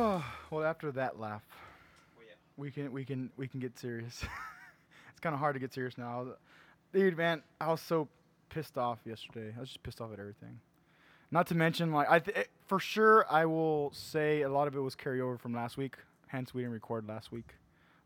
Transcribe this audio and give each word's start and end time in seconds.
Oh, 0.00 0.24
well, 0.52 0.62
after 0.64 0.92
that 0.92 1.18
laugh, 1.18 1.42
we 2.56 2.70
can 2.70 2.92
we 2.92 3.04
can 3.04 3.30
we 3.36 3.48
can 3.48 3.58
get 3.58 3.76
serious. 3.76 4.22
it's 5.10 5.18
kind 5.18 5.34
of 5.34 5.40
hard 5.40 5.56
to 5.56 5.58
get 5.58 5.74
serious 5.74 5.98
now. 5.98 6.34
Dude, 6.92 7.16
man, 7.16 7.42
I 7.60 7.66
was 7.66 7.80
so 7.80 8.06
pissed 8.48 8.78
off 8.78 9.00
yesterday. 9.04 9.52
I 9.56 9.58
was 9.58 9.70
just 9.70 9.82
pissed 9.82 10.00
off 10.00 10.12
at 10.12 10.20
everything. 10.20 10.60
Not 11.32 11.48
to 11.48 11.56
mention, 11.56 11.90
like, 11.90 12.08
I 12.08 12.20
th- 12.20 12.36
eh, 12.36 12.44
for 12.68 12.78
sure 12.78 13.26
I 13.28 13.46
will 13.46 13.90
say 13.92 14.42
a 14.42 14.48
lot 14.48 14.68
of 14.68 14.76
it 14.76 14.78
was 14.78 14.94
carryover 14.94 15.36
from 15.36 15.52
last 15.52 15.76
week. 15.76 15.96
Hence, 16.28 16.54
we 16.54 16.62
didn't 16.62 16.74
record 16.74 17.08
last 17.08 17.32
week 17.32 17.56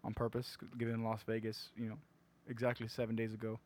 on 0.03 0.15
purpose, 0.15 0.57
given 0.79 1.05
Las 1.05 1.21
Vegas, 1.27 1.73
you 1.77 1.91
know, 1.91 1.99
exactly 2.49 2.89
seven 2.89 3.17
days 3.17 3.35
ago 3.35 3.61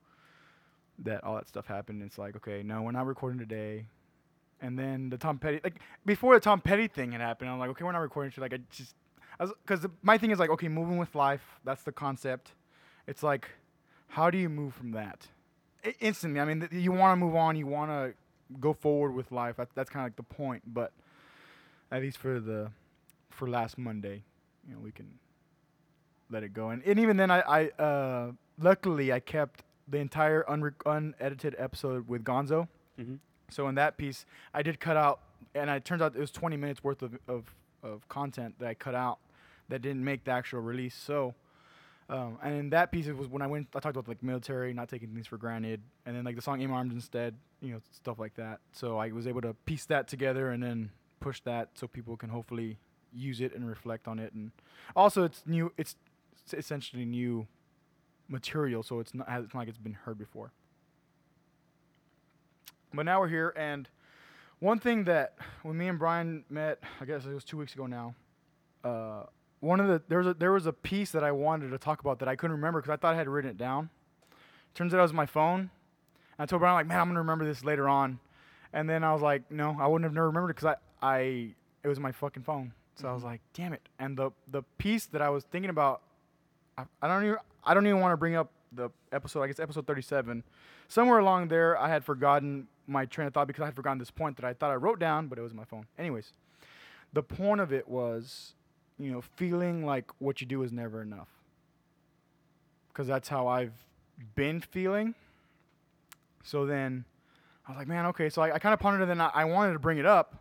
that 0.99 1.23
all 1.23 1.37
that 1.37 1.47
stuff 1.47 1.67
happened. 1.67 2.03
It's 2.03 2.19
like, 2.19 2.35
okay, 2.35 2.65
no, 2.65 2.83
we're 2.83 2.91
not 2.91 3.07
recording 3.07 3.39
today. 3.39 3.87
And 4.61 4.79
then 4.79 5.11
the 5.11 5.19
Tom 5.19 5.39
Petty, 5.39 5.61
like 5.63 5.81
before 6.07 6.35
the 6.35 6.41
Tom 6.41 6.61
Petty 6.61 6.89
thing 6.89 7.13
had 7.13 7.21
happened, 7.21 7.51
I'm 7.51 7.59
like, 7.59 7.71
okay, 7.71 7.85
we're 7.85 7.93
not 7.93 7.99
recording 7.99 8.31
shit. 8.31 8.41
Like, 8.41 8.55
I 8.55 8.59
just, 8.71 8.95
because 9.65 9.87
my 10.03 10.17
thing 10.17 10.31
is 10.31 10.39
like, 10.39 10.51
okay, 10.51 10.69
moving 10.69 10.97
with 10.97 11.15
life. 11.15 11.43
That's 11.65 11.83
the 11.83 11.93
concept. 11.93 12.53
It's 13.07 13.23
like, 13.23 13.51
how 14.09 14.31
do 14.31 14.39
you 14.39 14.49
move 14.49 14.75
from 14.75 14.93
that? 14.93 15.27
I- 15.85 15.95
instantly. 16.01 16.41
I 16.41 16.45
mean, 16.47 16.61
th- 16.61 16.73
you 16.73 16.91
want 16.93 17.13
to 17.13 17.17
move 17.25 17.37
on. 17.37 17.55
You 17.57 17.67
want 17.67 17.91
to 17.91 18.15
go 18.59 18.73
forward 18.73 19.13
with 19.15 19.31
life. 19.31 19.57
That, 19.57 19.69
that's 19.75 19.91
kind 19.91 20.03
of 20.05 20.07
like 20.07 20.17
the 20.17 20.23
point. 20.35 20.63
But 20.67 20.93
at 21.91 22.01
least 22.01 22.17
for 22.17 22.41
the, 22.41 22.71
for 23.31 23.49
last 23.49 23.77
Monday, 23.77 24.23
you 24.67 24.75
know, 24.75 24.81
we 24.81 24.91
can 24.91 25.19
let 26.31 26.43
it 26.43 26.55
go. 26.55 26.71
And, 26.71 26.83
and 26.85 26.99
even 26.99 27.19
then, 27.19 27.31
I, 27.31 27.41
I 27.41 27.83
uh, 27.83 28.33
luckily 28.59 29.13
I 29.13 29.21
kept 29.21 29.65
the 29.87 29.99
entire 29.99 30.45
unre- 30.45 30.75
unedited 30.87 31.55
episode 31.59 32.09
with 32.09 32.25
Gonzo. 32.25 32.69
Mhm. 32.99 33.19
So 33.51 33.69
in 33.69 33.75
that 33.77 33.97
piece, 33.97 34.27
I 34.53 34.63
did 34.63 34.81
cut 34.81 34.97
out, 34.97 35.21
and 35.55 35.71
it 35.71 35.85
turns 35.85 36.03
out 36.03 36.15
it 36.15 36.21
was 36.21 36.31
20 36.31 36.57
minutes 36.57 36.83
worth 36.83 37.03
of, 37.03 37.19
of, 37.29 37.55
of 37.83 38.09
content 38.09 38.57
that 38.59 38.69
I 38.69 38.75
cut 38.75 38.95
out 38.95 39.19
that 39.69 39.83
didn't 39.83 40.05
make 40.05 40.25
the 40.25 40.31
actual 40.31 40.61
release. 40.61 40.95
So, 40.95 41.35
um, 42.09 42.39
and 42.43 42.55
in 42.55 42.71
that 42.71 42.93
piece, 42.93 43.07
it 43.07 43.17
was 43.17 43.29
when 43.29 43.43
I 43.43 43.47
went, 43.47 43.69
I 43.75 43.81
talked 43.81 43.97
about 43.97 44.09
like 44.09 44.23
military, 44.23 44.73
not 44.73 44.89
taking 44.89 45.09
things 45.09 45.27
for 45.27 45.39
granted, 45.39 45.81
and 46.05 46.17
then 46.17 46.25
like 46.25 46.37
the 46.37 46.43
song 46.43 46.61
"Aim 46.63 46.73
Arms" 46.73 46.95
instead, 46.95 47.35
you 47.61 47.73
know, 47.73 47.81
stuff 47.91 48.19
like 48.19 48.35
that. 48.37 48.61
So 48.73 48.99
I 48.99 49.11
was 49.11 49.27
able 49.27 49.41
to 49.41 49.55
piece 49.65 49.87
that 49.87 50.07
together 50.07 50.51
and 50.51 50.63
then 50.63 50.91
push 51.19 51.41
that 51.41 51.71
so 51.75 51.89
people 51.89 52.17
can 52.17 52.29
hopefully 52.29 52.79
use 53.13 53.41
it 53.41 53.55
and 53.55 53.69
reflect 53.69 54.07
on 54.07 54.19
it. 54.19 54.33
And 54.35 54.53
also, 54.95 55.25
it's 55.25 55.43
new. 55.47 55.73
It's 55.77 55.97
essentially 56.53 57.05
new 57.05 57.49
material, 58.29 58.83
so 58.83 59.01
it's 59.01 59.15
not, 59.15 59.27
it's 59.29 59.55
not 59.55 59.61
like 59.61 59.69
it's 59.69 59.79
been 59.79 59.95
heard 60.05 60.19
before. 60.19 60.53
But 62.95 63.05
now 63.05 63.21
we're 63.21 63.29
here, 63.29 63.53
and 63.57 63.89
one 64.59 64.79
thing 64.79 65.05
that 65.05 65.35
when 65.63 65.77
me 65.77 65.89
and 65.89 65.99
Brian 65.99 66.45
met, 66.49 66.83
I 67.01 67.05
guess 67.05 67.25
it 67.27 67.35
was 67.35 67.45
two 67.45 67.59
weeks 67.59 67.75
ago 67.75 67.87
now. 67.87 68.15
Uh, 68.83 69.25
one 69.61 69.81
of 69.81 69.89
the 69.89 70.03
there 70.09 70.19
was 70.19 70.27
a 70.29 70.35
there 70.35 70.53
was 70.53 70.67
a 70.67 70.73
piece 70.73 71.11
that 71.11 71.25
I 71.25 71.33
wanted 71.33 71.71
to 71.71 71.79
talk 71.79 72.01
about 72.01 72.21
that 72.21 72.29
I 72.29 72.37
couldn't 72.37 72.57
remember 72.57 72.81
because 72.81 72.93
I 72.93 72.97
thought 72.97 73.15
I 73.15 73.17
had 73.19 73.29
written 73.29 73.51
it 73.51 73.59
down. 73.59 73.91
Turns 74.75 74.95
out 74.95 74.99
it 74.99 75.03
was 75.03 75.13
my 75.13 75.27
phone. 75.27 75.61
And 75.61 75.71
I 76.39 76.47
told 76.47 76.61
Brian 76.61 76.75
like, 76.75 76.87
man, 76.87 77.01
I'm 77.01 77.09
gonna 77.09 77.21
remember 77.21 77.45
this 77.45 77.65
later 77.65 77.89
on. 77.89 78.19
And 78.73 78.89
then 78.89 79.05
I 79.05 79.13
was 79.13 79.23
like, 79.23 79.51
no, 79.51 79.77
I 79.79 79.87
wouldn't 79.87 80.05
have 80.05 80.15
never 80.15 80.27
remembered 80.27 80.55
because 80.57 80.77
I 81.03 81.17
I 81.17 81.19
it 81.83 81.89
was 81.89 82.01
my 82.01 82.13
fucking 82.13 82.43
phone. 82.43 82.73
So 82.97 83.09
I 83.09 83.13
was 83.13 83.25
like, 83.25 83.41
damn 83.53 83.73
it. 83.73 83.89
And 83.99 84.17
the 84.17 84.31
the 84.49 84.63
piece 84.79 85.07
that 85.07 85.21
I 85.21 85.31
was 85.31 85.45
thinking 85.45 85.71
about, 85.71 86.03
I, 86.79 86.85
I 87.03 87.09
don't 87.09 87.25
even 87.25 87.37
I 87.65 87.75
don't 87.75 87.87
even 87.87 88.01
want 88.01 88.13
to 88.13 88.17
bring 88.17 88.37
up 88.37 88.51
the 88.73 88.91
episode. 89.13 89.43
I 89.43 89.47
guess 89.49 89.61
episode 89.61 89.87
37. 89.87 90.45
Somewhere 90.89 91.19
along 91.19 91.49
there, 91.49 91.79
I 91.79 91.89
had 91.89 92.05
forgotten 92.05 92.69
my 92.87 93.05
train 93.07 93.27
of 93.27 93.35
thought 93.35 93.47
because 93.47 93.63
I 93.63 93.67
had 93.67 93.77
forgotten 93.77 93.99
this 93.99 94.11
point 94.11 94.37
that 94.37 94.45
I 94.45 94.53
thought 94.53 94.71
I 94.71 94.77
wrote 94.77 94.99
down, 94.99 95.27
but 95.29 95.39
it 95.39 95.43
was 95.43 95.55
my 95.55 95.65
phone. 95.65 95.87
Anyways, 95.99 96.33
the 97.13 97.23
point 97.23 97.61
of 97.61 97.73
it 97.73 97.89
was, 97.89 98.55
you 98.99 99.11
know, 99.11 99.21
feeling 99.21 99.85
like 99.85 100.11
what 100.19 100.41
you 100.41 100.47
do 100.47 100.63
is 100.63 100.73
never 100.73 101.03
enough. 101.03 101.29
Because 102.89 103.07
that's 103.07 103.29
how 103.29 103.47
I've 103.47 103.75
been 104.35 104.61
feeling. 104.61 105.15
So 106.43 106.65
then 106.65 107.05
I 107.67 107.73
was 107.73 107.79
like, 107.79 107.89
man, 107.89 108.07
okay. 108.07 108.31
So 108.31 108.43
I, 108.43 108.55
I 108.55 108.59
kind 108.59 108.73
of 108.73 108.81
pondered 108.81 109.09
and 109.09 109.21
I, 109.21 109.31
I 109.35 109.45
wanted 109.45 109.73
to 109.73 109.79
bring 109.79 109.99
it 109.99 110.07
up, 110.07 110.37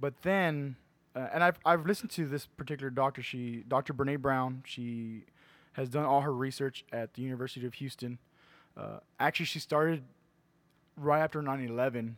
but 0.00 0.14
then, 0.22 0.76
uh, 1.14 1.28
and 1.32 1.42
I've 1.42 1.58
I've 1.64 1.86
listened 1.86 2.10
to 2.12 2.26
this 2.26 2.46
particular 2.46 2.90
doctor. 2.90 3.22
She, 3.22 3.64
Dr. 3.66 3.92
Brene 3.92 4.20
Brown. 4.20 4.62
She 4.66 5.24
has 5.72 5.88
done 5.88 6.04
all 6.04 6.20
her 6.22 6.32
research 6.32 6.84
at 6.92 7.14
the 7.14 7.22
University 7.22 7.66
of 7.66 7.74
Houston. 7.74 8.18
Uh, 8.76 8.98
actually, 9.18 9.46
she 9.46 9.58
started 9.58 10.04
right 10.96 11.20
after 11.20 11.42
9/11, 11.42 12.16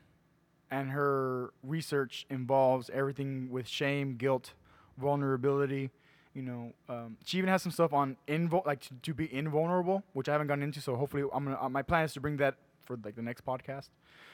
and 0.71 0.91
her 0.91 1.53
research 1.63 2.27
involves 2.31 2.91
everything 2.91 3.51
with 3.51 3.67
shame, 3.69 4.17
guilt, 4.17 4.55
vulnerability. 4.97 5.91
You 6.35 6.43
know, 6.43 6.73
um, 6.89 7.17
she 7.25 7.39
even 7.39 7.49
has 7.51 7.63
some 7.63 7.73
stuff 7.73 7.93
on 7.93 8.17
invul- 8.29 8.65
like 8.67 8.81
to, 8.83 8.95
to 9.03 9.15
be 9.15 9.33
invulnerable, 9.33 10.05
which 10.13 10.29
I 10.29 10.33
haven't 10.33 10.47
gotten 10.47 10.63
into. 10.63 10.81
So 10.81 10.97
hopefully, 10.97 11.25
I'm 11.33 11.45
gonna. 11.45 11.59
Uh, 11.61 11.69
my 11.69 11.83
plan 11.83 12.05
is 12.05 12.13
to 12.15 12.21
bring 12.21 12.37
that 12.37 12.57
for 12.85 12.97
like 13.03 13.17
the 13.17 13.23
next 13.23 13.45
podcast, 13.45 13.89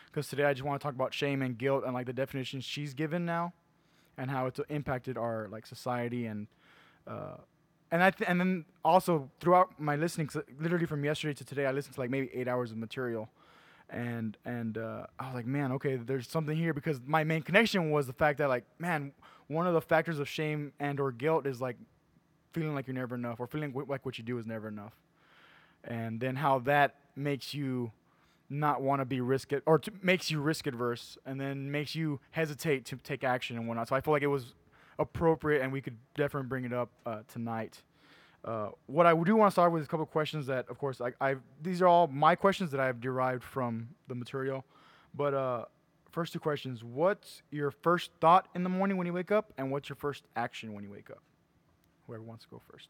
because 0.06 0.28
today 0.28 0.44
I 0.44 0.52
just 0.52 0.64
want 0.64 0.80
to 0.80 0.84
talk 0.84 0.94
about 0.94 1.14
shame 1.14 1.40
and 1.42 1.56
guilt 1.56 1.84
and 1.84 1.94
like 1.94 2.06
the 2.06 2.12
definitions 2.12 2.64
she's 2.64 2.94
given 2.94 3.24
now, 3.24 3.52
and 4.18 4.30
how 4.30 4.46
it's 4.46 4.60
impacted 4.68 5.16
our 5.16 5.48
like 5.50 5.66
society 5.66 6.26
and. 6.26 6.46
Uh, 7.06 7.36
and 7.90 8.02
I 8.02 8.10
th- 8.10 8.28
and 8.28 8.40
then 8.40 8.64
also 8.84 9.30
throughout 9.38 9.78
my 9.78 9.94
listening, 9.94 10.28
literally 10.58 10.86
from 10.86 11.04
yesterday 11.04 11.34
to 11.34 11.44
today, 11.44 11.66
I 11.66 11.70
listened 11.70 11.94
to 11.94 12.00
like 12.00 12.10
maybe 12.10 12.28
eight 12.34 12.48
hours 12.48 12.72
of 12.72 12.76
material, 12.78 13.28
and 13.94 14.36
and 14.44 14.76
uh, 14.76 15.06
I 15.18 15.26
was 15.26 15.34
like, 15.34 15.46
man, 15.46 15.72
okay, 15.72 15.96
there's 15.96 16.28
something 16.28 16.56
here 16.56 16.74
because 16.74 17.00
my 17.06 17.24
main 17.24 17.42
connection 17.42 17.90
was 17.90 18.06
the 18.06 18.12
fact 18.12 18.38
that 18.38 18.48
like, 18.48 18.64
man, 18.78 19.12
one 19.46 19.66
of 19.66 19.74
the 19.74 19.80
factors 19.80 20.18
of 20.18 20.28
shame 20.28 20.72
and 20.80 20.98
or 20.98 21.12
guilt 21.12 21.46
is 21.46 21.60
like 21.60 21.76
feeling 22.52 22.74
like 22.74 22.86
you're 22.86 22.94
never 22.94 23.14
enough 23.14 23.40
or 23.40 23.46
feeling 23.46 23.72
like 23.88 24.04
what 24.04 24.18
you 24.18 24.24
do 24.24 24.36
is 24.36 24.46
never 24.46 24.68
enough, 24.68 24.94
and 25.84 26.20
then 26.20 26.36
how 26.36 26.58
that 26.60 26.96
makes 27.14 27.54
you 27.54 27.92
not 28.50 28.82
want 28.82 29.00
to 29.00 29.04
be 29.04 29.20
risk 29.20 29.52
it 29.52 29.62
or 29.64 29.78
t- 29.78 29.92
makes 30.02 30.30
you 30.30 30.40
risk 30.40 30.66
adverse, 30.66 31.16
and 31.24 31.40
then 31.40 31.70
makes 31.70 31.94
you 31.94 32.20
hesitate 32.32 32.84
to 32.86 32.96
take 32.96 33.22
action 33.22 33.56
and 33.56 33.68
whatnot. 33.68 33.88
So 33.88 33.96
I 33.96 34.00
feel 34.00 34.12
like 34.12 34.22
it 34.22 34.26
was 34.26 34.54
appropriate, 34.98 35.62
and 35.62 35.72
we 35.72 35.80
could 35.80 35.96
definitely 36.16 36.48
bring 36.48 36.64
it 36.64 36.72
up 36.72 36.90
uh, 37.06 37.20
tonight. 37.32 37.82
Uh, 38.44 38.68
what 38.86 39.06
I 39.06 39.14
do 39.14 39.36
want 39.36 39.50
to 39.50 39.52
start 39.52 39.72
with 39.72 39.80
is 39.80 39.86
a 39.86 39.90
couple 39.90 40.04
of 40.04 40.10
questions 40.10 40.46
that, 40.46 40.68
of 40.68 40.78
course, 40.78 41.00
I, 41.00 41.12
I've 41.20 41.40
these 41.62 41.80
are 41.80 41.86
all 41.86 42.06
my 42.06 42.34
questions 42.34 42.70
that 42.72 42.80
I've 42.80 43.00
derived 43.00 43.42
from 43.42 43.88
the 44.06 44.14
material. 44.14 44.64
But 45.14 45.32
uh, 45.32 45.64
first 46.10 46.34
two 46.34 46.40
questions: 46.40 46.84
What's 46.84 47.42
your 47.50 47.70
first 47.70 48.10
thought 48.20 48.46
in 48.54 48.62
the 48.62 48.68
morning 48.68 48.98
when 48.98 49.06
you 49.06 49.14
wake 49.14 49.32
up, 49.32 49.52
and 49.56 49.70
what's 49.70 49.88
your 49.88 49.96
first 49.96 50.24
action 50.36 50.74
when 50.74 50.84
you 50.84 50.90
wake 50.90 51.10
up? 51.10 51.22
Whoever 52.06 52.22
wants 52.22 52.44
to 52.44 52.50
go 52.50 52.60
first. 52.70 52.88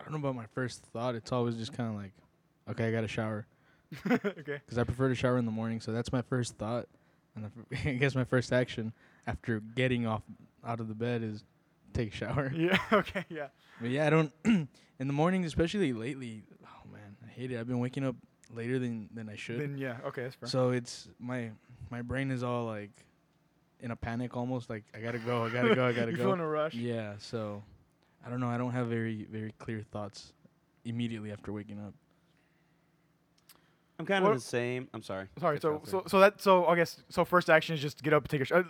I 0.00 0.02
don't 0.02 0.12
know 0.12 0.18
about 0.18 0.34
my 0.34 0.46
first 0.52 0.82
thought. 0.92 1.14
It's 1.14 1.30
always 1.30 1.54
just 1.54 1.72
kind 1.72 1.88
of 1.88 1.96
like, 1.96 2.12
okay, 2.70 2.88
I 2.88 2.90
got 2.90 3.02
to 3.02 3.08
shower 3.08 3.46
okay. 4.10 4.60
because 4.66 4.76
I 4.76 4.82
prefer 4.82 5.08
to 5.08 5.14
shower 5.14 5.38
in 5.38 5.46
the 5.46 5.52
morning. 5.52 5.80
So 5.80 5.92
that's 5.92 6.12
my 6.12 6.22
first 6.22 6.56
thought, 6.58 6.88
and 7.36 7.48
I 7.84 7.92
guess 7.92 8.16
my 8.16 8.24
first 8.24 8.52
action 8.52 8.92
after 9.24 9.60
getting 9.60 10.04
off 10.04 10.22
out 10.66 10.80
of 10.80 10.88
the 10.88 10.94
bed 10.94 11.22
is 11.22 11.44
take 11.92 12.12
a 12.12 12.16
shower. 12.16 12.52
Yeah. 12.54 12.78
Okay. 12.92 13.24
Yeah. 13.28 13.48
But 13.80 13.90
yeah, 13.90 14.06
I 14.06 14.10
don't 14.10 14.32
in 14.44 14.68
the 14.98 15.12
mornings, 15.12 15.46
especially 15.46 15.92
lately. 15.92 16.42
Oh 16.64 16.90
man, 16.92 17.16
I 17.26 17.30
hate 17.30 17.52
it. 17.52 17.58
I've 17.58 17.66
been 17.68 17.78
waking 17.80 18.04
up 18.04 18.16
later 18.54 18.78
than 18.78 19.08
than 19.14 19.28
I 19.28 19.36
should. 19.36 19.60
Then 19.60 19.76
yeah. 19.78 19.96
Okay. 20.06 20.22
That's 20.22 20.34
fair. 20.36 20.48
So 20.48 20.70
it's 20.70 21.08
my 21.18 21.50
my 21.90 22.02
brain 22.02 22.30
is 22.30 22.42
all 22.42 22.64
like 22.66 22.90
in 23.80 23.90
a 23.90 23.96
panic 23.96 24.36
almost. 24.36 24.70
Like 24.70 24.84
I 24.94 25.00
gotta 25.00 25.18
go, 25.18 25.44
I 25.44 25.50
gotta 25.50 25.74
go, 25.74 25.86
I 25.86 25.92
gotta 25.92 26.10
you 26.12 26.16
go. 26.16 26.24
feel 26.24 26.32
in 26.32 26.40
a 26.40 26.48
rush. 26.48 26.74
Yeah, 26.74 27.14
so 27.18 27.62
I 28.24 28.30
don't 28.30 28.40
know. 28.40 28.48
I 28.48 28.56
don't 28.58 28.72
have 28.72 28.86
very 28.88 29.26
very 29.30 29.52
clear 29.58 29.82
thoughts 29.92 30.32
immediately 30.84 31.32
after 31.32 31.52
waking 31.52 31.78
up. 31.80 31.94
I'm 33.98 34.04
kind 34.06 34.24
What- 34.24 34.32
of 34.34 34.38
the 34.40 34.46
same. 34.46 34.88
I'm 34.92 35.02
sorry. 35.02 35.26
Sorry. 35.38 35.56
Cut 35.56 35.62
So 35.62 35.74
off 35.76 35.88
so 35.88 36.02
so 36.06 36.20
that 36.20 36.40
so 36.42 36.66
I 36.66 36.76
guess 36.76 37.02
so 37.08 37.24
first 37.24 37.48
action 37.48 37.74
is 37.74 37.80
just 37.80 38.02
get 38.02 38.12
up, 38.12 38.28
take 38.28 38.42
a 38.42 38.44
shower. 38.44 38.66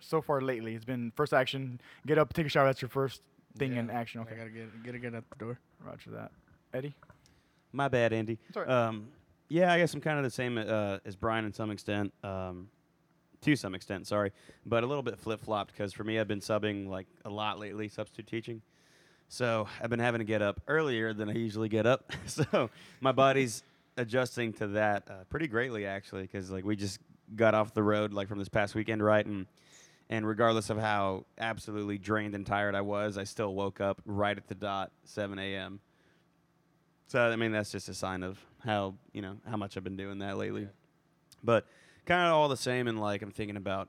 So 0.00 0.20
far 0.20 0.40
lately, 0.42 0.74
it's 0.74 0.84
been 0.84 1.12
first 1.16 1.32
action, 1.32 1.80
get 2.06 2.18
up, 2.18 2.32
take 2.34 2.46
a 2.46 2.48
shower. 2.50 2.66
That's 2.66 2.82
your 2.82 2.88
first 2.90 3.22
thing 3.56 3.74
in 3.76 3.86
Yeah, 3.86 3.98
action. 3.98 4.20
I 4.20 4.24
Okay. 4.24 4.36
gotta 4.36 4.50
get 4.50 4.82
gotta 4.84 4.98
get 4.98 5.14
out 5.14 5.24
the 5.30 5.36
door. 5.36 5.58
Roger 5.84 6.10
that. 6.10 6.30
Eddie. 6.74 6.94
My 7.72 7.88
bad, 7.88 8.12
Andy. 8.12 8.38
Sorry. 8.52 8.68
Um, 8.68 9.08
yeah, 9.48 9.72
I 9.72 9.78
guess 9.78 9.94
I'm 9.94 10.00
kind 10.00 10.18
of 10.18 10.24
the 10.24 10.30
same 10.30 10.58
uh, 10.58 10.98
as 11.04 11.16
Brian 11.16 11.44
in 11.44 11.52
some 11.52 11.70
extent. 11.70 12.12
Um, 12.22 12.68
to 13.42 13.54
some 13.54 13.74
extent, 13.74 14.06
sorry, 14.06 14.32
but 14.64 14.82
a 14.82 14.86
little 14.86 15.02
bit 15.02 15.18
flip 15.18 15.40
flopped 15.40 15.70
because 15.72 15.92
for 15.92 16.02
me, 16.04 16.18
I've 16.18 16.26
been 16.26 16.40
subbing 16.40 16.88
like 16.88 17.06
a 17.24 17.30
lot 17.30 17.58
lately, 17.58 17.88
substitute 17.88 18.26
teaching. 18.26 18.60
So 19.28 19.68
I've 19.80 19.90
been 19.90 20.00
having 20.00 20.18
to 20.20 20.24
get 20.24 20.42
up 20.42 20.60
earlier 20.68 21.12
than 21.12 21.28
I 21.28 21.32
usually 21.34 21.68
get 21.68 21.86
up. 21.86 22.12
so 22.26 22.70
my 23.00 23.12
body's 23.12 23.62
adjusting 23.96 24.52
to 24.54 24.68
that 24.68 25.08
uh, 25.10 25.24
pretty 25.28 25.46
greatly, 25.46 25.86
actually, 25.86 26.22
because 26.22 26.50
like 26.50 26.64
we 26.64 26.76
just 26.76 27.00
got 27.34 27.54
off 27.54 27.74
the 27.74 27.82
road 27.82 28.12
like 28.12 28.28
from 28.28 28.38
this 28.38 28.48
past 28.48 28.74
weekend, 28.74 29.02
right? 29.02 29.24
And 29.24 29.46
and 30.08 30.26
regardless 30.26 30.70
of 30.70 30.78
how 30.78 31.26
absolutely 31.38 31.98
drained 31.98 32.34
and 32.34 32.46
tired 32.46 32.74
I 32.74 32.82
was, 32.82 33.18
I 33.18 33.24
still 33.24 33.54
woke 33.54 33.80
up 33.80 34.00
right 34.04 34.36
at 34.36 34.46
the 34.46 34.54
dot 34.54 34.92
7 35.04 35.36
a.m. 35.38 35.80
So 37.08 37.20
I 37.20 37.36
mean 37.36 37.52
that's 37.52 37.72
just 37.72 37.88
a 37.88 37.94
sign 37.94 38.22
of 38.22 38.38
how 38.64 38.94
you 39.12 39.22
know 39.22 39.36
how 39.48 39.56
much 39.56 39.76
I've 39.76 39.84
been 39.84 39.96
doing 39.96 40.18
that 40.18 40.36
lately. 40.36 40.68
But 41.42 41.66
kind 42.04 42.28
of 42.28 42.34
all 42.34 42.48
the 42.48 42.56
same, 42.56 42.88
and 42.88 43.00
like 43.00 43.22
I'm 43.22 43.30
thinking 43.32 43.56
about 43.56 43.88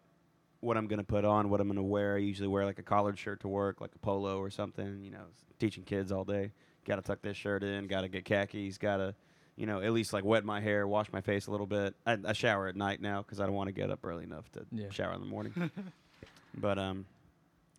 what 0.59 0.75
I'm 0.75 0.87
gonna 0.87 1.03
put 1.03 1.25
on, 1.25 1.49
what 1.49 1.61
I'm 1.61 1.67
gonna 1.67 1.83
wear. 1.83 2.15
I 2.15 2.19
usually 2.19 2.47
wear 2.47 2.65
like 2.65 2.79
a 2.79 2.83
collared 2.83 3.17
shirt 3.17 3.41
to 3.41 3.47
work, 3.47 3.81
like 3.81 3.91
a 3.95 3.99
polo 3.99 4.39
or 4.39 4.49
something. 4.49 5.03
You 5.03 5.11
know, 5.11 5.25
teaching 5.59 5.83
kids 5.83 6.11
all 6.11 6.23
day. 6.23 6.51
Got 6.85 6.97
to 6.97 7.01
tuck 7.01 7.21
this 7.21 7.35
shirt 7.35 7.63
in. 7.63 7.87
Got 7.87 8.01
to 8.01 8.07
get 8.07 8.23
khakis. 8.25 8.77
Got 8.77 8.97
to, 8.97 9.15
you 9.57 9.65
know, 9.65 9.81
at 9.81 9.91
least 9.91 10.13
like 10.13 10.23
wet 10.23 10.45
my 10.45 10.61
hair, 10.61 10.87
wash 10.87 11.11
my 11.11 11.19
face 11.21 11.47
a 11.47 11.51
little 11.51 11.65
bit. 11.65 11.95
I, 12.05 12.17
I 12.25 12.33
shower 12.33 12.67
at 12.67 12.75
night 12.77 13.01
now 13.01 13.21
because 13.23 13.39
I 13.41 13.45
don't 13.45 13.55
want 13.55 13.67
to 13.67 13.73
get 13.73 13.89
up 13.91 13.99
early 14.05 14.23
enough 14.23 14.49
to 14.53 14.65
Yeah. 14.71 14.89
shower 14.91 15.13
in 15.13 15.19
the 15.19 15.25
morning. 15.27 15.69
but 16.57 16.77
um, 16.79 17.05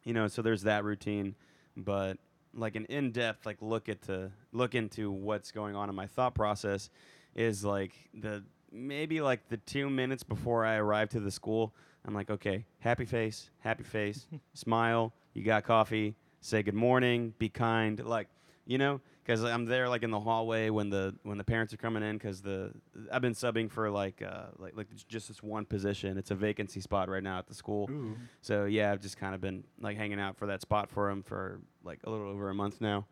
you 0.05 0.13
know, 0.13 0.29
so 0.29 0.43
there's 0.43 0.63
that 0.63 0.85
routine. 0.85 1.35
But 1.77 2.19
like 2.55 2.75
an 2.77 2.87
in-depth 2.87 3.47
like 3.47 3.59
look 3.61 3.89
at 3.89 4.03
to 4.03 4.31
look 4.53 4.75
into 4.75 5.11
what's 5.11 5.53
going 5.53 5.77
on 5.77 5.89
in 5.89 5.95
my 5.95 6.07
thought 6.07 6.35
process 6.35 6.91
is 7.37 7.65
like 7.65 7.93
the 8.15 8.43
maybe 8.73 9.21
like 9.21 9.49
the 9.49 9.57
two 9.59 9.89
minutes 9.89 10.23
before 10.23 10.65
I 10.65 10.77
arrive 10.77 11.09
to 11.11 11.21
the 11.21 11.31
school. 11.31 11.75
I'm 12.05 12.15
like, 12.15 12.31
okay, 12.31 12.65
happy 12.81 13.05
face, 13.05 13.51
happy 13.61 13.85
face, 13.85 14.27
smile. 14.55 15.13
You 15.35 15.45
got 15.45 15.65
coffee. 15.65 16.17
Say 16.41 16.63
good 16.63 16.75
morning. 16.75 17.35
Be 17.39 17.49
kind. 17.49 18.03
Like, 18.05 18.29
you 18.67 18.79
know, 18.79 19.01
because 19.29 19.45
I'm 19.45 19.67
there 19.67 19.91
like 19.91 20.03
in 20.03 20.11
the 20.11 20.19
hallway 20.21 20.71
when 20.71 20.89
the 20.89 21.15
when 21.23 21.37
the 21.37 21.45
parents 21.45 21.75
are 21.75 21.77
coming 21.77 22.03
in 22.03 22.17
because 22.17 22.41
the 22.41 22.73
I've 23.13 23.21
been 23.21 23.35
subbing 23.35 23.71
for 23.71 23.91
like 23.91 24.23
uh 24.23 24.47
like 24.59 24.75
like 24.75 24.87
just 25.07 25.29
this 25.29 25.43
one 25.43 25.67
position. 25.67 26.17
It's 26.17 26.31
a 26.31 26.35
vacancy 26.35 26.81
spot 26.81 27.11
right 27.11 27.23
now 27.23 27.39
at 27.39 27.47
the 27.47 27.53
school. 27.55 27.91
Ooh. 27.91 28.17
So 28.41 28.65
yeah, 28.65 28.91
I've 28.91 29.03
just 29.03 29.19
kind 29.19 29.35
of 29.35 29.43
been 29.43 29.65
like 29.81 29.99
hanging 29.99 30.19
out 30.19 30.39
for 30.39 30.47
that 30.47 30.63
spot 30.63 30.89
for 30.91 31.11
him 31.11 31.23
for 31.23 31.61
like 31.85 31.99
a 32.05 32.11
little 32.11 32.27
over 32.27 32.49
a 32.49 32.55
month 32.55 32.81
now. 32.81 33.05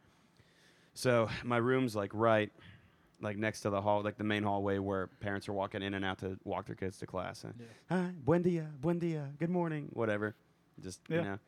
So 0.95 1.29
my 1.45 1.59
room's 1.59 1.95
like 1.95 2.13
right, 2.15 2.51
like 3.21 3.37
next 3.37 3.61
to 3.61 3.71
the 3.71 3.83
hall, 3.83 4.01
like 4.03 4.17
the 4.17 4.25
main 4.25 4.43
hallway 4.43 4.79
where 4.79 5.09
parents 5.21 5.51
are 5.51 5.53
walking 5.53 5.83
in 5.83 5.93
and 5.93 6.03
out 6.03 6.19
to 6.21 6.39
walk 6.45 6.65
their 6.65 6.77
kids 6.77 6.97
to 7.01 7.07
class. 7.07 7.45
And, 7.45 7.53
Yeah. 7.59 7.67
Hi, 7.91 8.11
buen 8.25 8.41
dia, 8.41 8.71
buen 8.81 8.99
dia, 8.99 9.29
good 9.39 9.51
morning, 9.51 9.91
whatever. 9.93 10.35
Just 10.81 11.01
Yeah. 11.11 11.17
you 11.17 11.23
know, 11.25 11.39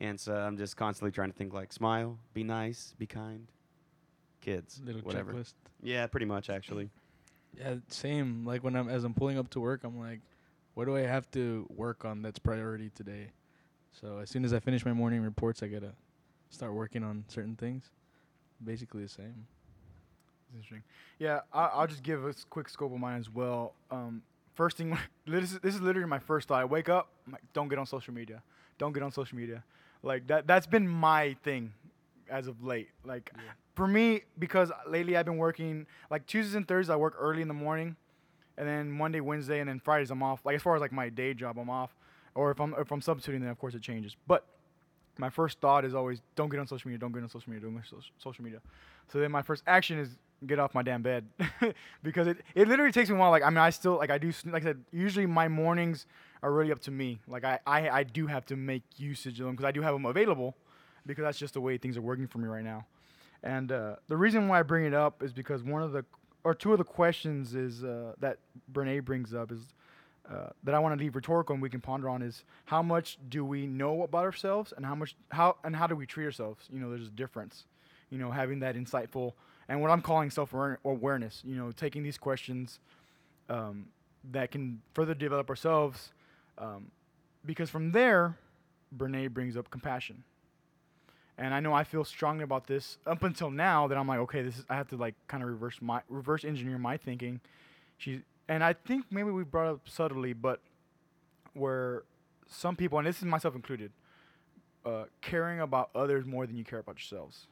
and 0.00 0.18
so 0.18 0.34
I'm 0.34 0.56
just 0.56 0.76
constantly 0.76 1.12
trying 1.12 1.30
to 1.30 1.36
think 1.38 1.52
like 1.54 1.72
smile, 1.72 2.18
be 2.34 2.42
nice, 2.42 2.92
be 2.98 3.06
kind, 3.06 3.46
kids, 4.40 4.80
Little 4.84 5.02
whatever. 5.02 5.32
checklist. 5.32 5.54
Yeah, 5.82 6.06
pretty 6.06 6.26
much 6.26 6.50
actually. 6.50 6.90
Yeah, 7.58 7.76
same. 7.88 8.44
Like 8.44 8.62
when 8.64 8.76
I'm 8.76 8.88
as 8.88 9.04
I'm 9.04 9.14
pulling 9.14 9.38
up 9.38 9.50
to 9.50 9.60
work, 9.60 9.84
I'm 9.84 9.98
like, 9.98 10.20
what 10.74 10.84
do 10.84 10.96
I 10.96 11.00
have 11.00 11.30
to 11.32 11.66
work 11.74 12.04
on 12.04 12.22
that's 12.22 12.38
priority 12.38 12.90
today? 12.94 13.28
So 13.92 14.18
as 14.18 14.28
soon 14.30 14.44
as 14.44 14.52
I 14.52 14.60
finish 14.60 14.84
my 14.84 14.92
morning 14.92 15.22
reports, 15.22 15.62
I 15.62 15.68
gotta 15.68 15.92
start 16.50 16.74
working 16.74 17.02
on 17.02 17.24
certain 17.28 17.56
things. 17.56 17.90
Basically 18.62 19.02
the 19.02 19.08
same. 19.08 19.46
That's 20.52 20.56
interesting. 20.56 20.82
Yeah, 21.18 21.40
I, 21.52 21.66
I'll 21.66 21.86
just 21.86 22.02
give 22.02 22.24
a 22.24 22.34
quick 22.50 22.68
scope 22.68 22.92
of 22.92 22.98
mine 22.98 23.18
as 23.18 23.32
well. 23.32 23.74
Um, 23.90 24.22
first 24.54 24.76
thing, 24.76 24.96
this 25.26 25.52
is, 25.52 25.60
this 25.60 25.74
is 25.74 25.80
literally 25.80 26.08
my 26.08 26.18
first 26.18 26.48
thought. 26.48 26.60
I 26.60 26.64
wake 26.64 26.88
up, 26.88 27.08
I'm 27.26 27.32
like, 27.32 27.42
don't 27.52 27.68
get 27.68 27.78
on 27.78 27.86
social 27.86 28.12
media. 28.14 28.42
Don't 28.78 28.92
get 28.92 29.02
on 29.02 29.12
social 29.12 29.36
media. 29.36 29.64
Like 30.02 30.26
that. 30.28 30.46
That's 30.46 30.66
been 30.66 30.86
my 30.86 31.36
thing 31.42 31.72
as 32.30 32.46
of 32.46 32.62
late. 32.64 32.88
Like 33.04 33.30
Yeah. 33.34 33.42
for 33.74 33.86
me, 33.86 34.22
because 34.38 34.70
lately 34.88 35.16
I've 35.16 35.26
been 35.26 35.36
working 35.38 35.86
like 36.10 36.26
Tuesdays 36.26 36.54
and 36.54 36.66
Thursdays. 36.66 36.90
I 36.90 36.96
work 36.96 37.14
early 37.18 37.42
in 37.42 37.48
the 37.48 37.54
morning, 37.54 37.96
and 38.56 38.66
then 38.68 38.90
Monday, 38.90 39.20
Wednesday, 39.20 39.60
and 39.60 39.68
then 39.68 39.80
Fridays 39.80 40.10
I'm 40.10 40.22
off. 40.22 40.40
Like 40.44 40.56
as 40.56 40.62
far 40.62 40.74
as 40.74 40.80
like 40.80 40.92
my 40.92 41.08
day 41.08 41.34
job, 41.34 41.58
I'm 41.58 41.70
off. 41.70 41.94
Or 42.34 42.50
if 42.50 42.60
I'm 42.60 42.74
if 42.78 42.90
I'm 42.90 43.00
substituting, 43.00 43.42
then 43.42 43.50
of 43.50 43.58
course 43.58 43.74
it 43.74 43.82
changes. 43.82 44.16
But 44.26 44.44
my 45.18 45.30
first 45.30 45.60
thought 45.60 45.84
is 45.84 45.94
always 45.94 46.20
don't 46.34 46.50
get 46.50 46.60
on 46.60 46.66
social 46.66 46.88
media, 46.88 46.98
don't 46.98 47.12
get 47.12 47.22
on 47.22 47.28
social 47.30 47.50
media, 47.50 47.66
don't 47.66 47.74
get 47.74 47.84
on 47.92 48.02
social 48.18 48.44
media. 48.44 48.60
So 49.10 49.18
then 49.18 49.30
my 49.32 49.40
first 49.42 49.62
action 49.66 49.98
is 49.98 50.18
get 50.46 50.58
off 50.58 50.74
my 50.74 50.82
damn 50.82 51.00
bed 51.00 51.24
because 52.02 52.26
it, 52.26 52.36
it 52.54 52.68
literally 52.68 52.92
takes 52.92 53.08
me 53.08 53.16
a 53.16 53.18
while. 53.18 53.30
Like 53.30 53.42
I 53.42 53.48
mean, 53.48 53.56
I 53.58 53.70
still 53.70 53.96
like 53.96 54.10
I 54.10 54.18
do 54.18 54.32
like 54.44 54.62
I 54.62 54.66
said. 54.66 54.84
Usually 54.92 55.24
my 55.24 55.48
mornings 55.48 56.06
are 56.42 56.52
really 56.52 56.72
up 56.72 56.80
to 56.80 56.90
me. 56.90 57.20
Like 57.26 57.44
I 57.44 57.58
I, 57.66 57.88
I 57.88 58.02
do 58.02 58.26
have 58.26 58.44
to 58.46 58.56
make 58.56 58.82
usage 58.98 59.40
of 59.40 59.46
them 59.46 59.54
because 59.56 59.64
I 59.66 59.72
do 59.72 59.80
have 59.80 59.94
them 59.94 60.04
available 60.04 60.54
because 61.06 61.22
that's 61.22 61.38
just 61.38 61.54
the 61.54 61.60
way 61.60 61.78
things 61.78 61.96
are 61.96 62.02
working 62.02 62.26
for 62.26 62.38
me 62.38 62.48
right 62.48 62.64
now. 62.64 62.86
And 63.42 63.70
uh, 63.70 63.96
the 64.08 64.16
reason 64.16 64.48
why 64.48 64.60
I 64.60 64.62
bring 64.62 64.84
it 64.84 64.94
up 64.94 65.22
is 65.22 65.32
because 65.32 65.62
one 65.62 65.82
of 65.82 65.92
the 65.92 66.04
or 66.44 66.54
two 66.54 66.72
of 66.72 66.78
the 66.78 66.84
questions 66.84 67.54
is 67.54 67.82
uh, 67.82 68.12
that 68.20 68.38
Brene 68.72 69.04
brings 69.04 69.34
up 69.34 69.50
is 69.50 69.60
uh, 70.30 70.50
that 70.64 70.74
I 70.74 70.78
want 70.78 70.96
to 70.96 71.02
leave 71.02 71.14
rhetorical 71.14 71.54
and 71.54 71.62
we 71.62 71.70
can 71.70 71.80
ponder 71.80 72.08
on 72.08 72.22
is 72.22 72.44
how 72.66 72.82
much 72.82 73.18
do 73.28 73.44
we 73.44 73.66
know 73.66 74.02
about 74.02 74.24
ourselves 74.24 74.72
and 74.76 74.84
how 74.84 74.94
much 74.94 75.16
how 75.30 75.56
and 75.64 75.74
how 75.76 75.86
do 75.86 75.94
we 75.94 76.06
treat 76.06 76.24
ourselves? 76.24 76.68
You 76.72 76.80
know, 76.80 76.90
there's 76.90 77.08
a 77.08 77.10
difference. 77.10 77.64
You 78.10 78.18
know, 78.18 78.30
having 78.30 78.60
that 78.60 78.76
insightful 78.76 79.32
and 79.68 79.80
what 79.80 79.90
I'm 79.90 80.02
calling 80.02 80.30
self 80.30 80.54
awareness. 80.84 81.42
You 81.44 81.56
know, 81.56 81.72
taking 81.72 82.02
these 82.02 82.18
questions 82.18 82.80
um, 83.48 83.86
that 84.32 84.50
can 84.50 84.80
further 84.94 85.14
develop 85.14 85.48
ourselves, 85.50 86.12
um, 86.58 86.90
because 87.44 87.70
from 87.70 87.92
there, 87.92 88.36
Brene 88.96 89.30
brings 89.32 89.56
up 89.56 89.70
compassion. 89.70 90.24
And 91.38 91.52
I 91.52 91.60
know 91.60 91.74
I 91.74 91.84
feel 91.84 92.04
strongly 92.04 92.44
about 92.44 92.66
this 92.66 92.98
up 93.06 93.22
until 93.22 93.50
now 93.50 93.88
that 93.88 93.98
I'm 93.98 94.08
like, 94.08 94.20
okay, 94.20 94.42
this 94.42 94.58
is 94.58 94.64
I 94.70 94.76
have 94.76 94.88
to 94.88 94.96
like 94.96 95.14
kind 95.28 95.42
of 95.42 95.48
reverse 95.50 95.78
my 95.80 96.00
reverse 96.08 96.44
engineer 96.44 96.78
my 96.78 96.96
thinking. 96.96 97.40
She 97.98 98.22
and 98.48 98.64
I 98.64 98.72
think 98.72 99.06
maybe 99.10 99.30
we 99.30 99.44
brought 99.44 99.68
up 99.68 99.80
subtly, 99.88 100.32
but 100.32 100.60
where 101.52 102.04
some 102.48 102.76
people, 102.76 102.98
and 102.98 103.06
this 103.06 103.18
is 103.18 103.24
myself 103.24 103.54
included, 103.54 103.90
uh, 104.84 105.04
caring 105.20 105.60
about 105.60 105.90
others 105.94 106.24
more 106.24 106.46
than 106.46 106.56
you 106.56 106.64
care 106.64 106.78
about 106.78 106.96
yourselves. 106.96 107.46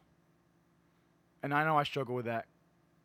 And 1.43 1.53
I 1.53 1.65
know 1.65 1.77
I 1.77 1.83
struggle 1.83 2.15
with 2.15 2.27
that. 2.27 2.47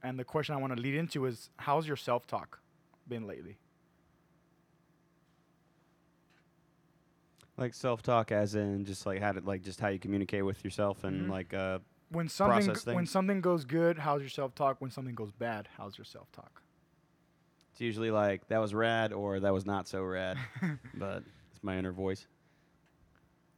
And 0.01 0.17
the 0.17 0.23
question 0.23 0.55
I 0.55 0.59
want 0.59 0.75
to 0.75 0.81
lead 0.81 0.95
into 0.95 1.25
is, 1.25 1.49
how's 1.57 1.87
your 1.87 1.97
self-talk 1.97 2.59
been 3.07 3.27
lately? 3.27 3.57
Like 7.59 7.73
self-talk, 7.73 8.31
as 8.31 8.55
in 8.55 8.85
just 8.85 9.05
like 9.05 9.19
how 9.21 9.33
to 9.33 9.41
like 9.41 9.61
just 9.63 9.81
how 9.81 9.89
you 9.89 9.99
communicate 9.99 10.45
with 10.45 10.63
yourself 10.63 11.03
and 11.03 11.27
Mhm. 11.27 11.29
like 11.29 11.53
uh 11.53 11.79
When 12.09 12.29
something 12.29 12.73
when 12.95 13.05
something 13.05 13.41
goes 13.41 13.65
good, 13.65 13.99
how's 13.99 14.21
your 14.21 14.29
self-talk? 14.29 14.79
When 14.79 14.89
something 14.91 15.13
goes 15.13 15.31
bad, 15.31 15.67
how's 15.77 15.97
your 15.97 16.05
self-talk? 16.05 16.61
It's 17.73 17.81
usually 17.81 18.11
like 18.11 18.47
that 18.47 18.59
was 18.59 18.73
rad 18.73 19.11
or 19.11 19.41
that 19.41 19.53
was 19.53 19.65
not 19.65 19.87
so 19.89 20.01
rad, 20.03 20.37
but 20.93 21.23
it's 21.51 21.61
my 21.61 21.77
inner 21.77 21.91
voice. 21.91 22.27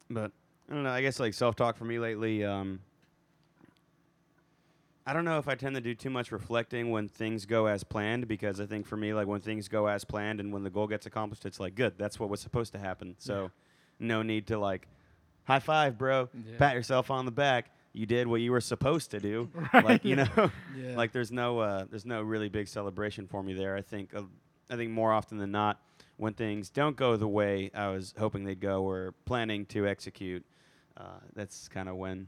But 0.10 0.32
I 0.68 0.74
don't 0.74 0.84
know. 0.84 0.90
I 0.90 1.02
guess 1.02 1.20
like 1.20 1.34
self 1.36 1.56
talk 1.56 1.78
for 1.78 1.86
me 1.86 2.00
lately. 2.00 2.44
Um, 2.44 2.82
I 5.06 5.14
don't 5.14 5.26
know 5.26 5.38
if 5.38 5.48
I 5.48 5.56
tend 5.56 5.76
to 5.76 5.82
do 5.82 5.94
too 5.96 6.10
much 6.10 6.32
reflecting 6.32 6.90
when 6.92 7.08
things 7.08 7.46
go 7.46 7.66
as 7.68 7.84
planned 7.84 8.28
because 8.28 8.60
I 8.60 8.66
think 8.66 8.86
for 8.86 8.98
me, 8.98 9.14
like 9.14 9.28
when 9.28 9.42
things 9.42 9.68
go 9.68 9.88
as 9.88 10.04
planned 10.06 10.40
and 10.40 10.52
when 10.54 10.64
the 10.64 10.70
goal 10.70 10.88
gets 10.88 11.06
accomplished, 11.06 11.46
it's 11.46 11.60
like 11.60 11.76
good. 11.76 11.98
That's 11.98 12.20
what 12.20 12.30
was 12.30 12.40
supposed 12.40 12.72
to 12.74 12.80
happen. 12.80 13.16
So 13.18 13.52
no 14.02 14.22
need 14.24 14.48
to 14.48 14.58
like 14.58 14.88
high 15.44 15.60
five, 15.60 15.98
bro. 15.98 16.30
Yeah. 16.34 16.58
Pat 16.58 16.76
yourself 16.76 17.10
on 17.12 17.26
the 17.26 17.32
back. 17.32 17.72
You 17.94 18.06
did 18.06 18.26
what 18.28 18.40
you 18.42 18.52
were 18.52 18.62
supposed 18.62 19.12
to 19.12 19.20
do. 19.20 19.50
Right, 19.74 19.86
Like 19.86 20.06
you 20.06 20.16
know. 20.16 20.28
Yeah. 20.78 20.96
like 20.96 21.12
there's 21.12 21.32
no 21.32 21.60
uh, 21.60 21.86
there's 21.90 22.06
no 22.06 22.22
really 22.22 22.50
big 22.50 22.68
celebration 22.68 23.28
for 23.28 23.44
me 23.44 23.54
there. 23.54 23.76
I 23.76 23.82
think 23.82 24.14
uh, 24.16 24.24
I 24.70 24.76
think 24.76 24.92
more 24.92 25.12
often 25.12 25.38
than 25.38 25.52
not, 25.52 25.80
when 26.18 26.34
things 26.34 26.70
don't 26.70 26.96
go 26.96 27.16
the 27.18 27.28
way 27.28 27.70
I 27.74 27.90
was 27.90 28.14
hoping 28.18 28.44
they'd 28.46 28.60
go 28.60 28.84
or 28.84 29.14
planning 29.26 29.66
to 29.68 29.88
execute, 29.88 30.46
uh, 30.98 31.20
that's 31.36 31.68
kind 31.68 31.90
of 31.90 31.96
when 31.98 32.28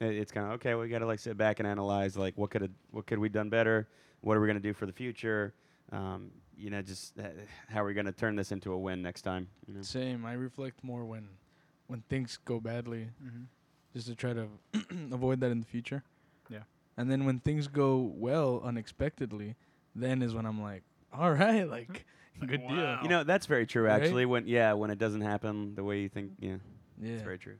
it, 0.00 0.14
it's 0.14 0.30
kind 0.32 0.46
of 0.46 0.52
okay. 0.54 0.74
We 0.74 0.88
got 0.88 0.98
to 0.98 1.06
like 1.06 1.18
sit 1.20 1.36
back 1.38 1.58
and 1.60 1.66
analyze 1.66 2.16
like 2.16 2.36
what 2.36 2.50
could 2.50 2.62
have, 2.62 2.70
what 2.90 3.06
could 3.06 3.18
we 3.18 3.28
done 3.30 3.48
better? 3.48 3.88
What 4.20 4.36
are 4.36 4.40
we 4.40 4.46
gonna 4.46 4.60
do 4.60 4.74
for 4.74 4.84
the 4.84 4.92
future? 4.92 5.54
Um, 5.92 6.30
you 6.60 6.70
know, 6.70 6.82
just 6.82 7.18
uh, 7.18 7.22
how 7.68 7.82
are 7.82 7.86
we 7.86 7.94
gonna 7.94 8.12
turn 8.12 8.36
this 8.36 8.52
into 8.52 8.72
a 8.72 8.78
win 8.78 9.02
next 9.02 9.22
time? 9.22 9.48
You 9.66 9.74
know? 9.74 9.82
Same. 9.82 10.24
I 10.26 10.34
reflect 10.34 10.82
more 10.84 11.04
when 11.04 11.28
when 11.86 12.02
things 12.08 12.38
go 12.44 12.60
badly, 12.60 13.08
Mm-hmm. 13.24 13.42
just 13.94 14.06
to 14.08 14.14
try 14.14 14.32
to 14.32 14.46
avoid 15.12 15.40
that 15.40 15.50
in 15.50 15.60
the 15.60 15.66
future. 15.66 16.02
Yeah. 16.48 16.60
And 16.96 17.10
then 17.10 17.24
when 17.24 17.40
things 17.40 17.66
go 17.68 18.12
well 18.14 18.60
unexpectedly, 18.64 19.56
then 19.94 20.22
is 20.22 20.34
when 20.34 20.46
I'm 20.46 20.60
like, 20.62 20.82
all 21.12 21.32
right, 21.32 21.68
like 21.68 22.04
good 22.46 22.66
deal. 22.68 22.98
You 23.02 23.08
know, 23.08 23.24
that's 23.24 23.46
very 23.46 23.66
true. 23.66 23.84
Right? 23.86 24.00
Actually, 24.02 24.26
when 24.26 24.46
yeah, 24.46 24.72
when 24.74 24.90
it 24.90 24.98
doesn't 24.98 25.22
happen 25.22 25.74
the 25.74 25.82
way 25.84 26.00
you 26.00 26.08
think, 26.08 26.32
yeah, 26.40 26.56
Yeah. 27.02 27.12
it's 27.14 27.22
very 27.22 27.38
true. 27.38 27.56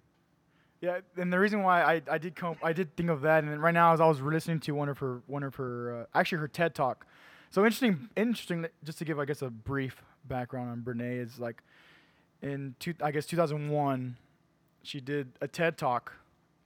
Yeah, 0.82 1.00
and 1.18 1.30
the 1.30 1.38
reason 1.38 1.62
why 1.62 1.82
I, 1.82 2.00
I 2.10 2.16
did 2.16 2.34
come 2.34 2.56
I 2.62 2.72
did 2.72 2.96
think 2.96 3.10
of 3.10 3.20
that, 3.22 3.44
and 3.44 3.62
right 3.62 3.74
now 3.74 3.92
as 3.92 4.00
I 4.00 4.06
was 4.06 4.20
listening 4.22 4.60
to 4.60 4.72
one 4.72 4.88
of 4.88 4.98
her 4.98 5.20
one 5.26 5.42
of 5.42 5.56
her 5.56 6.06
uh, 6.14 6.18
actually 6.18 6.38
her 6.38 6.48
TED 6.48 6.74
talk. 6.74 7.06
So 7.50 7.64
interesting, 7.64 8.08
interesting. 8.16 8.66
Just 8.84 8.98
to 8.98 9.04
give 9.04 9.18
I 9.18 9.24
guess 9.24 9.42
a 9.42 9.50
brief 9.50 10.02
background 10.24 10.70
on 10.70 10.82
Brene 10.82 11.20
is 11.20 11.40
like 11.40 11.62
in 12.42 12.76
two, 12.78 12.94
I 13.02 13.10
guess 13.10 13.26
2001, 13.26 14.16
she 14.82 15.00
did 15.00 15.32
a 15.40 15.48
TED 15.48 15.76
talk, 15.76 16.12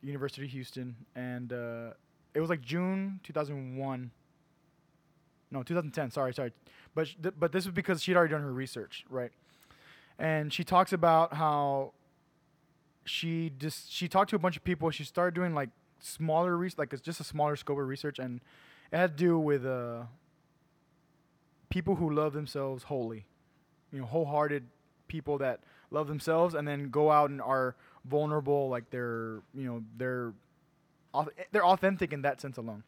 University 0.03 0.45
of 0.45 0.51
Houston, 0.51 0.95
and 1.17 1.53
uh, 1.53 1.91
it 2.35 2.41
was 2.41 2.51
like 2.51 2.61
June 2.61 3.21
2001. 3.23 4.11
No, 5.51 5.63
2010. 5.63 6.11
Sorry, 6.11 6.35
sorry, 6.35 6.53
but 6.95 7.09
th- 7.23 7.35
but 7.39 7.53
this 7.53 7.65
was 7.65 7.75
because 7.75 8.03
she'd 8.03 8.17
already 8.17 8.33
done 8.33 8.43
her 8.43 8.53
research, 8.53 9.07
right? 9.09 9.33
And 10.19 10.53
she 10.53 10.65
talks 10.65 10.93
about 10.93 11.35
how 11.35 11.93
she 13.05 13.53
just 13.59 13.91
she 13.91 14.07
talked 14.07 14.31
to 14.31 14.37
a 14.37 14.39
bunch 14.39 14.57
of 14.59 14.65
people. 14.65 14.91
She 14.91 15.05
started 15.05 15.35
doing 15.35 15.55
like 15.55 15.71
smaller 16.01 16.57
research, 16.57 16.79
like 16.79 16.93
it's 16.93 17.03
just 17.03 17.21
a 17.21 17.25
smaller 17.25 17.57
scope 17.57 17.79
of 17.79 17.89
research, 17.89 18.19
and 18.19 18.43
it 18.93 18.97
had 18.99 19.17
to 19.17 19.25
do 19.25 19.39
with 19.39 19.65
uh, 19.65 20.03
people 21.75 21.97
who 21.97 22.09
love 22.09 22.33
themselves 22.35 22.85
wholly, 22.85 23.25
you 23.93 23.99
know, 23.99 24.07
wholehearted 24.07 24.63
people 25.09 25.39
that 25.39 25.59
love 25.91 26.07
themselves, 26.07 26.55
and 26.55 26.69
then 26.69 26.89
go 26.89 27.11
out 27.11 27.31
and 27.31 27.43
are 27.43 27.75
vulnerable, 28.05 28.69
like 28.69 28.89
they're 28.91 29.43
you 29.53 29.65
know 29.65 29.83
they're 29.97 30.33
they're 31.51 31.67
authentic 31.67 32.13
in 32.13 32.23
that 32.23 32.41
sense 32.41 32.59
alone. 32.59 32.85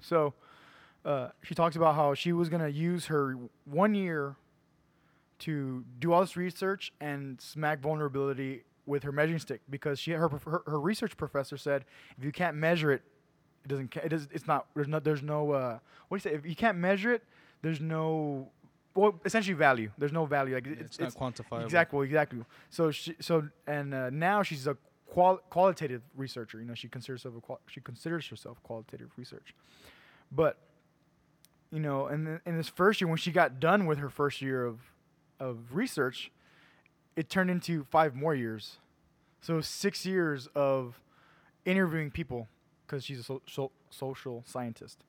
So 0.00 0.32
uh, 1.04 1.30
she 1.42 1.56
talks 1.56 1.74
about 1.74 1.96
how 1.96 2.14
she 2.14 2.32
was 2.32 2.48
gonna 2.48 2.68
use 2.68 3.06
her 3.06 3.36
one 3.64 3.96
year 3.96 4.36
to 5.40 5.84
do 5.98 6.12
all 6.12 6.20
this 6.20 6.36
research 6.36 6.92
and 7.00 7.40
smack 7.40 7.80
vulnerability 7.80 8.62
with 8.86 9.02
her 9.02 9.10
measuring 9.10 9.40
stick 9.40 9.60
because 9.68 9.98
she 9.98 10.12
her, 10.12 10.28
her, 10.28 10.62
her 10.66 10.80
research 10.80 11.16
professor 11.16 11.56
said 11.56 11.84
if 12.16 12.22
you 12.24 12.30
can't 12.30 12.56
measure 12.56 12.92
it 12.92 13.02
it 13.64 13.68
doesn't 13.68 13.96
it 13.96 14.08
does 14.10 14.28
it's 14.30 14.46
not 14.46 14.66
there's 14.74 14.86
no 14.86 15.00
there's 15.00 15.22
no 15.22 15.50
uh 15.50 15.78
what 16.08 16.22
do 16.22 16.28
you 16.28 16.32
say 16.32 16.38
if 16.38 16.46
you 16.46 16.54
can't 16.54 16.78
measure 16.78 17.12
it 17.12 17.24
there's 17.64 17.80
no 17.80 18.48
well 18.94 19.18
essentially 19.24 19.54
value. 19.54 19.90
There's 19.98 20.12
no 20.12 20.26
value. 20.26 20.54
Like 20.54 20.66
Yeah, 20.66 20.72
it's, 20.78 20.98
it's, 20.98 21.18
not 21.18 21.34
quantifiable. 21.34 21.64
exactly 21.64 22.06
exactly. 22.06 22.40
So 22.70 22.90
she 22.90 23.16
so 23.20 23.48
and 23.66 23.94
uh, 23.94 24.10
now 24.10 24.42
she's 24.42 24.66
a 24.66 24.76
qual- 25.06 25.42
qualitative 25.48 26.02
researcher. 26.14 26.60
You 26.60 26.66
know 26.66 26.74
she 26.74 26.88
considers 26.88 27.22
herself 27.22 27.38
a 27.38 27.40
qual- 27.40 27.60
she 27.66 27.80
considers 27.80 28.28
herself 28.28 28.62
qualitative 28.62 29.10
research. 29.16 29.54
But 30.30 30.58
you 31.72 31.80
know 31.80 32.06
and 32.06 32.28
in, 32.28 32.40
in 32.44 32.56
this 32.58 32.68
first 32.68 33.00
year 33.00 33.08
when 33.08 33.16
she 33.16 33.32
got 33.32 33.58
done 33.58 33.86
with 33.86 33.98
her 33.98 34.10
first 34.10 34.42
year 34.42 34.64
of 34.64 34.78
of 35.40 35.74
research 35.74 36.30
it 37.16 37.30
turned 37.30 37.50
into 37.50 37.84
five 37.84 38.14
more 38.14 38.34
years. 38.34 38.76
So 39.40 39.60
six 39.60 40.04
years 40.04 40.48
of 40.54 41.00
interviewing 41.64 42.10
people 42.10 42.48
because 42.86 43.04
she's 43.04 43.20
a 43.20 43.22
so, 43.22 43.40
so, 43.46 43.70
social 43.88 44.42
scientist 44.46 45.04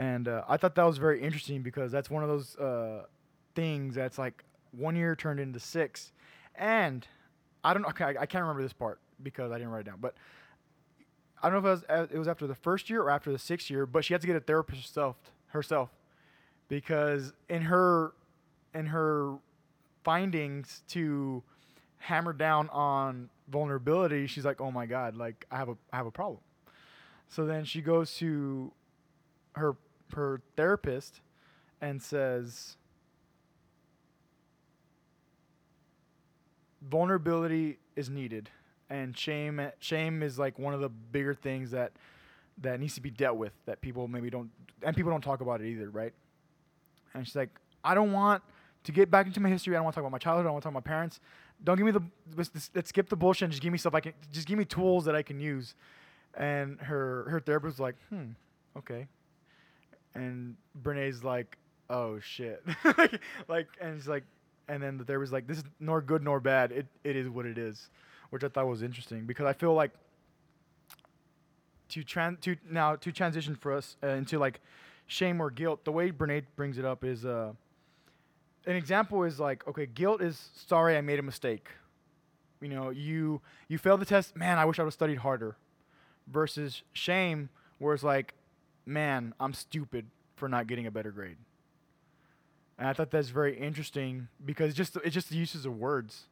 and 0.00 0.28
uh, 0.28 0.42
i 0.48 0.56
thought 0.56 0.74
that 0.74 0.84
was 0.84 0.98
very 0.98 1.20
interesting 1.20 1.62
because 1.62 1.92
that's 1.92 2.10
one 2.10 2.22
of 2.22 2.28
those 2.28 2.56
uh, 2.56 3.04
things 3.54 3.94
that's 3.94 4.18
like 4.18 4.42
one 4.72 4.94
year 4.94 5.16
turned 5.16 5.40
into 5.40 5.60
six. 5.60 6.12
And 6.54 7.06
i 7.62 7.72
don't 7.72 7.82
know 7.82 7.88
okay, 7.88 8.04
I, 8.04 8.22
I 8.22 8.26
can't 8.26 8.42
remember 8.42 8.62
this 8.62 8.72
part 8.72 8.98
because 9.22 9.52
i 9.52 9.58
didn't 9.58 9.70
write 9.70 9.80
it 9.80 9.90
down 9.90 9.98
but 10.00 10.14
i 11.42 11.50
don't 11.50 11.62
know 11.62 11.70
if 11.70 11.80
it 11.80 11.88
was, 11.88 12.00
uh, 12.00 12.06
it 12.14 12.18
was 12.18 12.28
after 12.28 12.46
the 12.46 12.54
first 12.54 12.88
year 12.88 13.02
or 13.02 13.10
after 13.10 13.30
the 13.30 13.38
sixth 13.38 13.70
year 13.70 13.84
but 13.86 14.04
she 14.04 14.14
had 14.14 14.20
to 14.22 14.26
get 14.26 14.36
a 14.36 14.40
therapist 14.40 14.82
herself 14.82 15.16
herself 15.48 15.90
because 16.68 17.32
in 17.48 17.62
her 17.62 18.12
in 18.74 18.86
her 18.86 19.36
findings 20.02 20.82
to 20.88 21.42
hammer 21.98 22.32
down 22.32 22.70
on 22.70 23.28
vulnerability 23.48 24.26
she's 24.26 24.44
like 24.44 24.60
oh 24.60 24.70
my 24.70 24.86
god 24.86 25.14
like 25.14 25.46
i 25.50 25.58
have 25.58 25.68
a 25.68 25.76
i 25.92 25.96
have 25.96 26.06
a 26.06 26.10
problem. 26.10 26.40
So 27.28 27.46
then 27.46 27.64
she 27.64 27.80
goes 27.80 28.16
to 28.16 28.72
her 29.54 29.76
her 30.14 30.40
therapist 30.56 31.20
and 31.80 32.02
says 32.02 32.76
vulnerability 36.88 37.78
is 37.96 38.08
needed 38.08 38.48
and 38.88 39.16
shame 39.16 39.60
shame 39.78 40.22
is 40.22 40.38
like 40.38 40.58
one 40.58 40.74
of 40.74 40.80
the 40.80 40.88
bigger 40.88 41.34
things 41.34 41.70
that 41.70 41.92
that 42.60 42.80
needs 42.80 42.94
to 42.94 43.00
be 43.00 43.10
dealt 43.10 43.36
with 43.36 43.52
that 43.66 43.80
people 43.80 44.08
maybe 44.08 44.30
don't 44.30 44.50
and 44.82 44.96
people 44.96 45.10
don't 45.10 45.22
talk 45.22 45.40
about 45.40 45.60
it 45.60 45.66
either 45.66 45.88
right? 45.90 46.12
And 47.14 47.26
she's 47.26 47.36
like 47.36 47.50
i 47.84 47.94
don't 47.94 48.12
want 48.12 48.42
to 48.84 48.92
get 48.92 49.10
back 49.10 49.26
into 49.26 49.40
my 49.40 49.50
history. 49.50 49.74
I 49.74 49.78
don't 49.78 49.84
want 49.84 49.94
to 49.94 50.00
talk 50.00 50.04
about 50.04 50.12
my 50.12 50.18
childhood. 50.18 50.46
I 50.46 50.48
don't 50.48 50.54
want 50.54 50.62
to 50.62 50.66
talk 50.68 50.72
about 50.72 50.86
my 50.86 50.90
parents. 50.90 51.20
Don't 51.62 51.76
give 51.76 51.84
me 51.84 51.92
the 51.92 52.02
let's, 52.36 52.70
skip 52.88 53.10
the 53.10 53.16
bullshit 53.16 53.44
and 53.44 53.52
just 53.52 53.62
give 53.62 53.70
me 53.70 53.76
stuff 53.78 53.94
i 53.94 54.00
can 54.00 54.14
just 54.32 54.48
give 54.48 54.56
me 54.58 54.64
tools 54.64 55.04
that 55.04 55.14
i 55.14 55.22
can 55.22 55.40
use. 55.40 55.74
And 56.34 56.80
her 56.80 57.26
her 57.28 57.40
therapist 57.40 57.78
was 57.78 57.80
like 57.80 57.96
hmm 58.08 58.30
okay 58.76 59.06
and 60.14 60.56
Brene's 60.82 61.24
like, 61.24 61.56
"Oh 61.88 62.20
shit!" 62.20 62.62
like, 63.48 63.68
and 63.80 63.98
she's 63.98 64.08
like, 64.08 64.24
and 64.68 64.82
then 64.82 64.98
the 64.98 65.04
therapist 65.04 65.32
like, 65.32 65.46
"This 65.46 65.58
is 65.58 65.64
nor 65.78 66.00
good 66.00 66.22
nor 66.22 66.40
bad. 66.40 66.72
It 66.72 66.86
it 67.04 67.16
is 67.16 67.28
what 67.28 67.46
it 67.46 67.58
is," 67.58 67.90
which 68.30 68.44
I 68.44 68.48
thought 68.48 68.66
was 68.66 68.82
interesting 68.82 69.26
because 69.26 69.46
I 69.46 69.52
feel 69.52 69.74
like 69.74 69.92
to 71.90 72.02
tran 72.02 72.40
to 72.40 72.56
now 72.68 72.96
to 72.96 73.12
transition 73.12 73.54
for 73.54 73.72
us 73.72 73.96
uh, 74.02 74.08
into 74.08 74.38
like 74.38 74.60
shame 75.06 75.40
or 75.40 75.50
guilt. 75.50 75.84
The 75.84 75.92
way 75.92 76.10
Brene 76.10 76.44
brings 76.56 76.78
it 76.78 76.84
up 76.84 77.04
is 77.04 77.24
uh, 77.24 77.52
an 78.66 78.76
example 78.76 79.24
is 79.24 79.40
like, 79.40 79.66
okay, 79.66 79.86
guilt 79.86 80.22
is 80.22 80.50
sorry 80.54 80.96
I 80.96 81.00
made 81.00 81.18
a 81.18 81.22
mistake. 81.22 81.68
You 82.60 82.68
know, 82.68 82.90
you 82.90 83.40
you 83.68 83.78
failed 83.78 84.00
the 84.00 84.06
test. 84.06 84.36
Man, 84.36 84.58
I 84.58 84.64
wish 84.64 84.78
I 84.78 84.82
would 84.82 84.88
have 84.88 84.94
studied 84.94 85.18
harder. 85.18 85.56
Versus 86.26 86.82
shame, 86.92 87.48
where 87.78 87.92
it's 87.92 88.04
like, 88.04 88.34
man, 88.86 89.34
I'm 89.40 89.52
stupid 89.52 90.06
for 90.36 90.48
not 90.48 90.66
getting 90.66 90.86
a 90.86 90.90
better 90.90 91.10
grade. 91.10 91.36
And 92.78 92.88
I 92.88 92.92
thought 92.94 93.10
that's 93.10 93.28
very 93.28 93.58
interesting 93.58 94.28
because 94.44 94.74
just 94.74 94.96
it's 95.04 95.14
just 95.14 95.28
the 95.28 95.36
uses 95.36 95.66
of 95.66 95.76
words. 95.76 96.24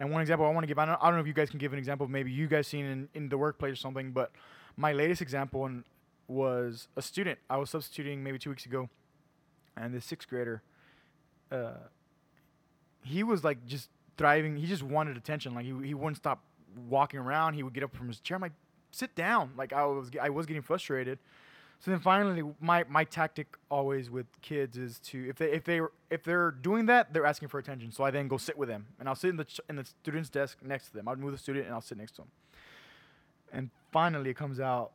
And 0.00 0.10
one 0.10 0.20
example 0.20 0.46
I 0.46 0.50
want 0.50 0.64
to 0.64 0.66
give, 0.66 0.78
I 0.78 0.84
don't, 0.84 0.98
I 1.00 1.06
don't 1.06 1.14
know 1.14 1.20
if 1.20 1.26
you 1.26 1.32
guys 1.32 1.50
can 1.50 1.58
give 1.58 1.72
an 1.72 1.78
example 1.78 2.06
maybe 2.08 2.30
you 2.30 2.46
guys 2.46 2.66
seen 2.66 2.84
in, 2.84 3.08
in 3.14 3.28
the 3.28 3.38
workplace 3.38 3.72
or 3.72 3.76
something, 3.76 4.12
but 4.12 4.32
my 4.76 4.92
latest 4.92 5.22
example 5.22 5.68
was 6.28 6.88
a 6.96 7.02
student. 7.02 7.38
I 7.48 7.56
was 7.56 7.70
substituting 7.70 8.22
maybe 8.22 8.38
two 8.38 8.50
weeks 8.50 8.66
ago, 8.66 8.88
and 9.76 9.94
this 9.94 10.04
sixth 10.04 10.28
grader, 10.28 10.62
uh, 11.50 11.72
he 13.02 13.22
was 13.22 13.42
like 13.44 13.64
just 13.66 13.88
thriving. 14.16 14.56
He 14.56 14.66
just 14.66 14.82
wanted 14.82 15.16
attention. 15.16 15.54
Like 15.54 15.64
he, 15.64 15.74
he 15.84 15.94
wouldn't 15.94 16.18
stop 16.18 16.42
walking 16.88 17.18
around. 17.18 17.54
He 17.54 17.62
would 17.62 17.72
get 17.72 17.82
up 17.82 17.94
from 17.94 18.08
his 18.08 18.20
chair. 18.20 18.36
I'm 18.36 18.42
like, 18.42 18.52
sit 18.90 19.14
down. 19.14 19.52
Like 19.56 19.72
I 19.72 19.84
was, 19.86 20.10
I 20.20 20.30
was 20.30 20.46
getting 20.46 20.62
frustrated. 20.62 21.18
So 21.80 21.92
then 21.92 22.00
finally, 22.00 22.42
my, 22.60 22.84
my 22.88 23.04
tactic 23.04 23.56
always 23.70 24.10
with 24.10 24.26
kids 24.42 24.76
is 24.76 24.98
to 25.00 25.28
if 25.28 25.36
they 25.36 25.52
if 25.52 25.62
they 25.64 25.80
if 26.10 26.24
they're 26.24 26.50
doing 26.50 26.86
that, 26.86 27.12
they're 27.12 27.26
asking 27.26 27.48
for 27.48 27.58
attention. 27.58 27.92
So 27.92 28.02
I 28.02 28.10
then 28.10 28.26
go 28.26 28.36
sit 28.36 28.58
with 28.58 28.68
them, 28.68 28.86
and 28.98 29.08
I'll 29.08 29.14
sit 29.14 29.30
in 29.30 29.36
the 29.36 29.44
ch- 29.44 29.60
in 29.68 29.76
the 29.76 29.84
student's 29.84 30.28
desk 30.28 30.58
next 30.62 30.88
to 30.88 30.94
them. 30.94 31.06
I'll 31.06 31.14
move 31.14 31.32
the 31.32 31.38
student, 31.38 31.66
and 31.66 31.74
I'll 31.74 31.80
sit 31.80 31.96
next 31.98 32.16
to 32.16 32.22
him. 32.22 32.28
And 33.52 33.70
finally, 33.92 34.30
it 34.30 34.36
comes 34.36 34.58
out, 34.58 34.90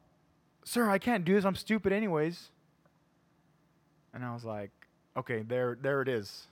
"Sir, 0.65 0.89
I 0.89 0.97
can't 0.97 1.23
do 1.23 1.33
this. 1.33 1.45
I'm 1.45 1.55
stupid, 1.55 1.93
anyways." 1.93 2.49
And 4.13 4.25
I 4.25 4.33
was 4.33 4.43
like, 4.43 4.71
"Okay, 5.15 5.41
there 5.41 5.77
there 5.81 6.01
it 6.01 6.09
is." 6.09 6.47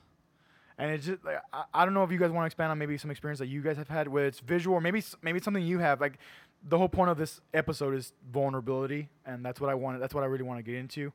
And 0.77 0.91
it's 0.91 1.05
just 1.05 1.25
like 1.25 1.41
I, 1.51 1.65
I 1.73 1.83
don't 1.83 1.93
know 1.93 2.03
if 2.03 2.11
you 2.11 2.17
guys 2.17 2.31
want 2.31 2.43
to 2.43 2.47
expand 2.47 2.71
on 2.71 2.77
maybe 2.77 2.97
some 2.97 3.11
experience 3.11 3.39
that 3.39 3.47
you 3.47 3.61
guys 3.61 3.75
have 3.75 3.89
had 3.89 4.07
where 4.07 4.27
it's 4.27 4.39
visual, 4.39 4.77
or 4.77 4.81
maybe 4.81 5.03
maybe 5.21 5.41
something 5.41 5.63
you 5.63 5.79
have. 5.79 6.00
Like 6.00 6.19
the 6.67 6.77
whole 6.77 6.89
point 6.89 7.09
of 7.09 7.17
this 7.17 7.41
episode 7.53 7.95
is 7.95 8.13
vulnerability, 8.31 9.09
and 9.25 9.43
that's 9.43 9.59
what 9.59 9.69
I 9.69 9.75
wanted. 9.75 9.99
That's 9.99 10.13
what 10.13 10.23
I 10.23 10.27
really 10.27 10.43
want 10.43 10.59
to 10.59 10.63
get 10.63 10.75
into. 10.75 11.11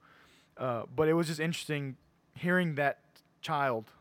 Uh, 0.56 0.82
but 0.94 1.08
it 1.08 1.12
was 1.12 1.26
just 1.26 1.40
interesting 1.40 1.96
hearing 2.34 2.74
that 2.76 2.98
child, 3.42 3.92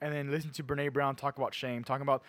and 0.00 0.14
then 0.14 0.30
listening 0.30 0.54
to 0.54 0.64
Brene 0.64 0.92
Brown 0.92 1.16
talk 1.16 1.36
about 1.36 1.54
shame, 1.54 1.84
talking 1.84 2.02
about. 2.02 2.22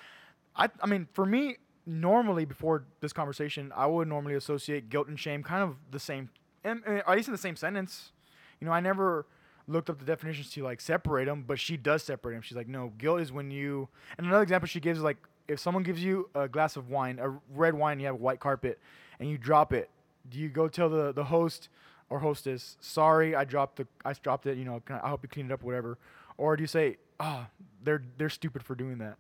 I 0.55 0.69
I 0.81 0.87
mean, 0.87 1.07
for 1.13 1.25
me, 1.25 1.57
normally 1.85 2.45
before 2.45 2.85
this 2.99 3.13
conversation, 3.13 3.71
I 3.75 3.85
would 3.85 4.07
normally 4.07 4.35
associate 4.35 4.89
guilt 4.89 5.07
and 5.07 5.19
shame 5.19 5.43
kind 5.43 5.63
of 5.63 5.77
the 5.91 5.99
same, 5.99 6.29
and, 6.63 6.81
and 6.85 6.99
at 6.99 7.09
least 7.09 7.27
in 7.27 7.31
the 7.31 7.37
same 7.37 7.55
sentence. 7.55 8.11
You 8.59 8.67
know, 8.67 8.73
I 8.73 8.81
never 8.81 9.25
looked 9.67 9.89
up 9.89 9.99
the 9.99 10.05
definitions 10.05 10.49
to 10.51 10.63
like 10.63 10.81
separate 10.81 11.25
them, 11.25 11.43
but 11.47 11.59
she 11.59 11.77
does 11.77 12.03
separate 12.03 12.33
them. 12.33 12.41
She's 12.41 12.57
like, 12.57 12.67
no, 12.67 12.91
guilt 12.97 13.21
is 13.21 13.31
when 13.31 13.51
you. 13.51 13.87
And 14.17 14.27
another 14.27 14.43
example 14.43 14.67
she 14.67 14.79
gives 14.79 14.97
is 14.97 15.03
like 15.03 15.17
if 15.50 15.60
someone 15.60 15.84
gives 15.84 16.03
you 16.03 16.29
a 16.36 16.48
glass 16.48 16.75
of 16.77 16.89
wine, 16.89 17.20
a 17.20 17.29
red 17.53 17.74
wine, 17.74 18.00
you 18.00 18.06
have 18.06 18.15
a 18.15 18.20
white 18.20 18.39
carpet, 18.39 18.79
and 19.20 19.29
you 19.29 19.38
drop 19.38 19.74
it. 19.74 19.89
Do 20.29 20.39
you 20.39 20.50
go 20.50 20.68
tell 20.68 20.89
the 20.89 21.12
the 21.12 21.25
host 21.25 21.70
or 22.10 22.20
hostess, 22.20 22.77
sorry, 22.82 23.36
I 23.36 23.44
dropped 23.44 23.77
the 23.77 23.88
I 24.03 24.13
dropped 24.13 24.46
it. 24.48 24.58
You 24.58 24.65
know, 24.65 24.82
I, 24.89 25.00
I 25.03 25.10
hope 25.10 25.24
you 25.24 25.29
clean 25.29 25.46
it 25.46 25.51
up, 25.51 25.63
whatever. 25.63 25.98
Or 26.38 26.56
do 26.56 26.63
you 26.63 26.68
say, 26.68 26.98
ah, 27.20 27.48
they're 27.84 28.03
they're 28.18 28.29
stupid 28.29 28.63
for 28.63 28.75
doing 28.75 28.98
that? 29.00 29.18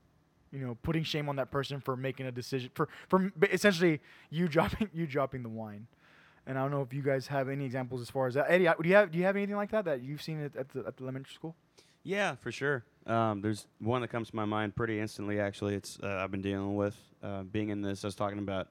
You 0.51 0.59
know, 0.59 0.77
putting 0.81 1.03
shame 1.03 1.29
on 1.29 1.35
that 1.35 1.51
person 1.51 1.79
for 1.79 1.95
making 1.95 2.25
a 2.25 2.31
decision 2.31 2.71
for 2.73 2.89
for 3.07 3.31
essentially 3.51 4.01
you 4.29 4.47
dropping 4.55 4.89
you 4.93 5.05
dropping 5.05 5.43
the 5.43 5.49
wine. 5.49 5.87
And 6.47 6.57
I 6.57 6.61
don't 6.63 6.71
know 6.71 6.81
if 6.81 6.93
you 6.93 7.03
guys 7.03 7.27
have 7.27 7.47
any 7.47 7.65
examples 7.65 8.01
as 8.01 8.09
far 8.09 8.25
as 8.25 8.33
that. 8.33 8.47
Eddie, 8.49 8.67
do 8.81 8.89
you 8.89 8.95
have 8.95 9.11
do 9.11 9.19
you 9.19 9.25
have 9.25 9.35
anything 9.35 9.55
like 9.55 9.71
that 9.71 9.85
that 9.85 10.01
you've 10.01 10.21
seen 10.21 10.43
at 10.43 10.53
the 10.53 10.79
at 10.87 10.97
the 10.97 11.03
elementary 11.03 11.33
school? 11.33 11.55
Yeah, 12.03 12.35
for 12.35 12.51
sure. 12.51 12.83
Um, 13.05 13.41
there's 13.41 13.67
one 13.79 14.01
that 14.01 14.09
comes 14.09 14.29
to 14.29 14.35
my 14.35 14.45
mind 14.45 14.75
pretty 14.75 14.99
instantly. 14.99 15.39
Actually, 15.39 15.75
it's 15.75 15.99
uh, 16.01 16.07
I've 16.23 16.31
been 16.31 16.41
dealing 16.41 16.75
with 16.75 16.95
uh, 17.23 17.43
being 17.43 17.69
in 17.69 17.81
this. 17.81 18.03
I 18.03 18.07
was 18.07 18.15
talking 18.15 18.39
about 18.39 18.67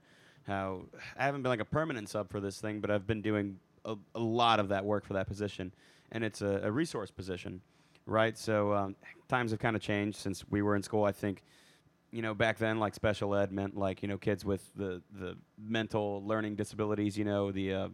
how 0.46 0.82
I 1.18 1.24
haven't 1.24 1.42
been 1.42 1.50
like 1.50 1.60
a 1.60 1.64
permanent 1.64 2.08
sub 2.08 2.30
for 2.30 2.40
this 2.40 2.60
thing, 2.60 2.80
but 2.80 2.90
I've 2.90 3.06
been 3.06 3.20
doing 3.22 3.58
a, 3.84 3.96
a 4.14 4.20
lot 4.20 4.60
of 4.60 4.68
that 4.68 4.84
work 4.84 5.04
for 5.04 5.14
that 5.14 5.26
position, 5.26 5.72
and 6.12 6.24
it's 6.24 6.40
a, 6.40 6.60
a 6.64 6.70
resource 6.70 7.10
position, 7.10 7.60
right? 8.06 8.36
So 8.38 8.72
um, 8.72 8.96
times 9.28 9.50
have 9.50 9.60
kind 9.60 9.76
of 9.76 9.82
changed 9.82 10.18
since 10.18 10.44
we 10.48 10.62
were 10.62 10.76
in 10.76 10.82
school. 10.82 11.04
I 11.04 11.12
think, 11.12 11.42
you 12.12 12.22
know, 12.22 12.34
back 12.34 12.58
then 12.58 12.78
like 12.78 12.94
special 12.94 13.34
ed 13.34 13.50
meant 13.52 13.76
like 13.76 14.02
you 14.02 14.08
know 14.08 14.18
kids 14.18 14.44
with 14.44 14.70
the 14.76 15.02
the 15.18 15.36
mental 15.58 16.22
learning 16.24 16.54
disabilities. 16.54 17.18
You 17.18 17.24
know 17.24 17.50
the 17.50 17.74
uh, 17.74 17.88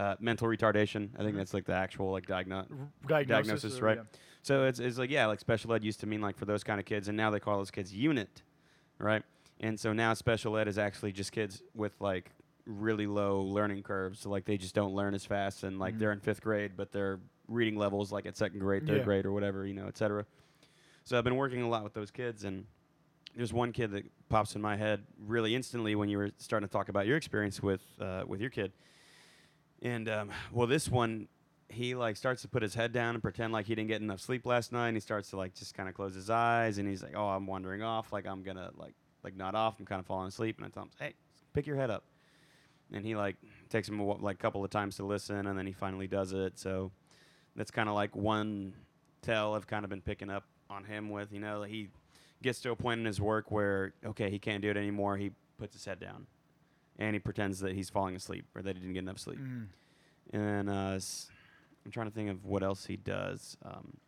uh, 0.00 0.16
mental 0.20 0.48
retardation. 0.48 1.10
I 1.16 1.22
think 1.22 1.34
Mhm. 1.34 1.38
that's 1.38 1.54
like 1.54 1.64
the 1.64 1.74
actual 1.74 2.10
like 2.10 2.26
diagnosis. 2.26 2.72
R- 2.72 2.88
diagnosis, 3.06 3.62
Diagnosis, 3.62 3.80
right. 3.80 3.96
yeah. 3.98 4.18
So 4.44 4.64
it's, 4.66 4.78
it's 4.78 4.98
like 4.98 5.08
yeah, 5.08 5.24
like 5.24 5.40
special 5.40 5.72
ed 5.72 5.82
used 5.82 6.00
to 6.00 6.06
mean 6.06 6.20
like 6.20 6.36
for 6.36 6.44
those 6.44 6.62
kind 6.62 6.78
of 6.78 6.84
kids, 6.84 7.08
and 7.08 7.16
now 7.16 7.30
they 7.30 7.40
call 7.40 7.56
those 7.56 7.70
kids 7.70 7.94
unit, 7.94 8.42
right? 8.98 9.22
And 9.60 9.80
so 9.80 9.94
now 9.94 10.12
special 10.12 10.58
ed 10.58 10.68
is 10.68 10.76
actually 10.76 11.12
just 11.12 11.32
kids 11.32 11.62
with 11.74 11.98
like 11.98 12.30
really 12.66 13.06
low 13.06 13.40
learning 13.40 13.82
curves, 13.84 14.20
so 14.20 14.28
like 14.28 14.44
they 14.44 14.58
just 14.58 14.74
don't 14.74 14.94
learn 14.94 15.14
as 15.14 15.24
fast, 15.24 15.64
and 15.64 15.78
like 15.78 15.94
Mhm. 15.94 15.98
they're 15.98 16.12
in 16.12 16.20
fifth 16.20 16.42
grade, 16.42 16.72
but 16.76 16.92
their 16.92 17.20
reading 17.48 17.76
levels 17.78 18.12
like 18.12 18.26
at 18.26 18.36
second 18.36 18.58
grade, 18.58 18.86
third 18.86 18.98
Yeah. 18.98 19.04
grade, 19.04 19.24
or 19.24 19.32
whatever, 19.32 19.64
you 19.66 19.72
know, 19.72 19.86
et 19.86 19.96
cetera. 19.96 20.26
So 21.04 21.16
I've 21.16 21.24
been 21.24 21.36
working 21.36 21.62
a 21.62 21.68
lot 21.68 21.82
with 21.82 21.94
those 21.94 22.10
kids, 22.10 22.44
and 22.44 22.66
there's 23.34 23.52
one 23.54 23.72
kid 23.72 23.92
that 23.92 24.04
pops 24.28 24.56
in 24.56 24.60
my 24.60 24.76
head 24.76 25.06
really 25.18 25.54
instantly 25.54 25.94
when 25.94 26.10
you 26.10 26.18
were 26.18 26.30
starting 26.36 26.68
to 26.68 26.72
talk 26.72 26.90
about 26.90 27.06
your 27.06 27.16
experience 27.16 27.62
with 27.62 27.80
uh, 27.98 28.24
with 28.26 28.42
your 28.42 28.50
kid. 28.50 28.72
And 29.80 30.06
um, 30.06 30.30
well, 30.52 30.66
this 30.66 30.90
one, 30.90 31.28
he 31.68 31.94
like 31.94 32.16
starts 32.16 32.42
to 32.42 32.48
put 32.48 32.62
his 32.62 32.74
head 32.74 32.92
down 32.92 33.14
and 33.14 33.22
pretend 33.22 33.52
like 33.52 33.66
he 33.66 33.74
didn't 33.74 33.88
get 33.88 34.00
enough 34.02 34.20
sleep 34.20 34.44
last 34.46 34.70
night. 34.72 34.88
And 34.88 34.96
he 34.96 35.00
starts 35.00 35.30
to 35.30 35.36
like 35.36 35.54
just 35.54 35.74
kind 35.74 35.88
of 35.88 35.94
close 35.94 36.14
his 36.14 36.30
eyes, 36.30 36.78
and 36.78 36.88
he's 36.88 37.02
like, 37.02 37.14
"Oh, 37.16 37.26
I'm 37.28 37.46
wandering 37.46 37.82
off. 37.82 38.12
Like 38.12 38.26
I'm 38.26 38.42
gonna 38.42 38.70
like 38.76 38.94
like 39.22 39.34
nod 39.36 39.54
off. 39.54 39.78
I'm 39.78 39.86
kind 39.86 40.00
of 40.00 40.06
falling 40.06 40.28
asleep." 40.28 40.56
And 40.58 40.66
I 40.66 40.68
tell 40.68 40.84
him, 40.84 40.90
"Hey, 40.98 41.14
pick 41.52 41.66
your 41.66 41.76
head 41.76 41.90
up." 41.90 42.04
And 42.92 43.04
he 43.04 43.16
like 43.16 43.36
takes 43.70 43.88
him 43.88 43.98
a, 43.98 44.04
like 44.04 44.36
a 44.36 44.38
couple 44.38 44.62
of 44.64 44.70
times 44.70 44.96
to 44.96 45.04
listen, 45.04 45.46
and 45.46 45.58
then 45.58 45.66
he 45.66 45.72
finally 45.72 46.06
does 46.06 46.32
it. 46.32 46.58
So 46.58 46.92
that's 47.56 47.70
kind 47.70 47.88
of 47.88 47.94
like 47.94 48.14
one 48.14 48.74
tell 49.22 49.54
I've 49.54 49.66
kind 49.66 49.84
of 49.84 49.90
been 49.90 50.02
picking 50.02 50.30
up 50.30 50.44
on 50.68 50.84
him 50.84 51.08
with. 51.10 51.32
You 51.32 51.40
know, 51.40 51.62
he 51.62 51.88
gets 52.42 52.60
to 52.60 52.70
a 52.72 52.76
point 52.76 53.00
in 53.00 53.06
his 53.06 53.20
work 53.20 53.50
where 53.50 53.94
okay, 54.04 54.30
he 54.30 54.38
can't 54.38 54.60
do 54.62 54.70
it 54.70 54.76
anymore. 54.76 55.16
He 55.16 55.30
puts 55.58 55.72
his 55.72 55.84
head 55.86 55.98
down, 55.98 56.26
and 56.98 57.14
he 57.14 57.20
pretends 57.20 57.60
that 57.60 57.72
he's 57.72 57.88
falling 57.88 58.14
asleep 58.14 58.44
or 58.54 58.60
that 58.62 58.76
he 58.76 58.80
didn't 58.80 58.92
get 58.94 59.00
enough 59.04 59.18
sleep. 59.18 59.38
Mm. 59.38 59.66
And 60.32 60.68
uh, 60.70 60.92
s- 60.96 61.30
I'm 61.84 61.90
trying 61.90 62.06
to 62.06 62.12
think 62.12 62.30
of 62.30 62.44
what 62.44 62.62
else 62.62 62.86
he 62.86 62.96
does. 62.96 63.56
Um, 63.64 63.98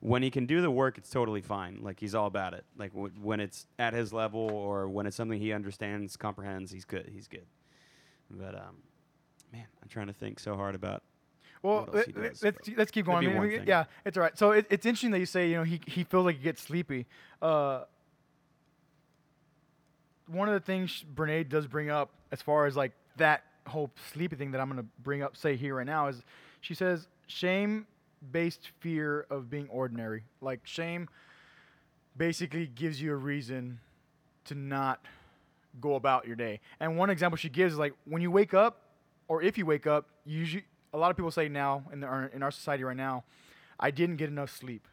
when 0.00 0.22
he 0.22 0.30
can 0.30 0.46
do 0.46 0.60
the 0.60 0.70
work, 0.70 0.98
it's 0.98 1.08
totally 1.08 1.40
fine. 1.40 1.78
Like 1.82 1.98
he's 1.98 2.14
all 2.14 2.26
about 2.26 2.52
it. 2.54 2.64
Like 2.76 2.92
w- 2.92 3.12
when 3.22 3.40
it's 3.40 3.66
at 3.78 3.94
his 3.94 4.12
level 4.12 4.50
or 4.50 4.88
when 4.88 5.06
it's 5.06 5.16
something 5.16 5.40
he 5.40 5.52
understands, 5.52 6.16
comprehends, 6.16 6.70
he's 6.70 6.84
good. 6.84 7.10
He's 7.12 7.26
good. 7.26 7.46
But 8.30 8.54
um, 8.54 8.82
man, 9.52 9.66
I'm 9.82 9.88
trying 9.88 10.08
to 10.08 10.12
think 10.12 10.40
so 10.40 10.56
hard 10.56 10.74
about. 10.74 11.02
Well, 11.62 11.88
let, 11.90 12.14
does, 12.14 12.42
let's 12.42 12.68
let's 12.76 12.90
keep 12.90 13.06
going. 13.06 13.26
I 13.26 13.38
mean, 13.40 13.64
yeah, 13.66 13.84
it's 14.04 14.18
all 14.18 14.22
right. 14.22 14.36
So 14.36 14.50
it, 14.50 14.66
it's 14.68 14.84
interesting 14.84 15.10
that 15.12 15.20
you 15.20 15.26
say 15.26 15.48
you 15.48 15.56
know 15.56 15.62
he 15.62 15.80
he 15.86 16.04
feels 16.04 16.26
like 16.26 16.36
he 16.36 16.42
gets 16.42 16.60
sleepy. 16.60 17.06
Uh, 17.40 17.84
one 20.26 20.48
of 20.48 20.54
the 20.54 20.60
things 20.60 21.02
Brene 21.14 21.48
does 21.48 21.66
bring 21.66 21.88
up 21.88 22.10
as 22.30 22.42
far 22.42 22.66
as 22.66 22.76
like 22.76 22.92
that 23.16 23.44
whole 23.66 23.90
sleepy 24.12 24.36
thing 24.36 24.50
that 24.50 24.60
I'm 24.60 24.68
gonna 24.68 24.84
bring 25.02 25.22
up 25.22 25.36
say 25.36 25.56
here 25.56 25.76
right 25.76 25.86
now 25.86 26.08
is 26.08 26.22
she 26.60 26.74
says 26.74 27.08
shame 27.26 27.86
based 28.32 28.70
fear 28.80 29.26
of 29.30 29.50
being 29.50 29.68
ordinary. 29.68 30.24
Like 30.40 30.60
shame 30.64 31.08
basically 32.16 32.66
gives 32.66 33.00
you 33.00 33.12
a 33.12 33.16
reason 33.16 33.80
to 34.46 34.54
not 34.54 35.04
go 35.80 35.94
about 35.94 36.26
your 36.26 36.36
day. 36.36 36.60
And 36.80 36.96
one 36.96 37.10
example 37.10 37.36
she 37.36 37.48
gives 37.48 37.72
is 37.74 37.78
like 37.78 37.94
when 38.04 38.22
you 38.22 38.30
wake 38.30 38.54
up, 38.54 38.80
or 39.26 39.42
if 39.42 39.56
you 39.58 39.66
wake 39.66 39.86
up, 39.86 40.06
usually 40.24 40.64
a 40.92 40.98
lot 40.98 41.10
of 41.10 41.16
people 41.16 41.30
say 41.30 41.48
now 41.48 41.82
in 41.92 42.00
the, 42.00 42.06
our, 42.06 42.26
in 42.26 42.42
our 42.42 42.50
society 42.50 42.84
right 42.84 42.96
now, 42.96 43.24
I 43.80 43.90
didn't 43.90 44.16
get 44.16 44.28
enough 44.28 44.54
sleep. 44.56 44.86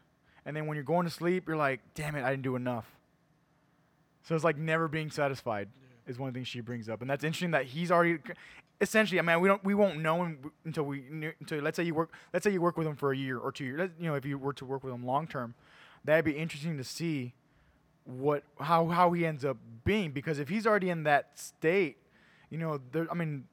And 0.45 0.55
then 0.55 0.65
when 0.65 0.75
you're 0.75 0.83
going 0.83 1.05
to 1.05 1.11
sleep, 1.11 1.47
you're 1.47 1.57
like, 1.57 1.81
damn 1.93 2.15
it, 2.15 2.23
I 2.23 2.31
didn't 2.31 2.43
do 2.43 2.55
enough. 2.55 2.85
So 4.23 4.33
it's 4.33 4.43
like 4.43 4.57
never 4.57 4.87
being 4.87 5.11
satisfied 5.11 5.69
is 6.07 6.17
one 6.17 6.33
thing 6.33 6.43
she 6.43 6.61
brings 6.61 6.89
up, 6.89 7.01
and 7.01 7.09
that's 7.09 7.23
interesting 7.23 7.51
that 7.51 7.65
he's 7.65 7.91
already 7.91 8.17
essentially. 8.81 9.19
I 9.19 9.21
mean, 9.21 9.39
we 9.39 9.47
don't 9.47 9.63
we 9.63 9.73
won't 9.73 9.99
know 9.99 10.23
him 10.23 10.51
until 10.65 10.83
we 10.83 11.03
until 11.39 11.61
let's 11.61 11.77
say 11.77 11.83
you 11.83 11.93
work 11.93 12.11
let's 12.33 12.43
say 12.43 12.51
you 12.51 12.61
work 12.61 12.77
with 12.77 12.87
him 12.87 12.95
for 12.95 13.11
a 13.11 13.17
year 13.17 13.37
or 13.37 13.51
two 13.51 13.63
years. 13.63 13.91
You 13.99 14.07
know, 14.07 14.15
if 14.15 14.25
you 14.25 14.37
were 14.37 14.53
to 14.53 14.65
work 14.65 14.83
with 14.83 14.93
him 14.93 15.05
long 15.05 15.27
term, 15.27 15.53
that'd 16.03 16.25
be 16.25 16.31
interesting 16.31 16.77
to 16.77 16.83
see 16.83 17.33
what 18.03 18.43
how 18.59 18.87
how 18.87 19.11
he 19.13 19.25
ends 19.25 19.45
up 19.45 19.57
being 19.85 20.11
because 20.11 20.39
if 20.39 20.49
he's 20.49 20.65
already 20.65 20.89
in 20.89 21.03
that 21.03 21.39
state, 21.39 21.97
you 22.49 22.57
know, 22.57 22.79
there. 22.91 23.07
I 23.09 23.13
mean, 23.13 23.45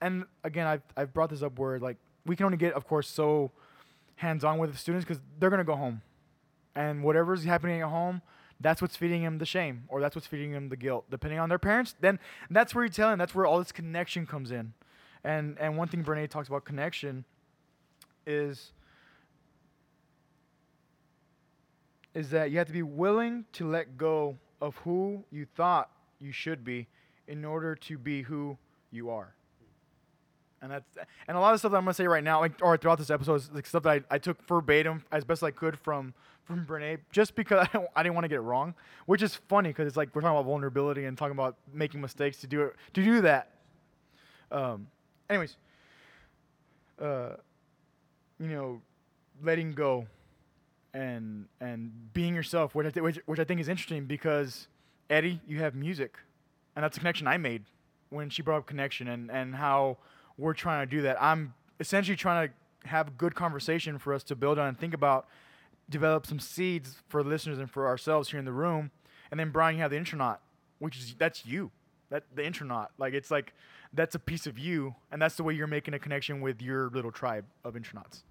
and 0.00 0.24
again, 0.42 0.66
I've 0.66 0.82
I've 0.96 1.12
brought 1.12 1.30
this 1.30 1.42
up 1.42 1.58
where 1.58 1.78
like 1.78 1.98
we 2.24 2.34
can 2.36 2.46
only 2.46 2.58
get, 2.58 2.72
of 2.72 2.86
course, 2.86 3.08
so 3.08 3.50
hands 4.16 4.44
on 4.44 4.58
with 4.58 4.72
the 4.72 4.78
students 4.78 5.04
because 5.04 5.20
they're 5.38 5.50
gonna 5.50 5.64
go 5.64 5.76
home, 5.76 6.02
and 6.74 7.04
whatever's 7.04 7.44
happening 7.44 7.82
at 7.82 7.88
home, 7.88 8.22
that's 8.62 8.80
what's 8.80 8.96
feeding 8.96 9.22
him 9.22 9.38
the 9.38 9.46
shame 9.46 9.84
or 9.88 10.00
that's 10.00 10.14
what's 10.14 10.26
feeding 10.26 10.52
him 10.52 10.68
the 10.68 10.76
guilt, 10.76 11.04
depending 11.10 11.38
on 11.38 11.48
their 11.48 11.58
parents. 11.58 11.94
Then 12.00 12.18
that's 12.50 12.74
where 12.74 12.84
you 12.84 12.90
tell 12.90 13.10
him 13.10 13.18
that's 13.18 13.34
where 13.34 13.46
all 13.46 13.58
this 13.58 13.72
connection 13.72 14.26
comes 14.26 14.50
in, 14.50 14.72
and 15.24 15.58
and 15.58 15.76
one 15.76 15.88
thing 15.88 16.04
Brene 16.04 16.28
talks 16.28 16.48
about 16.48 16.64
connection 16.64 17.24
is 18.26 18.72
is 22.14 22.30
that 22.30 22.50
you 22.50 22.58
have 22.58 22.66
to 22.66 22.72
be 22.72 22.82
willing 22.82 23.44
to 23.52 23.68
let 23.68 23.96
go 23.96 24.36
of 24.60 24.76
who 24.76 25.24
you 25.30 25.46
thought 25.56 25.90
you 26.20 26.30
should 26.30 26.64
be 26.64 26.86
in 27.26 27.44
order 27.44 27.74
to 27.74 27.98
be 27.98 28.22
who 28.22 28.56
you 28.90 29.10
are. 29.10 29.34
And 30.62 30.70
that's 30.70 30.96
and 31.26 31.36
a 31.36 31.40
lot 31.40 31.52
of 31.52 31.58
stuff 31.58 31.72
that 31.72 31.78
I'm 31.78 31.84
gonna 31.84 31.94
say 31.94 32.06
right 32.06 32.22
now, 32.22 32.40
like 32.40 32.52
or 32.62 32.76
throughout 32.76 32.98
this 32.98 33.10
episode, 33.10 33.34
is 33.34 33.50
like 33.52 33.66
stuff 33.66 33.82
that 33.82 33.90
I, 34.10 34.14
I 34.14 34.18
took 34.18 34.46
verbatim 34.46 35.04
as 35.10 35.24
best 35.24 35.42
I 35.42 35.50
could 35.50 35.76
from 35.76 36.14
from 36.44 36.64
Brene, 36.64 36.98
just 37.10 37.34
because 37.34 37.66
I, 37.74 37.86
I 37.96 38.02
didn't 38.04 38.14
want 38.14 38.24
to 38.24 38.28
get 38.28 38.36
it 38.36 38.42
wrong. 38.42 38.74
Which 39.06 39.22
is 39.22 39.34
funny 39.34 39.70
because 39.70 39.88
it's 39.88 39.96
like 39.96 40.14
we're 40.14 40.20
talking 40.20 40.36
about 40.36 40.46
vulnerability 40.46 41.04
and 41.04 41.18
talking 41.18 41.32
about 41.32 41.56
making 41.74 42.00
mistakes 42.00 42.38
to 42.38 42.46
do 42.46 42.62
it 42.62 42.76
to 42.94 43.02
do 43.02 43.20
that. 43.22 43.50
Um, 44.52 44.86
anyways, 45.28 45.56
uh, 47.00 47.30
you 48.38 48.48
know, 48.48 48.80
letting 49.42 49.72
go 49.72 50.06
and 50.94 51.46
and 51.60 51.90
being 52.12 52.34
yourself, 52.34 52.74
which 52.74 52.86
I 52.86 52.90
th- 52.90 53.02
which, 53.02 53.18
which 53.26 53.40
I 53.40 53.44
think 53.44 53.60
is 53.60 53.68
interesting 53.68 54.04
because 54.04 54.68
Eddie, 55.10 55.40
you 55.46 55.58
have 55.58 55.74
music, 55.74 56.18
and 56.76 56.84
that's 56.84 56.96
a 56.96 57.00
connection 57.00 57.26
I 57.26 57.36
made 57.36 57.64
when 58.10 58.30
she 58.30 58.42
brought 58.42 58.58
up 58.58 58.66
connection 58.66 59.08
and 59.08 59.30
and 59.30 59.54
how 59.54 59.96
we're 60.38 60.54
trying 60.54 60.86
to 60.86 60.90
do 60.90 61.02
that. 61.02 61.20
I'm 61.22 61.54
essentially 61.80 62.16
trying 62.16 62.48
to 62.48 62.88
have 62.88 63.08
a 63.08 63.10
good 63.12 63.34
conversation 63.34 63.98
for 63.98 64.14
us 64.14 64.22
to 64.24 64.36
build 64.36 64.58
on 64.58 64.68
and 64.68 64.78
think 64.78 64.94
about, 64.94 65.26
develop 65.88 66.26
some 66.26 66.40
seeds 66.40 66.96
for 67.08 67.22
listeners 67.22 67.58
and 67.58 67.70
for 67.70 67.86
ourselves 67.86 68.30
here 68.30 68.38
in 68.38 68.44
the 68.44 68.52
room, 68.52 68.90
and 69.30 69.40
then 69.40 69.50
Brian, 69.50 69.76
you 69.76 69.82
have 69.82 69.90
the 69.90 69.96
intronaut, 69.96 70.40
which 70.78 70.98
is 70.98 71.14
that's 71.18 71.46
you, 71.46 71.70
that 72.10 72.24
the 72.34 72.44
intronaut, 72.44 72.90
like 72.98 73.14
it's 73.14 73.30
like 73.30 73.54
that's 73.92 74.14
a 74.14 74.18
piece 74.18 74.46
of 74.46 74.58
you, 74.58 74.94
and 75.10 75.20
that's 75.20 75.36
the 75.36 75.42
way 75.42 75.54
you're 75.54 75.66
making 75.66 75.94
a 75.94 75.98
connection 75.98 76.40
with 76.40 76.60
your 76.60 76.88
little 76.90 77.10
tribe 77.10 77.44
of 77.64 77.74
intronauts. 77.74 78.22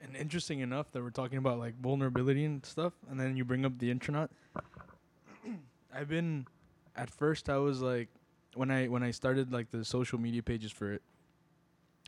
And 0.00 0.14
interesting 0.16 0.60
enough 0.60 0.92
that 0.92 1.02
we're 1.02 1.10
talking 1.10 1.38
about 1.38 1.58
like 1.58 1.80
vulnerability 1.80 2.44
and 2.44 2.64
stuff, 2.64 2.92
and 3.10 3.18
then 3.18 3.36
you 3.36 3.44
bring 3.44 3.64
up 3.64 3.78
the 3.78 3.90
intronaut. 3.90 4.30
I've 5.94 6.08
been, 6.08 6.46
at 6.94 7.10
first 7.10 7.48
I 7.48 7.56
was 7.58 7.80
like, 7.80 8.08
when 8.56 8.70
I 8.70 8.88
when 8.88 9.02
I 9.02 9.10
started 9.10 9.52
like 9.52 9.70
the 9.70 9.84
social 9.84 10.18
media 10.18 10.42
pages 10.42 10.72
for 10.72 10.92
it, 10.92 11.02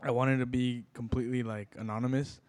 I 0.03 0.11
wanted 0.11 0.39
to 0.39 0.47
be 0.47 0.85
completely 0.95 1.43
like 1.43 1.69
anonymous 1.79 2.41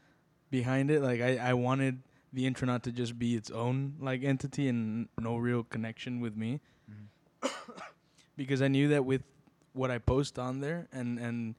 behind 0.50 0.92
it. 0.92 1.02
Like 1.02 1.22
I 1.22 1.38
I 1.38 1.54
wanted 1.54 2.02
the 2.34 2.46
intronaut 2.46 2.84
to 2.84 2.92
just 2.92 3.18
be 3.18 3.36
its 3.36 3.50
own 3.52 3.96
like 4.00 4.24
entity 4.24 4.68
and 4.68 5.08
no 5.20 5.38
real 5.38 5.64
connection 5.64 6.20
with 6.20 6.36
me, 6.36 6.60
mm-hmm. 6.90 7.48
because 8.38 8.62
I 8.62 8.68
knew 8.68 8.90
that 8.90 9.06
with 9.06 9.24
what 9.74 9.92
I 9.92 9.98
post 9.98 10.40
on 10.40 10.60
there 10.60 10.88
and 10.92 11.20
and 11.20 11.56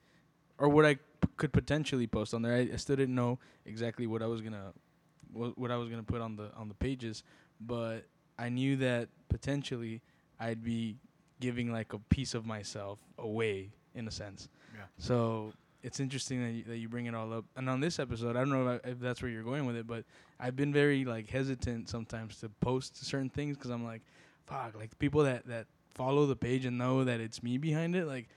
or 0.59 0.69
what 0.69 0.85
I 0.85 0.95
p- 0.95 1.01
could 1.37 1.53
potentially 1.53 2.07
post 2.07 2.35
on 2.35 2.43
there. 2.43 2.55
I, 2.55 2.69
I 2.73 2.77
still 2.77 2.97
didn't 2.97 3.15
know 3.15 3.39
exactly 3.65 4.07
what 4.07 4.23
I 4.23 4.27
was 4.27 4.41
gonna 4.41 4.73
what, 5.33 5.57
what 5.59 5.71
I 5.71 5.77
was 5.77 5.89
gonna 5.89 6.03
put 6.03 6.21
on 6.21 6.37
the 6.37 6.51
on 6.57 6.69
the 6.69 6.75
pages, 6.75 7.23
but 7.61 8.05
I 8.39 8.49
knew 8.49 8.77
that 8.77 9.09
potentially 9.29 10.03
I'd 10.39 10.63
be 10.63 10.97
giving 11.41 11.73
like 11.73 11.93
a 11.93 11.99
piece 11.99 12.35
of 12.35 12.47
myself 12.47 12.99
away 13.19 13.71
in 13.95 14.07
a 14.09 14.11
sense. 14.11 14.49
Yeah. 14.75 14.83
So 14.99 15.53
it's 15.83 16.01
interesting 16.01 16.43
that 16.45 16.51
you, 16.53 16.65
that 16.65 16.77
you 16.79 16.89
bring 16.89 17.07
it 17.07 17.15
all 17.15 17.33
up. 17.33 17.45
And 17.57 17.69
on 17.71 17.81
this 17.81 17.99
episode, 17.99 18.37
I 18.37 18.41
don't 18.41 18.51
know 18.51 18.69
if, 18.69 18.81
I, 18.85 18.89
if 18.91 19.01
that's 19.01 19.23
where 19.23 19.31
you're 19.31 19.43
going 19.45 19.65
with 19.67 19.77
it, 19.77 19.87
but 19.87 20.05
I've 20.41 20.57
been 20.57 20.73
very 20.73 21.05
like 21.05 21.29
hesitant 21.29 21.89
sometimes 21.89 22.41
to 22.41 22.49
post 22.49 23.05
certain 23.05 23.31
things 23.31 23.57
because 23.57 23.71
I'm 23.71 23.85
like, 23.85 24.03
fuck, 24.47 24.77
like 24.77 24.99
people 24.99 25.23
that 25.25 25.47
that 25.47 25.67
follow 25.95 26.27
the 26.27 26.37
page 26.37 26.65
and 26.65 26.79
know 26.79 27.05
that 27.05 27.21
it's 27.21 27.43
me 27.43 27.59
behind 27.59 27.97
it, 27.97 28.07
like 28.07 28.29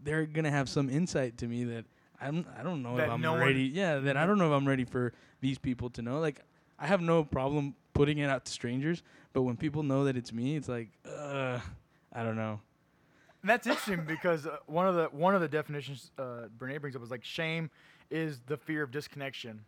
they're 0.00 0.26
gonna 0.26 0.50
have 0.50 0.68
some 0.68 0.88
insight 0.90 1.38
to 1.38 1.46
me 1.46 1.64
that 1.64 1.84
I'm 2.20 2.46
I 2.58 2.62
don't 2.62 2.82
know 2.82 2.96
That 2.96 3.06
if 3.06 3.10
I'm 3.12 3.20
no 3.20 3.36
ready. 3.36 3.62
yeah, 3.64 3.98
that 3.98 4.16
I 4.16 4.26
don't 4.26 4.38
know 4.38 4.46
if 4.52 4.56
I'm 4.56 4.66
ready 4.68 4.84
for 4.84 5.12
these 5.40 5.58
people 5.58 5.90
to 5.90 6.02
know. 6.02 6.18
Like 6.20 6.40
I 6.78 6.86
have 6.86 7.00
no 7.00 7.24
problem 7.24 7.74
putting 7.94 8.18
it 8.18 8.28
out 8.30 8.44
to 8.44 8.52
strangers, 8.52 9.02
but 9.32 9.42
when 9.42 9.56
people 9.56 9.82
know 9.82 10.04
that 10.04 10.16
it's 10.16 10.32
me, 10.32 10.54
it's 10.56 10.68
like, 10.68 10.88
uh, 11.04 11.58
I 12.12 12.22
don't 12.22 12.36
know. 12.36 12.60
And 13.42 13.50
that's 13.50 13.66
interesting 13.66 14.04
because 14.04 14.46
uh, 14.46 14.56
one 14.66 14.86
of 14.88 14.94
the 14.96 15.04
one 15.06 15.34
of 15.34 15.40
the 15.40 15.48
definitions 15.48 16.10
uh, 16.18 16.46
Brene 16.58 16.80
brings 16.80 16.96
up 16.96 17.02
is 17.02 17.10
like 17.10 17.24
shame 17.24 17.70
is 18.10 18.40
the 18.46 18.56
fear 18.56 18.82
of 18.82 18.90
disconnection. 18.90 19.60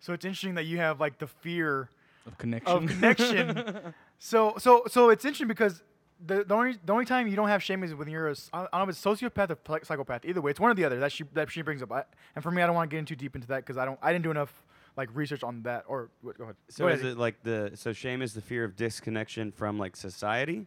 So 0.00 0.12
it's 0.12 0.24
interesting 0.24 0.54
that 0.54 0.64
you 0.64 0.78
have 0.78 1.00
like 1.00 1.18
the 1.18 1.26
fear 1.26 1.90
Of 2.26 2.38
connection. 2.38 2.72
of 2.84 2.86
connection. 2.88 3.94
so 4.18 4.54
so 4.58 4.84
so 4.88 5.10
it's 5.10 5.24
interesting 5.24 5.48
because 5.48 5.82
the, 6.26 6.44
the 6.44 6.54
only 6.54 6.76
the 6.84 6.92
only 6.92 7.04
time 7.04 7.28
you 7.28 7.36
don't 7.36 7.48
have 7.48 7.62
shame 7.62 7.84
is 7.84 7.94
when 7.94 8.08
you're 8.08 8.28
a 8.28 8.30
s- 8.30 8.48
I 8.52 8.60
don't 8.62 8.72
know 8.72 8.82
if 8.84 8.88
it's 8.90 9.04
sociopath 9.04 9.50
or 9.50 9.80
psychopath. 9.84 10.24
Either 10.24 10.40
way, 10.40 10.50
it's 10.52 10.60
one 10.60 10.70
or 10.70 10.74
the 10.74 10.84
other 10.86 10.98
that 11.00 11.12
she 11.12 11.24
that 11.34 11.50
she 11.50 11.60
brings 11.60 11.82
up. 11.82 11.92
I, 11.92 12.04
and 12.34 12.42
for 12.42 12.50
me, 12.50 12.62
I 12.62 12.66
don't 12.66 12.74
want 12.74 12.88
to 12.90 12.94
get 12.94 13.00
in 13.00 13.04
too 13.04 13.16
deep 13.16 13.34
into 13.34 13.48
that 13.48 13.58
because 13.58 13.76
I 13.76 13.84
don't 13.84 13.98
I 14.00 14.12
didn't 14.12 14.24
do 14.24 14.30
enough 14.30 14.64
like 14.96 15.10
research 15.12 15.42
on 15.42 15.62
that. 15.64 15.84
Or 15.86 16.08
what, 16.22 16.38
go 16.38 16.44
ahead. 16.44 16.56
So 16.70 16.84
Go 16.84 16.88
is 16.88 17.02
it 17.04 17.18
like 17.18 17.42
the 17.42 17.72
so 17.74 17.92
shame 17.92 18.22
is 18.22 18.32
the 18.32 18.40
fear 18.40 18.64
of 18.64 18.74
disconnection 18.76 19.52
from 19.52 19.78
like 19.78 19.94
society, 19.96 20.66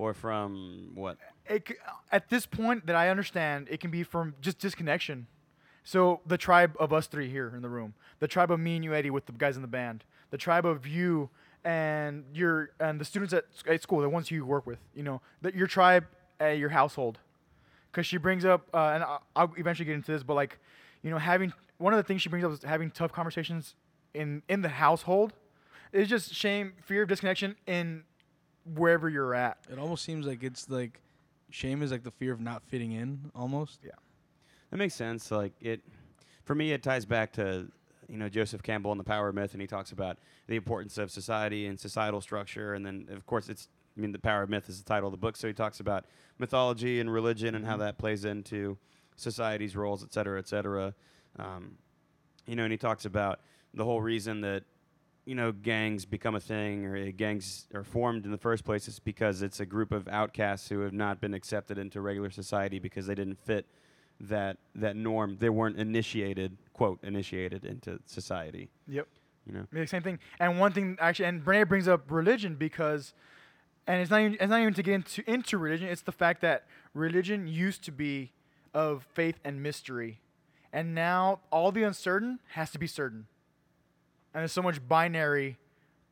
or 0.00 0.14
from 0.14 0.92
what? 0.94 1.18
it, 1.50 1.68
at 2.10 2.30
this 2.30 2.46
point 2.46 2.86
that 2.86 2.96
I 2.96 3.08
understand, 3.08 3.68
it 3.70 3.80
can 3.80 3.90
be 3.90 4.02
from 4.02 4.34
just 4.40 4.58
disconnection. 4.58 5.26
So 5.82 6.20
the 6.26 6.38
tribe 6.38 6.76
of 6.78 6.92
us 6.92 7.06
three 7.06 7.28
here 7.28 7.52
in 7.54 7.62
the 7.62 7.68
room, 7.68 7.94
the 8.20 8.28
tribe 8.28 8.50
of 8.50 8.60
me 8.60 8.76
and 8.76 8.84
you, 8.84 8.94
Eddie, 8.94 9.10
with 9.10 9.26
the 9.26 9.32
guys 9.32 9.56
in 9.56 9.62
the 9.62 9.68
band, 9.68 10.04
the 10.30 10.38
tribe 10.38 10.64
of 10.64 10.86
you 10.86 11.30
and 11.64 12.24
your 12.32 12.70
and 12.78 13.00
the 13.00 13.04
students 13.04 13.34
at, 13.34 13.44
at 13.66 13.82
school, 13.82 14.00
the 14.00 14.08
ones 14.08 14.30
you 14.30 14.44
work 14.44 14.66
with, 14.66 14.78
you 14.94 15.02
know, 15.02 15.20
that 15.42 15.54
your 15.54 15.66
tribe 15.66 16.06
at 16.38 16.58
your 16.58 16.70
household, 16.70 17.18
because 17.90 18.06
she 18.06 18.16
brings 18.16 18.44
up, 18.44 18.68
uh, 18.72 18.92
and 18.94 19.02
I'll, 19.02 19.22
I'll 19.36 19.52
eventually 19.56 19.86
get 19.86 19.94
into 19.94 20.12
this, 20.12 20.22
but 20.22 20.34
like, 20.34 20.58
you 21.02 21.10
know, 21.10 21.18
having 21.18 21.52
one 21.78 21.92
of 21.92 21.96
the 21.96 22.04
things 22.04 22.22
she 22.22 22.28
brings 22.28 22.44
up 22.44 22.52
is 22.52 22.62
having 22.62 22.90
tough 22.90 23.12
conversations 23.12 23.74
in 24.14 24.42
in 24.48 24.62
the 24.62 24.68
household. 24.68 25.32
It's 25.92 26.08
just 26.08 26.32
shame, 26.32 26.74
fear 26.84 27.02
of 27.02 27.08
disconnection 27.08 27.56
in 27.66 28.04
wherever 28.64 29.08
you're 29.08 29.34
at. 29.34 29.58
It 29.70 29.78
almost 29.78 30.04
seems 30.04 30.26
like 30.26 30.42
it's 30.42 30.68
like 30.68 31.00
shame 31.50 31.82
is 31.82 31.90
like 31.90 32.04
the 32.04 32.10
fear 32.10 32.32
of 32.32 32.40
not 32.40 32.62
fitting 32.64 32.92
in 32.92 33.30
almost. 33.34 33.80
Yeah. 33.84 33.90
That 34.70 34.76
makes 34.76 34.94
sense. 34.94 35.30
Like 35.30 35.52
it, 35.60 35.80
for 36.44 36.54
me, 36.54 36.72
it 36.72 36.82
ties 36.82 37.04
back 37.04 37.32
to 37.34 37.68
you 38.08 38.16
know 38.16 38.28
Joseph 38.28 38.62
Campbell 38.62 38.90
and 38.92 39.00
the 39.00 39.04
Power 39.04 39.32
Myth, 39.32 39.52
and 39.52 39.60
he 39.60 39.66
talks 39.66 39.92
about 39.92 40.18
the 40.46 40.56
importance 40.56 40.98
of 40.98 41.10
society 41.10 41.66
and 41.66 41.78
societal 41.78 42.20
structure, 42.20 42.74
and 42.74 42.84
then 42.84 43.06
of 43.10 43.26
course 43.26 43.48
it's 43.48 43.68
I 43.96 44.00
mean 44.00 44.12
the 44.12 44.18
Power 44.18 44.46
Myth 44.46 44.68
is 44.68 44.78
the 44.82 44.88
title 44.88 45.08
of 45.08 45.12
the 45.12 45.18
book, 45.18 45.36
so 45.36 45.46
he 45.48 45.54
talks 45.54 45.80
about 45.80 46.04
mythology 46.38 47.00
and 47.00 47.12
religion 47.12 47.54
and 47.54 47.66
how 47.66 47.76
Mhm. 47.76 47.80
that 47.80 47.98
plays 47.98 48.24
into 48.24 48.78
society's 49.16 49.76
roles, 49.76 50.02
et 50.02 50.12
cetera, 50.12 50.38
et 50.38 50.48
cetera. 50.48 50.94
Um, 51.38 51.76
you 52.46 52.56
know, 52.56 52.62
and 52.64 52.72
he 52.72 52.78
talks 52.78 53.04
about 53.04 53.40
the 53.74 53.84
whole 53.84 54.00
reason 54.00 54.40
that 54.40 54.64
you 55.30 55.36
know 55.36 55.52
gangs 55.52 56.04
become 56.04 56.34
a 56.34 56.40
thing 56.40 56.84
or 56.84 56.96
uh, 56.96 57.12
gangs 57.16 57.68
are 57.72 57.84
formed 57.84 58.24
in 58.24 58.32
the 58.32 58.36
first 58.36 58.64
place 58.64 58.88
is 58.88 58.98
because 58.98 59.42
it's 59.42 59.60
a 59.60 59.64
group 59.64 59.92
of 59.92 60.08
outcasts 60.08 60.68
who 60.68 60.80
have 60.80 60.92
not 60.92 61.20
been 61.20 61.34
accepted 61.34 61.78
into 61.78 62.00
regular 62.00 62.30
society 62.30 62.80
because 62.80 63.06
they 63.06 63.14
didn't 63.14 63.38
fit 63.38 63.64
that 64.18 64.56
that 64.74 64.96
norm. 64.96 65.36
They 65.38 65.48
weren't 65.48 65.78
initiated, 65.78 66.58
quote, 66.72 66.98
initiated 67.04 67.64
into 67.64 68.00
society. 68.06 68.70
Yep. 68.88 69.06
You 69.46 69.52
know. 69.52 69.66
The 69.72 69.86
same 69.86 70.02
thing. 70.02 70.18
And 70.40 70.58
one 70.58 70.72
thing 70.72 70.96
actually, 71.00 71.26
and 71.26 71.44
Brene 71.44 71.68
brings 71.68 71.86
up 71.86 72.10
religion 72.10 72.56
because, 72.56 73.14
and 73.86 74.00
it's 74.00 74.10
not 74.10 74.22
even, 74.22 74.32
it's 74.34 74.50
not 74.50 74.60
even 74.60 74.74
to 74.74 74.82
get 74.82 74.94
into 74.94 75.30
into 75.30 75.58
religion. 75.58 75.86
It's 75.86 76.02
the 76.02 76.12
fact 76.12 76.40
that 76.40 76.64
religion 76.92 77.46
used 77.46 77.84
to 77.84 77.92
be 77.92 78.32
of 78.74 79.06
faith 79.14 79.38
and 79.44 79.62
mystery, 79.62 80.18
and 80.72 80.92
now 80.92 81.38
all 81.52 81.70
the 81.70 81.84
uncertain 81.84 82.40
has 82.54 82.72
to 82.72 82.80
be 82.80 82.88
certain. 82.88 83.28
And 84.34 84.40
there's 84.42 84.52
so 84.52 84.62
much 84.62 84.86
binary 84.88 85.58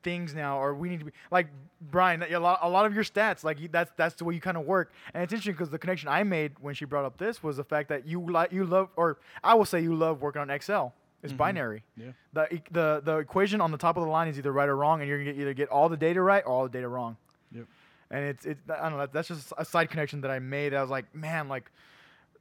things 0.02 0.34
now, 0.34 0.58
or 0.60 0.74
we 0.74 0.88
need 0.88 1.00
to 1.00 1.04
be 1.06 1.12
like 1.30 1.48
Brian. 1.80 2.22
A 2.22 2.38
lot, 2.38 2.58
a 2.62 2.68
lot 2.68 2.86
of 2.86 2.94
your 2.94 3.04
stats, 3.04 3.44
like 3.44 3.60
you, 3.60 3.68
that's 3.68 3.90
that's 3.96 4.14
the 4.16 4.24
way 4.24 4.34
you 4.34 4.40
kind 4.40 4.56
of 4.56 4.64
work. 4.64 4.92
And 5.14 5.22
it's 5.22 5.32
interesting 5.32 5.54
because 5.54 5.70
the 5.70 5.78
connection 5.78 6.08
I 6.08 6.22
made 6.24 6.52
when 6.60 6.74
she 6.74 6.84
brought 6.84 7.04
up 7.04 7.18
this 7.18 7.42
was 7.42 7.56
the 7.56 7.64
fact 7.64 7.88
that 7.90 8.06
you 8.06 8.20
like 8.30 8.52
you 8.52 8.64
love, 8.64 8.88
or 8.96 9.18
I 9.42 9.54
will 9.54 9.64
say 9.64 9.80
you 9.80 9.94
love 9.94 10.20
working 10.22 10.40
on 10.42 10.50
Excel. 10.50 10.94
It's 11.22 11.32
Mhm. 11.32 11.36
binary 11.36 11.82
Yeah. 11.96 12.12
the 12.32 12.60
the 12.70 13.00
the 13.04 13.16
equation 13.18 13.60
on 13.60 13.72
the 13.72 13.78
top 13.78 13.96
of 13.96 14.04
the 14.04 14.08
line 14.10 14.28
is 14.28 14.38
either 14.38 14.52
right 14.52 14.68
or 14.68 14.76
wrong, 14.76 15.00
and 15.00 15.08
you're 15.08 15.18
gonna 15.18 15.32
get, 15.32 15.40
either 15.40 15.54
get 15.54 15.68
all 15.68 15.88
the 15.88 15.96
data 15.96 16.20
right 16.22 16.44
or 16.46 16.52
all 16.52 16.62
the 16.64 16.70
data 16.70 16.86
wrong. 16.88 17.16
Yep. 17.52 17.66
And 18.10 18.24
it's 18.24 18.46
it's 18.46 18.60
I 18.70 18.88
don't 18.88 18.98
know. 18.98 19.06
That's 19.06 19.28
just 19.28 19.52
a 19.58 19.64
side 19.64 19.90
connection 19.90 20.20
that 20.22 20.30
I 20.30 20.38
made. 20.38 20.74
I 20.74 20.80
was 20.80 20.90
like, 20.90 21.12
man, 21.14 21.48
like, 21.48 21.70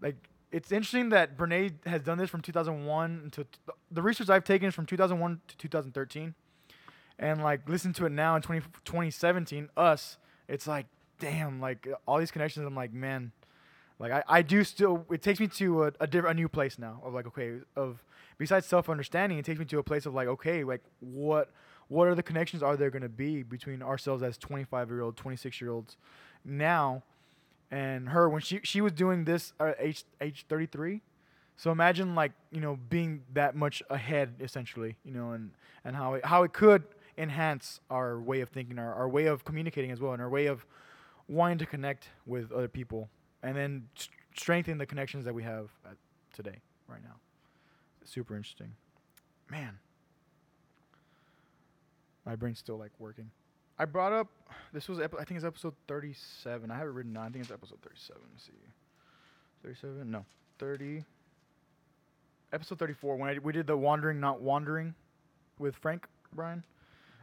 like 0.01 0.15
it's 0.51 0.71
interesting 0.71 1.09
that 1.09 1.37
Brene 1.37 1.73
has 1.85 2.01
done 2.01 2.17
this 2.17 2.29
from 2.29 2.41
2001 2.41 3.29
to 3.33 3.45
the 3.91 4.01
research 4.01 4.29
I've 4.29 4.43
taken 4.43 4.69
is 4.69 4.75
from 4.75 4.85
2001 4.85 5.41
to 5.47 5.57
2013, 5.57 6.33
and 7.19 7.43
like 7.43 7.67
listen 7.67 7.93
to 7.93 8.05
it 8.05 8.11
now 8.11 8.35
in 8.35 8.41
20, 8.41 8.61
2017, 8.85 9.69
us, 9.75 10.17
it's 10.47 10.67
like, 10.67 10.85
damn, 11.19 11.59
like 11.59 11.87
all 12.07 12.19
these 12.19 12.31
connections. 12.31 12.65
I'm 12.65 12.75
like, 12.75 12.93
man, 12.93 13.31
like 13.99 14.11
I, 14.11 14.23
I 14.27 14.41
do 14.41 14.63
still. 14.63 15.05
It 15.11 15.21
takes 15.21 15.39
me 15.39 15.47
to 15.47 15.85
a 15.85 15.91
a, 15.99 16.07
diff- 16.07 16.25
a 16.25 16.33
new 16.33 16.47
place 16.47 16.79
now 16.79 17.01
of 17.03 17.13
like, 17.13 17.27
okay, 17.27 17.55
of 17.75 18.03
besides 18.37 18.65
self 18.65 18.89
understanding, 18.89 19.37
it 19.37 19.45
takes 19.45 19.59
me 19.59 19.65
to 19.65 19.79
a 19.79 19.83
place 19.83 20.05
of 20.05 20.13
like, 20.13 20.27
okay, 20.27 20.63
like 20.63 20.83
what 20.99 21.51
what 21.89 22.07
are 22.07 22.15
the 22.15 22.23
connections 22.23 22.61
are 22.61 22.75
there 22.75 22.89
going 22.89 23.01
to 23.01 23.09
be 23.09 23.43
between 23.43 23.81
ourselves 23.81 24.21
as 24.21 24.37
25 24.37 24.89
year 24.89 25.01
old, 25.01 25.15
26 25.15 25.61
year 25.61 25.71
olds 25.71 25.97
now, 26.43 27.03
and 27.71 28.09
her 28.09 28.29
when 28.29 28.41
she 28.41 28.59
she 28.63 28.81
was 28.81 28.93
doing 28.93 29.25
this 29.25 29.53
at 29.59 29.75
age 29.79 30.03
age 30.21 30.45
33. 30.47 31.01
So 31.55 31.71
imagine 31.71 32.15
like 32.15 32.33
you 32.51 32.61
know 32.61 32.77
being 32.89 33.23
that 33.33 33.55
much 33.55 33.81
ahead 33.89 34.35
essentially, 34.39 34.95
you 35.03 35.13
know, 35.13 35.31
and 35.31 35.51
and 35.83 35.95
how 35.95 36.15
it, 36.15 36.25
how 36.25 36.43
it 36.43 36.53
could 36.53 36.83
enhance 37.17 37.79
our 37.89 38.19
way 38.19 38.41
of 38.41 38.49
thinking, 38.49 38.77
our, 38.77 38.93
our 38.93 39.09
way 39.09 39.25
of 39.25 39.43
communicating 39.43 39.91
as 39.91 39.99
well, 39.99 40.13
and 40.13 40.21
our 40.21 40.29
way 40.29 40.45
of 40.45 40.65
wanting 41.27 41.57
to 41.57 41.65
connect 41.65 42.09
with 42.25 42.51
other 42.51 42.67
people, 42.67 43.09
and 43.41 43.55
then 43.57 43.87
s- 43.97 44.09
strengthen 44.35 44.77
the 44.77 44.85
connections 44.85 45.25
that 45.25 45.33
we 45.33 45.43
have 45.43 45.69
at 45.85 45.97
today, 46.33 46.57
right 46.87 47.03
now. 47.03 47.15
Super 48.05 48.35
interesting, 48.35 48.71
man. 49.49 49.79
My 52.25 52.35
brain's 52.35 52.59
still 52.59 52.77
like 52.77 52.91
working. 52.99 53.31
I 53.79 53.85
brought 53.85 54.13
up 54.13 54.27
this 54.73 54.87
was 54.87 54.99
epi- 54.99 55.17
I 55.19 55.23
think 55.23 55.37
it's 55.37 55.45
episode 55.45 55.73
37. 55.87 56.69
I 56.71 56.77
have 56.77 56.87
it 56.87 56.91
written 56.91 57.13
down. 57.13 57.25
I 57.25 57.29
think 57.29 57.43
it's 57.43 57.51
episode 57.51 57.79
37. 57.81 58.21
Let's 58.33 58.45
see. 58.45 58.51
37? 59.63 60.09
No. 60.09 60.25
30. 60.59 61.03
Episode 62.53 62.79
34 62.79 63.15
when 63.17 63.29
I, 63.29 63.39
we 63.39 63.53
did 63.53 63.67
the 63.67 63.77
wandering 63.77 64.19
not 64.19 64.41
wandering 64.41 64.95
with 65.59 65.75
Frank 65.75 66.07
Brian. 66.33 66.63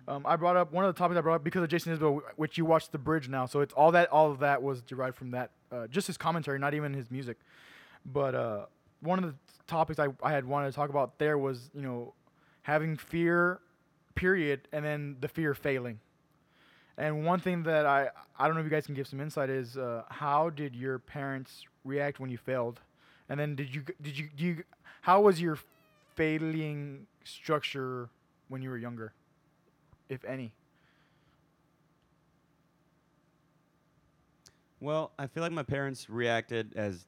Um, 0.07 0.27
I 0.27 0.37
brought 0.37 0.57
up 0.57 0.71
one 0.73 0.85
of 0.85 0.95
the 0.95 0.99
topics 0.99 1.17
I 1.17 1.23
brought 1.23 1.37
up 1.37 1.45
because 1.45 1.63
of 1.63 1.71
Jason 1.71 1.97
Isbell, 1.97 2.21
wh- 2.21 2.39
which 2.39 2.59
you 2.59 2.65
watched 2.67 2.93
the 2.93 2.99
bridge 2.99 3.29
now. 3.29 3.47
So 3.47 3.61
it's 3.61 3.73
all 3.73 3.91
that 3.93 4.11
all 4.11 4.31
of 4.31 4.41
that 4.41 4.63
was 4.63 4.83
derived 4.83 5.17
from 5.17 5.31
that, 5.31 5.51
uh, 5.73 5.87
just 5.87 6.07
his 6.07 6.19
commentary, 6.19 6.59
not 6.59 6.75
even 6.75 6.93
his 6.93 7.11
music. 7.11 7.39
But 8.05 8.35
uh, 8.35 8.67
one 9.01 9.23
of 9.25 9.31
the 9.31 9.35
topics 9.67 9.99
I, 9.99 10.09
I 10.23 10.31
had 10.31 10.45
wanted 10.45 10.71
to 10.71 10.77
talk 10.77 10.91
about 10.91 11.19
there 11.19 11.39
was 11.39 11.71
you 11.75 11.81
know 11.81 12.13
having 12.63 12.99
fear, 12.99 13.61
period, 14.15 14.69
and 14.73 14.85
then 14.85 15.17
the 15.21 15.29
fear 15.29 15.53
of 15.53 15.59
failing. 15.59 16.01
And 16.97 17.25
one 17.25 17.41
thing 17.41 17.65
that 17.65 17.87
I 17.87 18.11
I 18.39 18.47
don't 18.47 18.55
know 18.55 18.61
if 18.61 18.67
you 18.67 18.71
guys 18.71 18.87
can 18.87 18.95
give 18.95 19.07
some 19.07 19.21
insight 19.21 19.51
is 19.51 19.77
uh, 19.77 20.05
how 20.09 20.51
did 20.51 20.75
your 20.75 20.99
parents 20.99 21.65
react 21.85 22.21
when 22.21 22.31
you 22.31 22.39
failed, 22.39 22.81
and 23.29 23.39
then 23.39 23.55
did 23.55 23.75
you 23.75 23.85
did 24.01 24.19
you 24.19 24.29
do 24.37 24.45
you 24.45 24.65
how 25.03 25.21
was 25.21 25.41
your 25.41 25.59
failing 26.15 27.07
structure 27.25 28.09
when 28.49 28.63
you 28.63 28.71
were 28.71 28.79
younger, 28.79 29.13
if 30.09 30.25
any? 30.25 30.53
Well, 34.81 35.13
I 35.19 35.27
feel 35.27 35.43
like 35.43 35.53
my 35.53 35.63
parents 35.63 36.11
reacted 36.11 36.73
as 36.77 37.07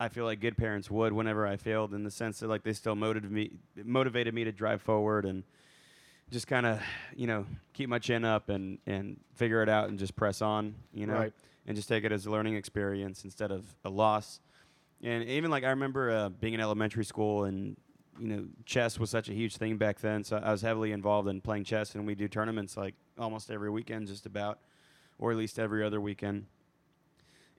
I 0.00 0.08
feel 0.08 0.24
like 0.24 0.40
good 0.40 0.56
parents 0.56 0.90
would 0.90 1.12
whenever 1.12 1.46
I 1.46 1.56
failed, 1.56 1.94
in 1.94 2.02
the 2.02 2.10
sense 2.10 2.40
that 2.40 2.48
like 2.48 2.64
they 2.64 2.72
still 2.72 2.96
motivated 2.96 3.30
me, 3.30 3.50
motivated 3.84 4.34
me 4.34 4.44
to 4.44 4.52
drive 4.52 4.82
forward 4.82 5.24
and 5.24 5.44
just 6.30 6.46
kind 6.46 6.66
of, 6.66 6.80
you 7.14 7.26
know, 7.26 7.46
keep 7.72 7.88
my 7.88 7.98
chin 7.98 8.24
up 8.24 8.48
and 8.48 8.78
and 8.86 9.18
figure 9.34 9.62
it 9.62 9.68
out 9.68 9.88
and 9.88 9.98
just 9.98 10.16
press 10.16 10.42
on, 10.42 10.74
you 10.92 11.06
know, 11.06 11.14
Right. 11.14 11.32
and 11.66 11.76
just 11.76 11.88
take 11.88 12.04
it 12.04 12.12
as 12.12 12.26
a 12.26 12.30
learning 12.30 12.54
experience 12.54 13.24
instead 13.24 13.50
of 13.50 13.64
a 13.84 13.90
loss. 13.90 14.40
And 15.02 15.24
even 15.24 15.50
like 15.50 15.64
I 15.64 15.70
remember 15.70 16.10
uh, 16.10 16.28
being 16.30 16.54
in 16.54 16.60
elementary 16.60 17.04
school 17.04 17.44
and 17.44 17.76
you 18.18 18.28
know 18.28 18.44
chess 18.64 18.98
was 18.98 19.10
such 19.10 19.28
a 19.28 19.32
huge 19.34 19.56
thing 19.56 19.76
back 19.76 19.98
then, 20.00 20.22
so 20.24 20.36
I 20.36 20.52
was 20.52 20.62
heavily 20.62 20.92
involved 20.92 21.28
in 21.28 21.40
playing 21.40 21.64
chess, 21.64 21.94
and 21.96 22.06
we 22.06 22.14
do 22.14 22.28
tournaments 22.28 22.76
like 22.76 22.94
almost 23.18 23.50
every 23.50 23.70
weekend, 23.70 24.06
just 24.06 24.24
about, 24.24 24.60
or 25.18 25.32
at 25.32 25.36
least 25.36 25.58
every 25.58 25.84
other 25.84 26.00
weekend. 26.00 26.46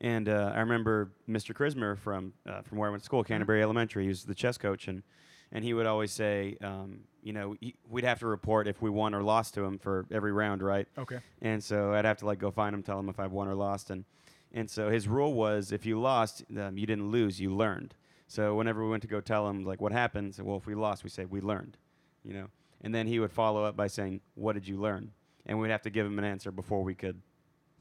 And 0.01 0.27
uh, 0.29 0.53
I 0.55 0.59
remember 0.61 1.11
Mr. 1.29 1.53
Chrismer 1.53 1.95
from 1.95 2.33
uh, 2.47 2.61
from 2.61 2.77
where 2.77 2.87
I 2.87 2.91
went 2.91 3.03
to 3.03 3.05
school, 3.05 3.23
Canterbury 3.23 3.61
Elementary. 3.61 4.03
He 4.03 4.07
was 4.09 4.23
the 4.23 4.35
chess 4.35 4.57
coach, 4.57 4.87
and 4.87 5.03
and 5.51 5.63
he 5.63 5.73
would 5.73 5.85
always 5.85 6.11
say, 6.11 6.57
um, 6.61 7.01
you 7.25 7.33
know, 7.33 7.55
he, 7.59 7.73
we'd 7.89 8.03
have 8.03 8.19
to 8.19 8.27
report 8.27 8.67
if 8.67 8.83
we 8.83 8.89
won 8.91 9.15
or 9.15 9.23
lost 9.23 9.55
to 9.55 9.63
him 9.63 9.79
for 9.79 10.05
every 10.11 10.31
round, 10.31 10.61
right? 10.61 10.87
Okay. 10.95 11.17
And 11.41 11.61
so 11.61 11.91
I'd 11.93 12.05
have 12.05 12.17
to 12.17 12.25
like 12.27 12.37
go 12.37 12.51
find 12.51 12.73
him, 12.73 12.83
tell 12.83 12.99
him 12.99 13.09
if 13.09 13.19
I've 13.19 13.31
won 13.31 13.47
or 13.47 13.55
lost, 13.55 13.89
and 13.89 14.05
and 14.53 14.69
so 14.69 14.89
his 14.89 15.07
rule 15.07 15.33
was 15.33 15.71
if 15.71 15.85
you 15.85 15.99
lost, 15.99 16.45
um, 16.57 16.77
you 16.77 16.85
didn't 16.85 17.09
lose, 17.09 17.41
you 17.41 17.53
learned. 17.53 17.95
So 18.27 18.55
whenever 18.55 18.83
we 18.83 18.91
went 18.91 19.01
to 19.01 19.07
go 19.07 19.21
tell 19.21 19.49
him 19.49 19.65
like 19.65 19.81
what 19.81 19.91
happened, 19.91 20.37
well, 20.39 20.55
if 20.55 20.67
we 20.67 20.75
lost, 20.75 21.03
we 21.03 21.09
say 21.09 21.25
we 21.25 21.41
learned, 21.41 21.77
you 22.23 22.33
know. 22.33 22.47
And 22.81 22.93
then 22.93 23.07
he 23.07 23.19
would 23.19 23.31
follow 23.31 23.63
up 23.63 23.75
by 23.75 23.87
saying, 23.87 24.21
"What 24.35 24.53
did 24.53 24.67
you 24.67 24.77
learn?" 24.77 25.11
And 25.47 25.59
we'd 25.59 25.71
have 25.71 25.81
to 25.81 25.89
give 25.89 26.05
him 26.05 26.19
an 26.19 26.25
answer 26.25 26.51
before 26.51 26.83
we 26.83 26.93
could, 26.93 27.19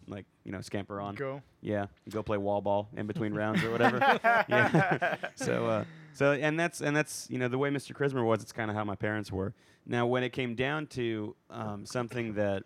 like, 0.06 0.24
you 0.44 0.52
know, 0.52 0.62
scamper 0.62 1.00
on. 1.00 1.16
Go. 1.16 1.42
Yeah, 1.60 1.86
go 2.08 2.22
play 2.22 2.38
wall 2.38 2.62
ball 2.62 2.88
in 2.96 3.06
between 3.06 3.34
rounds 3.34 3.62
or 3.62 3.70
whatever. 3.70 3.98
yeah. 4.48 5.16
so 5.34 5.66
uh, 5.66 5.84
so 6.14 6.32
and 6.32 6.58
that's 6.58 6.80
and 6.80 6.96
that's 6.96 7.26
you 7.30 7.38
know 7.38 7.48
the 7.48 7.58
way 7.58 7.70
Mr. 7.70 7.94
Chrismer 7.94 8.24
was. 8.24 8.42
It's 8.42 8.52
kind 8.52 8.70
of 8.70 8.76
how 8.76 8.84
my 8.84 8.94
parents 8.96 9.30
were. 9.30 9.52
Now 9.86 10.06
when 10.06 10.22
it 10.22 10.30
came 10.30 10.54
down 10.54 10.86
to 10.88 11.36
um, 11.50 11.84
something 11.84 12.34
that 12.34 12.62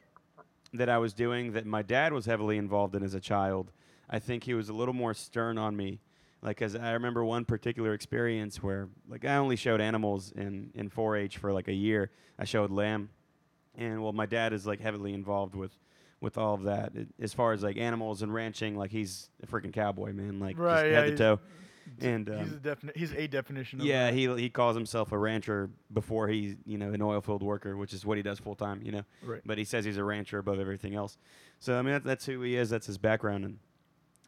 that 0.75 0.89
I 0.89 0.99
was 0.99 1.13
doing 1.15 1.53
that 1.53 1.67
my 1.67 1.83
dad 1.83 2.13
was 2.13 2.27
heavily 2.27 2.59
involved 2.59 2.95
in 2.95 3.03
as 3.03 3.15
a 3.15 3.21
child, 3.21 3.73
I 4.09 4.19
think 4.19 4.45
he 4.45 4.55
was 4.55 4.69
a 4.69 4.73
little 4.75 4.95
more 4.95 5.15
stern 5.15 5.59
on 5.59 5.77
me. 5.77 6.01
Like, 6.41 6.63
as 6.63 6.77
I 6.77 6.93
remember 6.93 7.25
one 7.25 7.45
particular 7.45 7.95
experience 7.95 8.63
where, 8.63 8.89
like, 9.09 9.25
I 9.25 9.37
only 9.39 9.57
showed 9.57 9.81
animals 9.81 10.31
in 10.37 10.71
in 10.75 10.89
4-H 10.89 11.39
for 11.39 11.53
like 11.53 11.67
a 11.67 11.73
year. 11.73 12.13
I 12.39 12.45
showed 12.45 12.71
lamb, 12.71 13.09
and 13.77 14.01
well, 14.03 14.13
my 14.13 14.27
dad 14.27 14.53
is 14.53 14.65
like 14.65 14.79
heavily 14.81 15.15
involved 15.15 15.57
with 15.57 15.73
with 16.21 16.37
all 16.39 16.55
of 16.55 16.65
that 16.65 16.95
It- 16.95 17.09
as 17.21 17.33
far 17.35 17.53
as 17.53 17.63
like 17.65 17.77
animals 17.77 18.23
and 18.23 18.33
ranching. 18.33 18.77
Like, 18.77 18.93
he's 18.93 19.31
a 19.43 19.47
freaking 19.47 19.73
cowboy, 19.73 20.13
man. 20.13 20.39
Like, 20.39 20.57
Right, 20.59 20.83
just 20.83 20.93
yeah, 20.93 21.01
head 21.01 21.11
to 21.11 21.17
toe. 21.17 21.41
And 22.01 22.29
he's 22.29 22.37
a 22.37 22.41
um, 22.41 22.61
defini- 22.61 22.97
He's 22.97 23.13
a 23.13 23.27
definition. 23.27 23.81
Of 23.81 23.87
yeah, 23.87 24.07
that. 24.07 24.15
he 24.15 24.27
he 24.37 24.49
calls 24.51 24.77
himself 24.77 25.13
a 25.13 25.19
rancher 25.19 25.71
before 25.93 26.29
he's 26.29 26.57
you 26.67 26.79
know 26.79 26.93
an 26.93 27.03
oil 27.03 27.21
field 27.21 27.43
worker, 27.43 27.77
which 27.77 27.93
is 27.93 28.05
what 28.07 28.17
he 28.17 28.23
does 28.23 28.39
full 28.39 28.55
time. 28.55 28.81
You 28.83 28.93
know, 28.93 29.03
Right. 29.23 29.41
but 29.45 29.59
he 29.59 29.65
says 29.65 29.85
he's 29.85 29.97
a 29.97 30.05
rancher 30.05 30.39
above 30.39 30.59
everything 30.61 30.95
else. 30.95 31.19
So 31.59 31.79
I 31.79 31.83
mean 31.83 31.95
that, 31.95 32.05
that's 32.05 32.27
who 32.27 32.41
he 32.43 32.57
is. 32.57 32.71
That's 32.71 32.87
his 32.87 32.99
background. 32.99 33.45
And 33.45 33.59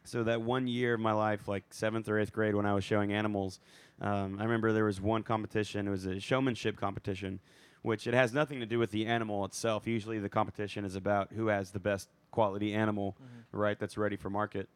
so 0.03 0.23
that 0.23 0.41
one 0.41 0.67
year 0.67 0.95
of 0.95 0.99
my 0.99 1.11
life, 1.13 1.47
like 1.47 1.63
seventh 1.69 2.09
or 2.09 2.19
eighth 2.19 2.31
grade, 2.33 2.55
when 2.55 2.65
I 2.65 2.73
was 2.73 2.83
showing 2.83 3.13
animals, 3.13 3.59
um, 4.01 4.37
I 4.39 4.43
remember 4.43 4.73
there 4.73 4.85
was 4.85 4.99
one 4.99 5.23
competition. 5.23 5.87
It 5.87 5.91
was 5.91 6.05
a 6.07 6.19
showmanship 6.19 6.75
competition, 6.75 7.39
which 7.83 8.07
it 8.07 8.13
has 8.15 8.33
nothing 8.33 8.59
to 8.61 8.65
do 8.65 8.79
with 8.79 8.89
the 8.91 9.05
animal 9.05 9.45
itself. 9.45 9.85
Usually 9.85 10.17
the 10.17 10.29
competition 10.29 10.85
is 10.85 10.95
about 10.95 11.31
who 11.33 11.47
has 11.47 11.69
the 11.71 11.79
best 11.79 12.09
quality 12.31 12.73
animal, 12.73 13.15
right? 13.51 13.77
That's 13.79 13.97
ready 13.97 14.15
for 14.15 14.29
market. 14.31 14.69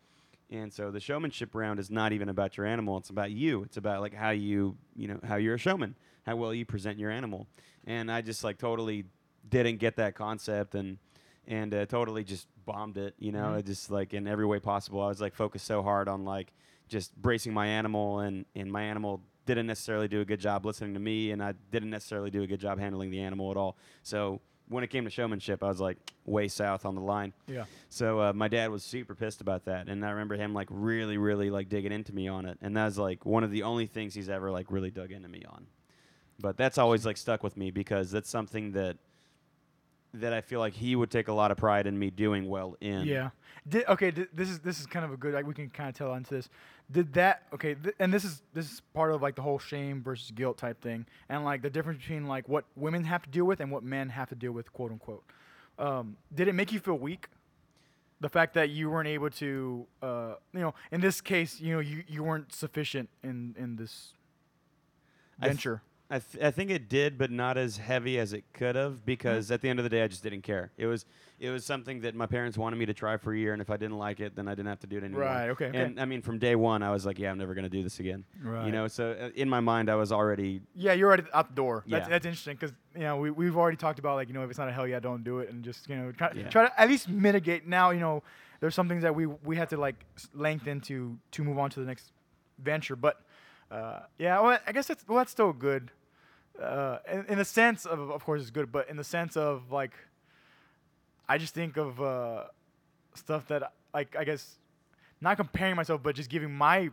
And 0.49 0.71
so 0.71 0.91
the 0.91 0.99
showmanship 0.99 1.55
round 1.55 1.79
is 1.79 1.89
not 1.89 2.11
even 2.13 2.29
about 2.29 2.55
your 2.57 2.65
animal; 2.65 2.97
it's 2.97 3.09
about 3.09 3.31
you. 3.31 3.63
It's 3.63 3.77
about 3.77 4.01
like 4.01 4.13
how 4.13 4.29
you, 4.29 4.77
you 4.95 5.07
know, 5.07 5.19
how 5.23 5.35
you're 5.37 5.55
a 5.55 5.59
showman, 5.59 5.95
how 6.25 6.35
well 6.35 6.53
you 6.53 6.65
present 6.65 6.99
your 6.99 7.09
animal. 7.11 7.47
And 7.85 8.11
I 8.11 8.21
just 8.21 8.43
like 8.43 8.57
totally 8.57 9.05
didn't 9.49 9.77
get 9.77 9.95
that 9.97 10.15
concept, 10.15 10.75
and 10.75 10.97
and 11.47 11.73
uh, 11.73 11.85
totally 11.85 12.23
just 12.23 12.47
bombed 12.65 12.97
it. 12.97 13.15
You 13.19 13.31
know, 13.31 13.49
Mhm. 13.51 13.57
I 13.57 13.61
just 13.61 13.89
like 13.89 14.13
in 14.13 14.27
every 14.27 14.45
way 14.45 14.59
possible. 14.59 15.01
I 15.01 15.07
was 15.07 15.21
like 15.21 15.33
focused 15.35 15.65
so 15.65 15.81
hard 15.83 16.07
on 16.07 16.25
like 16.25 16.53
just 16.87 17.15
bracing 17.19 17.53
my 17.53 17.67
animal, 17.67 18.19
and 18.19 18.45
and 18.55 18.71
my 18.71 18.83
animal 18.83 19.21
didn't 19.47 19.67
necessarily 19.67 20.07
do 20.07 20.21
a 20.21 20.25
good 20.25 20.39
job 20.39 20.65
listening 20.65 20.93
to 20.95 20.99
me, 20.99 21.31
and 21.31 21.41
I 21.43 21.53
didn't 21.71 21.89
necessarily 21.91 22.31
do 22.31 22.41
a 22.43 22.47
good 22.47 22.59
job 22.59 22.79
handling 22.79 23.09
the 23.11 23.19
animal 23.19 23.51
at 23.51 23.57
all. 23.57 23.77
So 24.03 24.41
when 24.67 24.83
it 24.83 24.89
came 24.89 25.03
to 25.05 25.09
showmanship, 25.09 25.63
I 25.63 25.67
was 25.67 25.79
like 25.79 25.97
way 26.25 26.47
south 26.47 26.85
on 26.85 26.95
the 26.95 27.01
line. 27.01 27.33
Yeah. 27.47 27.65
So 27.89 28.19
uh, 28.19 28.33
my 28.33 28.47
dad 28.47 28.71
was 28.71 28.83
super 28.83 29.15
pissed 29.15 29.41
about 29.41 29.65
that, 29.65 29.87
and 29.87 30.03
I 30.03 30.09
remember 30.11 30.35
him 30.35 30.53
like 30.53 30.67
really, 30.71 31.17
really 31.17 31.49
like 31.49 31.69
digging 31.69 31.91
into 31.91 32.13
me 32.13 32.27
on 32.27 32.45
it, 32.45 32.57
and 32.61 32.75
that 32.75 32.85
was 32.85 32.97
like 32.97 33.25
one 33.25 33.43
of 33.43 33.51
the 33.51 33.63
only 33.63 33.85
things 33.85 34.13
he's 34.13 34.29
ever 34.29 34.51
like 34.51 34.71
really 34.71 34.91
dug 34.91 35.11
into 35.11 35.29
me 35.29 35.43
on. 35.47 35.67
But 36.39 36.57
that's 36.57 36.77
always 36.77 37.05
like 37.05 37.17
stuck 37.17 37.43
with 37.43 37.55
me 37.55 37.71
because 37.71 38.11
that's 38.11 38.29
something 38.29 38.73
that 38.73 38.97
that 40.21 40.33
I 40.33 40.41
feel 40.41 40.59
like 40.59 40.73
he 40.73 40.95
would 40.95 41.11
take 41.11 41.27
a 41.27 41.33
lot 41.33 41.51
of 41.51 41.57
pride 41.57 41.87
in 41.87 41.97
me 41.97 42.09
doing 42.09 42.47
well 42.47 42.75
in. 42.81 43.05
Yeah. 43.05 43.29
Did, 43.67 43.85
okay. 43.87 44.11
Did, 44.11 44.29
this 44.33 44.49
is 44.49 44.59
this 44.59 44.79
is 44.79 44.85
kind 44.85 45.05
of 45.05 45.11
a 45.11 45.17
good. 45.17 45.33
Like 45.33 45.47
we 45.47 45.53
can 45.53 45.69
kind 45.69 45.89
of 45.89 45.95
tell 45.95 46.11
onto 46.11 46.35
this. 46.35 46.49
Did 46.91 47.13
that? 47.13 47.43
Okay. 47.53 47.75
Th- 47.75 47.95
and 47.99 48.13
this 48.13 48.23
is 48.23 48.41
this 48.53 48.71
is 48.71 48.81
part 48.93 49.11
of 49.11 49.21
like 49.21 49.35
the 49.35 49.41
whole 49.41 49.59
shame 49.59 50.03
versus 50.03 50.31
guilt 50.31 50.57
type 50.57 50.81
thing, 50.81 51.05
and 51.29 51.43
like 51.43 51.61
the 51.61 51.69
difference 51.69 51.99
between 51.99 52.27
like 52.27 52.47
what 52.47 52.65
women 52.75 53.03
have 53.05 53.23
to 53.23 53.29
deal 53.29 53.45
with 53.45 53.59
and 53.59 53.71
what 53.71 53.83
men 53.83 54.09
have 54.09 54.29
to 54.29 54.35
deal 54.35 54.51
with, 54.51 54.71
quote 54.71 54.91
unquote. 54.91 55.23
Um, 55.79 56.17
did 56.33 56.47
it 56.47 56.53
make 56.53 56.71
you 56.71 56.79
feel 56.79 56.97
weak? 56.97 57.27
The 58.21 58.29
fact 58.29 58.53
that 58.53 58.69
you 58.69 58.89
weren't 58.89 59.09
able 59.09 59.29
to, 59.31 59.85
uh, 60.01 60.35
you 60.53 60.61
know, 60.61 60.73
in 60.91 61.01
this 61.01 61.19
case, 61.19 61.59
you 61.59 61.73
know, 61.73 61.81
you, 61.81 62.03
you 62.07 62.23
weren't 62.23 62.53
sufficient 62.53 63.09
in 63.23 63.55
in 63.57 63.75
this 63.75 64.13
venture. 65.39 65.81
I, 66.09 66.19
th- 66.19 66.43
I 66.43 66.51
think 66.51 66.69
it 66.69 66.87
did, 66.87 67.17
but 67.17 67.31
not 67.31 67.57
as 67.57 67.77
heavy 67.77 68.19
as 68.19 68.31
it 68.31 68.43
could 68.53 68.75
have 68.75 69.03
because 69.05 69.49
at 69.49 69.61
the 69.61 69.69
end 69.69 69.79
of 69.79 69.83
the 69.83 69.89
day, 69.89 70.03
I 70.03 70.07
just 70.07 70.21
didn't 70.21 70.43
care. 70.43 70.71
It 70.77 70.85
was 70.85 71.05
it 71.39 71.49
was 71.49 71.65
something 71.65 72.01
that 72.01 72.13
my 72.13 72.27
parents 72.27 72.57
wanted 72.59 72.75
me 72.77 72.85
to 72.85 72.93
try 72.93 73.17
for 73.17 73.33
a 73.33 73.37
year, 73.37 73.53
and 73.53 73.61
if 73.61 73.71
I 73.71 73.77
didn't 73.77 73.97
like 73.97 74.19
it, 74.19 74.35
then 74.35 74.47
I 74.47 74.51
didn't 74.51 74.67
have 74.67 74.79
to 74.81 74.87
do 74.87 74.97
it 74.97 75.03
anymore. 75.03 75.21
Right, 75.23 75.49
okay, 75.49 75.65
okay. 75.65 75.77
And 75.81 75.99
I 75.99 76.05
mean, 76.05 76.21
from 76.21 76.37
day 76.37 76.55
one, 76.55 76.83
I 76.83 76.91
was 76.91 77.05
like, 77.07 77.17
yeah, 77.17 77.31
I'm 77.31 77.39
never 77.39 77.55
gonna 77.55 77.69
do 77.69 77.81
this 77.81 77.99
again. 77.99 78.23
Right. 78.41 78.67
You 78.67 78.71
know, 78.71 78.87
so 78.87 79.17
uh, 79.19 79.29
in 79.35 79.49
my 79.49 79.59
mind, 79.61 79.89
I 79.89 79.95
was 79.95 80.11
already 80.11 80.61
Yeah, 80.75 80.93
you're 80.93 81.07
already 81.07 81.23
out 81.33 81.49
the 81.49 81.55
door. 81.55 81.83
That's, 81.87 82.03
Yeah. 82.05 82.09
that's 82.09 82.25
interesting 82.27 82.55
because 82.55 82.73
you 82.93 83.01
know 83.01 83.17
we 83.17 83.31
we've 83.31 83.57
already 83.57 83.77
talked 83.77 83.97
about 83.97 84.15
like 84.15 84.27
you 84.27 84.35
know 84.35 84.43
if 84.43 84.49
it's 84.51 84.59
not 84.59 84.69
a 84.69 84.71
hell 84.71 84.87
yeah, 84.87 84.99
don't 84.99 85.23
do 85.23 85.39
it, 85.39 85.49
and 85.49 85.63
just 85.63 85.89
you 85.89 85.95
know 85.95 86.11
try 86.11 86.31
Yeah. 86.35 86.49
try 86.49 86.67
to 86.67 86.79
at 86.79 86.87
least 86.87 87.09
mitigate. 87.09 87.65
Now 87.67 87.89
you 87.89 87.99
know 87.99 88.21
there's 88.59 88.75
some 88.75 88.87
things 88.87 89.01
that 89.01 89.15
we 89.15 89.25
we 89.25 89.55
had 89.55 89.69
to 89.71 89.77
like 89.77 90.05
s- 90.15 90.29
lengthen 90.35 90.81
to 90.81 91.17
to 91.31 91.43
move 91.43 91.57
on 91.57 91.71
to 91.71 91.79
the 91.79 91.85
next 91.87 92.11
venture, 92.59 92.95
but 92.95 93.21
uh, 93.71 94.01
yeah, 94.19 94.39
well 94.39 94.59
I 94.67 94.71
guess 94.71 94.85
that's 94.87 95.03
well 95.07 95.17
that's 95.17 95.31
still 95.31 95.51
good. 95.51 95.91
Uh, 96.61 96.99
in, 97.11 97.25
in 97.25 97.37
the 97.37 97.45
sense 97.45 97.85
of 97.85 97.99
of 98.09 98.23
course 98.23 98.41
it's 98.41 98.51
good, 98.51 98.71
but 98.71 98.89
in 98.89 98.97
the 98.97 99.03
sense 99.03 99.35
of 99.35 99.71
like 99.71 99.93
I 101.27 101.37
just 101.37 101.53
think 101.53 101.77
of 101.77 102.01
uh, 102.01 102.43
stuff 103.13 103.47
that 103.47 103.73
like 103.93 104.15
I 104.17 104.23
guess 104.23 104.55
not 105.21 105.37
comparing 105.37 105.75
myself, 105.75 106.01
but 106.03 106.15
just 106.15 106.29
giving 106.29 106.53
my 106.53 106.91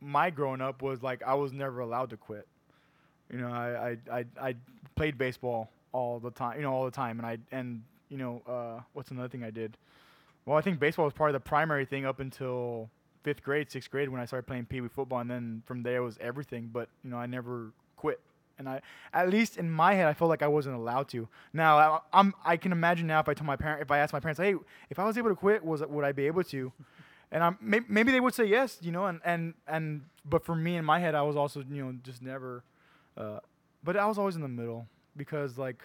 my 0.00 0.30
growing 0.30 0.60
up 0.60 0.82
was 0.82 1.02
like 1.02 1.22
I 1.22 1.34
was 1.34 1.52
never 1.52 1.80
allowed 1.80 2.10
to 2.10 2.16
quit. 2.16 2.46
You 3.30 3.38
know, 3.38 3.48
I 3.48 3.96
I, 4.10 4.18
I, 4.18 4.24
I 4.40 4.54
played 4.96 5.18
baseball 5.18 5.70
all 5.92 6.18
the 6.18 6.30
time. 6.30 6.56
You 6.56 6.62
know, 6.62 6.72
all 6.72 6.84
the 6.84 6.90
time, 6.90 7.18
and 7.18 7.26
I 7.26 7.38
and 7.52 7.82
you 8.08 8.18
know, 8.18 8.42
uh, 8.48 8.80
what's 8.94 9.10
another 9.10 9.28
thing 9.28 9.44
I 9.44 9.50
did? 9.50 9.76
Well, 10.46 10.56
I 10.56 10.62
think 10.62 10.80
baseball 10.80 11.04
was 11.04 11.14
probably 11.14 11.34
the 11.34 11.40
primary 11.40 11.84
thing 11.84 12.06
up 12.06 12.20
until 12.20 12.88
fifth 13.22 13.42
grade, 13.42 13.70
sixth 13.70 13.90
grade 13.90 14.08
when 14.08 14.20
I 14.20 14.24
started 14.24 14.46
playing 14.46 14.66
pee 14.66 14.80
wee 14.80 14.88
football, 14.88 15.18
and 15.18 15.30
then 15.30 15.62
from 15.66 15.82
there 15.82 15.98
it 15.98 16.04
was 16.04 16.16
everything. 16.20 16.70
But 16.72 16.88
you 17.04 17.10
know, 17.10 17.18
I 17.18 17.26
never 17.26 17.72
quit, 17.96 18.20
and 18.58 18.68
I 18.68 18.80
at 19.12 19.30
least 19.30 19.56
in 19.56 19.70
my 19.70 19.94
head 19.94 20.06
I 20.06 20.14
felt 20.14 20.28
like 20.28 20.42
I 20.42 20.48
wasn't 20.48 20.76
allowed 20.76 21.08
to. 21.08 21.28
Now 21.52 21.78
I, 21.78 22.00
I'm 22.12 22.34
I 22.44 22.56
can 22.56 22.72
imagine 22.72 23.06
now 23.06 23.20
if 23.20 23.28
I 23.28 23.34
told 23.34 23.46
my 23.46 23.56
parent 23.56 23.82
if 23.82 23.90
I 23.90 23.98
asked 23.98 24.12
my 24.12 24.20
parents, 24.20 24.40
hey, 24.40 24.54
if 24.90 24.98
I 24.98 25.04
was 25.04 25.16
able 25.16 25.30
to 25.30 25.36
quit, 25.36 25.64
was 25.64 25.82
would 25.82 26.04
I 26.04 26.12
be 26.12 26.26
able 26.26 26.44
to? 26.44 26.72
and 27.30 27.42
I'm 27.42 27.58
may, 27.60 27.80
maybe 27.88 28.12
they 28.12 28.20
would 28.20 28.34
say 28.34 28.44
yes, 28.44 28.78
you 28.80 28.92
know, 28.92 29.06
and 29.06 29.20
and 29.24 29.54
and 29.66 30.02
but 30.24 30.44
for 30.44 30.54
me 30.54 30.76
in 30.76 30.84
my 30.84 30.98
head, 30.98 31.14
I 31.14 31.22
was 31.22 31.36
also 31.36 31.62
you 31.70 31.84
know 31.84 31.94
just 32.02 32.22
never, 32.22 32.62
uh, 33.16 33.40
but 33.84 33.96
I 33.96 34.06
was 34.06 34.18
always 34.18 34.36
in 34.36 34.42
the 34.42 34.48
middle 34.48 34.86
because 35.16 35.58
like 35.58 35.82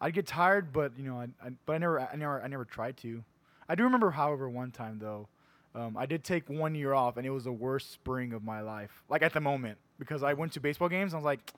I'd 0.00 0.14
get 0.14 0.26
tired, 0.26 0.72
but 0.72 0.92
you 0.96 1.04
know, 1.04 1.20
I, 1.20 1.24
I 1.44 1.50
but 1.66 1.74
I 1.74 1.78
never 1.78 2.00
I 2.00 2.16
never 2.16 2.42
I 2.42 2.46
never 2.48 2.64
tried 2.64 2.96
to. 2.98 3.24
I 3.68 3.74
do 3.74 3.82
remember, 3.84 4.10
however, 4.10 4.48
one 4.48 4.70
time 4.70 4.98
though, 4.98 5.28
um, 5.74 5.96
I 5.96 6.06
did 6.06 6.24
take 6.24 6.48
one 6.48 6.74
year 6.74 6.94
off, 6.94 7.16
and 7.16 7.26
it 7.26 7.30
was 7.30 7.44
the 7.44 7.52
worst 7.52 7.92
spring 7.92 8.32
of 8.32 8.42
my 8.44 8.60
life, 8.60 9.02
like 9.08 9.22
at 9.22 9.32
the 9.32 9.40
moment, 9.40 9.78
because 9.98 10.22
I 10.22 10.32
went 10.34 10.52
to 10.52 10.60
baseball 10.60 10.88
games. 10.88 11.12
And 11.12 11.18
I 11.18 11.20
was 11.20 11.24
like. 11.24 11.52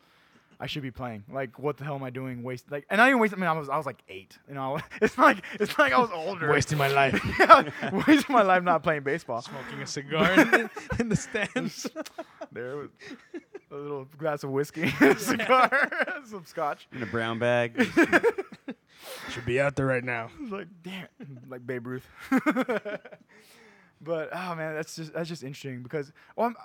I 0.61 0.67
should 0.67 0.83
be 0.83 0.91
playing. 0.91 1.25
Like, 1.33 1.59
what 1.59 1.79
the 1.79 1.85
hell 1.85 1.95
am 1.95 2.03
I 2.03 2.11
doing? 2.11 2.43
Waste 2.43 2.71
like, 2.71 2.85
and 2.91 3.01
I 3.01 3.07
didn't 3.07 3.21
waste. 3.21 3.33
I 3.33 3.39
mean, 3.39 3.49
I 3.49 3.53
was 3.53 3.71
I 3.71 3.79
was 3.79 3.87
like 3.87 4.03
eight. 4.11 4.37
You 4.47 4.55
know, 4.55 4.79
it's 5.01 5.17
like 5.17 5.43
it's 5.59 5.79
like 5.79 5.95
I 5.95 5.99
was 5.99 6.11
older. 6.13 6.51
Wasting 6.51 6.77
my 6.77 6.89
life. 6.89 7.19
yeah, 7.41 7.71
wasting 8.07 8.35
my 8.35 8.43
life 8.43 8.63
not 8.63 8.83
playing 8.83 9.03
baseball. 9.03 9.41
Smoking 9.41 9.81
a 9.81 9.87
cigar 9.87 10.31
in, 10.33 10.51
the, 10.51 10.71
in 10.99 11.09
the 11.09 11.17
stands. 11.17 11.89
There 12.53 12.77
was 12.77 12.91
a 13.71 13.75
little 13.75 14.05
glass 14.19 14.45
of 14.45 14.51
whiskey, 14.51 14.93
a 15.01 15.17
cigar, 15.17 15.91
some 16.27 16.45
scotch. 16.45 16.89
in 16.93 17.03
a 17.03 17.07
brown 17.07 17.39
bag. 17.39 17.89
Should 19.31 19.47
be 19.47 19.61
out 19.61 19.77
there 19.77 19.87
right 19.87 20.05
now. 20.05 20.29
Like 20.51 20.69
damn, 20.83 21.09
like 21.49 21.67
Babe 21.67 21.87
Ruth. 21.87 22.07
but 24.03 24.29
oh 24.31 24.55
man, 24.55 24.75
that's 24.75 24.95
just 24.97 25.15
that's 25.15 25.29
just 25.29 25.43
interesting 25.43 25.83
because 25.83 26.13
well, 26.37 26.49
I'm, 26.49 26.57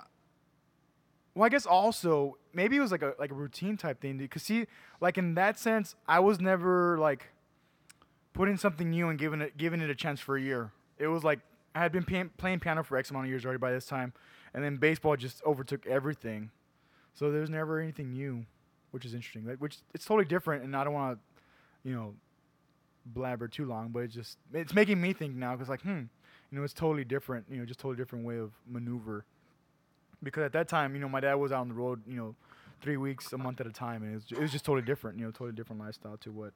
well, 1.36 1.44
I 1.44 1.50
guess 1.50 1.66
also 1.66 2.38
maybe 2.54 2.76
it 2.76 2.80
was 2.80 2.90
like 2.90 3.02
a 3.02 3.14
like 3.18 3.30
a 3.30 3.34
routine 3.34 3.76
type 3.76 4.00
thing 4.00 4.16
because 4.16 4.42
see, 4.42 4.66
like 5.02 5.18
in 5.18 5.34
that 5.34 5.58
sense, 5.58 5.94
I 6.08 6.18
was 6.18 6.40
never 6.40 6.96
like 6.98 7.26
putting 8.32 8.56
something 8.56 8.88
new 8.88 9.10
and 9.10 9.18
giving 9.18 9.42
it 9.42 9.58
giving 9.58 9.82
it 9.82 9.90
a 9.90 9.94
chance 9.94 10.18
for 10.18 10.38
a 10.38 10.40
year. 10.40 10.72
It 10.98 11.08
was 11.08 11.24
like 11.24 11.40
I 11.74 11.80
had 11.80 11.92
been 11.92 12.04
pian- 12.04 12.30
playing 12.38 12.60
piano 12.60 12.82
for 12.82 12.96
X 12.96 13.10
amount 13.10 13.26
of 13.26 13.30
years 13.30 13.44
already 13.44 13.58
by 13.58 13.70
this 13.70 13.84
time, 13.84 14.14
and 14.54 14.64
then 14.64 14.78
baseball 14.78 15.14
just 15.14 15.42
overtook 15.44 15.86
everything. 15.86 16.50
So 17.12 17.30
there's 17.30 17.50
never 17.50 17.80
anything 17.80 18.12
new, 18.14 18.46
which 18.92 19.04
is 19.04 19.12
interesting. 19.12 19.44
Like, 19.46 19.58
which 19.58 19.76
it's 19.92 20.06
totally 20.06 20.24
different, 20.24 20.64
and 20.64 20.74
I 20.74 20.84
don't 20.84 20.94
want 20.94 21.18
to, 21.18 21.88
you 21.88 21.94
know, 21.94 22.14
blabber 23.04 23.46
too 23.46 23.66
long, 23.66 23.88
but 23.90 24.00
it's 24.04 24.14
just 24.14 24.38
it's 24.54 24.72
making 24.72 25.02
me 25.02 25.12
think 25.12 25.34
now 25.34 25.54
because 25.54 25.68
like, 25.68 25.82
hmm, 25.82 26.04
you 26.50 26.58
know, 26.58 26.64
it's 26.64 26.72
totally 26.72 27.04
different. 27.04 27.44
You 27.50 27.58
know, 27.58 27.66
just 27.66 27.78
totally 27.78 27.96
different 27.96 28.24
way 28.24 28.38
of 28.38 28.52
maneuver. 28.66 29.26
Because 30.22 30.44
at 30.44 30.52
that 30.52 30.68
time, 30.68 30.94
you 30.94 31.00
know, 31.00 31.08
my 31.08 31.20
dad 31.20 31.34
was 31.34 31.52
out 31.52 31.60
on 31.60 31.68
the 31.68 31.74
road, 31.74 32.02
you 32.06 32.16
know, 32.16 32.34
three 32.80 32.96
weeks 32.96 33.32
a 33.32 33.38
month 33.38 33.60
at 33.60 33.66
a 33.66 33.72
time, 33.72 34.02
and 34.02 34.12
it 34.12 34.14
was, 34.14 34.24
it 34.30 34.40
was 34.40 34.52
just 34.52 34.64
totally 34.64 34.84
different. 34.84 35.18
You 35.18 35.24
know, 35.26 35.30
totally 35.30 35.52
different 35.52 35.80
lifestyle 35.80 36.16
to 36.18 36.32
what 36.32 36.52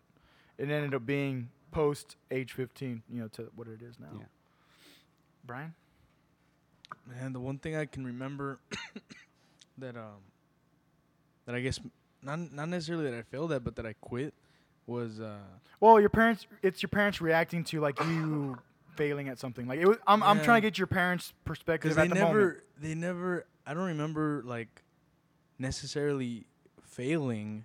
it 0.58 0.70
ended 0.70 0.94
up 0.94 1.06
being 1.06 1.50
post 1.70 2.16
age 2.30 2.52
15. 2.52 3.02
You 3.10 3.22
know, 3.22 3.28
to 3.28 3.50
what 3.54 3.68
it 3.68 3.82
is 3.82 3.98
now. 3.98 4.08
Yeah. 4.12 4.24
Brian. 5.44 5.74
Man, 7.06 7.32
the 7.32 7.40
one 7.40 7.58
thing 7.58 7.76
I 7.76 7.86
can 7.86 8.04
remember 8.04 8.58
that 9.78 9.96
um 9.96 10.22
that 11.46 11.54
I 11.54 11.60
guess 11.60 11.80
not 12.22 12.52
not 12.52 12.68
necessarily 12.68 13.10
that 13.10 13.14
I 13.14 13.22
failed 13.22 13.52
at, 13.52 13.64
but 13.64 13.76
that 13.76 13.86
I 13.86 13.94
quit 14.00 14.34
was 14.86 15.20
uh 15.20 15.38
Well, 15.78 16.00
your 16.00 16.08
parents, 16.10 16.46
it's 16.62 16.82
your 16.82 16.88
parents 16.88 17.20
reacting 17.20 17.64
to 17.64 17.80
like 17.80 17.98
you 18.00 18.58
failing 18.96 19.28
at 19.28 19.38
something. 19.38 19.66
Like 19.66 19.80
it 19.80 19.86
was, 19.86 19.98
I'm, 20.06 20.22
I'm 20.22 20.40
trying 20.42 20.62
to 20.62 20.66
get 20.66 20.78
your 20.78 20.86
parents' 20.86 21.32
perspective 21.44 21.90
at 21.92 21.96
they 21.96 22.08
the 22.08 22.14
never 22.14 22.38
moment. 22.40 22.58
they 22.80 22.94
never 22.94 23.46
I 23.66 23.74
don't 23.74 23.86
remember 23.86 24.42
like 24.44 24.82
necessarily 25.58 26.46
failing 26.82 27.64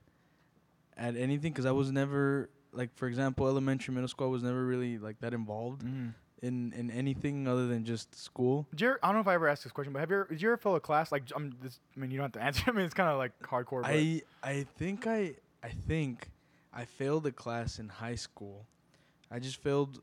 at 0.98 1.16
anything 1.16 1.52
because 1.52 1.66
I 1.66 1.72
was 1.72 1.92
never 1.92 2.50
like 2.72 2.96
for 2.96 3.08
example 3.08 3.48
elementary 3.48 3.94
middle 3.94 4.08
school 4.08 4.28
I 4.28 4.30
was 4.32 4.44
never 4.44 4.66
really 4.66 4.98
like 4.98 5.20
that 5.22 5.34
involved 5.34 5.84
Mm-hmm. 5.84 6.10
in 6.42 6.74
in 6.74 6.92
anything 6.92 7.48
other 7.48 7.68
than 7.68 7.86
just 7.86 8.14
school. 8.16 8.68
Did 8.72 8.82
you 8.82 8.88
ever, 8.90 9.00
I 9.02 9.08
don't 9.08 9.16
know 9.16 9.22
if 9.22 9.28
I 9.28 9.34
ever 9.36 9.48
asked 9.48 9.64
this 9.64 9.72
question, 9.72 9.94
but 9.94 10.00
have 10.00 10.10
you 10.10 10.18
ever, 10.18 10.28
did 10.30 10.42
you 10.42 10.50
ever 10.50 10.58
fail 10.58 10.76
a 10.76 10.80
class? 10.80 11.12
Like, 11.12 11.24
I'm 11.36 11.56
this, 11.62 11.80
I 11.96 12.00
mean, 12.00 12.12
you 12.12 12.18
don't 12.18 12.26
have 12.26 12.34
to 12.34 12.44
answer. 12.48 12.64
I 12.68 12.72
mean, 12.72 12.86
it's 12.86 12.94
kind 12.94 13.10
of 13.10 13.18
like 13.18 13.32
hardcore. 13.42 13.82
I 13.86 14.22
I 14.44 14.66
think 14.78 15.08
I 15.08 15.36
I 15.64 15.70
think 15.88 16.30
I 16.74 16.86
failed 16.86 17.26
a 17.26 17.32
class 17.32 17.80
in 17.80 17.88
high 17.90 18.16
school. 18.16 18.66
I 19.32 19.40
just 19.40 19.62
failed. 19.62 20.02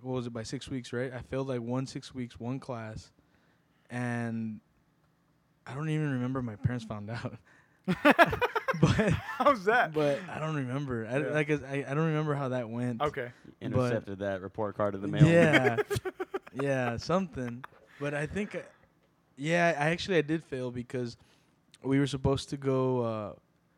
What 0.00 0.14
was 0.14 0.26
it 0.26 0.32
by 0.32 0.42
six 0.42 0.68
weeks? 0.68 0.92
Right. 0.92 1.12
I 1.12 1.20
failed 1.20 1.48
like 1.48 1.60
one 1.60 1.86
six 1.86 2.14
weeks, 2.14 2.38
one 2.40 2.58
class, 2.58 3.10
and 3.90 4.60
I 5.66 5.74
don't 5.74 5.88
even 5.90 6.10
remember 6.12 6.42
my 6.42 6.56
parents 6.56 6.84
found 6.84 7.10
out. 7.10 7.34
but 8.80 9.10
How's 9.38 9.64
that? 9.66 9.92
but 9.92 10.18
I 10.30 10.38
don't 10.38 10.54
remember. 10.56 11.06
I, 11.08 11.18
Yeah. 11.18 11.26
like 11.30 11.50
I, 11.50 11.84
I 11.88 11.94
don't 11.94 12.06
remember 12.06 12.34
how 12.34 12.48
that 12.50 12.68
went. 12.68 13.02
okay. 13.02 13.30
Intercepted 13.60 14.18
that 14.20 14.40
report 14.40 14.76
card 14.76 14.94
in 14.94 15.02
the 15.02 15.08
mail. 15.08 15.24
Yeah, 15.26 15.76
yeah, 16.60 16.96
something. 16.96 17.64
But 18.00 18.14
I 18.14 18.26
think, 18.26 18.56
I, 18.56 18.62
yeah, 19.36 19.74
I 19.78 19.90
actually 19.90 20.16
I 20.18 20.22
did 20.22 20.42
fail 20.44 20.70
because 20.72 21.16
we 21.82 21.98
were 21.98 22.06
supposed 22.06 22.48
to 22.50 22.56
go. 22.56 23.00
Uh, 23.02 23.32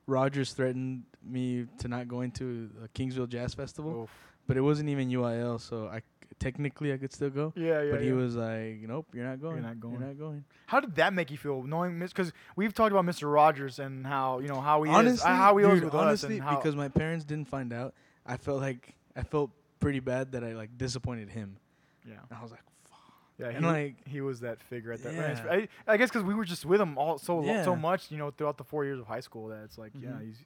Rogers 0.06 0.52
threatened 0.52 1.04
me 1.26 1.66
to 1.78 1.88
not 1.88 2.08
going 2.08 2.30
to 2.32 2.68
the 2.80 2.88
Kingsville 2.88 3.28
Jazz 3.28 3.54
Festival, 3.54 4.02
Oof. 4.02 4.10
But 4.46 4.56
it 4.56 4.60
wasn't 4.62 4.88
even 4.88 5.08
UIL, 5.10 5.60
so 5.60 5.88
I 5.88 5.98
c- 5.98 6.04
technically 6.38 6.92
I 6.92 6.96
could 6.96 7.12
still 7.12 7.30
go. 7.30 7.52
Yeah, 7.56 7.82
yeah. 7.82 7.90
but 7.92 8.00
he 8.02 8.08
yeah. 8.08 8.14
was 8.14 8.36
like, 8.36 8.80
"Nope, 8.82 9.06
you're 9.14 9.24
not 9.24 9.40
going. 9.40 9.56
You're 9.56 9.64
not 9.66 9.80
going." 9.80 9.94
You're 9.98 10.08
not 10.08 10.18
going." 10.18 10.44
How 10.66 10.80
did 10.80 10.94
that 10.96 11.12
make 11.14 11.30
you 11.30 11.36
feel, 11.38 11.62
knowing 11.62 11.98
because 11.98 12.32
we've 12.56 12.74
talked 12.74 12.92
about 12.92 13.04
Mr. 13.04 13.32
Rogers 13.32 13.78
and 13.78 14.06
how 14.06 14.38
you 14.40 14.48
know 14.48 14.60
how 14.60 14.82
he 14.82 14.90
is, 14.90 14.96
honestly, 14.96 15.30
uh, 15.30 15.34
how 15.34 15.56
he 15.56 15.64
was 15.66 15.74
dude, 15.80 15.84
with 15.84 15.94
honestly, 15.94 16.28
us, 16.36 16.40
and 16.40 16.42
how 16.42 16.56
because 16.56 16.76
my 16.76 16.88
parents 16.88 17.24
didn't 17.24 17.48
find 17.48 17.72
out, 17.72 17.94
I 18.26 18.36
felt 18.36 18.60
like 18.60 18.94
I 19.16 19.22
felt 19.22 19.50
pretty 19.80 20.00
bad 20.00 20.32
that 20.32 20.42
I 20.44 20.52
like 20.52 20.76
disappointed 20.78 21.28
him. 21.30 21.56
yeah, 22.06 22.14
And 22.30 22.38
I 22.38 22.42
was 22.42 22.50
like, 22.50 22.62
"Fuck." 22.88 22.98
yeah, 23.38 23.50
he, 23.50 23.56
and, 23.56 23.66
like- 23.66 24.06
he 24.08 24.20
was 24.20 24.40
that 24.40 24.60
figure 24.62 24.92
at 24.92 25.02
that. 25.04 25.14
Yeah. 25.14 25.44
I, 25.50 25.68
I 25.86 25.96
guess 25.98 26.08
because 26.10 26.22
we 26.24 26.34
were 26.34 26.44
just 26.44 26.64
with 26.64 26.80
him 26.80 26.96
all 26.98 27.18
so 27.18 27.38
lo- 27.38 27.62
so 27.64 27.76
much, 27.76 28.10
you 28.10 28.16
know, 28.18 28.30
throughout 28.30 28.56
the 28.58 28.64
four 28.64 28.84
years 28.84 28.98
of 28.98 29.06
high 29.06 29.20
school. 29.20 29.48
That 29.48 29.62
it's 29.64 29.76
like, 29.78 29.92
yeah, 30.00 30.10
Mhm. 30.10 30.26
he's 30.26 30.38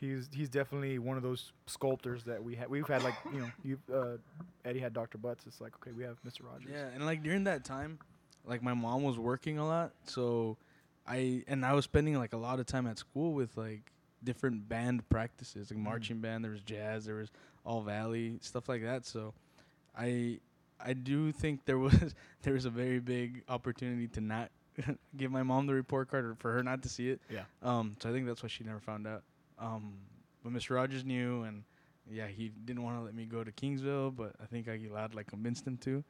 he's 0.00 0.28
he's 0.32 0.48
definitely 0.48 0.98
one 0.98 1.16
of 1.16 1.22
those 1.22 1.52
sculptors 1.66 2.24
that 2.24 2.42
we 2.42 2.54
had. 2.56 2.68
We've 2.68 2.86
had 2.86 3.02
like 3.02 3.14
you 3.32 3.40
know, 3.40 3.50
you 3.64 3.78
uh, 3.94 4.16
Eddie 4.64 4.80
had 4.80 4.92
Dr. 4.92 5.18
Butts. 5.18 5.44
It's 5.46 5.60
like 5.60 5.72
okay, 5.76 5.92
we 5.92 6.02
have 6.04 6.16
Mr. 6.26 6.44
Rogers. 6.50 6.70
Yeah, 6.72 6.86
and 6.94 7.04
like 7.06 7.22
during 7.22 7.44
that 7.44 7.64
time, 7.64 7.98
like 8.46 8.62
my 8.62 8.74
mom 8.74 9.02
was 9.02 9.18
working 9.18 9.58
a 9.58 9.66
lot, 9.66 9.92
so 10.04 10.56
I 11.06 11.42
and 11.48 11.64
I 11.64 11.72
was 11.74 11.84
spending 11.84 12.16
like 12.16 12.32
a 12.32 12.36
lot 12.38 12.60
of 12.60 12.66
time 12.66 12.86
at 12.86 12.98
school 12.98 13.32
with 13.32 13.56
like 13.56 13.82
different 14.24 14.68
band 14.68 15.08
practices, 15.08 15.70
like 15.70 15.78
Mhm. 15.78 15.84
marching 15.84 16.20
band, 16.20 16.44
there 16.44 16.50
was 16.52 16.60
jazz, 16.62 17.04
there 17.06 17.16
was 17.16 17.30
all 17.64 17.82
valley 17.82 18.38
stuff 18.42 18.68
like 18.68 18.82
that. 18.82 19.06
So 19.06 19.32
I 19.96 20.40
I 20.82 20.92
do 20.94 21.32
think 21.32 21.64
there 21.66 21.78
was 21.86 22.14
there 22.42 22.54
was 22.54 22.64
a 22.64 22.70
very 22.70 23.00
big 23.00 23.42
opportunity 23.48 24.08
to 24.08 24.20
not 24.20 24.50
give 25.16 25.30
my 25.30 25.42
mom 25.42 25.66
the 25.66 25.74
report 25.74 26.10
card 26.10 26.24
or 26.24 26.34
for 26.36 26.52
her 26.52 26.62
not 26.62 26.82
to 26.82 26.88
see 26.88 27.08
it. 27.10 27.20
Yeah. 27.30 27.44
Um. 27.62 27.96
So 28.00 28.08
I 28.08 28.12
think 28.12 28.26
that's 28.26 28.42
why 28.42 28.48
she 28.48 28.64
never 28.64 28.80
found 28.80 29.06
out. 29.06 29.22
Um. 29.60 29.94
But 30.42 30.52
Mr. 30.54 30.74
Rogers 30.74 31.04
knew, 31.04 31.42
and 31.42 31.64
yeah, 32.10 32.26
he 32.26 32.48
didn't 32.64 32.82
want 32.82 32.96
to 32.98 33.02
let 33.02 33.14
me 33.14 33.26
go 33.26 33.44
to 33.44 33.52
Kingsville, 33.52 34.14
but 34.16 34.32
I 34.42 34.46
think 34.46 34.68
Aguilar 34.68 35.10
like 35.12 35.26
convinced 35.26 35.66
him 35.66 35.76
to. 35.78 36.02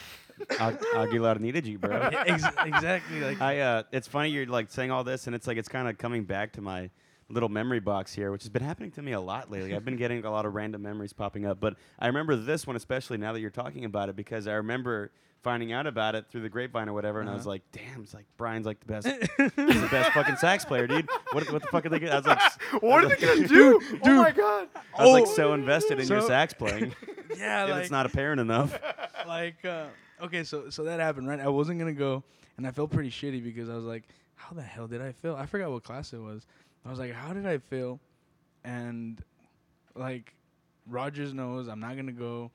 Ag- 0.60 0.78
Aguilar 0.94 1.36
needed 1.36 1.66
you, 1.66 1.78
bro. 1.78 2.10
Yeah, 2.12 2.24
ex- 2.26 2.44
exactly. 2.66 3.20
Like 3.20 3.40
I 3.40 3.60
uh, 3.60 3.82
it's 3.90 4.06
funny 4.06 4.28
you're 4.28 4.46
like 4.46 4.70
saying 4.70 4.90
all 4.90 5.04
this, 5.04 5.26
and 5.26 5.34
it's 5.34 5.46
like 5.46 5.56
it's 5.56 5.68
kind 5.68 5.88
of 5.88 5.96
coming 5.98 6.24
back 6.24 6.52
to 6.52 6.60
my 6.60 6.90
little 7.30 7.48
memory 7.48 7.80
box 7.80 8.14
here, 8.14 8.30
which 8.30 8.42
has 8.42 8.48
been 8.48 8.62
happening 8.62 8.90
to 8.92 9.02
me 9.02 9.12
a 9.12 9.20
lot 9.20 9.50
lately. 9.50 9.74
I've 9.74 9.84
been 9.84 9.96
getting 10.04 10.24
a 10.24 10.30
lot 10.30 10.46
of 10.46 10.54
random 10.54 10.82
memories 10.82 11.12
popping 11.12 11.44
up, 11.46 11.60
but 11.60 11.76
I 11.98 12.06
remember 12.06 12.36
this 12.36 12.66
one 12.66 12.76
especially 12.76 13.18
now 13.18 13.32
that 13.32 13.40
you're 13.40 13.50
talking 13.50 13.84
about 13.84 14.08
it 14.08 14.16
because 14.16 14.46
I 14.46 14.52
remember 14.52 15.12
finding 15.42 15.72
out 15.72 15.86
about 15.86 16.14
it 16.14 16.26
through 16.30 16.40
the 16.42 16.48
grapevine 16.48 16.88
or 16.88 16.92
whatever, 16.92 17.20
and 17.20 17.28
I 17.30 17.32
was 17.34 17.42
Uh-huh. 17.42 17.50
like, 17.50 17.62
damn, 17.72 18.02
it's 18.02 18.12
like 18.14 18.26
Brian's 18.36 18.66
like 18.66 18.80
the 18.80 18.86
best, 18.86 19.06
he's 19.38 19.80
the 19.80 19.88
best 19.90 20.10
fucking 20.12 20.36
sax 20.36 20.64
player, 20.64 20.86
dude. 20.86 21.08
What 21.32 21.50
what 21.52 21.62
the 21.62 21.68
fuck 21.68 21.86
are 21.86 21.88
they? 21.88 21.98
Gonna, 22.00 22.12
I 22.12 22.16
was 22.16 22.26
like, 22.26 22.40
what 22.82 23.04
are 23.04 23.08
they 23.08 23.16
gonna 23.16 23.46
do? 23.48 23.80
oh 24.04 24.14
my 24.14 24.30
god! 24.32 24.68
I 24.98 25.04
was 25.04 25.12
like 25.12 25.24
Oh. 25.28 25.34
so 25.34 25.52
invested 25.54 26.00
in 26.00 26.08
your 26.08 26.20
So- 26.22 26.28
sax 26.28 26.52
playing, 26.54 26.94
yeah, 27.38 27.64
like 27.64 27.82
it's 27.82 27.90
not 27.90 28.06
apparent 28.06 28.40
enough. 28.40 28.78
like 29.26 29.64
uh, 29.64 29.86
okay, 30.22 30.42
so 30.44 30.70
so 30.70 30.84
that 30.84 30.98
happened, 31.00 31.28
right? 31.28 31.40
I 31.40 31.48
wasn't 31.48 31.78
gonna 31.78 31.92
go, 31.92 32.22
and 32.56 32.66
I 32.66 32.70
felt 32.72 32.90
pretty 32.90 33.10
shitty 33.10 33.42
because 33.42 33.68
I 33.68 33.74
was 33.74 33.84
like, 33.84 34.04
how 34.34 34.54
the 34.54 34.62
hell 34.62 34.86
did 34.88 35.00
I 35.00 35.12
fail? 35.12 35.36
I 35.36 35.46
forgot 35.46 35.70
what 35.70 35.84
class 35.84 36.12
it 36.12 36.18
was. 36.18 36.46
I 36.84 36.90
was 36.90 36.98
like, 36.98 37.12
how 37.12 37.32
did 37.32 37.46
I 37.46 37.58
fail? 37.58 38.00
And 38.64 39.22
like, 39.94 40.34
Rogers 40.86 41.32
knows 41.32 41.68
I'm 41.68 41.80
not 41.80 41.94
gonna 41.96 42.12
go, 42.12 42.50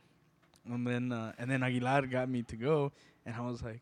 and 0.72 0.86
then 0.88 1.12
uh, 1.12 1.34
and 1.38 1.50
then 1.50 1.64
Aguilar 1.64 2.08
got 2.08 2.30
me 2.30 2.44
to 2.44 2.56
go, 2.56 2.92
and 3.26 3.36
I 3.36 3.42
was 3.42 3.62
like. 3.64 3.82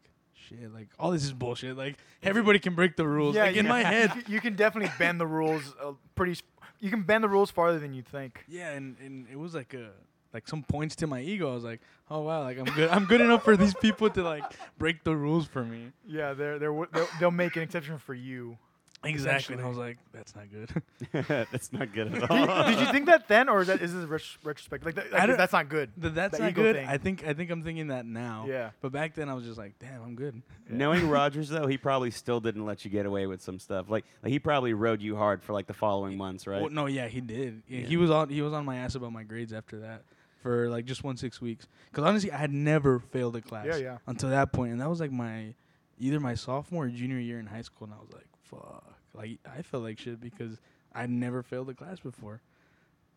Shit, 0.49 0.73
like 0.73 0.87
all 0.97 1.11
this 1.11 1.23
is 1.23 1.33
bullshit. 1.33 1.77
Like 1.77 1.97
everybody 2.23 2.57
can 2.57 2.73
break 2.73 2.95
the 2.95 3.07
rules. 3.07 3.35
like 3.35 3.55
in 3.55 3.65
you- 3.65 3.69
my 3.69 3.83
head, 3.83 4.11
you 4.15 4.21
can, 4.23 4.33
you 4.33 4.41
can 4.41 4.55
definitely 4.55 4.91
bend 4.97 5.19
the 5.21 5.27
rules 5.27 5.75
uh, 5.79 5.91
pretty. 6.15 6.31
s- 6.31 6.41
You 6.79 6.89
can 6.89 7.03
bend 7.03 7.23
the 7.23 7.29
rules 7.29 7.51
farther 7.51 7.77
than 7.77 7.93
you 7.93 8.01
think. 8.01 8.43
Yeah, 8.47 8.71
and, 8.71 8.97
and 9.05 9.27
it 9.31 9.37
was 9.37 9.53
like 9.53 9.75
a 9.75 9.91
like 10.33 10.47
some 10.47 10.63
points 10.63 10.95
to 10.95 11.05
my 11.07 11.21
ego. 11.21 11.51
I 11.51 11.53
was 11.53 11.63
like, 11.63 11.79
oh 12.09 12.21
wow, 12.21 12.41
like 12.41 12.57
I'm 12.57 12.65
good. 12.65 12.89
I'm 12.89 13.05
good 13.05 13.21
enough 13.21 13.43
for 13.43 13.55
these 13.55 13.75
people 13.75 14.09
to 14.09 14.23
like 14.23 14.43
break 14.79 15.03
the 15.03 15.15
rules 15.15 15.45
for 15.45 15.63
me. 15.63 15.91
Yeah, 16.07 16.33
they're, 16.33 16.57
they're, 16.57 16.69
w- 16.69 16.87
they'll, 16.91 17.07
they'll 17.19 17.31
make 17.31 17.55
an 17.55 17.61
exception 17.61 17.99
for 17.99 18.15
you. 18.15 18.57
Exactly. 19.03 19.55
And 19.55 19.65
I 19.65 19.67
was 19.67 19.77
like, 19.79 19.97
that's 20.13 20.35
not 20.35 20.45
good. 20.51 20.69
That's 21.51 21.73
not 21.73 21.91
good 21.91 22.13
at 22.13 22.29
all. 22.31 22.67
did 22.67 22.79
you 22.79 22.85
think 22.91 23.07
that 23.07 23.27
then, 23.27 23.49
or 23.49 23.61
is 23.61 23.67
that 23.67 23.81
is 23.81 23.91
this 23.93 24.05
ret- 24.05 24.21
retrospective? 24.43 24.85
Like, 24.85 24.95
that, 24.95 25.11
like, 25.29 25.37
that's 25.37 25.53
not 25.53 25.69
good. 25.69 25.89
Th- 25.99 26.13
that's 26.13 26.37
The 26.37 26.43
not 26.43 26.53
good. 26.53 26.75
thing. 26.75 26.87
I 26.87 26.97
think 26.99 27.25
I 27.25 27.33
think 27.33 27.49
I'm 27.49 27.63
thinking 27.63 27.87
that 27.87 28.05
now. 28.05 28.45
Yeah. 28.47 28.69
But 28.79 28.91
back 28.91 29.15
then 29.15 29.27
I 29.27 29.33
was 29.33 29.43
just 29.43 29.57
like, 29.57 29.73
damn, 29.79 30.03
I'm 30.03 30.13
good. 30.13 30.39
Knowing 30.69 31.09
Rogers 31.09 31.49
though, 31.49 31.65
he 31.65 31.77
probably 31.79 32.11
still 32.11 32.39
didn't 32.39 32.63
let 32.65 32.85
you 32.85 32.91
get 32.91 33.07
away 33.07 33.25
with 33.25 33.41
some 33.41 33.57
stuff. 33.57 33.89
Like, 33.89 34.05
like 34.21 34.31
he 34.31 34.37
probably 34.37 34.73
rode 34.75 35.01
you 35.01 35.15
hard 35.15 35.41
for 35.41 35.53
like 35.53 35.65
the 35.65 35.73
following 35.73 36.15
months, 36.15 36.45
right? 36.45 36.61
Well, 36.61 36.69
no, 36.69 36.85
yeah, 36.85 37.07
he 37.07 37.21
did. 37.21 37.63
Yeah, 37.67 37.79
Yeah. 37.79 37.87
He 37.87 37.97
was 37.97 38.11
on 38.11 38.29
he 38.29 38.43
was 38.43 38.53
on 38.53 38.65
my 38.65 38.77
ass 38.77 38.93
about 38.93 39.11
my 39.13 39.23
grades 39.23 39.51
after 39.51 39.79
that 39.79 40.03
for 40.43 40.69
like 40.69 40.85
just 40.85 41.03
one 41.03 41.17
six 41.17 41.41
weeks. 41.41 41.65
Cause 41.91 42.03
honestly, 42.05 42.31
I 42.31 42.37
had 42.37 42.51
never 42.53 42.99
failed 42.99 43.35
a 43.35 43.41
class 43.41 43.65
Yeah, 43.65 43.77
yeah. 43.77 43.97
until 44.05 44.29
that 44.29 44.53
point, 44.53 44.73
and 44.73 44.79
that 44.81 44.89
was 44.89 44.99
like 44.99 45.11
my 45.11 45.55
either 45.99 46.19
my 46.19 46.35
sophomore 46.35 46.85
or 46.85 46.89
junior 46.89 47.17
year 47.17 47.39
in 47.39 47.47
high 47.47 47.61
school, 47.63 47.85
and 47.85 47.95
I 47.95 47.97
was 47.99 48.11
like, 48.13 48.25
fuck. 48.43 48.83
Like 49.13 49.39
I 49.45 49.61
felt 49.61 49.83
like 49.83 49.99
shit 49.99 50.19
because 50.19 50.59
I 50.93 51.05
never 51.05 51.43
failed 51.43 51.69
a 51.69 51.73
class 51.73 51.99
before. 51.99 52.41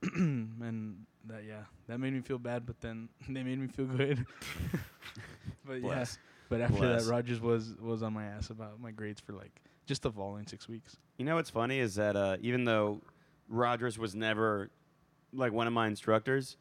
and 0.14 1.06
that 1.26 1.44
yeah, 1.46 1.62
that 1.86 1.98
made 1.98 2.12
me 2.12 2.20
feel 2.20 2.38
bad, 2.38 2.66
but 2.66 2.80
then 2.80 3.08
they 3.28 3.42
made 3.42 3.58
me 3.58 3.68
feel 3.68 3.86
good. 3.86 4.26
but 5.64 5.80
yeah, 5.82 6.04
but 6.48 6.60
after 6.60 6.76
Bless. 6.76 7.06
that, 7.06 7.10
Rogers 7.10 7.40
was 7.40 7.74
was 7.80 8.02
on 8.02 8.12
my 8.12 8.26
ass 8.26 8.50
about 8.50 8.80
my 8.80 8.90
grades 8.90 9.20
for 9.20 9.32
like 9.32 9.60
just 9.86 10.02
the 10.02 10.10
following 10.10 10.46
six 10.46 10.68
weeks. 10.68 10.96
You 11.18 11.24
know 11.24 11.36
what's 11.36 11.50
funny 11.50 11.78
is 11.78 11.94
that 11.94 12.16
uh, 12.16 12.36
even 12.40 12.64
though 12.64 13.00
Rogers 13.48 13.98
was 13.98 14.14
never 14.14 14.70
like 15.32 15.52
one 15.52 15.66
of 15.66 15.72
my 15.72 15.86
instructors, 15.86 16.56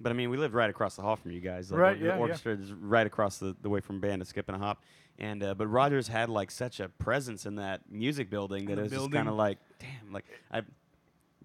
but 0.00 0.10
I 0.10 0.14
mean 0.14 0.30
we 0.30 0.36
lived 0.36 0.54
right 0.54 0.70
across 0.70 0.96
the 0.96 1.02
hall 1.02 1.16
from 1.16 1.32
you 1.32 1.40
guys. 1.40 1.70
Like, 1.70 1.80
Right, 1.80 1.98
The 1.98 2.06
yeah, 2.06 2.14
yeah. 2.14 2.20
orchestra 2.20 2.54
is 2.54 2.72
right 2.72 3.06
across 3.06 3.38
the, 3.38 3.56
the 3.62 3.68
way 3.68 3.80
from 3.80 4.00
band 4.00 4.20
to 4.20 4.26
skip 4.26 4.48
and 4.48 4.56
a 4.56 4.60
hop. 4.60 4.82
And 5.18 5.42
uh, 5.42 5.54
but 5.54 5.66
Rogers 5.68 6.08
had 6.08 6.28
like 6.28 6.50
such 6.50 6.78
a 6.80 6.88
presence 6.88 7.46
in 7.46 7.56
that 7.56 7.90
music 7.90 8.28
building 8.30 8.66
that 8.66 8.74
In 8.74 8.78
it 8.80 8.82
was 8.82 8.92
just 8.92 9.12
kind 9.12 9.28
of 9.28 9.34
like, 9.34 9.58
damn, 9.78 10.12
like 10.12 10.24
I 10.52 10.62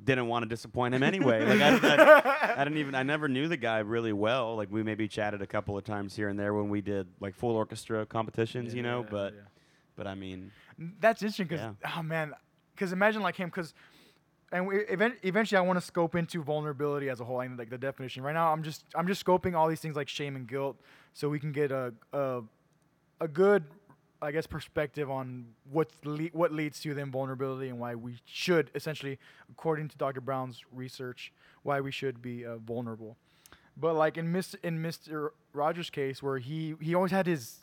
didn't 0.03 0.27
want 0.27 0.43
to 0.43 0.49
disappoint 0.49 0.93
him 0.95 1.03
anyway. 1.03 1.45
like 1.57 1.61
I, 1.61 2.19
I, 2.57 2.61
I 2.61 2.63
didn't 2.63 2.79
even 2.79 2.95
I 2.95 3.03
never 3.03 3.27
knew 3.27 3.47
the 3.47 3.57
guy 3.57 3.79
really 3.79 4.13
well. 4.13 4.55
Like 4.55 4.69
we 4.71 4.83
maybe 4.83 5.07
chatted 5.07 5.41
a 5.41 5.47
couple 5.47 5.77
of 5.77 5.83
times 5.83 6.15
here 6.15 6.27
and 6.27 6.37
there 6.39 6.53
when 6.53 6.69
we 6.69 6.81
did 6.81 7.07
like 7.19 7.35
full 7.35 7.55
orchestra 7.55 8.05
competitions, 8.05 8.73
you 8.73 8.81
know. 8.83 9.01
Yeah, 9.03 9.07
But 9.09 9.33
yeah. 9.35 9.39
but 9.95 10.07
I 10.07 10.15
mean, 10.15 10.51
That's 10.99 11.21
interesting 11.21 11.47
because 11.47 11.61
Yeah. 11.61 11.91
oh 11.97 12.03
man, 12.03 12.33
because 12.75 12.91
imagine 12.93 13.21
like 13.21 13.35
him 13.35 13.49
because. 13.49 13.73
And 14.53 14.67
we, 14.67 14.79
event, 14.79 15.15
eventually, 15.23 15.57
I 15.57 15.61
want 15.61 15.77
to 15.79 15.85
scope 15.85 16.13
into 16.13 16.43
vulnerability 16.43 17.07
as 17.09 17.21
a 17.21 17.23
whole, 17.23 17.39
I 17.39 17.45
and 17.45 17.53
mean, 17.53 17.57
like 17.57 17.69
the 17.69 17.77
definition. 17.77 18.21
Right 18.21 18.33
now, 18.33 18.51
I'm 18.51 18.63
just 18.63 18.83
I'm 18.95 19.07
just 19.07 19.23
scoping 19.25 19.55
all 19.55 19.69
these 19.69 19.79
things 19.79 19.95
like 19.95 20.09
shame 20.09 20.35
and 20.35 20.45
guilt, 20.45 20.75
so 21.13 21.29
we 21.29 21.39
can 21.39 21.53
get 21.53 21.71
a 21.71 21.93
a, 22.11 22.41
a 23.21 23.27
good, 23.27 23.63
I 24.21 24.31
guess, 24.31 24.47
perspective 24.47 25.09
on 25.09 25.45
what's 25.71 25.95
le- 26.03 26.33
what 26.33 26.51
leads 26.51 26.81
to 26.81 26.93
the 26.93 27.05
vulnerability 27.05 27.69
and 27.69 27.79
why 27.79 27.95
we 27.95 28.17
should 28.25 28.71
essentially, 28.75 29.19
according 29.49 29.87
to 29.89 29.97
Dr. 29.97 30.19
Brown's 30.19 30.61
research, 30.73 31.31
why 31.63 31.79
we 31.79 31.91
should 31.91 32.21
be 32.21 32.45
uh, 32.45 32.57
vulnerable. 32.57 33.15
But 33.77 33.93
like 33.93 34.17
in 34.17 34.33
Mr. 34.33 34.55
in 34.63 34.81
Mr. 34.81 35.29
Rogers' 35.53 35.89
case, 35.89 36.21
where 36.21 36.39
he 36.39 36.75
he 36.81 36.93
always 36.95 37.11
had 37.11 37.27
his 37.27 37.59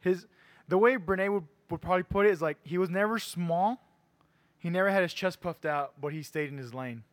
his 0.00 0.26
the 0.68 0.76
way 0.76 0.96
Brene 0.96 1.32
would, 1.32 1.44
would 1.70 1.80
probably 1.80 2.02
put 2.02 2.26
it 2.26 2.30
is 2.32 2.42
like 2.42 2.58
he 2.64 2.76
was 2.76 2.90
never 2.90 3.18
small. 3.18 3.80
He 4.58 4.70
never 4.70 4.90
had 4.90 5.02
his 5.02 5.12
chest 5.14 5.40
puffed 5.40 5.66
out, 5.66 5.92
but 6.00 6.12
he 6.12 6.22
stayed 6.22 6.48
in 6.50 6.58
his 6.58 6.72
lane, 6.74 7.04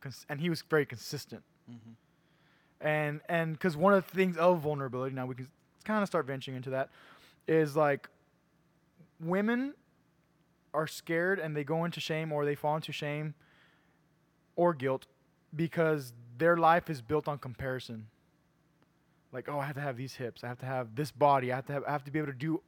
Cons- 0.00 0.26
and 0.28 0.40
he 0.40 0.50
was 0.50 0.62
very 0.68 0.84
consistent. 0.84 1.42
And 2.80 3.20
and 3.28 3.52
because 3.54 3.76
one 3.76 3.92
of 3.92 4.06
the 4.08 4.14
things 4.14 4.36
of 4.36 4.60
vulnerability, 4.60 5.14
now 5.14 5.26
we 5.26 5.34
can 5.34 5.48
kind 5.84 6.02
of 6.02 6.08
start 6.08 6.26
venturing 6.26 6.56
into 6.56 6.70
that, 6.70 6.90
is 7.46 7.76
like 7.76 8.08
women 9.20 9.74
are 10.74 10.86
scared 10.86 11.38
and 11.38 11.56
they 11.56 11.64
go 11.64 11.84
into 11.84 12.00
shame 12.00 12.32
or 12.32 12.44
they 12.44 12.54
fall 12.54 12.76
into 12.76 12.92
shame 12.92 13.34
or 14.56 14.74
guilt 14.74 15.06
because 15.54 16.12
their 16.36 16.56
life 16.56 16.90
is 16.90 17.00
built 17.00 17.26
on 17.28 17.38
comparison. 17.38 18.06
Like, 19.32 19.48
oh, 19.48 19.58
I 19.58 19.66
have 19.66 19.74
to 19.76 19.80
have 19.80 19.96
these 19.96 20.14
hips. 20.14 20.44
I 20.44 20.48
have 20.48 20.58
to 20.60 20.66
have 20.66 20.94
this 20.94 21.10
body. 21.10 21.52
I 21.52 21.56
have 21.56 21.66
to 21.66 21.72
have. 21.72 21.84
I 21.86 21.92
have 21.92 22.04
to 22.04 22.10
be 22.10 22.18
able 22.18 22.32
to 22.32 22.38
do. 22.38 22.60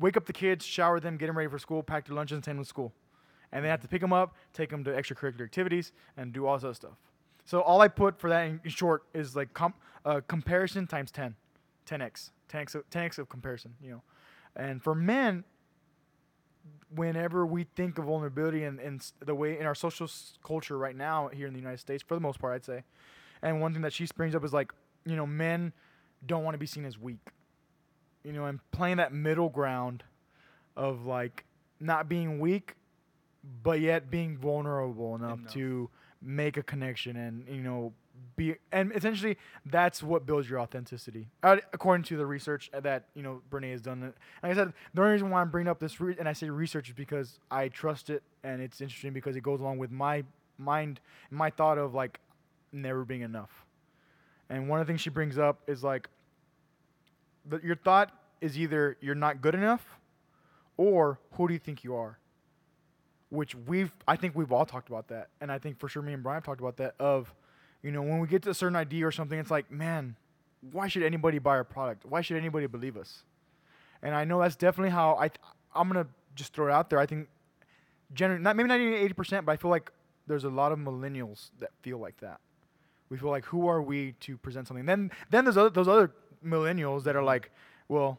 Wake 0.00 0.16
up 0.16 0.26
the 0.26 0.32
kids, 0.32 0.64
shower 0.64 1.00
them, 1.00 1.16
get 1.16 1.26
them 1.28 1.38
ready 1.38 1.48
for 1.48 1.58
school, 1.58 1.82
pack 1.82 2.06
their 2.06 2.16
lunches, 2.16 2.36
and 2.36 2.44
send 2.44 2.58
them 2.58 2.64
to 2.64 2.68
school, 2.68 2.92
and 3.52 3.64
they 3.64 3.68
have 3.68 3.80
to 3.80 3.88
pick 3.88 4.00
them 4.00 4.12
up, 4.12 4.34
take 4.52 4.68
them 4.68 4.82
to 4.84 4.90
extracurricular 4.90 5.44
activities, 5.44 5.92
and 6.16 6.32
do 6.32 6.46
all 6.46 6.56
this 6.56 6.64
other 6.64 6.74
stuff. 6.74 6.96
So 7.44 7.60
all 7.60 7.80
I 7.80 7.88
put 7.88 8.18
for 8.18 8.28
that 8.28 8.42
in, 8.42 8.60
short 8.66 9.04
is 9.14 9.36
like 9.36 9.54
com- 9.54 9.74
uh, 10.04 10.20
comparison 10.26 10.86
times 10.88 11.12
10, 11.12 11.36
10x, 11.86 12.30
10x, 12.48 12.74
of, 12.74 12.88
10x 12.90 13.18
of 13.18 13.28
comparison. 13.28 13.74
You 13.82 13.90
know, 13.92 14.02
and 14.56 14.82
for 14.82 14.94
men, 14.94 15.44
whenever 16.94 17.44
we 17.46 17.64
think 17.76 17.98
of 17.98 18.04
vulnerability 18.06 18.64
and, 18.64 18.78
and 18.80 19.04
the 19.24 19.34
way 19.34 19.58
in 19.58 19.66
our 19.66 19.74
social 19.74 20.08
culture 20.44 20.78
right 20.78 20.96
now 20.96 21.28
here 21.28 21.46
in 21.46 21.52
the 21.52 21.58
United 21.58 21.80
States, 21.80 22.02
for 22.06 22.14
the 22.14 22.20
most 22.20 22.38
part, 22.38 22.54
I'd 22.54 22.64
say. 22.64 22.84
And 23.42 23.60
one 23.60 23.72
thing 23.72 23.82
that 23.82 23.92
she 23.92 24.06
brings 24.16 24.34
up 24.34 24.44
is 24.44 24.52
like, 24.52 24.72
you 25.04 25.16
know, 25.16 25.26
men 25.26 25.72
don't 26.24 26.44
want 26.44 26.54
to 26.54 26.58
be 26.58 26.66
seen 26.66 26.84
as 26.84 26.98
weak. 26.98 27.30
You 28.22 28.32
know, 28.32 28.46
and 28.46 28.58
playing 28.70 28.96
that 28.98 29.12
middle 29.12 29.50
ground 29.50 30.02
of 30.76 31.04
like 31.04 31.44
not 31.78 32.08
being 32.08 32.38
weak, 32.38 32.76
but 33.62 33.80
yet 33.80 34.10
being 34.10 34.38
vulnerable 34.38 35.14
enough, 35.14 35.40
Enough. 35.40 35.52
to 35.52 35.90
make 36.22 36.56
a 36.56 36.62
connection 36.62 37.16
and 37.16 37.46
you 37.46 37.60
know 37.62 37.92
be 38.36 38.56
and 38.72 38.92
essentially 38.94 39.36
that's 39.66 40.02
what 40.02 40.26
builds 40.26 40.48
your 40.48 40.60
authenticity. 40.60 41.28
According 41.42 42.04
to 42.04 42.16
the 42.16 42.26
research 42.26 42.70
that 42.72 43.04
you 43.14 43.22
know 43.22 43.42
Brene 43.50 43.70
has 43.72 43.80
done 43.80 44.12
like 44.42 44.52
I 44.52 44.54
said 44.54 44.72
the 44.92 45.02
only 45.02 45.12
reason 45.12 45.30
why 45.30 45.40
I'm 45.40 45.50
bringing 45.50 45.68
up 45.68 45.80
this 45.80 46.00
re- 46.00 46.16
and 46.18 46.28
I 46.28 46.32
say 46.32 46.50
research 46.50 46.88
is 46.88 46.94
because 46.94 47.38
I 47.50 47.68
trust 47.68 48.10
it 48.10 48.22
and 48.42 48.60
it's 48.60 48.80
interesting 48.80 49.12
because 49.12 49.36
it 49.36 49.42
goes 49.42 49.60
along 49.60 49.78
with 49.78 49.90
my 49.90 50.24
mind 50.58 51.00
my 51.30 51.50
thought 51.50 51.78
of 51.78 51.94
like 51.94 52.20
never 52.72 53.04
being 53.04 53.22
enough. 53.22 53.64
And 54.50 54.68
one 54.68 54.80
of 54.80 54.86
the 54.86 54.90
things 54.90 55.00
she 55.00 55.10
brings 55.10 55.38
up 55.38 55.62
is 55.66 55.82
like 55.82 56.08
that 57.46 57.62
your 57.62 57.76
thought 57.76 58.10
is 58.40 58.58
either 58.58 58.96
you're 59.00 59.14
not 59.14 59.40
good 59.40 59.54
enough 59.54 59.86
or 60.76 61.18
who 61.32 61.48
do 61.48 61.54
you 61.54 61.60
think 61.60 61.84
you 61.84 61.94
are? 61.96 62.18
Which 63.30 63.54
we've 63.54 63.92
I 64.06 64.16
think 64.16 64.34
we've 64.34 64.52
all 64.52 64.66
talked 64.66 64.88
about 64.88 65.08
that, 65.08 65.28
and 65.40 65.50
I 65.50 65.58
think 65.58 65.78
for 65.78 65.88
sure 65.88 66.02
me 66.02 66.12
and 66.12 66.22
Brian 66.22 66.42
talked 66.42 66.60
about 66.60 66.76
that. 66.76 66.94
Of, 67.00 67.34
you 67.84 67.92
know, 67.92 68.02
when 68.02 68.18
we 68.18 68.26
get 68.26 68.42
to 68.44 68.50
a 68.50 68.54
certain 68.54 68.74
idea 68.76 69.06
or 69.06 69.12
something, 69.12 69.38
it's 69.38 69.50
like, 69.50 69.70
man, 69.70 70.16
why 70.72 70.88
should 70.88 71.02
anybody 71.04 71.38
buy 71.38 71.50
our 71.50 71.64
product? 71.64 72.04
Why 72.06 72.22
should 72.22 72.38
anybody 72.38 72.66
believe 72.66 72.96
us? 72.96 73.22
And 74.02 74.14
I 74.14 74.24
know 74.24 74.40
that's 74.40 74.56
definitely 74.56 74.90
how 74.90 75.14
I 75.14 75.30
I'm 75.74 75.88
gonna 75.88 76.06
just 76.34 76.54
throw 76.54 76.66
it 76.68 76.72
out 76.72 76.90
there. 76.90 76.98
I 76.98 77.06
think, 77.06 77.28
generally, 78.12 78.42
not 78.42 78.56
maybe 78.56 78.68
not 78.68 78.80
even 78.80 78.94
eighty 78.94 79.14
percent, 79.14 79.44
but 79.46 79.52
I 79.52 79.56
feel 79.56 79.70
like 79.70 79.92
there's 80.26 80.44
a 80.44 80.48
lot 80.50 80.72
of 80.72 80.78
millennials 80.78 81.50
that 81.60 81.70
feel 81.82 81.98
like 81.98 82.18
that. 82.20 82.40
We 83.10 83.18
feel 83.18 83.28
like, 83.28 83.44
who 83.44 83.68
are 83.68 83.82
we 83.82 84.12
to 84.20 84.38
present 84.38 84.66
something? 84.66 84.86
Then 84.86 85.10
then 85.30 85.44
there's 85.44 85.56
other, 85.58 85.70
those 85.70 85.88
other 85.88 86.10
millennials 86.44 87.04
that 87.04 87.14
are 87.16 87.22
like, 87.22 87.50
well, 87.88 88.18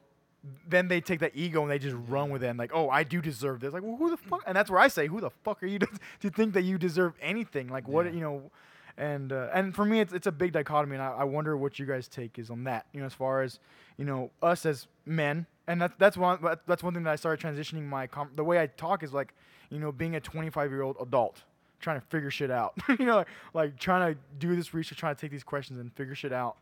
then 0.68 0.88
they 0.88 1.02
take 1.02 1.20
that 1.22 1.32
ego 1.34 1.64
and 1.64 1.72
they 1.72 1.80
just 1.80 1.96
run 2.08 2.30
with 2.30 2.44
it 2.44 2.48
and 2.48 2.60
like, 2.60 2.72
oh, 2.74 2.90
I 2.90 3.04
do 3.04 3.20
deserve 3.22 3.60
this. 3.62 3.74
Like, 3.74 3.82
well, 3.82 3.98
who 3.98 4.12
the 4.12 4.18
fuck? 4.18 4.44
And 4.46 4.56
that's 4.56 4.70
where 4.70 4.80
I 4.80 4.88
say, 4.90 5.08
who 5.08 5.20
the 5.20 5.32
fuck 5.44 5.64
are 5.64 5.68
you 5.68 5.80
to, 5.80 5.88
to 6.22 6.30
think 6.30 6.54
that 6.54 6.62
you 6.64 6.78
deserve 6.78 7.14
anything? 7.20 7.68
Like, 7.70 7.88
what 7.88 8.06
Yeah. 8.06 8.12
you 8.12 8.20
know? 8.22 8.52
And 8.98 9.34
uh, 9.34 9.50
and 9.54 9.76
for 9.76 9.84
me, 9.84 10.00
it's 10.00 10.14
it's 10.14 10.28
a 10.28 10.32
big 10.32 10.54
dichotomy, 10.54 10.96
and 10.96 11.04
I, 11.04 11.12
I 11.12 11.24
wonder 11.26 11.58
what 11.58 11.80
you 11.80 11.86
guys 11.86 12.08
take 12.08 12.40
is 12.40 12.50
on 12.50 12.64
that. 12.64 12.86
You 12.94 13.02
know, 13.02 13.06
as 13.06 13.14
far 13.14 13.42
as 13.42 13.60
you 13.98 14.06
know, 14.06 14.32
us 14.42 14.66
as 14.66 14.88
men, 15.06 15.46
and 15.68 15.82
that's 15.82 15.94
that's 15.98 16.18
one 16.18 16.40
that's 16.66 16.82
one 16.82 16.94
thing 16.94 17.04
that 17.04 17.12
I 17.12 17.16
started 17.18 17.46
transitioning 17.46 17.84
my 17.84 18.08
com- 18.08 18.32
the 18.36 18.44
way 18.44 18.60
I 18.60 18.68
talk 18.68 19.04
is 19.04 19.14
like, 19.14 19.34
you 19.70 19.80
know, 19.80 19.92
being 19.92 20.16
a 20.16 20.22
25 20.22 20.72
year 20.72 20.82
old 20.82 20.96
adult 21.02 21.44
trying 21.82 22.00
to 22.00 22.08
figure 22.08 22.32
shit 22.32 22.50
out. 22.50 22.74
you 23.00 23.06
know, 23.06 23.18
like, 23.18 23.28
like 23.54 23.80
trying 23.80 24.14
to 24.14 24.20
do 24.40 24.56
this 24.56 24.74
research, 24.74 24.98
trying 24.98 25.14
to 25.14 25.20
take 25.20 25.32
these 25.32 25.44
questions 25.44 25.78
and 25.78 25.94
figure 25.94 26.16
shit 26.16 26.32
out, 26.32 26.56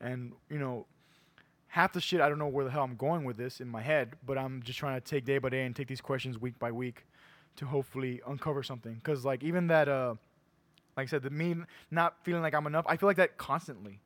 and 0.00 0.32
you 0.48 0.58
know, 0.58 0.86
half 1.68 1.92
the 1.92 2.00
shit 2.00 2.20
I 2.20 2.28
don't 2.28 2.38
know 2.38 2.46
where 2.46 2.64
the 2.64 2.70
hell 2.70 2.84
I'm 2.84 2.96
going 2.96 3.24
with 3.24 3.36
this 3.36 3.60
in 3.60 3.68
my 3.68 3.82
head, 3.82 4.14
but 4.24 4.38
I'm 4.38 4.62
just 4.62 4.78
trying 4.78 4.98
to 4.98 5.04
take 5.04 5.24
day 5.24 5.38
by 5.38 5.48
day 5.50 5.66
and 5.66 5.74
take 5.74 5.88
these 5.88 6.00
questions 6.00 6.40
week 6.40 6.58
by 6.58 6.70
week 6.70 7.04
to 7.56 7.66
hopefully 7.66 8.20
uncover 8.26 8.62
something. 8.62 9.00
Cause 9.02 9.24
like 9.24 9.42
even 9.42 9.66
that, 9.66 9.88
uh, 9.88 10.14
like 10.96 11.08
I 11.08 11.10
said, 11.10 11.22
the 11.22 11.30
me 11.30 11.56
not 11.90 12.16
feeling 12.22 12.42
like 12.42 12.54
I'm 12.54 12.66
enough, 12.66 12.84
I 12.88 12.96
feel 12.96 13.08
like 13.08 13.16
that 13.16 13.36
constantly, 13.38 14.00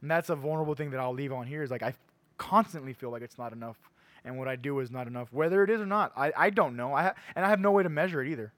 and 0.00 0.10
that's 0.10 0.30
a 0.30 0.36
vulnerable 0.36 0.74
thing 0.74 0.90
that 0.90 1.00
I'll 1.00 1.12
leave 1.14 1.32
on 1.32 1.46
here. 1.46 1.62
Is 1.62 1.70
like 1.70 1.82
I 1.82 1.94
constantly 2.38 2.92
feel 2.92 3.10
like 3.10 3.22
it's 3.22 3.38
not 3.38 3.52
enough, 3.52 3.76
and 4.24 4.38
what 4.38 4.48
I 4.48 4.56
do 4.56 4.80
is 4.80 4.90
not 4.90 5.06
enough, 5.06 5.32
whether 5.32 5.62
it 5.62 5.70
is 5.70 5.80
or 5.80 5.86
not. 5.86 6.12
I, 6.16 6.32
I 6.36 6.50
don't 6.50 6.76
know. 6.76 6.94
I 6.94 7.02
ha- 7.04 7.14
and 7.36 7.44
I 7.44 7.48
have 7.48 7.60
no 7.60 7.70
way 7.72 7.82
to 7.82 7.88
measure 7.88 8.22
it 8.22 8.28
either. 8.28 8.52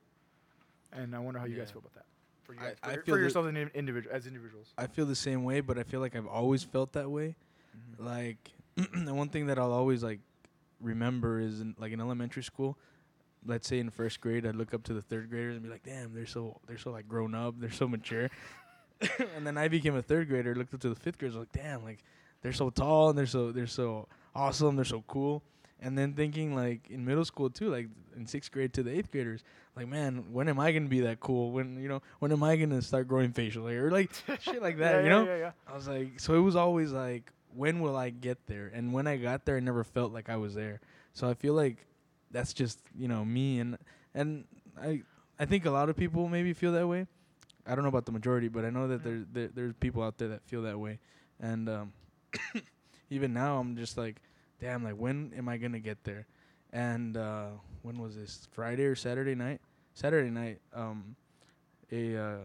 And 0.92 1.14
I 1.14 1.18
wonder 1.18 1.38
how 1.40 1.46
you 1.46 1.56
guys 1.56 1.70
feel 1.70 1.80
about 1.80 1.94
that. 1.94 2.04
For 2.44 2.54
you 2.54 2.60
I- 2.60 2.64
guys, 2.68 2.76
for, 2.82 2.88
I 2.88 2.92
your- 2.94 3.02
feel 3.02 3.14
for 3.16 3.20
yourselves 3.20 3.48
as 3.48 3.68
individual 3.74 4.14
as 4.14 4.26
individuals. 4.26 4.68
I 4.78 4.86
feel 4.86 5.04
the 5.06 5.14
same 5.16 5.44
way, 5.44 5.60
but 5.60 5.78
I 5.78 5.82
feel 5.82 6.00
like 6.00 6.14
I've 6.16 6.26
always 6.26 6.62
felt 6.62 6.92
that 6.92 7.10
way. 7.10 7.34
Mm-hmm. 7.98 8.06
Like 8.06 8.50
the 9.04 9.12
one 9.14 9.28
thing 9.28 9.46
that 9.46 9.58
I'll 9.58 9.72
always 9.72 10.02
like 10.02 10.20
remember 10.80 11.40
is 11.40 11.60
in, 11.60 11.74
like 11.78 11.92
in 11.92 12.00
elementary 12.00 12.42
school. 12.42 12.76
Let's 13.46 13.68
say 13.68 13.78
in 13.78 13.90
first 13.90 14.20
grade, 14.20 14.46
I'd 14.46 14.56
look 14.56 14.74
up 14.74 14.82
to 14.84 14.94
the 14.94 15.02
third 15.02 15.30
graders 15.30 15.54
and 15.54 15.62
be 15.62 15.68
like, 15.68 15.82
"Damn, 15.84 16.14
they're 16.14 16.26
so 16.26 16.60
they're 16.66 16.78
so 16.78 16.90
like 16.90 17.08
grown 17.08 17.34
up, 17.34 17.54
they're 17.58 17.70
so 17.70 17.88
mature." 17.88 18.30
and 19.36 19.46
then 19.46 19.58
I 19.58 19.68
became 19.68 19.94
a 19.94 20.02
third 20.02 20.28
grader, 20.28 20.54
looked 20.54 20.74
up 20.74 20.80
to 20.80 20.88
the 20.88 20.94
fifth 20.94 21.18
graders, 21.18 21.36
like, 21.36 21.52
"Damn, 21.52 21.84
like 21.84 21.98
they're 22.42 22.52
so 22.52 22.70
tall 22.70 23.10
and 23.10 23.18
they're 23.18 23.26
so 23.26 23.52
they're 23.52 23.66
so 23.66 24.08
awesome, 24.34 24.76
they're 24.76 24.84
so 24.84 25.04
cool." 25.06 25.42
And 25.80 25.96
then 25.96 26.14
thinking 26.14 26.54
like 26.54 26.90
in 26.90 27.04
middle 27.04 27.24
school 27.24 27.50
too, 27.50 27.70
like 27.70 27.88
in 28.16 28.26
sixth 28.26 28.50
grade 28.50 28.72
to 28.74 28.82
the 28.82 28.90
eighth 28.90 29.10
graders, 29.10 29.42
like, 29.76 29.88
man, 29.88 30.24
when 30.32 30.48
am 30.48 30.58
I 30.58 30.72
gonna 30.72 30.88
be 30.88 31.00
that 31.00 31.20
cool? 31.20 31.52
When 31.52 31.80
you 31.80 31.88
know, 31.88 32.00
when 32.18 32.32
am 32.32 32.42
I 32.42 32.56
gonna 32.56 32.80
start 32.80 33.08
growing 33.08 33.32
facial 33.32 33.66
hair? 33.66 33.86
Or 33.86 33.90
like 33.90 34.10
shit 34.40 34.62
like 34.62 34.78
that, 34.78 34.96
yeah, 34.96 35.02
you 35.02 35.10
know? 35.10 35.24
Yeah, 35.24 35.36
yeah. 35.36 35.50
I 35.68 35.74
was 35.74 35.86
like, 35.86 36.18
so 36.18 36.34
it 36.34 36.40
was 36.40 36.56
always 36.56 36.92
like, 36.92 37.30
when 37.54 37.80
will 37.80 37.96
I 37.96 38.10
get 38.10 38.46
there? 38.46 38.70
And 38.72 38.92
when 38.92 39.06
I 39.06 39.16
got 39.16 39.44
there, 39.44 39.56
I 39.56 39.60
never 39.60 39.84
felt 39.84 40.12
like 40.12 40.30
I 40.30 40.36
was 40.36 40.54
there. 40.54 40.80
So 41.12 41.28
I 41.28 41.34
feel 41.34 41.54
like 41.54 41.86
that's 42.36 42.52
just 42.52 42.78
you 42.98 43.08
know 43.08 43.24
me, 43.24 43.60
and 43.60 43.78
and 44.14 44.44
I 44.80 45.02
I 45.38 45.46
think 45.46 45.64
a 45.64 45.70
lot 45.70 45.88
of 45.88 45.96
people 45.96 46.28
maybe 46.28 46.52
feel 46.52 46.72
that 46.72 46.86
way. 46.86 47.06
I 47.66 47.74
don't 47.74 47.82
know 47.82 47.88
about 47.88 48.04
the 48.04 48.12
majority, 48.12 48.48
but 48.48 48.64
I 48.64 48.70
know 48.70 48.88
that 48.88 49.02
there, 49.02 49.24
there 49.32 49.48
there's 49.48 49.74
people 49.80 50.02
out 50.02 50.18
there 50.18 50.28
that 50.28 50.44
feel 50.44 50.62
that 50.62 50.78
way, 50.78 50.98
and 51.40 51.68
um, 51.68 51.92
even 53.10 53.32
now 53.32 53.58
I'm 53.58 53.74
just 53.76 53.96
like, 53.96 54.16
damn, 54.60 54.84
like 54.84 54.96
when 54.96 55.32
am 55.36 55.48
I 55.48 55.56
gonna 55.56 55.80
get 55.80 56.04
there? 56.04 56.26
And 56.72 57.16
uh, 57.16 57.46
when 57.82 57.98
was 57.98 58.16
this? 58.16 58.46
Friday 58.52 58.84
or 58.84 58.94
Saturday 58.94 59.34
night? 59.34 59.62
Saturday 59.94 60.30
night. 60.30 60.60
Um, 60.74 61.16
a 61.90 62.16
uh, 62.16 62.36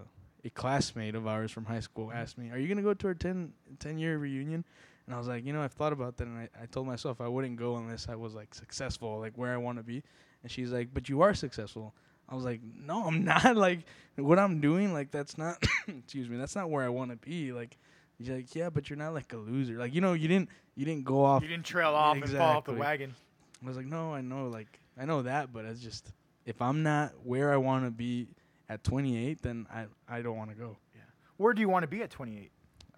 a 0.46 0.50
classmate 0.52 1.16
of 1.16 1.28
ours 1.28 1.52
from 1.52 1.66
high 1.66 1.82
school 1.82 2.12
asked 2.14 2.38
me, 2.38 2.50
"Are 2.50 2.58
you 2.58 2.70
gonna 2.70 2.82
go 2.82 2.94
to 2.94 3.08
our 3.08 3.14
10, 3.14 3.52
10 3.80 3.98
year 3.98 4.18
reunion?" 4.18 4.64
And 5.12 5.18
I 5.18 5.20
was 5.20 5.28
like, 5.28 5.46
you 5.46 5.52
know, 5.52 5.62
I've 5.62 5.74
thought 5.74 5.92
about 5.92 6.16
that, 6.16 6.28
and 6.28 6.38
I, 6.38 6.48
I 6.62 6.68
told 6.68 6.88
myself 6.88 7.20
I 7.20 7.28
wouldn't 7.28 7.58
go 7.58 7.76
unless 7.76 8.08
I 8.08 8.16
was 8.16 8.34
like 8.34 8.56
successful, 8.56 9.20
like 9.20 9.38
where 9.38 9.54
I 9.54 9.58
want 9.58 9.78
to 9.78 9.84
be. 9.84 10.02
And 10.42 10.50
she's 10.50 10.72
like, 10.72 10.94
"But 10.94 11.10
you 11.10 11.20
are 11.20 11.34
successful." 11.34 11.94
I 12.30 12.36
was 12.36 12.46
like, 12.46 12.62
"No, 12.64 13.04
I'm 13.08 13.26
not. 13.26 13.58
Like 13.58 13.80
what 14.16 14.40
I'm 14.40 14.62
doing, 14.62 14.94
like 14.94 15.12
that's 15.12 15.38
not. 15.38 15.62
excuse 15.90 16.30
me, 16.30 16.38
that's 16.38 16.56
not 16.56 16.70
where 16.70 16.86
I 16.86 16.88
want 16.88 17.12
to 17.12 17.18
be. 17.18 17.52
Like." 17.52 17.78
She's 18.18 18.30
like, 18.30 18.56
"Yeah, 18.56 18.70
but 18.70 18.90
you're 18.90 18.96
not 18.96 19.14
like 19.14 19.34
a 19.34 19.38
loser. 19.38 19.78
Like 19.78 19.94
you 19.94 20.00
know, 20.00 20.14
you 20.14 20.30
didn't 20.30 20.48
you 20.78 20.86
didn't 20.86 21.04
go 21.04 21.26
off 21.26 21.42
You 21.42 21.50
didn't 21.50 21.66
trail 21.66 21.94
off 21.94 22.16
and 22.16 22.30
fall 22.30 22.58
off 22.60 22.64
the 22.64 22.72
wagon. 22.72 23.14
I 23.62 23.68
was 23.68 23.76
like, 23.76 23.88
no, 23.88 24.14
I 24.14 24.22
know, 24.22 24.48
like 24.48 24.80
I 24.98 25.04
know 25.04 25.24
that, 25.24 25.52
but 25.52 25.66
it's 25.66 25.82
just 25.82 26.14
if 26.46 26.62
I'm 26.62 26.84
not 26.84 27.12
where 27.26 27.52
I 27.52 27.58
want 27.58 27.84
to 27.84 27.92
be 27.92 28.30
at 28.70 28.86
28, 28.86 29.42
then 29.42 29.68
I 29.74 29.88
I 30.08 30.22
don't 30.22 30.38
want 30.38 30.52
to 30.52 30.56
go. 30.56 30.78
Yeah. 30.96 31.02
Where 31.36 31.52
do 31.52 31.60
you 31.60 31.68
want 31.68 31.84
to 31.84 31.88
be 31.90 32.02
at 32.02 32.12
28? 32.12 32.50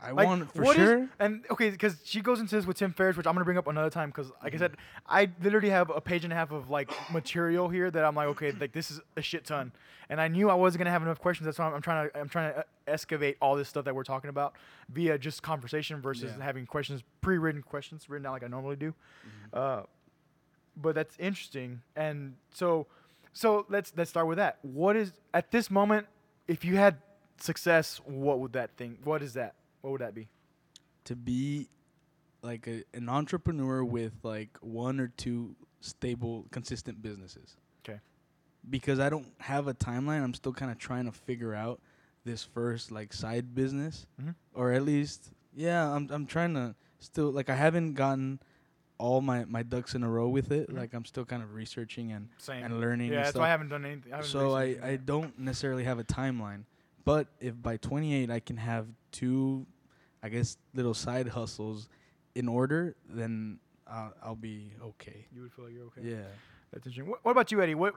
I 0.04 0.12
Like, 0.12 0.28
want 0.28 0.52
for 0.54 0.64
what 0.64 0.78
is- 0.78 0.88
sure. 0.88 1.10
and 1.20 1.46
okay, 1.50 1.70
because 1.70 2.02
she 2.04 2.20
goes 2.22 2.40
into 2.42 2.56
this 2.56 2.66
with 2.66 2.78
Tim 2.78 2.92
Ferriss, 2.92 3.16
which 3.16 3.26
I'm 3.26 3.34
gonna 3.34 3.46
bring 3.46 3.58
up 3.58 3.68
another 3.68 3.90
time. 3.90 4.10
Because 4.10 4.32
like 4.44 4.54
I 4.54 4.58
said, 4.58 4.76
I 5.08 5.32
literally 5.42 5.70
have 5.70 5.90
a 5.90 6.02
page 6.02 6.24
and 6.26 6.34
a 6.34 6.36
half 6.36 6.52
of 6.52 6.70
like 6.70 6.92
material 7.12 7.70
here 7.70 7.90
that 7.90 8.04
I'm 8.04 8.14
like, 8.16 8.28
okay, 8.30 8.52
like 8.52 8.74
this 8.74 8.92
is 8.92 9.00
a 9.16 9.22
shit 9.22 9.46
ton, 9.46 9.72
and 10.10 10.20
I 10.20 10.28
knew 10.28 10.50
I 10.50 10.56
wasn't 10.56 10.80
gonna 10.80 10.92
have 10.92 11.04
enough 11.04 11.20
questions. 11.20 11.46
That's 11.46 11.58
why 11.58 11.68
I'm, 11.68 11.76
I'm 11.76 11.82
trying 11.82 12.10
to 12.10 12.20
I'm 12.20 12.28
trying 12.30 12.54
to 12.54 12.66
excavate 12.88 13.38
all 13.42 13.56
this 13.56 13.70
stuff 13.70 13.86
that 13.86 13.96
we're 13.96 14.04
talking 14.04 14.30
about 14.30 14.56
via 14.90 15.18
just 15.18 15.42
conversation 15.42 16.02
versus 16.02 16.34
Yeah. 16.38 16.44
having 16.44 16.66
questions, 16.66 17.02
pre-written 17.22 17.62
questions 17.62 18.10
written 18.10 18.24
down 18.24 18.34
like 18.34 18.44
I 18.44 18.48
normally 18.48 18.76
do. 18.76 18.94
Uh, 19.54 19.84
but 20.76 20.96
that's 20.96 21.16
interesting, 21.18 21.82
and 21.96 22.36
so 22.52 22.88
so 23.32 23.66
let's 23.70 23.94
let's 23.96 24.10
start 24.10 24.28
with 24.28 24.38
that. 24.38 24.58
What 24.64 24.96
is 24.96 25.14
at 25.34 25.52
this 25.52 25.72
moment, 25.72 26.08
if 26.48 26.66
you 26.66 26.76
had 26.76 26.98
success, 27.40 28.02
what 28.06 28.40
would 28.40 28.54
that 28.54 28.76
thing? 28.76 28.98
What 29.04 29.22
is 29.24 29.34
that? 29.36 29.56
What 29.84 29.92
would 29.92 30.02
that 30.02 30.16
be? 30.16 30.28
to 31.06 31.18
be 31.18 31.68
like 32.42 32.66
a, 32.66 32.82
an 32.94 33.10
entrepreneur 33.10 33.84
with 33.84 34.14
like 34.24 34.58
one 34.62 35.02
or 35.02 35.10
two 35.18 35.54
stable, 35.82 36.46
consistent 36.50 37.02
businesses. 37.02 37.58
Okay. 37.84 38.00
Because 38.70 39.02
I 39.02 39.10
don't 39.10 39.28
have 39.40 39.68
a 39.68 39.74
timeline, 39.74 40.24
I'm 40.24 40.34
still 40.34 40.54
kind 40.54 40.72
of 40.72 40.78
trying 40.78 41.04
to 41.04 41.12
figure 41.12 41.54
out 41.54 41.82
this 42.24 42.42
first 42.42 42.90
like 42.90 43.12
side 43.12 43.54
business, 43.54 44.08
Mhm. 44.22 44.34
or 44.54 44.72
at 44.72 44.84
least 44.84 45.32
yeah, 45.54 45.86
I'm 45.94 46.08
I'm 46.10 46.26
trying 46.26 46.54
to 46.54 46.74
still 47.00 47.32
like 47.32 47.50
I 47.50 47.56
haven't 47.56 47.96
gotten 47.96 48.40
all 48.98 49.20
my 49.20 49.44
my 49.44 49.62
ducks 49.64 49.94
in 49.94 50.04
a 50.04 50.10
row 50.10 50.30
with 50.30 50.54
it. 50.54 50.70
Mhm. 50.70 50.78
Like 50.78 50.94
I'm 50.94 51.04
still 51.04 51.26
kind 51.26 51.44
of 51.44 51.54
researching 51.54 52.14
and 52.14 52.30
Same. 52.38 52.64
and 52.64 52.80
learning. 52.80 53.08
Yeah, 53.10 53.16
and 53.18 53.26
that's 53.26 53.32
stuff 53.32 53.42
why 53.42 53.48
I 53.48 53.52
haven't 53.52 53.68
done 53.70 53.84
anything. 53.84 54.14
I 54.14 54.16
haven't 54.18 54.32
so 54.32 54.54
I, 54.56 54.78
I 54.82 54.96
don't 54.96 55.38
necessarily 55.38 55.84
have 55.84 56.00
a 56.00 56.06
timeline 56.06 56.64
but 57.06 57.28
if 57.42 57.62
by 57.62 57.76
28 57.76 58.32
i 58.32 58.40
can 58.40 58.56
have 58.56 58.88
two 59.12 59.66
i 60.24 60.30
guess 60.30 60.58
little 60.74 60.94
side 60.94 61.28
hustles 61.28 61.90
in 62.36 62.48
order 62.48 62.96
then 63.10 63.60
I'll, 63.86 64.14
I'll 64.24 64.36
be 64.36 64.72
okay. 64.82 65.28
You 65.36 65.42
would 65.42 65.52
feel 65.52 65.66
like 65.66 65.74
you're 65.74 65.86
okay. 65.88 66.02
yeah 66.04 66.24
That's 66.72 66.88
interesting. 66.88 67.12
What, 67.12 67.20
what 67.24 67.32
about 67.32 67.52
you, 67.52 67.62
Eddie? 67.62 67.76
What 67.76 67.96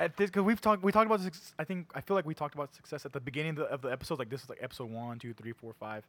at 0.00 0.16
this? 0.16 0.30
Because 0.30 0.42
we've 0.42 0.60
talked. 0.60 0.82
We 0.82 0.92
talked 0.92 1.06
about. 1.06 1.20
Suc- 1.20 1.54
I 1.58 1.64
think 1.64 1.90
I 1.94 2.00
feel 2.00 2.16
like 2.16 2.26
we 2.26 2.34
talked 2.34 2.54
about 2.54 2.74
success 2.74 3.06
at 3.06 3.12
the 3.12 3.20
beginning 3.20 3.50
of 3.50 3.56
the, 3.56 3.64
of 3.64 3.80
the 3.80 3.88
episodes. 3.88 4.18
Like 4.18 4.30
this 4.30 4.42
is 4.42 4.48
like 4.50 4.58
episode 4.60 4.90
one, 4.90 5.18
two, 5.18 5.32
three, 5.32 5.52
four, 5.52 5.72
five. 5.72 6.04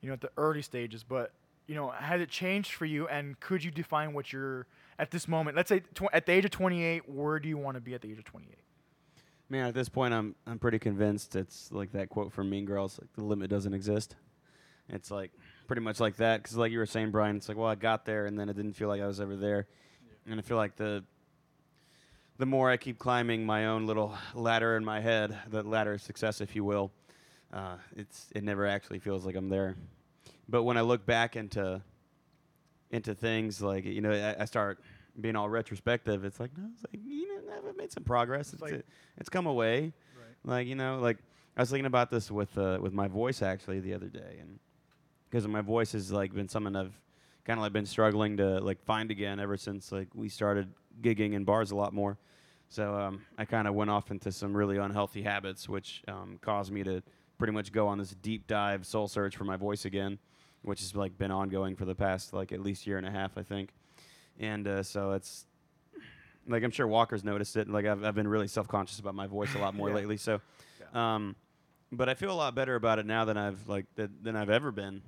You 0.00 0.08
know, 0.08 0.14
at 0.14 0.20
the 0.20 0.30
early 0.36 0.62
stages. 0.62 1.04
But 1.04 1.30
you 1.68 1.74
know, 1.76 1.90
has 1.90 2.20
it 2.20 2.28
changed 2.28 2.72
for 2.72 2.84
you? 2.84 3.06
And 3.08 3.38
could 3.38 3.62
you 3.62 3.70
define 3.70 4.12
what 4.12 4.32
you're 4.32 4.66
at 4.98 5.12
this 5.12 5.28
moment? 5.28 5.56
Let's 5.56 5.68
say 5.68 5.80
tw- 5.94 6.12
at 6.12 6.26
the 6.26 6.32
age 6.32 6.44
of 6.44 6.50
28, 6.50 7.08
where 7.08 7.38
do 7.38 7.48
you 7.48 7.56
want 7.56 7.76
to 7.76 7.80
be 7.80 7.94
at 7.94 8.02
the 8.02 8.10
age 8.10 8.18
of 8.18 8.24
28? 8.24 8.58
Man, 9.48 9.68
at 9.68 9.74
this 9.74 9.88
point, 9.88 10.12
I'm 10.12 10.34
I'm 10.46 10.58
pretty 10.58 10.80
convinced 10.80 11.36
it's 11.36 11.70
like 11.70 11.92
that 11.92 12.08
quote 12.08 12.32
from 12.32 12.50
Mean 12.50 12.64
Girls, 12.66 12.98
like 13.00 13.12
the 13.14 13.22
limit 13.24 13.48
doesn't 13.48 13.72
exist. 13.72 14.16
It's 14.92 15.10
like 15.10 15.32
pretty 15.66 15.82
much 15.82 15.98
like 16.00 16.16
that, 16.16 16.42
because 16.42 16.56
like 16.56 16.70
you 16.70 16.78
were 16.78 16.86
saying, 16.86 17.10
Brian, 17.10 17.36
it's 17.36 17.48
like 17.48 17.56
well, 17.56 17.68
I 17.68 17.74
got 17.74 18.04
there, 18.04 18.26
and 18.26 18.38
then 18.38 18.48
it 18.48 18.56
didn't 18.56 18.74
feel 18.74 18.88
like 18.88 19.00
I 19.00 19.06
was 19.06 19.20
ever 19.20 19.36
there, 19.36 19.66
and 20.26 20.38
I 20.38 20.42
feel 20.42 20.56
like 20.58 20.76
the 20.76 21.02
the 22.38 22.46
more 22.46 22.70
I 22.70 22.76
keep 22.76 22.98
climbing 22.98 23.44
my 23.46 23.66
own 23.66 23.86
little 23.86 24.14
ladder 24.34 24.76
in 24.76 24.84
my 24.84 25.00
head, 25.00 25.36
the 25.48 25.62
ladder 25.62 25.94
of 25.94 26.02
success, 26.02 26.40
if 26.40 26.56
you 26.56 26.64
will, 26.64 26.90
uh, 27.52 27.76
it's 27.96 28.28
it 28.34 28.42
never 28.44 28.66
actually 28.66 28.98
feels 28.98 29.24
like 29.24 29.34
I'm 29.34 29.48
there. 29.48 29.76
But 30.48 30.64
when 30.64 30.76
I 30.76 30.80
look 30.82 31.06
back 31.06 31.36
into 31.36 31.82
into 32.90 33.14
things 33.14 33.62
like 33.62 33.84
you 33.84 34.00
know, 34.00 34.12
I, 34.12 34.42
I 34.42 34.44
start 34.44 34.78
being 35.20 35.36
all 35.36 35.48
retrospective. 35.48 36.24
It's 36.24 36.40
like 36.40 36.50
no, 36.56 36.64
it's 36.74 36.84
like 36.92 37.00
you 37.04 37.28
know, 37.46 37.52
I've 37.68 37.76
made 37.76 37.92
some 37.92 38.04
progress. 38.04 38.52
It's, 38.52 38.62
like- 38.62 38.72
it- 38.74 38.86
it's 39.18 39.28
come 39.28 39.46
away. 39.46 39.92
Right. 40.18 40.34
Like 40.44 40.66
you 40.66 40.74
know, 40.74 40.98
like 41.00 41.18
I 41.56 41.60
was 41.62 41.70
thinking 41.70 41.86
about 41.86 42.10
this 42.10 42.30
with 42.30 42.56
uh, 42.58 42.78
with 42.80 42.92
my 42.92 43.08
voice 43.08 43.40
actually 43.42 43.80
the 43.80 43.94
other 43.94 44.08
day, 44.08 44.38
and 44.40 44.58
because 45.32 45.48
my 45.48 45.62
voice 45.62 45.92
has 45.92 46.12
like 46.12 46.34
been 46.34 46.46
something 46.48 46.76
I've 46.76 46.92
kind 47.46 47.58
of 47.58 47.62
like 47.62 47.72
been 47.72 47.86
struggling 47.86 48.36
to 48.36 48.60
like 48.60 48.84
find 48.84 49.10
again 49.10 49.40
ever 49.40 49.56
since 49.56 49.90
like 49.90 50.08
we 50.14 50.28
started 50.28 50.68
gigging 51.00 51.32
in 51.32 51.44
bars 51.44 51.70
a 51.70 51.74
lot 51.74 51.94
more. 51.94 52.18
So 52.68 52.94
um, 52.94 53.22
I 53.38 53.46
kind 53.46 53.66
of 53.66 53.74
went 53.74 53.90
off 53.90 54.10
into 54.10 54.30
some 54.30 54.54
really 54.54 54.76
unhealthy 54.76 55.22
habits, 55.22 55.70
which 55.70 56.02
um, 56.06 56.38
caused 56.42 56.70
me 56.70 56.82
to 56.84 57.02
pretty 57.38 57.54
much 57.54 57.72
go 57.72 57.88
on 57.88 57.96
this 57.96 58.10
deep 58.10 58.46
dive 58.46 58.84
soul 58.86 59.08
search 59.08 59.34
for 59.36 59.44
my 59.44 59.56
voice 59.56 59.86
again, 59.86 60.18
which 60.60 60.80
has 60.80 60.94
like 60.94 61.16
been 61.16 61.30
ongoing 61.30 61.76
for 61.76 61.86
the 61.86 61.94
past 61.94 62.34
like 62.34 62.52
at 62.52 62.60
least 62.60 62.86
year 62.86 62.98
and 62.98 63.06
a 63.06 63.10
half, 63.10 63.38
I 63.38 63.42
think. 63.42 63.70
And 64.38 64.68
uh, 64.68 64.82
so 64.82 65.12
it's 65.12 65.46
like 66.46 66.62
I'm 66.62 66.70
sure 66.70 66.86
Walker's 66.86 67.24
noticed 67.24 67.56
it. 67.56 67.68
Like 67.70 67.86
I've 67.86 68.04
I've 68.04 68.14
been 68.14 68.28
really 68.28 68.48
self 68.48 68.68
conscious 68.68 68.98
about 68.98 69.14
my 69.14 69.26
voice 69.26 69.54
a 69.54 69.58
lot 69.58 69.74
more 69.74 69.88
Yeah. 69.90 69.94
lately. 69.94 70.18
So, 70.18 70.42
um, 70.92 71.36
but 71.90 72.10
I 72.10 72.14
feel 72.14 72.30
a 72.30 72.34
lot 72.34 72.54
better 72.54 72.74
about 72.74 72.98
it 72.98 73.06
now 73.06 73.24
than 73.24 73.38
I've 73.38 73.66
like 73.66 73.86
th- 73.96 74.10
than 74.22 74.36
I've 74.36 74.50
ever 74.50 74.70
been. 74.70 75.02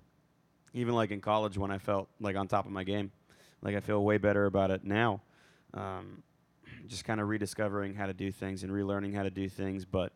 Even 0.75 0.95
like 0.95 1.11
in 1.11 1.20
college 1.20 1.57
when 1.57 1.70
I 1.70 1.79
felt 1.79 2.09
like 2.20 2.37
on 2.37 2.49
top 2.49 2.66
of 2.66 2.72
my 2.72 2.85
game, 2.85 3.12
like 3.62 3.77
I 3.77 3.81
feel 3.81 4.03
way 4.03 4.18
better 4.18 4.47
about 4.47 4.70
it 4.70 4.85
now. 4.85 5.22
Um, 5.72 6.22
just 6.87 7.05
kind 7.05 7.20
of 7.20 7.29
rediscovering 7.29 7.95
how 7.95 8.07
to 8.07 8.12
do 8.12 8.31
things 8.31 8.62
and 8.62 8.72
relearning 8.72 9.14
how 9.14 9.22
to 9.22 9.31
do 9.31 9.49
things. 9.49 9.85
But 9.85 10.12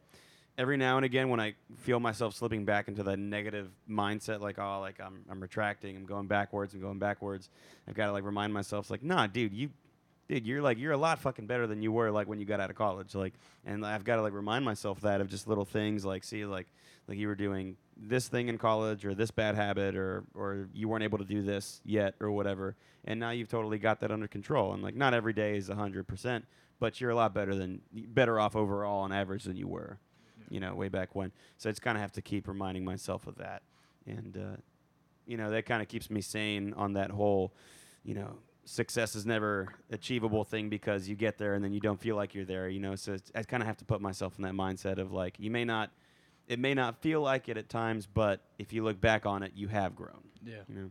every 0.58 0.76
now 0.76 0.96
and 0.96 1.04
again, 1.04 1.28
when 1.28 1.40
I 1.40 1.54
feel 1.78 2.00
myself 2.00 2.34
slipping 2.34 2.64
back 2.64 2.88
into 2.88 3.04
that 3.04 3.18
negative 3.18 3.70
mindset, 3.88 4.40
like 4.40 4.58
oh, 4.58 4.80
like 4.80 5.00
I'm 5.00 5.24
I'm 5.30 5.40
retracting, 5.40 5.96
I'm 5.96 6.06
going 6.06 6.26
backwards, 6.26 6.74
I'm 6.74 6.80
going 6.80 6.98
backwards. 6.98 7.48
I've 7.86 7.94
got 7.94 8.06
to 8.06 8.12
like 8.12 8.24
remind 8.24 8.52
myself, 8.52 8.90
like, 8.90 9.02
nah, 9.02 9.26
dude, 9.26 9.54
you, 9.54 9.70
dude, 10.28 10.46
you're 10.46 10.62
like 10.62 10.78
you're 10.78 10.92
a 10.92 10.98
lot 10.98 11.18
fucking 11.18 11.46
better 11.46 11.66
than 11.66 11.82
you 11.82 11.92
were 11.92 12.10
like 12.10 12.28
when 12.28 12.38
you 12.38 12.46
got 12.46 12.60
out 12.60 12.70
of 12.70 12.76
college, 12.76 13.14
like, 13.14 13.34
and 13.64 13.84
I've 13.84 14.04
got 14.04 14.16
to 14.16 14.22
like 14.22 14.32
remind 14.32 14.64
myself 14.64 15.00
that 15.02 15.20
of 15.20 15.28
just 15.28 15.48
little 15.48 15.64
things, 15.64 16.04
like, 16.04 16.24
see, 16.24 16.44
like, 16.44 16.66
like 17.06 17.18
you 17.18 17.28
were 17.28 17.34
doing 17.34 17.76
this 17.96 18.28
thing 18.28 18.48
in 18.48 18.58
college 18.58 19.04
or 19.04 19.14
this 19.14 19.30
bad 19.30 19.54
habit 19.54 19.96
or 19.96 20.24
or 20.34 20.68
you 20.72 20.88
weren't 20.88 21.04
able 21.04 21.18
to 21.18 21.24
do 21.24 21.42
this 21.42 21.80
yet 21.84 22.14
or 22.20 22.30
whatever, 22.30 22.76
and 23.04 23.18
now 23.18 23.30
you've 23.30 23.48
totally 23.48 23.78
got 23.78 24.00
that 24.00 24.10
under 24.10 24.28
control, 24.28 24.72
and 24.72 24.82
like 24.82 24.94
not 24.94 25.14
every 25.14 25.32
day 25.32 25.56
is 25.56 25.68
hundred 25.68 26.06
percent, 26.06 26.44
but 26.78 27.00
you're 27.00 27.10
a 27.10 27.16
lot 27.16 27.34
better 27.34 27.54
than 27.54 27.80
better 27.92 28.38
off 28.38 28.54
overall 28.54 29.00
on 29.00 29.12
average 29.12 29.44
than 29.44 29.56
you 29.56 29.66
were 29.66 29.98
you 30.50 30.60
know, 30.60 30.74
way 30.74 30.88
back 30.88 31.14
when. 31.14 31.32
So 31.56 31.68
I 31.68 31.72
just 31.72 31.82
kind 31.82 31.96
of 31.96 32.02
have 32.02 32.12
to 32.12 32.22
keep 32.22 32.48
reminding 32.48 32.84
myself 32.84 33.26
of 33.26 33.36
that. 33.36 33.62
And, 34.06 34.36
uh, 34.36 34.56
you 35.26 35.36
know, 35.36 35.50
that 35.50 35.66
kind 35.66 35.82
of 35.82 35.88
keeps 35.88 36.10
me 36.10 36.20
sane 36.20 36.72
on 36.74 36.94
that 36.94 37.10
whole, 37.10 37.52
you 38.04 38.14
know, 38.14 38.38
success 38.68 39.14
is 39.16 39.24
never 39.24 39.68
achievable 39.90 40.44
thing 40.44 40.68
because 40.68 41.08
you 41.08 41.16
get 41.16 41.38
there 41.38 41.54
and 41.54 41.64
then 41.64 41.72
you 41.72 41.80
don't 41.80 41.98
feel 41.98 42.16
like 42.16 42.34
you're 42.34 42.44
there, 42.44 42.68
you 42.68 42.80
know. 42.80 42.94
So 42.96 43.14
it's, 43.14 43.32
I 43.34 43.42
kind 43.42 43.62
of 43.62 43.66
have 43.66 43.78
to 43.78 43.84
put 43.86 44.00
myself 44.02 44.34
in 44.36 44.42
that 44.44 44.52
mindset 44.52 44.98
of 44.98 45.10
like, 45.10 45.36
you 45.38 45.50
may 45.50 45.64
not, 45.64 45.90
it 46.46 46.58
may 46.58 46.74
not 46.74 47.00
feel 47.00 47.22
like 47.22 47.48
it 47.48 47.56
at 47.56 47.68
times, 47.70 48.06
but 48.06 48.42
if 48.58 48.72
you 48.72 48.84
look 48.84 49.00
back 49.00 49.24
on 49.24 49.42
it, 49.42 49.52
you 49.54 49.68
have 49.68 49.96
grown, 49.96 50.20
Yeah. 50.44 50.56
you 50.68 50.74
know. 50.74 50.90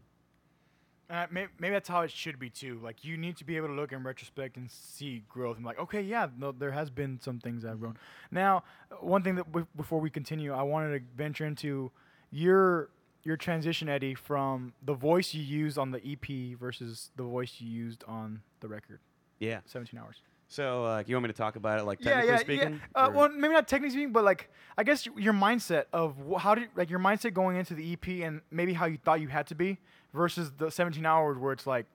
Uh, 1.10 1.26
maybe, 1.32 1.50
maybe 1.58 1.72
that's 1.74 1.88
how 1.88 2.02
it 2.02 2.12
should 2.12 2.38
be 2.38 2.50
too. 2.50 2.80
Like 2.84 3.06
you 3.06 3.16
need 3.16 3.38
to 3.38 3.46
be 3.46 3.56
able 3.56 3.68
to 3.68 3.74
look 3.74 3.92
in 3.94 4.04
retrospect 4.04 4.58
and 4.58 4.70
see 4.70 5.24
growth. 5.30 5.56
And 5.58 5.66
like, 5.66 5.80
okay, 5.80 6.02
yeah, 6.02 6.28
no, 6.38 6.52
there 6.52 6.72
has 6.72 6.90
been 6.90 7.20
some 7.22 7.40
things 7.40 7.64
I've 7.64 7.80
grown. 7.80 7.98
Now, 8.32 8.64
uh, 8.92 8.96
one 8.96 9.24
thing 9.24 9.36
that 9.36 9.46
w- 9.46 9.68
before 9.76 10.02
we 10.02 10.10
continue, 10.10 10.52
I 10.52 10.64
wanted 10.64 10.98
to 11.00 11.06
venture 11.16 11.46
into 11.46 11.92
your 12.30 12.90
your 13.28 13.36
transition, 13.38 13.90
Eddie, 13.90 14.16
from 14.16 14.72
the 14.86 14.94
voice 14.94 15.34
you 15.34 15.44
used 15.44 15.78
on 15.78 15.92
the 15.92 16.00
EP 16.10 16.58
versus 16.58 17.12
the 17.18 17.24
voice 17.24 17.56
you 17.60 17.68
used 17.70 18.04
on 18.08 18.42
the 18.62 18.68
record. 18.70 19.00
Yeah. 19.40 19.60
17 19.66 20.00
hours. 20.00 20.16
So 20.48 20.86
uh, 20.86 21.04
you 21.06 21.14
want 21.14 21.24
me 21.24 21.28
to 21.28 21.34
talk 21.38 21.58
about 21.58 21.78
it 21.78 21.84
like 21.84 22.00
Yeah, 22.00 22.22
technically 22.22 22.32
yeah, 22.32 22.40
speaking? 22.40 22.82
yeah. 22.96 23.04
Uh, 23.04 23.10
well, 23.14 23.28
maybe 23.30 23.54
not 23.54 23.68
technically 23.68 23.92
speaking, 23.92 24.14
but 24.14 24.24
like 24.24 24.50
I 24.78 24.84
guess 24.86 25.06
your 25.06 25.34
mindset 25.34 25.86
of 25.92 26.16
wh- 26.32 26.40
how 26.40 26.56
did 26.56 26.70
like 26.78 26.90
your 26.90 27.00
mindset 27.00 27.34
going 27.34 27.58
into 27.58 27.74
the 27.74 27.92
EP 27.94 28.08
and 28.26 28.40
maybe 28.50 28.72
how 28.72 28.86
you 28.86 28.98
thought 28.98 29.20
you 29.20 29.28
had 29.28 29.46
to 29.48 29.56
be 29.56 29.78
versus 30.14 30.54
the 30.58 30.72
17 30.72 31.06
hours 31.06 31.38
where 31.38 31.52
it's 31.52 31.68
like, 31.68 31.86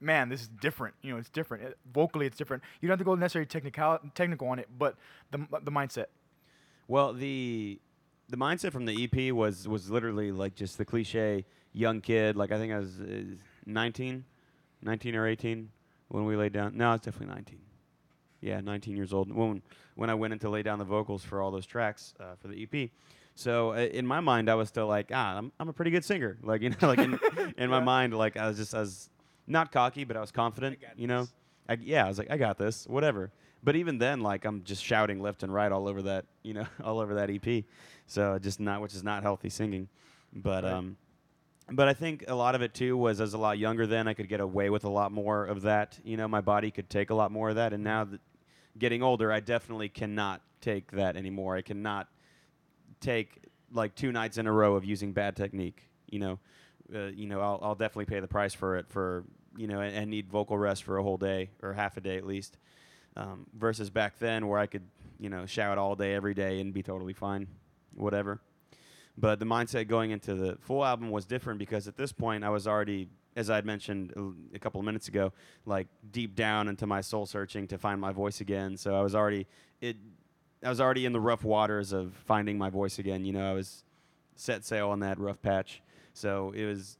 man, 0.00 0.28
this 0.28 0.40
is 0.42 0.48
different. 0.48 0.96
You 1.02 1.12
know, 1.12 1.18
it's 1.18 1.30
different. 1.30 1.62
It, 1.62 1.78
vocally, 1.94 2.26
it's 2.26 2.36
different. 2.36 2.64
You 2.80 2.88
don't 2.88 2.94
have 2.94 2.98
to 2.98 3.04
go 3.04 3.14
necessarily 3.14 3.46
technical 3.46 4.00
technical 4.16 4.48
on 4.48 4.58
it, 4.58 4.68
but 4.76 4.96
the 5.30 5.38
the 5.62 5.70
mindset. 5.70 6.06
Well, 6.88 7.12
the 7.12 7.78
the 8.32 8.38
mindset 8.38 8.72
from 8.72 8.86
the 8.86 9.04
EP 9.04 9.32
was 9.32 9.68
was 9.68 9.90
literally 9.90 10.32
like 10.32 10.54
just 10.54 10.78
the 10.78 10.84
cliche 10.84 11.44
young 11.74 12.00
kid. 12.00 12.34
Like 12.34 12.50
I 12.50 12.58
think 12.58 12.72
I 12.72 12.78
was 12.78 12.98
uh, 12.98 13.22
19, 13.66 14.24
19 14.82 15.14
or 15.14 15.28
18 15.28 15.68
when 16.08 16.24
we 16.24 16.34
laid 16.34 16.52
down. 16.52 16.76
No, 16.76 16.94
it's 16.94 17.04
definitely 17.04 17.34
19. 17.34 17.58
Yeah, 18.40 18.60
19 18.60 18.96
years 18.96 19.12
old 19.12 19.30
when 19.32 19.62
when 19.94 20.08
I 20.08 20.14
went 20.14 20.32
in 20.32 20.38
to 20.40 20.48
lay 20.48 20.62
down 20.62 20.78
the 20.78 20.84
vocals 20.84 21.22
for 21.22 21.42
all 21.42 21.50
those 21.50 21.66
tracks 21.66 22.14
uh, 22.18 22.34
for 22.40 22.48
the 22.48 22.62
EP. 22.62 22.90
So 23.34 23.72
uh, 23.72 23.76
in 23.76 24.06
my 24.06 24.20
mind, 24.20 24.50
I 24.50 24.54
was 24.54 24.68
still 24.68 24.86
like, 24.86 25.10
ah, 25.12 25.36
I'm, 25.36 25.52
I'm 25.60 25.68
a 25.68 25.72
pretty 25.72 25.90
good 25.90 26.04
singer. 26.04 26.38
Like 26.42 26.62
you 26.62 26.70
know, 26.70 26.76
like 26.88 26.98
in, 26.98 27.20
in 27.58 27.68
my 27.68 27.80
mind, 27.80 28.16
like 28.16 28.38
I 28.38 28.48
was 28.48 28.56
just 28.56 28.74
I 28.74 28.80
was 28.80 29.10
not 29.46 29.72
cocky, 29.72 30.04
but 30.04 30.16
I 30.16 30.20
was 30.20 30.32
confident. 30.32 30.80
got 30.80 30.98
You 30.98 31.06
know, 31.06 31.20
this. 31.20 31.34
I, 31.68 31.76
yeah, 31.82 32.06
I 32.06 32.08
was 32.08 32.16
like, 32.16 32.30
I 32.30 32.38
got 32.38 32.56
this, 32.56 32.86
whatever. 32.86 33.30
But 33.62 33.76
even 33.76 33.98
then, 33.98 34.20
like 34.20 34.44
I'm 34.44 34.64
just 34.64 34.84
shouting 34.84 35.20
left 35.20 35.42
and 35.42 35.52
right 35.52 35.70
all 35.70 35.88
over 35.88 36.02
that, 36.02 36.26
you 36.42 36.54
know, 36.54 36.66
all 36.84 36.98
over 37.00 37.14
that 37.14 37.30
EP. 37.30 37.64
So 38.06 38.38
just 38.38 38.60
not, 38.60 38.80
which 38.80 38.94
is 38.94 39.04
not 39.04 39.22
healthy 39.22 39.48
singing. 39.48 39.88
But 40.32 40.64
Right. 40.64 40.72
um, 40.72 40.96
but 41.70 41.88
I 41.88 41.94
think 41.94 42.24
a 42.26 42.34
lot 42.34 42.54
of 42.54 42.62
it 42.62 42.74
too 42.74 42.96
was 42.96 43.20
as 43.20 43.34
a 43.34 43.38
lot 43.38 43.58
younger 43.58 43.86
then. 43.86 44.08
I 44.08 44.14
could 44.14 44.28
get 44.28 44.40
away 44.40 44.68
with 44.68 44.84
a 44.84 44.88
lot 44.88 45.12
more 45.12 45.44
of 45.46 45.62
that. 45.62 45.98
You 46.04 46.16
know, 46.16 46.26
my 46.26 46.40
body 46.40 46.70
could 46.70 46.90
take 46.90 47.10
a 47.10 47.14
lot 47.14 47.30
more 47.30 47.50
of 47.50 47.56
that. 47.56 47.72
And 47.72 47.84
now 47.84 48.04
that 48.04 48.20
getting 48.78 49.02
older, 49.02 49.32
I 49.32 49.40
definitely 49.40 49.88
cannot 49.88 50.42
take 50.60 50.90
that 50.92 51.16
anymore. 51.16 51.56
I 51.56 51.62
cannot 51.62 52.08
take 53.00 53.38
like 53.72 53.94
two 53.94 54.12
nights 54.12 54.38
in 54.38 54.46
a 54.46 54.52
row 54.52 54.74
of 54.74 54.84
using 54.84 55.12
bad 55.12 55.36
technique. 55.36 55.88
You 56.10 56.18
know, 56.18 56.38
uh, 56.94 57.06
you 57.06 57.26
know, 57.26 57.40
I'll, 57.40 57.60
I'll 57.62 57.74
definitely 57.74 58.06
pay 58.06 58.20
the 58.20 58.28
price 58.28 58.54
for 58.54 58.76
it 58.76 58.86
for 58.88 59.24
you 59.56 59.66
know, 59.66 59.80
and, 59.80 59.94
and 59.94 60.10
need 60.10 60.28
vocal 60.28 60.58
rest 60.58 60.82
for 60.84 60.98
a 60.98 61.02
whole 61.02 61.18
day 61.18 61.50
or 61.62 61.72
half 61.74 61.96
a 61.96 62.00
day 62.00 62.16
at 62.16 62.26
least. 62.26 62.58
Um, 63.16 63.46
versus 63.54 63.90
back 63.90 64.18
then 64.18 64.48
where 64.48 64.58
I 64.58 64.66
could 64.66 64.84
you 65.18 65.28
know 65.28 65.44
shout 65.44 65.76
all 65.76 65.94
day 65.94 66.14
every 66.14 66.34
day 66.34 66.60
and 66.60 66.72
be 66.72 66.82
totally 66.82 67.12
fine, 67.12 67.46
whatever. 67.94 68.40
But 69.16 69.38
the 69.38 69.44
mindset 69.44 69.88
going 69.88 70.10
into 70.10 70.34
the 70.34 70.56
full 70.60 70.84
album 70.84 71.10
was 71.10 71.26
different 71.26 71.58
because 71.58 71.86
at 71.86 71.96
this 71.96 72.12
point 72.12 72.44
I 72.44 72.48
was 72.48 72.66
already, 72.66 73.08
as 73.36 73.50
I 73.50 73.56
had 73.56 73.66
mentioned 73.66 74.14
a, 74.54 74.58
couple 74.58 74.80
of 74.80 74.86
minutes 74.86 75.08
ago, 75.08 75.32
like 75.66 75.86
deep 76.10 76.34
down 76.34 76.66
into 76.68 76.86
my 76.86 77.02
soul 77.02 77.26
searching 77.26 77.66
to 77.68 77.78
find 77.78 78.00
my 78.00 78.12
voice 78.12 78.40
again. 78.40 78.76
So 78.76 78.94
I 78.96 79.02
was 79.02 79.14
already 79.14 79.46
it. 79.80 79.96
I 80.64 80.68
was 80.68 80.80
already 80.80 81.04
in 81.04 81.12
the 81.12 81.20
rough 81.20 81.44
waters 81.44 81.92
of 81.92 82.14
finding 82.24 82.56
my 82.56 82.70
voice 82.70 82.98
again. 82.98 83.24
You 83.24 83.32
know, 83.32 83.50
I 83.50 83.52
was 83.52 83.84
set 84.36 84.64
sail 84.64 84.90
on 84.90 85.00
that 85.00 85.18
rough 85.18 85.42
patch. 85.42 85.82
So 86.14 86.52
it 86.54 86.64
was, 86.64 86.98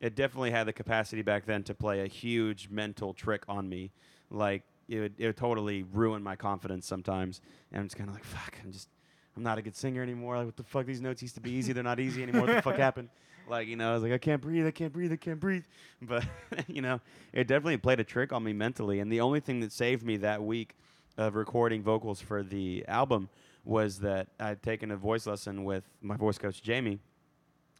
it 0.00 0.14
definitely 0.14 0.52
had 0.52 0.66
the 0.66 0.72
capacity 0.72 1.22
back 1.22 1.46
then 1.46 1.64
to 1.64 1.74
play 1.74 2.00
a 2.00 2.06
huge 2.06 2.68
mental 2.70 3.12
trick 3.12 3.42
on 3.48 3.68
me. 3.68 3.90
Like 4.30 4.62
it 4.88 5.00
would, 5.00 5.14
it 5.18 5.26
would 5.26 5.36
totally 5.36 5.82
ruin 5.82 6.22
my 6.22 6.36
confidence 6.36 6.86
sometimes. 6.86 7.40
And 7.72 7.80
I'm 7.80 7.86
just 7.86 7.96
kind 7.96 8.08
of 8.08 8.14
like, 8.14 8.24
fuck, 8.24 8.56
I'm 8.64 8.72
just, 8.72 8.88
I'm 9.36 9.42
not 9.42 9.58
a 9.58 9.62
good 9.62 9.76
singer 9.76 10.02
anymore. 10.02 10.36
Like, 10.38 10.46
what 10.46 10.56
the 10.56 10.62
fuck? 10.62 10.86
These 10.86 11.00
notes 11.00 11.22
used 11.22 11.34
to 11.34 11.40
be 11.40 11.50
easy. 11.52 11.72
They're 11.72 11.82
not 11.82 12.00
easy 12.00 12.22
anymore. 12.22 12.46
what 12.46 12.56
the 12.56 12.62
fuck 12.62 12.76
happened? 12.78 13.08
Like, 13.48 13.68
you 13.68 13.76
know, 13.76 13.90
I 13.90 13.94
was 13.94 14.02
like, 14.02 14.12
I 14.12 14.18
can't 14.18 14.40
breathe. 14.40 14.66
I 14.66 14.70
can't 14.70 14.92
breathe. 14.92 15.12
I 15.12 15.16
can't 15.16 15.40
breathe. 15.40 15.64
But, 16.02 16.24
you 16.68 16.82
know, 16.82 17.00
it 17.32 17.46
definitely 17.46 17.78
played 17.78 18.00
a 18.00 18.04
trick 18.04 18.32
on 18.32 18.44
me 18.44 18.52
mentally. 18.52 19.00
And 19.00 19.10
the 19.10 19.20
only 19.20 19.40
thing 19.40 19.60
that 19.60 19.72
saved 19.72 20.04
me 20.04 20.18
that 20.18 20.42
week 20.42 20.74
of 21.16 21.34
recording 21.34 21.82
vocals 21.82 22.20
for 22.20 22.42
the 22.42 22.84
album 22.86 23.28
was 23.64 23.98
that 24.00 24.28
I'd 24.38 24.62
taken 24.62 24.90
a 24.90 24.96
voice 24.96 25.26
lesson 25.26 25.64
with 25.64 25.84
my 26.00 26.16
voice 26.16 26.38
coach, 26.38 26.62
Jamie, 26.62 26.98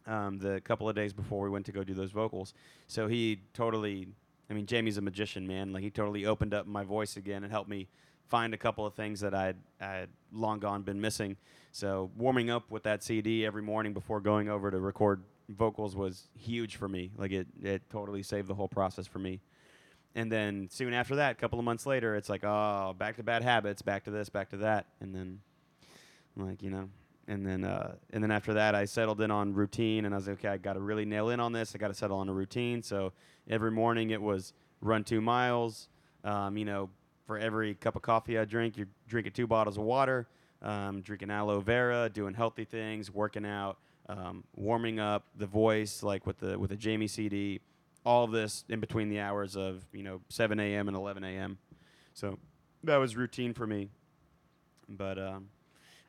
um, 0.05 0.39
the 0.39 0.61
couple 0.61 0.89
of 0.89 0.95
days 0.95 1.13
before 1.13 1.43
we 1.43 1.49
went 1.49 1.65
to 1.67 1.71
go 1.71 1.83
do 1.83 1.93
those 1.93 2.11
vocals. 2.11 2.53
So 2.87 3.07
he 3.07 3.39
totally, 3.53 4.07
I 4.49 4.53
mean, 4.53 4.65
Jamie's 4.65 4.97
a 4.97 5.01
magician, 5.01 5.45
man. 5.45 5.73
Like, 5.73 5.83
he 5.83 5.89
totally 5.89 6.25
opened 6.25 6.53
up 6.53 6.67
my 6.67 6.83
voice 6.83 7.17
again 7.17 7.43
and 7.43 7.51
helped 7.51 7.69
me 7.69 7.87
find 8.27 8.53
a 8.53 8.57
couple 8.57 8.85
of 8.85 8.93
things 8.93 9.19
that 9.21 9.33
I'd, 9.33 9.55
I'd 9.79 10.09
long 10.33 10.59
gone 10.59 10.83
been 10.83 10.99
missing. 10.99 11.37
So 11.71 12.11
warming 12.17 12.49
up 12.49 12.69
with 12.69 12.83
that 12.83 13.03
CD 13.03 13.45
every 13.45 13.61
morning 13.61 13.93
before 13.93 14.19
going 14.19 14.49
over 14.49 14.69
to 14.71 14.79
record 14.79 15.23
vocals 15.49 15.95
was 15.95 16.27
huge 16.37 16.75
for 16.75 16.87
me. 16.89 17.11
Like 17.17 17.31
it, 17.31 17.47
it 17.63 17.89
totally 17.89 18.23
saved 18.23 18.47
the 18.47 18.55
whole 18.55 18.67
process 18.67 19.07
for 19.07 19.19
me. 19.19 19.39
and 20.15 20.31
then 20.31 20.67
soon 20.71 20.93
after 20.93 21.15
that, 21.17 21.33
a 21.33 21.35
couple 21.35 21.59
of 21.59 21.65
months 21.65 21.85
later, 21.85 22.15
it's 22.15 22.27
like, 22.27 22.43
oh, 22.43 22.95
back 22.97 23.17
to 23.17 23.23
bad 23.23 23.43
habits, 23.43 23.81
back 23.83 24.03
to 24.05 24.11
this, 24.11 24.29
back 24.29 24.49
to 24.49 24.57
that, 24.57 24.87
and 24.99 25.13
then, 25.13 25.39
like 26.35 26.63
you 26.63 26.71
know, 26.71 26.89
and 27.27 27.45
then 27.45 27.63
uh, 27.63 27.93
and 28.11 28.23
then 28.23 28.31
after 28.31 28.55
that, 28.55 28.73
I 28.73 28.85
settled 28.85 29.21
in 29.21 29.29
on 29.29 29.53
routine, 29.53 30.05
and 30.05 30.15
I 30.15 30.17
was 30.17 30.27
like, 30.27 30.39
okay, 30.39 30.49
I 30.49 30.57
got 30.57 30.73
to 30.73 30.79
really 30.79 31.05
nail 31.05 31.29
in 31.29 31.39
on 31.39 31.51
this. 31.53 31.75
I 31.75 31.77
got 31.77 31.89
to 31.89 31.93
settle 31.93 32.17
on 32.17 32.29
a 32.29 32.33
routine. 32.33 32.81
So 32.81 33.13
every 33.49 33.71
morning 33.71 34.11
it 34.11 34.21
was 34.21 34.53
run 34.81 35.03
two 35.03 35.21
miles. 35.21 35.89
Um, 36.23 36.57
you 36.57 36.65
know, 36.65 36.89
for 37.25 37.37
every 37.37 37.75
cup 37.75 37.95
of 37.95 38.01
coffee 38.01 38.37
I 38.37 38.45
drink, 38.45 38.77
you're 38.77 38.87
drinking 39.07 39.33
two 39.33 39.47
bottles 39.47 39.77
of 39.77 39.83
water, 39.83 40.27
um, 40.61 41.01
drinking 41.01 41.29
aloe 41.29 41.59
vera, 41.59 42.09
doing 42.09 42.33
healthy 42.33 42.65
things, 42.65 43.11
working 43.11 43.45
out, 43.45 43.77
um, 44.09 44.43
warming 44.55 44.99
up 44.99 45.25
the 45.35 45.45
voice, 45.45 46.03
like 46.03 46.25
with 46.25 46.39
the 46.39 46.57
with 46.57 46.69
the 46.69 46.75
Jamie 46.75 47.07
CD. 47.07 47.59
All 48.05 48.23
of 48.23 48.31
this 48.31 48.63
in 48.69 48.79
between 48.79 49.09
the 49.09 49.19
hours 49.19 49.57
of 49.57 49.85
you 49.91 50.03
know 50.03 50.21
7 50.29 50.59
a.m. 50.59 50.87
and 50.87 50.95
11 50.95 51.23
a.m. 51.23 51.57
So 52.13 52.39
that 52.83 52.97
was 52.97 53.15
routine 53.15 53.53
for 53.53 53.67
me. 53.67 53.89
But 54.87 55.19
um, 55.19 55.49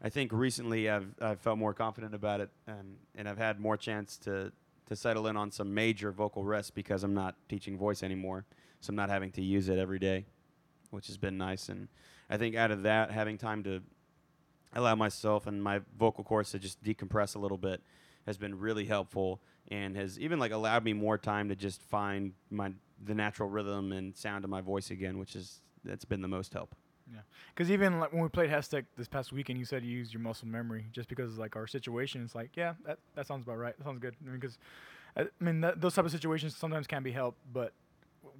I 0.00 0.08
think 0.08 0.32
recently 0.32 0.88
I've 0.88 1.12
I've 1.20 1.40
felt 1.40 1.58
more 1.58 1.74
confident 1.74 2.14
about 2.14 2.40
it, 2.40 2.50
and 2.66 2.96
and 3.16 3.28
I've 3.28 3.38
had 3.38 3.58
more 3.58 3.76
chance 3.76 4.16
to 4.18 4.52
to 4.88 4.96
settle 4.96 5.26
in 5.26 5.36
on 5.36 5.50
some 5.50 5.72
major 5.72 6.10
vocal 6.10 6.44
rests 6.44 6.70
because 6.70 7.04
I'm 7.04 7.14
not 7.14 7.36
teaching 7.48 7.78
voice 7.78 8.02
anymore, 8.02 8.44
so 8.80 8.90
I'm 8.90 8.96
not 8.96 9.10
having 9.10 9.30
to 9.32 9.42
use 9.42 9.68
it 9.68 9.78
every 9.78 9.98
day, 9.98 10.26
which 10.90 11.06
has 11.06 11.16
been 11.16 11.38
nice. 11.38 11.68
And 11.68 11.88
I 12.28 12.36
think 12.36 12.56
out 12.56 12.70
of 12.70 12.82
that, 12.82 13.10
having 13.10 13.38
time 13.38 13.62
to 13.64 13.82
allow 14.72 14.94
myself 14.94 15.46
and 15.46 15.62
my 15.62 15.80
vocal 15.98 16.24
cords 16.24 16.50
to 16.52 16.58
just 16.58 16.82
decompress 16.82 17.36
a 17.36 17.38
little 17.38 17.58
bit 17.58 17.82
has 18.26 18.36
been 18.36 18.58
really 18.58 18.84
helpful 18.84 19.40
and 19.70 19.96
has 19.96 20.18
even 20.18 20.38
like 20.38 20.52
allowed 20.52 20.84
me 20.84 20.92
more 20.92 21.18
time 21.18 21.48
to 21.48 21.56
just 21.56 21.82
find 21.82 22.32
my 22.50 22.72
the 23.02 23.14
natural 23.14 23.48
rhythm 23.48 23.92
and 23.92 24.16
sound 24.16 24.44
of 24.44 24.50
my 24.50 24.60
voice 24.60 24.90
again, 24.90 25.18
which 25.18 25.36
is 25.36 25.60
that's 25.84 26.04
been 26.04 26.20
the 26.20 26.28
most 26.28 26.52
help. 26.52 26.74
Because 27.54 27.70
even 27.70 27.98
like 27.98 28.12
when 28.12 28.22
we 28.22 28.28
played 28.28 28.50
HESTEC 28.50 28.84
this 28.96 29.08
past 29.08 29.32
weekend, 29.32 29.58
you 29.58 29.64
said 29.64 29.82
you 29.82 29.90
used 29.90 30.12
your 30.12 30.22
muscle 30.22 30.48
memory 30.48 30.86
just 30.92 31.08
because 31.08 31.38
like 31.38 31.56
our 31.56 31.66
situation. 31.66 32.22
It's 32.24 32.34
like, 32.34 32.50
yeah, 32.54 32.74
that, 32.86 32.98
that 33.14 33.26
sounds 33.26 33.42
about 33.42 33.58
right. 33.58 33.76
That 33.76 33.84
sounds 33.84 33.98
good. 33.98 34.14
I 34.20 34.30
mean, 34.30 34.40
because 34.40 34.58
I, 35.16 35.26
mean 35.40 35.60
that, 35.62 35.80
those 35.80 35.94
type 35.94 36.04
of 36.04 36.10
situations 36.10 36.56
sometimes 36.56 36.86
can 36.86 37.02
be 37.02 37.12
helped. 37.12 37.38
But 37.52 37.72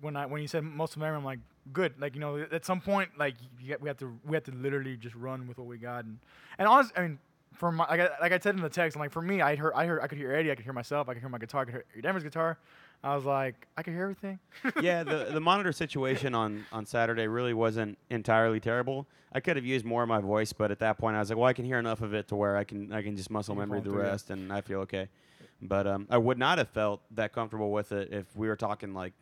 when 0.01 0.17
I 0.17 0.27
when 0.27 0.43
you 0.43 0.49
said 0.49 0.63
muscle 0.65 1.01
memory, 1.01 1.17
I'm 1.17 1.25
like, 1.25 1.41
good. 1.73 1.95
Like 2.01 2.15
you 2.15 2.21
know, 2.21 2.45
at 2.53 2.65
some 2.65 2.81
point, 2.81 3.11
like 3.19 3.35
get, 3.67 3.81
we 3.81 3.89
have 3.89 3.99
to 3.99 4.19
we 4.27 4.37
have 4.37 4.45
to 4.45 4.53
literally 4.53 4.97
just 4.97 5.15
run 5.15 5.47
with 5.49 5.59
what 5.59 5.67
we 5.67 5.79
got. 5.79 6.05
And 6.05 6.19
and 6.59 6.69
honestly, 6.69 6.93
I 6.97 7.03
mean, 7.03 7.19
for 7.55 7.73
my 7.73 7.87
like 7.89 8.01
I, 8.01 8.11
like 8.21 8.33
I 8.33 8.39
said 8.39 8.55
in 8.55 8.63
the 8.63 8.69
text, 8.69 8.97
I'm 8.97 9.01
like 9.01 9.13
for 9.13 9.23
me, 9.23 9.41
I 9.41 9.57
heard 9.57 9.73
I 9.75 9.87
heard 9.87 10.01
I 10.03 10.07
could 10.07 10.19
hear 10.19 10.33
Eddie, 10.33 10.51
I 10.51 10.55
could 10.55 10.65
hear 10.65 10.73
myself, 10.73 11.09
I 11.09 11.15
could 11.15 11.21
hear 11.21 11.29
my 11.29 11.39
guitar, 11.39 11.63
I 11.63 11.65
could 11.65 11.75
hear 11.93 12.03
Denver's 12.03 12.25
guitar. 12.25 12.59
I 13.03 13.15
was 13.15 13.25
like, 13.25 13.69
I 13.77 13.83
can 13.83 13.93
hear 13.93 14.03
everything. 14.03 14.39
yeah, 14.83 15.05
the 15.05 15.29
the 15.33 15.41
monitor 15.41 15.73
situation 15.73 16.35
on 16.35 16.65
on 16.73 16.85
Saturday 16.85 17.27
really 17.29 17.55
wasn't 17.55 17.97
entirely 18.11 18.61
terrible. 18.61 19.07
I 19.33 19.41
could 19.41 19.57
have 19.57 19.65
used 19.65 19.85
more 19.85 20.03
of 20.03 20.09
my 20.09 20.21
voice, 20.21 20.53
but 20.53 20.71
at 20.71 20.81
that 20.81 20.99
point 20.99 21.17
I 21.17 21.21
was 21.21 21.29
like, 21.29 21.39
well, 21.39 21.47
I 21.47 21.53
can 21.53 21.65
hear 21.65 21.79
enough 21.79 22.01
of 22.01 22.15
it 22.15 22.29
to 22.29 22.37
where 22.37 22.57
I 22.57 22.65
can 22.65 22.93
I 22.93 23.03
can 23.03 23.17
just 23.17 23.31
muscle 23.31 23.55
You 23.55 23.61
memory 23.61 23.81
the 23.81 23.85
follow 23.85 23.95
through, 23.97 24.05
yeah. 24.05 24.11
rest, 24.11 24.31
and 24.31 24.53
I 24.53 24.61
feel 24.63 24.81
okay. 24.81 25.09
But 25.63 25.87
um, 25.87 26.07
I 26.11 26.19
would 26.19 26.39
not 26.39 26.59
have 26.59 26.69
felt 26.69 27.01
that 27.13 27.33
comfortable 27.33 27.71
with 27.71 27.93
it 27.93 28.13
if 28.13 28.37
we 28.37 28.49
were 28.49 28.57
talking 28.57 28.95
like 28.95 29.13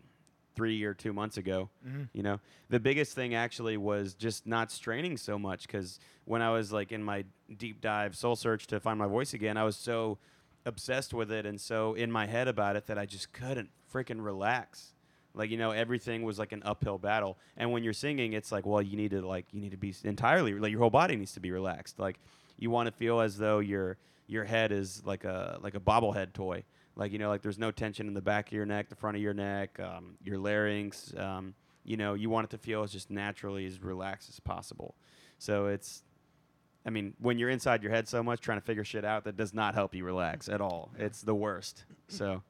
three 0.54 0.82
or 0.84 0.94
two 0.94 1.12
months 1.12 1.36
ago. 1.36 1.68
mm-hmm. 1.86 2.04
You 2.12 2.22
know, 2.22 2.40
the 2.70 2.80
biggest 2.80 3.14
thing 3.14 3.34
actually 3.34 3.76
was 3.76 4.14
just 4.14 4.46
not 4.46 4.72
straining 4.72 5.18
so 5.18 5.38
much 5.38 5.66
because 5.66 6.00
when 6.24 6.42
I 6.42 6.50
was 6.50 6.72
like 6.72 6.92
in 6.92 7.02
my 7.02 7.24
deep 7.56 7.80
dive 7.80 8.16
soul 8.16 8.36
search 8.36 8.66
to 8.68 8.80
find 8.80 8.98
my 8.98 9.06
voice 9.06 9.34
again, 9.34 9.56
I 9.56 9.64
was 9.64 9.76
so 9.76 10.18
obsessed 10.66 11.14
with 11.14 11.32
it 11.32 11.46
and 11.46 11.58
so 11.60 11.94
in 11.94 12.10
my 12.10 12.26
head 12.26 12.48
about 12.48 12.76
it 12.76 12.86
that 12.86 12.98
I 12.98 13.06
just 13.06 13.32
couldn't 13.32 13.70
freaking 13.92 14.22
relax. 14.22 14.92
Like 15.32 15.50
you 15.50 15.56
know, 15.56 15.70
everything 15.70 16.22
was 16.22 16.38
like 16.38 16.52
an 16.52 16.62
uphill 16.64 16.98
battle. 16.98 17.38
And 17.56 17.72
when 17.72 17.84
you're 17.84 17.92
singing, 17.92 18.32
it's 18.32 18.50
like, 18.50 18.66
well, 18.66 18.82
you 18.82 18.96
need 18.96 19.10
to 19.12 19.26
like 19.26 19.46
you 19.52 19.60
need 19.60 19.70
to 19.70 19.76
be 19.76 19.94
entirely 20.04 20.54
like 20.54 20.70
your 20.70 20.80
whole 20.80 20.90
body 20.90 21.16
needs 21.16 21.32
to 21.32 21.40
be 21.40 21.50
relaxed. 21.50 21.98
Like 21.98 22.18
you 22.58 22.70
want 22.70 22.86
to 22.86 22.92
feel 22.92 23.20
as 23.20 23.38
though 23.38 23.60
your 23.60 23.98
your 24.26 24.44
head 24.44 24.72
is 24.72 25.02
like 25.04 25.24
a 25.24 25.58
like 25.62 25.74
a 25.74 25.80
bobblehead 25.80 26.32
toy. 26.32 26.64
Like 26.96 27.12
you 27.12 27.18
know, 27.18 27.28
like 27.28 27.42
there's 27.42 27.58
no 27.58 27.70
tension 27.70 28.08
in 28.08 28.14
the 28.14 28.22
back 28.22 28.48
of 28.48 28.52
your 28.52 28.66
neck, 28.66 28.88
the 28.88 28.96
front 28.96 29.16
of 29.16 29.22
your 29.22 29.34
neck, 29.34 29.78
um, 29.80 30.16
your 30.24 30.38
larynx. 30.38 31.12
Um, 31.16 31.54
you 31.84 31.96
know, 31.96 32.14
you 32.14 32.28
want 32.28 32.46
it 32.46 32.50
to 32.50 32.58
feel 32.58 32.82
as 32.82 32.90
just 32.90 33.10
naturally 33.10 33.64
as 33.64 33.80
relaxed 33.80 34.28
as 34.28 34.40
possible. 34.40 34.96
So 35.38 35.66
it's, 35.66 36.02
I 36.86 36.90
mean, 36.90 37.14
when 37.18 37.36
you're 37.38 37.50
inside 37.50 37.82
your 37.82 37.90
head 37.90 38.06
so 38.08 38.22
much 38.22 38.40
trying 38.40 38.58
to 38.58 38.64
figure 38.64 38.84
shit 38.84 39.04
out, 39.04 39.24
that 39.24 39.36
does 39.36 39.52
not 39.52 39.74
help 39.74 39.92
you 39.94 40.04
relax 40.04 40.48
at 40.48 40.60
all. 40.60 40.90
It's 40.98 41.20
the 41.20 41.34
worst. 41.34 41.84
So, 42.06 42.42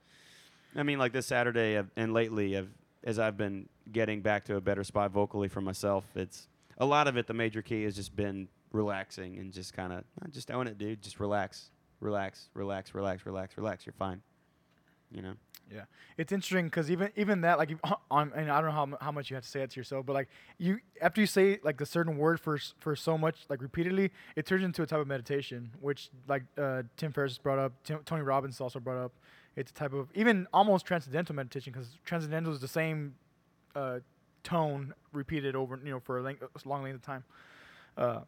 I 0.76 0.82
mean, 0.82 0.98
like 0.98 1.12
this 1.12 1.26
Saturday 1.26 1.78
I've, 1.78 1.90
and 1.96 2.12
lately, 2.12 2.56
I've, 2.56 2.68
as 3.02 3.18
I've 3.18 3.38
been 3.38 3.68
getting 3.90 4.20
back 4.20 4.44
to 4.44 4.56
a 4.56 4.60
better 4.60 4.84
spot 4.84 5.10
vocally 5.10 5.48
for 5.48 5.62
myself, 5.62 6.04
it's 6.14 6.48
a 6.76 6.84
lot 6.84 7.08
of 7.08 7.16
it. 7.16 7.26
The 7.26 7.34
major 7.34 7.62
key 7.62 7.84
has 7.84 7.96
just 7.96 8.14
been 8.14 8.48
relaxing 8.72 9.38
and 9.38 9.52
just 9.52 9.72
kind 9.72 9.92
of 9.92 10.04
just 10.30 10.50
own 10.50 10.66
it, 10.66 10.76
dude. 10.76 11.00
Just 11.00 11.18
relax, 11.18 11.70
relax, 12.00 12.50
relax, 12.52 12.94
relax, 12.94 13.24
relax, 13.24 13.56
relax. 13.56 13.86
You're 13.86 13.94
fine. 13.94 14.20
You 15.10 15.22
know. 15.22 15.34
Yeah, 15.72 15.82
it's 16.16 16.30
interesting 16.30 16.66
because 16.66 16.92
even 16.92 17.10
even 17.16 17.40
that 17.40 17.58
like 17.58 17.76
on 18.10 18.32
and 18.36 18.50
I 18.50 18.60
don't 18.60 18.70
know 18.70 18.96
how, 18.98 18.98
how 19.00 19.10
much 19.10 19.30
you 19.30 19.34
have 19.34 19.42
to 19.42 19.50
say 19.50 19.62
it 19.62 19.70
to 19.70 19.80
yourself, 19.80 20.06
but 20.06 20.12
like 20.12 20.28
you 20.58 20.78
after 21.02 21.20
you 21.20 21.26
say 21.26 21.58
like 21.64 21.76
the 21.76 21.86
certain 21.86 22.16
word 22.18 22.38
for 22.38 22.58
for 22.78 22.94
so 22.94 23.18
much 23.18 23.38
like 23.48 23.60
repeatedly, 23.60 24.12
it 24.36 24.46
turns 24.46 24.62
into 24.62 24.82
a 24.82 24.86
type 24.86 25.00
of 25.00 25.08
meditation, 25.08 25.70
which 25.80 26.10
like 26.28 26.44
uh, 26.56 26.84
Tim 26.96 27.12
Ferriss 27.12 27.38
brought 27.38 27.58
up, 27.58 27.72
Tim, 27.82 27.98
Tony 28.04 28.22
Robbins 28.22 28.60
also 28.60 28.78
brought 28.78 29.04
up. 29.04 29.12
It's 29.56 29.72
a 29.72 29.74
type 29.74 29.92
of 29.92 30.08
even 30.14 30.46
almost 30.52 30.86
transcendental 30.86 31.34
meditation 31.34 31.72
because 31.72 31.98
transcendental 32.04 32.52
is 32.52 32.60
the 32.60 32.68
same 32.68 33.16
uh, 33.74 33.98
tone 34.44 34.94
repeated 35.12 35.56
over 35.56 35.80
you 35.82 35.90
know 35.90 35.98
for 35.98 36.18
a, 36.18 36.22
length, 36.22 36.44
long 36.64 36.84
length 36.84 36.96
of 36.96 37.02
time. 37.02 37.24
Uh, 37.96 38.20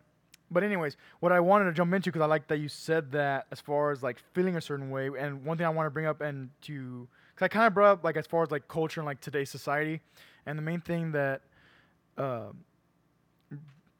but 0.51 0.62
anyways, 0.62 0.96
what 1.20 1.32
I 1.32 1.40
wanted 1.40 1.66
to 1.66 1.72
jump 1.72 1.92
into 1.92 2.11
because 2.11 2.22
I 2.22 2.26
like 2.26 2.49
that 2.49 2.59
you 2.59 2.68
said 2.68 3.12
that 3.12 3.46
as 3.51 3.61
far 3.61 3.90
as 3.90 4.03
like 4.03 4.18
feeling 4.32 4.57
a 4.57 4.61
certain 4.61 4.90
way, 4.90 5.11
and 5.18 5.44
one 5.44 5.59
thing 5.59 5.66
I 5.66 5.70
want 5.70 5.86
to 5.86 5.90
bring 5.90 6.07
up 6.07 6.20
and 6.20 6.51
to 6.62 7.07
because 7.34 7.44
I 7.44 7.49
kind 7.49 7.66
of 7.66 7.74
brought 7.74 7.92
up 7.92 8.05
like 8.05 8.16
as 8.16 8.26
far 8.26 8.42
as 8.42 8.51
like 8.51 8.68
culture 8.68 9.01
and 9.01 9.07
like 9.07 9.20
today's 9.20 9.51
society, 9.51 10.01
and 10.46 10.59
the 10.59 10.62
main 10.62 10.80
thing 10.80 11.12
that 11.12 11.42
uh, 12.16 12.49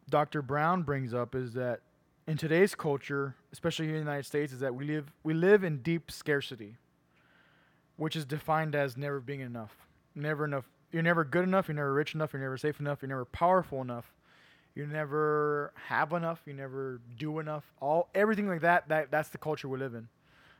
Dr. 0.09 0.43
Brown 0.43 0.83
brings 0.83 1.13
up 1.13 1.35
is 1.35 1.53
that 1.55 1.81
in 2.27 2.37
today's 2.37 2.75
culture, 2.75 3.35
especially 3.53 3.87
here 3.87 3.97
in 3.97 4.05
the 4.05 4.11
United 4.11 4.27
States, 4.27 4.53
is 4.53 4.61
that 4.61 4.75
we 4.75 4.85
live 4.85 5.13
we 5.23 5.35
live 5.35 5.65
in 5.65 5.79
deep 5.79 6.11
scarcity, 6.11 6.77
which 7.97 8.17
is 8.17 8.25
defined 8.25 8.75
as 8.75 8.97
never 8.97 9.21
being 9.21 9.41
enough, 9.41 9.77
never 10.15 10.45
enough. 10.45 10.65
You're 10.91 11.03
never 11.03 11.25
good 11.25 11.45
enough. 11.45 11.69
You're 11.69 11.75
never 11.75 11.93
rich 11.93 12.15
enough. 12.15 12.33
You're 12.33 12.41
never 12.41 12.57
safe 12.57 12.81
enough. 12.81 13.03
You're 13.03 13.11
never 13.11 13.27
powerful 13.27 13.83
enough. 13.83 14.11
You 14.79 14.87
never 14.87 15.73
have 15.89 16.13
enough. 16.13 16.41
You 16.47 16.55
never 16.55 17.01
do 17.19 17.41
enough. 17.41 17.65
All 17.81 18.09
everything 18.15 18.47
like 18.47 18.61
that. 18.61 18.89
That 18.89 19.11
that's 19.11 19.29
the 19.29 19.37
culture 19.37 19.67
we 19.67 19.77
live 19.77 19.93
in. 19.93 20.07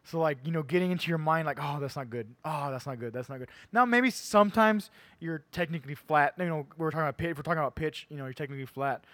So 0.03 0.19
like 0.19 0.39
you 0.45 0.51
know, 0.51 0.65
getting 0.65 0.91
into 0.91 1.09
your 1.09 1.19
mind 1.19 1.47
like, 1.47 1.61
oh, 1.63 1.79
that's 1.81 1.95
not 1.95 2.11
good. 2.11 2.27
Oh, 2.45 2.69
that's 2.73 2.85
not 2.85 2.99
good. 2.99 3.13
That's 3.13 3.29
not 3.29 3.39
good. 3.39 3.49
Now 3.73 3.85
maybe 3.85 4.11
sometimes 4.11 4.91
you're 5.21 5.45
technically 5.53 5.95
flat. 5.95 6.35
You 6.37 6.47
know, 6.47 6.67
we're 6.77 6.91
talking 6.91 7.05
about 7.05 7.17
pitch. 7.17 7.37
We're 7.37 7.45
talking 7.45 7.61
about 7.61 7.77
pitch, 7.77 8.07
you 8.11 8.17
know, 8.17 8.25
you're 8.25 8.33
technically 8.33 8.67
flat. 8.67 9.05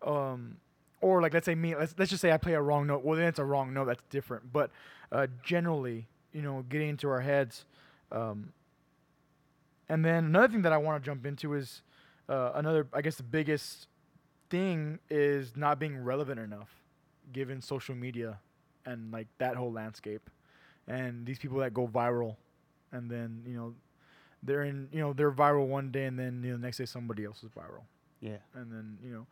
Um, 0.00 0.56
or 1.02 1.20
like 1.20 1.34
let's 1.34 1.44
say 1.44 1.54
me. 1.54 1.76
Let's 1.76 1.94
let's 1.98 2.10
just 2.10 2.22
say 2.22 2.32
I 2.32 2.38
play 2.38 2.54
a 2.54 2.62
wrong 2.62 2.86
note. 2.86 3.04
Well, 3.04 3.18
then 3.18 3.28
it's 3.28 3.38
a 3.38 3.44
wrong 3.44 3.74
note. 3.74 3.84
That's 3.84 4.02
different. 4.08 4.50
But 4.50 4.70
uh, 5.12 5.26
generally, 5.42 6.06
you 6.32 6.40
know, 6.40 6.64
getting 6.70 6.88
into 6.88 7.10
our 7.10 7.20
heads. 7.20 7.66
Um, 8.10 8.54
and 9.90 10.02
then 10.02 10.24
another 10.24 10.48
thing 10.48 10.62
that 10.62 10.72
I 10.72 10.78
want 10.78 11.02
to 11.02 11.06
jump 11.06 11.26
into 11.26 11.52
is 11.52 11.82
uh, 12.30 12.52
another. 12.54 12.86
I 12.94 13.02
guess 13.02 13.16
the 13.16 13.24
biggest 13.24 13.88
thing 14.54 14.98
is 15.10 15.56
not 15.56 15.78
being 15.78 15.96
relevant 16.04 16.38
enough, 16.38 16.70
given 17.32 17.60
social 17.60 17.94
media 17.94 18.38
and 18.86 19.10
like 19.12 19.26
that 19.38 19.56
whole 19.56 19.72
landscape, 19.72 20.30
and 20.86 21.26
these 21.26 21.38
people 21.38 21.58
that 21.58 21.72
go 21.74 21.88
viral, 21.88 22.36
and 22.92 23.10
then 23.10 23.42
you 23.46 23.56
know, 23.56 23.74
they're 24.42 24.62
in 24.62 24.88
you 24.92 25.00
know 25.00 25.12
they're 25.12 25.32
viral 25.32 25.66
one 25.66 25.90
day, 25.90 26.04
and 26.04 26.18
then 26.18 26.42
you 26.44 26.52
know 26.52 26.56
next 26.58 26.78
day 26.78 26.84
somebody 26.86 27.24
else 27.24 27.42
is 27.42 27.50
viral, 27.50 27.82
Yeah. 28.20 28.36
and 28.54 28.70
then 28.70 28.98
you 29.02 29.10
know, 29.12 29.26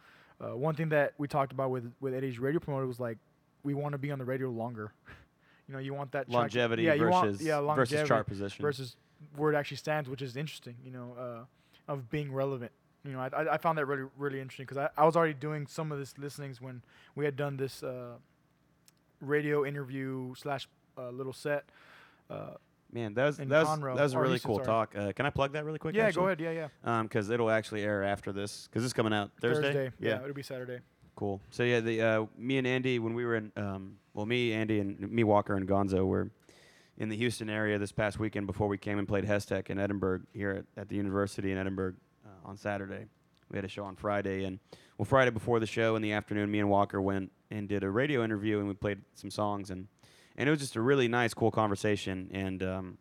uh, 0.44 0.56
one 0.56 0.74
thing 0.74 0.88
that 0.88 1.12
we 1.18 1.28
talked 1.28 1.52
about 1.52 1.70
with 1.70 1.92
with 2.00 2.14
Eddie's 2.14 2.38
radio 2.38 2.58
promoter 2.58 2.86
was 2.86 2.98
like, 2.98 3.18
we 3.62 3.74
want 3.74 3.92
to 3.92 3.98
be 3.98 4.10
on 4.10 4.18
the 4.18 4.24
radio 4.24 4.48
longer. 4.50 4.92
you 5.68 5.74
know, 5.74 5.78
you 5.80 5.94
want 5.94 6.10
that 6.12 6.26
track- 6.26 6.34
Longevity 6.34 6.82
yeah, 6.84 6.94
you 6.94 7.00
versus 7.04 7.12
want, 7.38 7.40
yeah, 7.42 7.58
longevity 7.58 7.94
versus 7.96 8.08
chart 8.08 8.26
position. 8.26 8.62
versus 8.62 8.96
where 9.36 9.52
it 9.52 9.56
actually 9.56 9.76
stands, 9.76 10.08
which 10.08 10.22
is 10.22 10.36
interesting. 10.36 10.74
You 10.84 10.90
know, 10.90 11.14
uh, 11.18 11.92
of 11.92 12.10
being 12.10 12.32
relevant. 12.32 12.72
You 13.04 13.12
know, 13.12 13.20
I, 13.20 13.54
I, 13.54 13.58
found 13.58 13.78
that 13.78 13.86
really 13.86 14.04
really 14.16 14.40
interesting 14.40 14.64
because 14.64 14.78
I, 14.78 14.88
I 14.96 15.04
was 15.04 15.16
already 15.16 15.34
doing 15.34 15.66
some 15.66 15.90
of 15.90 15.98
this 15.98 16.16
listenings 16.18 16.60
when 16.60 16.82
we 17.16 17.24
had 17.24 17.34
done 17.34 17.56
this 17.56 17.82
uh, 17.82 18.14
radio 19.20 19.64
interview 19.64 20.34
slash 20.36 20.68
uh, 20.96 21.10
little 21.10 21.32
set. 21.32 21.64
Uh, 22.30 22.54
Man, 22.92 23.14
that 23.14 23.24
was 23.24 23.36
that 23.38 23.48
was, 23.48 23.68
Conroe, 23.68 23.96
that 23.96 24.02
was 24.02 24.12
a 24.12 24.18
really 24.18 24.32
Houston, 24.32 24.48
cool 24.48 24.56
sorry. 24.56 24.66
talk. 24.66 24.94
Uh, 24.94 25.12
can 25.12 25.24
I 25.24 25.30
plug 25.30 25.52
that 25.54 25.64
really 25.64 25.78
quick? 25.78 25.94
yeah, 25.94 26.04
actually? 26.04 26.20
go 26.20 26.26
ahead. 26.26 26.40
Yeah, 26.40 26.68
yeah. 26.84 27.02
because 27.02 27.30
it'll 27.30 27.50
actually 27.50 27.82
air 27.82 28.04
after 28.04 28.32
this 28.32 28.68
because 28.68 28.84
it's 28.84 28.92
coming 28.92 29.14
out 29.14 29.30
Thursday. 29.40 29.90
Yeah. 29.98 30.20
it'll 30.20 30.34
be 30.34 30.42
Saturday. 30.42 30.80
cool. 31.16 31.40
So 31.50 31.62
yeah, 31.62 31.80
the 31.80 32.02
uh, 32.02 32.26
me 32.36 32.58
and 32.58 32.66
Andy 32.66 32.98
when 32.98 33.14
we 33.14 33.24
were 33.24 33.36
in, 33.36 33.50
um, 33.56 33.96
well, 34.12 34.26
me, 34.26 34.52
Andy, 34.52 34.78
and 34.80 35.00
me 35.10 35.24
Walker 35.24 35.56
and 35.56 35.66
Gonzo 35.66 36.06
were 36.06 36.30
in 36.98 37.08
the 37.08 37.16
Houston 37.16 37.48
area 37.48 37.78
this 37.78 37.92
past 37.92 38.18
weekend 38.18 38.46
before 38.46 38.68
we 38.68 38.76
came 38.76 38.98
and 38.98 39.08
played 39.08 39.24
HESTEC 39.24 39.70
in 39.70 39.78
Edinburg 39.78 40.24
here 40.34 40.50
at, 40.50 40.82
at 40.82 40.88
the 40.90 40.96
university 40.96 41.50
in 41.50 41.56
Edinburg 41.56 41.96
on 42.44 42.56
Saturday. 42.56 43.06
We 43.50 43.58
had 43.58 43.64
a 43.64 43.68
show 43.68 43.84
on 43.84 43.96
Friday, 43.96 44.44
and 44.44 44.58
well, 44.96 45.04
Friday 45.04 45.30
before 45.30 45.60
the 45.60 45.66
show 45.66 45.96
in 45.96 46.02
the 46.02 46.12
afternoon, 46.12 46.50
me 46.50 46.60
and 46.60 46.70
Walker 46.70 47.00
went 47.02 47.30
and 47.50 47.68
did 47.68 47.84
a 47.84 47.90
radio 47.90 48.24
interview, 48.24 48.58
and 48.58 48.68
we 48.68 48.74
played 48.74 49.00
some 49.14 49.30
songs, 49.30 49.70
and 49.70 49.88
and 50.36 50.48
it 50.48 50.50
was 50.50 50.60
just 50.60 50.76
a 50.76 50.80
really 50.80 51.08
nice, 51.08 51.34
cool 51.34 51.50
conversation. 51.50 52.30
And 52.32 52.62
um, 52.62 52.98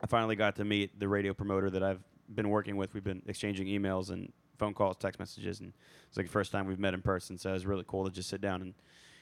I 0.00 0.06
finally 0.06 0.36
got 0.36 0.56
to 0.56 0.64
meet 0.64 0.98
the 0.98 1.08
radio 1.08 1.34
promoter 1.34 1.70
that 1.70 1.82
I've 1.82 2.02
been 2.32 2.48
working 2.48 2.76
with. 2.76 2.94
We've 2.94 3.02
been 3.02 3.22
exchanging 3.26 3.66
emails 3.66 4.10
and 4.10 4.32
phone 4.58 4.74
calls, 4.74 4.96
text 4.96 5.18
messages, 5.18 5.60
and 5.60 5.72
it's 6.08 6.16
like 6.16 6.26
the 6.26 6.32
first 6.32 6.52
time 6.52 6.66
we've 6.66 6.78
met 6.78 6.94
in 6.94 7.02
person. 7.02 7.36
So 7.36 7.50
it 7.50 7.54
was 7.54 7.66
really 7.66 7.84
cool 7.88 8.04
to 8.04 8.10
just 8.10 8.28
sit 8.28 8.40
down 8.40 8.62
and 8.62 8.74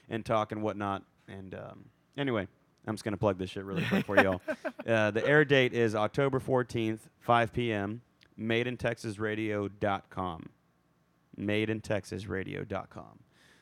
and 0.09 0.25
talk 0.25 0.51
and 0.51 0.61
whatnot. 0.61 1.03
And 1.27 1.55
um, 1.55 1.85
anyway, 2.17 2.47
I'm 2.85 2.95
just 2.95 3.03
gonna 3.03 3.17
plug 3.17 3.37
this 3.39 3.49
shit 3.49 3.63
really 3.63 3.83
quick 3.85 4.05
for 4.05 4.21
y'all. 4.21 4.41
Uh, 4.87 5.11
the 5.11 5.23
air 5.27 5.45
date 5.45 5.73
is 5.73 5.93
October 5.93 6.39
14th, 6.39 6.99
5 7.19 7.53
p.m. 7.53 8.01
MadeInTexasRadio.com. 8.39 10.49
MadeInTexasRadio.com. 11.39 13.19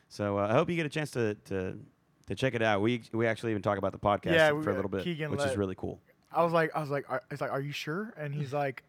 So 0.08 0.38
uh, 0.38 0.46
I 0.48 0.52
hope 0.52 0.70
you 0.70 0.76
get 0.76 0.86
a 0.86 0.90
chance 0.90 1.10
to, 1.12 1.34
to 1.46 1.78
to 2.26 2.34
check 2.34 2.54
it 2.54 2.62
out. 2.62 2.80
We 2.80 3.02
we 3.12 3.26
actually 3.26 3.52
even 3.52 3.62
talk 3.62 3.78
about 3.78 3.92
the 3.92 3.98
podcast 3.98 4.32
Yeah, 4.34 4.48
for 4.50 4.56
we- 4.56 4.66
a 4.66 4.74
little 4.74 4.90
bit, 4.90 5.04
Keegan 5.04 5.30
which 5.30 5.40
is 5.42 5.56
really 5.56 5.74
cool. 5.74 6.00
I 6.32 6.44
was 6.44 6.52
like, 6.52 6.70
I 6.74 6.80
was 6.80 6.90
like, 6.90 7.06
are, 7.08 7.22
it's 7.30 7.40
like, 7.40 7.50
are 7.50 7.60
you 7.60 7.72
sure? 7.72 8.12
And 8.18 8.34
he's 8.34 8.52
like, 8.52 8.82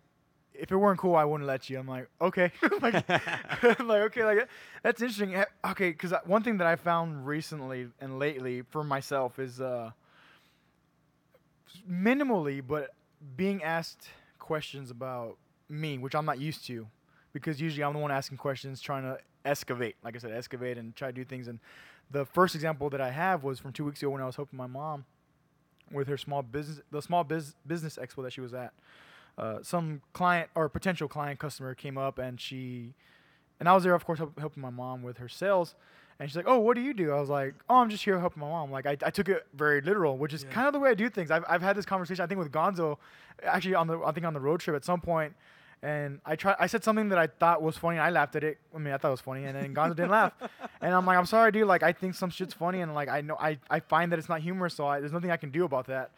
if 0.53 0.71
it 0.73 0.75
weren't 0.75 0.99
cool, 0.99 1.15
I 1.15 1.23
wouldn't 1.23 1.47
let 1.47 1.69
you. 1.69 1.79
I'm 1.79 1.87
like, 1.87 2.09
okay, 2.19 2.51
like, 2.81 2.95
I'm 3.09 3.87
like 3.87 4.01
okay, 4.03 4.25
like 4.25 4.49
that's 4.83 5.01
interesting. 5.01 5.35
Eh, 5.35 5.45
Okay, 5.71 5.91
because 5.91 6.13
one 6.25 6.43
thing 6.43 6.57
that 6.57 6.67
I 6.67 6.75
found 6.75 7.25
recently 7.25 7.87
and 8.01 8.19
lately 8.19 8.63
for 8.63 8.83
myself 8.83 9.39
is 9.39 9.61
uh, 9.61 9.91
minimally, 11.89 12.61
but 12.65 12.89
being 13.37 13.63
asked 13.63 14.09
questions 14.37 14.91
about 14.91 15.37
me, 15.69 15.97
which 15.97 16.15
I'm 16.15 16.25
not 16.25 16.39
used 16.39 16.65
to, 16.67 16.87
because 17.33 17.61
usually 17.61 17.83
I'm 17.83 17.93
the 17.93 17.99
one 17.99 18.11
asking 18.11 18.37
questions, 18.37 18.81
trying 18.81 19.03
to 19.03 19.17
excavate, 19.45 19.95
like 20.03 20.15
I 20.15 20.19
said, 20.19 20.31
excavate 20.31 20.77
and 20.77 20.95
try 20.95 21.09
to 21.09 21.13
do 21.13 21.23
things. 21.23 21.47
And 21.47 21.59
the 22.11 22.25
first 22.25 22.55
example 22.55 22.89
that 22.89 23.01
I 23.01 23.11
have 23.11 23.43
was 23.43 23.59
from 23.59 23.71
two 23.71 23.85
weeks 23.85 24.01
ago 24.01 24.09
when 24.11 24.21
I 24.21 24.25
was 24.25 24.35
helping 24.35 24.57
my 24.57 24.67
mom 24.67 25.05
with 25.91 26.07
her 26.07 26.17
small 26.17 26.41
business, 26.43 26.81
the 26.91 27.01
small 27.01 27.23
biz, 27.23 27.55
business 27.65 27.97
expo 28.01 28.23
that 28.23 28.33
she 28.33 28.41
was 28.41 28.53
at. 28.53 28.73
Uh, 29.37 29.59
some 29.61 30.01
client 30.13 30.49
or 30.55 30.67
potential 30.67 31.07
client 31.07 31.39
customer 31.39 31.73
came 31.73 31.97
up 31.97 32.19
and 32.19 32.41
she, 32.41 32.93
and 33.59 33.69
I 33.69 33.73
was 33.73 33.83
there, 33.83 33.93
of 33.95 34.05
course, 34.05 34.19
help, 34.19 34.37
helping 34.39 34.61
my 34.61 34.69
mom 34.69 35.01
with 35.01 35.17
her 35.17 35.29
sales. 35.29 35.75
And 36.19 36.29
she's 36.29 36.35
like, 36.35 36.49
"Oh, 36.49 36.59
what 36.59 36.75
do 36.75 36.81
you 36.81 36.93
do?" 36.93 37.11
I 37.13 37.19
was 37.21 37.29
like, 37.29 37.55
"Oh, 37.69 37.75
I'm 37.75 37.89
just 37.89 38.03
here 38.03 38.19
helping 38.19 38.41
my 38.41 38.49
mom." 38.49 38.71
Like, 38.71 38.85
I, 38.85 38.97
I 39.05 39.09
took 39.09 39.29
it 39.29 39.47
very 39.53 39.79
literal, 39.79 40.17
which 40.17 40.33
is 40.33 40.43
Yeah. 40.43 40.49
kind 40.49 40.67
of 40.67 40.73
the 40.73 40.79
way 40.79 40.89
I 40.89 40.93
do 40.93 41.09
things. 41.09 41.31
I've, 41.31 41.45
I've 41.47 41.61
had 41.61 41.77
this 41.77 41.85
conversation, 41.85 42.21
I 42.21 42.27
think, 42.27 42.39
with 42.39 42.51
Gonzo, 42.51 42.97
actually 43.41 43.75
on 43.75 43.87
the 43.87 44.01
I 44.01 44.11
think 44.11 44.25
on 44.25 44.33
the 44.33 44.41
road 44.41 44.59
trip 44.59 44.75
at 44.75 44.83
some 44.83 44.99
point, 44.99 45.33
and 45.81 46.19
I 46.25 46.35
try 46.35 46.55
I 46.59 46.67
said 46.67 46.83
something 46.83 47.09
that 47.09 47.17
I 47.17 47.27
thought 47.27 47.61
was 47.61 47.77
funny. 47.77 47.97
And 47.97 48.03
I 48.03 48.09
laughed 48.09 48.35
at 48.35 48.43
it. 48.43 48.57
I 48.75 48.79
mean, 48.79 48.93
I 48.93 48.97
thought 48.97 49.09
it 49.09 49.11
was 49.11 49.21
funny, 49.21 49.45
and 49.45 49.55
then 49.55 49.73
Gonzo 49.73 49.95
didn't 49.95 50.11
laugh. 50.11 50.33
And 50.81 50.93
I'm 50.93 51.05
like, 51.05 51.17
I'm 51.17 51.25
sorry, 51.25 51.51
dude. 51.51 51.67
Like, 51.67 51.83
I 51.83 51.91
think 51.91 52.15
some 52.15 52.29
shit's 52.29 52.53
funny, 52.53 52.79
and 52.79 52.93
like, 52.95 53.09
I 53.09 53.19
know 53.19 53.35
I, 53.37 53.57
I 53.69 53.81
find 53.81 54.13
that 54.13 54.19
it's 54.19 54.29
not 54.29 54.39
humorous, 54.39 54.73
so 54.75 54.87
I, 54.87 55.01
there's 55.01 55.11
nothing 55.11 55.29
I 55.29 55.35
can 55.35 55.51
do 55.51 55.65
about 55.65 55.87
that. 55.87 56.11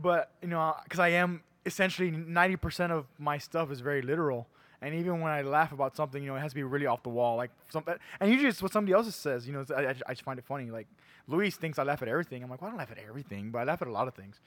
But 0.00 0.30
you 0.42 0.48
know, 0.48 0.76
because 0.84 1.00
I 1.00 1.08
am 1.08 1.42
essentially 1.66 2.10
90% 2.10 2.90
of 2.90 3.06
my 3.18 3.38
stuff 3.38 3.70
is 3.70 3.80
very 3.80 4.02
literal. 4.02 4.46
And 4.82 4.94
even 4.94 5.20
when 5.20 5.30
I 5.30 5.42
laugh 5.42 5.72
about 5.72 5.94
something, 5.94 6.22
you 6.22 6.28
know, 6.28 6.36
it 6.36 6.40
has 6.40 6.52
to 6.52 6.54
be 6.54 6.62
really 6.62 6.86
off 6.86 7.02
the 7.02 7.10
wall, 7.10 7.36
like 7.36 7.50
something. 7.68 7.94
And 8.18 8.30
usually 8.30 8.48
it's 8.48 8.62
what 8.62 8.72
somebody 8.72 8.94
else 8.94 9.14
says. 9.14 9.46
You 9.46 9.52
know, 9.52 9.64
I, 9.76 9.86
I, 9.86 9.94
I 10.06 10.12
just 10.12 10.22
find 10.22 10.38
it 10.38 10.44
funny. 10.44 10.70
Like 10.70 10.86
Luis 11.26 11.56
thinks 11.56 11.78
I 11.78 11.82
laugh 11.82 12.00
at 12.00 12.08
everything. 12.08 12.42
I'm 12.42 12.48
like, 12.48 12.62
well, 12.62 12.68
I 12.68 12.70
don't 12.70 12.78
laugh 12.78 12.90
at 12.90 12.98
everything, 12.98 13.50
but 13.50 13.58
I 13.58 13.64
laugh 13.64 13.82
at 13.82 13.88
a 13.88 13.92
lot 13.92 14.08
of 14.08 14.14
things. 14.14 14.40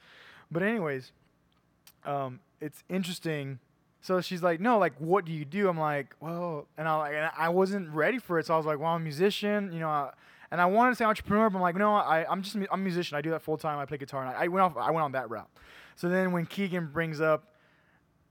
But 0.50 0.62
anyways, 0.62 1.12
um, 2.04 2.40
it's 2.60 2.82
interesting. 2.88 3.60
So 4.04 4.20
she's 4.20 4.42
like, 4.42 4.60
no, 4.60 4.76
like, 4.76 4.92
what 4.98 5.24
do 5.24 5.32
you 5.32 5.46
do? 5.46 5.66
I'm 5.66 5.80
like, 5.80 6.14
well, 6.20 6.68
and 6.76 6.86
I 6.86 6.94
like, 6.96 7.14
and 7.14 7.30
I 7.38 7.48
wasn't 7.48 7.88
ready 7.88 8.18
for 8.18 8.38
it. 8.38 8.44
So 8.44 8.52
I 8.52 8.58
was 8.58 8.66
like, 8.66 8.78
well, 8.78 8.90
I'm 8.90 9.00
a 9.00 9.02
musician, 9.02 9.72
you 9.72 9.80
know, 9.80 9.88
I, 9.88 10.10
and 10.50 10.60
I 10.60 10.66
wanted 10.66 10.90
to 10.90 10.96
say 10.96 11.06
entrepreneur, 11.06 11.48
but 11.48 11.56
I'm 11.56 11.62
like, 11.62 11.74
no, 11.74 11.94
I, 11.94 12.30
I'm 12.30 12.42
just, 12.42 12.54
a 12.54 12.70
I'm 12.70 12.80
a 12.80 12.84
musician. 12.84 13.16
I 13.16 13.22
do 13.22 13.30
that 13.30 13.40
full 13.40 13.56
time. 13.56 13.78
I 13.78 13.86
play 13.86 13.96
guitar, 13.96 14.22
and 14.26 14.36
I, 14.36 14.44
I 14.44 14.48
went 14.48 14.60
off, 14.60 14.76
I 14.76 14.90
went 14.90 15.04
on 15.04 15.12
that 15.12 15.30
route. 15.30 15.48
So 15.96 16.10
then 16.10 16.32
when 16.32 16.44
Keegan 16.44 16.90
brings 16.92 17.22
up, 17.22 17.54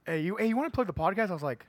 hey, 0.06 0.20
you, 0.20 0.36
hey, 0.36 0.46
you 0.46 0.56
want 0.56 0.72
to 0.72 0.76
plug 0.76 0.86
the 0.86 0.92
podcast? 0.92 1.30
I 1.30 1.32
was 1.32 1.42
like, 1.42 1.66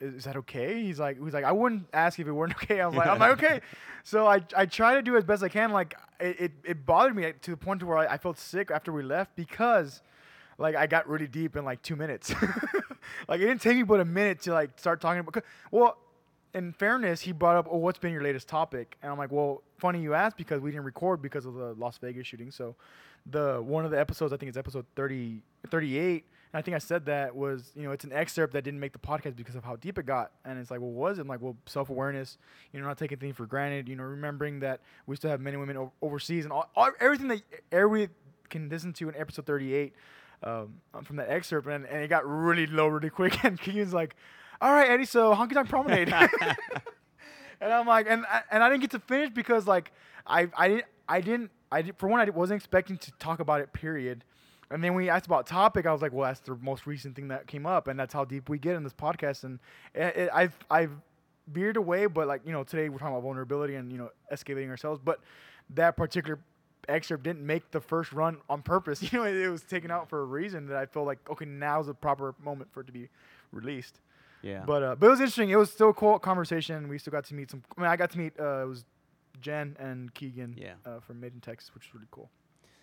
is, 0.00 0.14
is 0.14 0.24
that 0.24 0.34
okay? 0.34 0.82
He's 0.82 0.98
like, 0.98 1.22
he's 1.22 1.32
like, 1.32 1.44
I 1.44 1.52
wouldn't 1.52 1.86
ask 1.92 2.18
if 2.18 2.26
it 2.26 2.32
weren't 2.32 2.56
okay. 2.60 2.80
I 2.80 2.88
was 2.88 2.96
like, 2.96 3.06
I'm 3.06 3.20
like, 3.20 3.40
okay. 3.40 3.60
So 4.02 4.26
I, 4.26 4.40
I 4.56 4.66
try 4.66 4.96
to 4.96 5.02
do 5.02 5.16
as 5.16 5.22
best 5.22 5.44
I 5.44 5.48
can. 5.48 5.70
Like, 5.70 5.94
it, 6.18 6.40
it, 6.40 6.52
it 6.64 6.86
bothered 6.86 7.14
me 7.14 7.32
to 7.40 7.50
the 7.52 7.56
point 7.56 7.78
to 7.80 7.86
where 7.86 7.98
I, 7.98 8.14
I 8.14 8.18
felt 8.18 8.36
sick 8.36 8.72
after 8.72 8.90
we 8.90 9.04
left 9.04 9.36
because, 9.36 10.02
like, 10.58 10.76
I 10.76 10.86
got 10.86 11.08
really 11.08 11.26
deep 11.26 11.56
in 11.56 11.64
like 11.64 11.82
two 11.82 11.96
minutes. 11.96 12.32
like, 13.28 13.40
it 13.40 13.46
didn't 13.46 13.60
take 13.60 13.76
me 13.76 13.82
but 13.82 14.00
a 14.00 14.04
minute 14.04 14.40
to 14.42 14.52
like 14.52 14.78
start 14.78 15.00
talking 15.00 15.20
about. 15.20 15.44
Well, 15.70 15.98
in 16.54 16.72
fairness, 16.72 17.20
he 17.20 17.32
brought 17.32 17.56
up, 17.56 17.66
oh, 17.70 17.78
what's 17.78 17.98
been 17.98 18.12
your 18.12 18.22
latest 18.22 18.48
topic? 18.48 18.96
And 19.02 19.10
I'm 19.10 19.18
like, 19.18 19.32
well, 19.32 19.62
funny 19.78 20.00
you 20.00 20.14
asked 20.14 20.36
because 20.36 20.60
we 20.60 20.70
didn't 20.70 20.84
record 20.84 21.20
because 21.20 21.46
of 21.46 21.54
the 21.54 21.74
Las 21.74 21.98
Vegas 21.98 22.26
shooting. 22.26 22.50
So, 22.50 22.76
the 23.26 23.60
one 23.62 23.84
of 23.84 23.90
the 23.90 23.98
episodes, 23.98 24.32
I 24.32 24.36
think 24.36 24.50
it's 24.50 24.58
episode 24.58 24.84
30, 24.96 25.42
38, 25.70 26.24
and 26.54 26.58
I 26.58 26.62
think 26.62 26.76
I 26.76 26.78
said 26.78 27.06
that 27.06 27.34
was, 27.34 27.72
you 27.74 27.82
know, 27.82 27.90
it's 27.90 28.04
an 28.04 28.12
excerpt 28.12 28.52
that 28.52 28.62
didn't 28.62 28.78
make 28.78 28.92
the 28.92 28.98
podcast 28.98 29.34
because 29.34 29.56
of 29.56 29.64
how 29.64 29.74
deep 29.74 29.98
it 29.98 30.06
got. 30.06 30.30
And 30.44 30.58
it's 30.58 30.70
like, 30.70 30.80
well, 30.80 30.90
was 30.90 31.18
it? 31.18 31.22
I'm 31.22 31.26
like, 31.26 31.40
well, 31.40 31.56
self 31.66 31.90
awareness, 31.90 32.38
you 32.72 32.80
know, 32.80 32.86
not 32.86 32.96
taking 32.98 33.18
things 33.18 33.36
for 33.36 33.46
granted, 33.46 33.88
you 33.88 33.96
know, 33.96 34.04
remembering 34.04 34.60
that 34.60 34.80
we 35.06 35.16
still 35.16 35.30
have 35.30 35.40
men 35.40 35.54
and 35.54 35.60
women 35.60 35.76
o- 35.76 35.92
overseas 36.00 36.44
and 36.44 36.52
all, 36.52 36.70
all, 36.76 36.90
everything 37.00 37.26
that 37.28 37.42
everybody 37.72 38.12
can 38.50 38.68
listen 38.68 38.92
to 38.92 39.08
in 39.08 39.16
episode 39.16 39.46
38 39.46 39.94
um, 40.44 40.74
from 41.04 41.16
that 41.16 41.30
excerpt. 41.30 41.66
And, 41.68 41.84
and 41.86 42.02
it 42.02 42.08
got 42.08 42.26
really 42.28 42.66
low 42.66 42.86
really 42.88 43.10
quick. 43.10 43.36
And 43.44 43.60
Keegan's 43.60 43.94
like, 43.94 44.16
all 44.60 44.72
right, 44.72 44.88
Eddie, 44.88 45.04
so 45.04 45.34
Honky 45.34 45.54
Tonk 45.54 45.68
Promenade. 45.68 46.12
and 47.60 47.72
I'm 47.72 47.86
like, 47.86 48.06
and 48.08 48.24
I- 48.26 48.42
and 48.50 48.62
I 48.62 48.68
didn't 48.68 48.82
get 48.82 48.90
to 48.92 49.00
finish 49.00 49.30
because 49.30 49.66
like 49.66 49.92
I 50.26 50.48
I 50.56 50.68
didn't 50.68 50.84
I 51.08 51.20
didn't 51.20 51.50
I 51.72 51.82
did, 51.82 51.96
for 51.98 52.08
one 52.08 52.20
I 52.20 52.30
wasn't 52.30 52.58
expecting 52.58 52.96
to 52.98 53.12
talk 53.12 53.40
about 53.40 53.60
it. 53.60 53.72
Period. 53.72 54.24
And 54.70 54.82
then 54.82 54.94
when 54.94 55.04
we 55.04 55.10
asked 55.10 55.26
about 55.26 55.46
topic. 55.46 55.86
I 55.86 55.92
was 55.92 56.02
like, 56.02 56.12
well, 56.12 56.26
that's 56.28 56.40
the 56.40 56.56
most 56.56 56.86
recent 56.86 57.14
thing 57.14 57.28
that 57.28 57.46
came 57.46 57.66
up, 57.66 57.86
and 57.86 57.98
that's 57.98 58.14
how 58.14 58.24
deep 58.24 58.48
we 58.48 58.58
get 58.58 58.74
in 58.76 58.82
this 58.82 58.94
podcast. 58.94 59.44
And 59.44 59.58
it, 59.94 60.16
it, 60.16 60.30
I've 60.32 60.56
I've 60.70 60.92
veered 61.48 61.76
away, 61.76 62.06
but 62.06 62.26
like 62.26 62.42
you 62.46 62.52
know, 62.52 62.64
today 62.64 62.88
we're 62.88 62.98
talking 62.98 63.14
about 63.14 63.22
vulnerability 63.22 63.74
and 63.74 63.92
you 63.92 63.98
know, 63.98 64.10
escalating 64.32 64.70
ourselves. 64.70 65.00
But 65.04 65.20
that 65.70 65.96
particular 65.96 66.38
excerpt 66.88 67.22
didn't 67.24 67.46
make 67.46 67.70
the 67.70 67.80
first 67.80 68.12
run 68.12 68.38
on 68.48 68.62
purpose. 68.62 69.02
You 69.12 69.18
know, 69.18 69.24
it, 69.24 69.36
it 69.36 69.48
was 69.48 69.62
taken 69.62 69.90
out 69.90 70.08
for 70.08 70.20
a 70.22 70.24
reason 70.24 70.66
that 70.68 70.76
I 70.76 70.86
feel 70.86 71.04
like 71.04 71.18
okay, 71.30 71.44
now's 71.44 71.86
the 71.86 71.94
proper 71.94 72.34
moment 72.42 72.72
for 72.72 72.80
it 72.80 72.86
to 72.86 72.92
be 72.92 73.08
released. 73.52 74.00
Yeah. 74.42 74.62
But 74.66 74.82
uh, 74.82 74.94
but 74.96 75.06
it 75.06 75.10
was 75.10 75.20
interesting. 75.20 75.50
It 75.50 75.56
was 75.56 75.70
still 75.72 75.90
a 75.90 75.94
cool 75.94 76.18
conversation. 76.18 76.88
We 76.88 76.98
still 76.98 77.12
got 77.12 77.24
to 77.24 77.34
meet 77.34 77.50
some. 77.50 77.62
I 77.76 77.80
mean, 77.80 77.90
I 77.90 77.96
got 77.96 78.10
to 78.10 78.18
meet 78.18 78.32
uh, 78.38 78.62
it 78.62 78.68
was 78.68 78.84
Jen 79.40 79.76
and 79.78 80.12
Keegan. 80.14 80.56
Yeah. 80.58 80.74
Uh, 80.84 81.00
from 81.00 81.20
Made 81.20 81.32
in 81.34 81.40
Texas, 81.40 81.74
which 81.74 81.84
was 81.86 81.94
really 81.94 82.08
cool. 82.10 82.30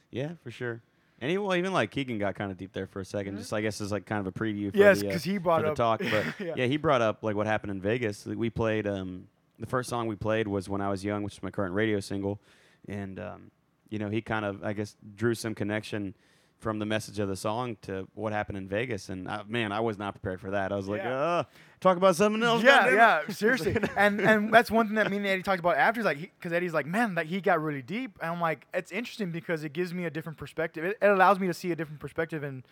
yeah, 0.09 0.31
for 0.43 0.51
sure. 0.51 0.81
And 1.19 1.29
he, 1.29 1.37
well, 1.37 1.55
even 1.55 1.71
like 1.71 1.91
Keegan 1.91 2.17
got 2.17 2.33
kind 2.33 2.49
of 2.51 2.57
deep 2.57 2.73
there 2.73 2.87
for 2.87 2.99
a 2.99 3.03
2nd 3.03 3.33
Mhm. 3.33 3.37
Just 3.37 3.53
I 3.53 3.61
guess 3.61 3.79
as 3.79 3.91
like 3.91 4.07
kind 4.07 4.19
of 4.19 4.25
a 4.25 4.31
preview. 4.31 4.71
For 4.71 4.77
Yes, 4.77 5.01
the, 5.01 5.05
uh, 5.05 5.09
because 5.09 5.23
he 5.23 5.37
brought 5.37 5.63
up 5.63 5.75
talk. 5.75 5.99
But 5.99 6.25
yeah. 6.39 6.53
yeah. 6.57 6.65
he 6.65 6.77
brought 6.77 7.01
up 7.03 7.21
like 7.21 7.35
what 7.35 7.45
happened 7.45 7.69
in 7.71 7.79
Vegas. 7.79 8.25
We 8.25 8.49
played 8.49 8.87
um, 8.87 9.27
the 9.59 9.67
first 9.67 9.87
song 9.87 10.07
we 10.07 10.15
played 10.15 10.47
was 10.47 10.67
"When 10.67 10.81
I 10.81 10.89
Was 10.89 11.05
Young," 11.05 11.21
which 11.21 11.33
is 11.33 11.43
my 11.43 11.51
current 11.51 11.75
radio 11.75 11.99
single, 11.99 12.39
and 12.87 13.19
um, 13.19 13.51
you 13.91 13.99
know 13.99 14.09
he 14.09 14.21
kind 14.21 14.43
of 14.45 14.63
I 14.63 14.73
guess 14.73 14.95
drew 15.15 15.35
some 15.35 15.53
connection 15.53 16.15
from 16.57 16.77
the 16.79 16.85
message 16.85 17.17
of 17.17 17.27
the 17.27 17.35
song 17.35 17.75
to 17.81 18.07
what 18.13 18.31
happened 18.31 18.55
in 18.55 18.67
Vegas. 18.67 19.09
And 19.09 19.27
I, 19.27 19.41
man, 19.47 19.71
I 19.71 19.79
was 19.79 19.97
not 19.97 20.13
prepared 20.13 20.39
for 20.39 20.51
that. 20.51 20.71
I 20.71 20.75
was 20.75 20.87
like, 20.87 21.01
Yeah. 21.01 21.17
uh, 21.19 21.43
talk 21.79 21.97
about 21.97 22.15
something 22.15 22.43
else. 22.43 22.61
Yeah, 22.63 22.93
yeah, 22.93 23.21
seriously. 23.29 23.75
and 23.97 24.21
and 24.21 24.53
that's 24.53 24.69
one 24.69 24.85
thing 24.85 24.95
that 24.95 25.09
me 25.11 25.17
and 25.17 25.25
Eddie 25.25 25.41
talked 25.41 25.59
about 25.59 25.77
after. 25.77 25.99
Is 26.01 26.05
like, 26.05 26.19
because 26.19 26.53
Eddie's 26.53 26.73
like, 26.73 26.85
man, 26.85 27.15
that 27.15 27.25
he 27.25 27.41
got 27.41 27.59
really 27.61 27.81
deep, 27.81 28.17
and 28.21 28.31
I'm 28.31 28.39
like, 28.41 28.67
it's 28.75 28.91
interesting 28.91 29.31
because 29.31 29.63
it 29.63 29.73
gives 29.73 29.91
me 29.93 30.05
a 30.05 30.11
different 30.11 30.37
perspective. 30.37 30.85
It, 30.85 30.97
it 31.01 31.07
allows 31.07 31.39
me 31.39 31.47
to 31.47 31.53
see 31.53 31.71
a 31.71 31.75
different 31.75 31.99
perspective 31.99 32.43
and 32.43 32.63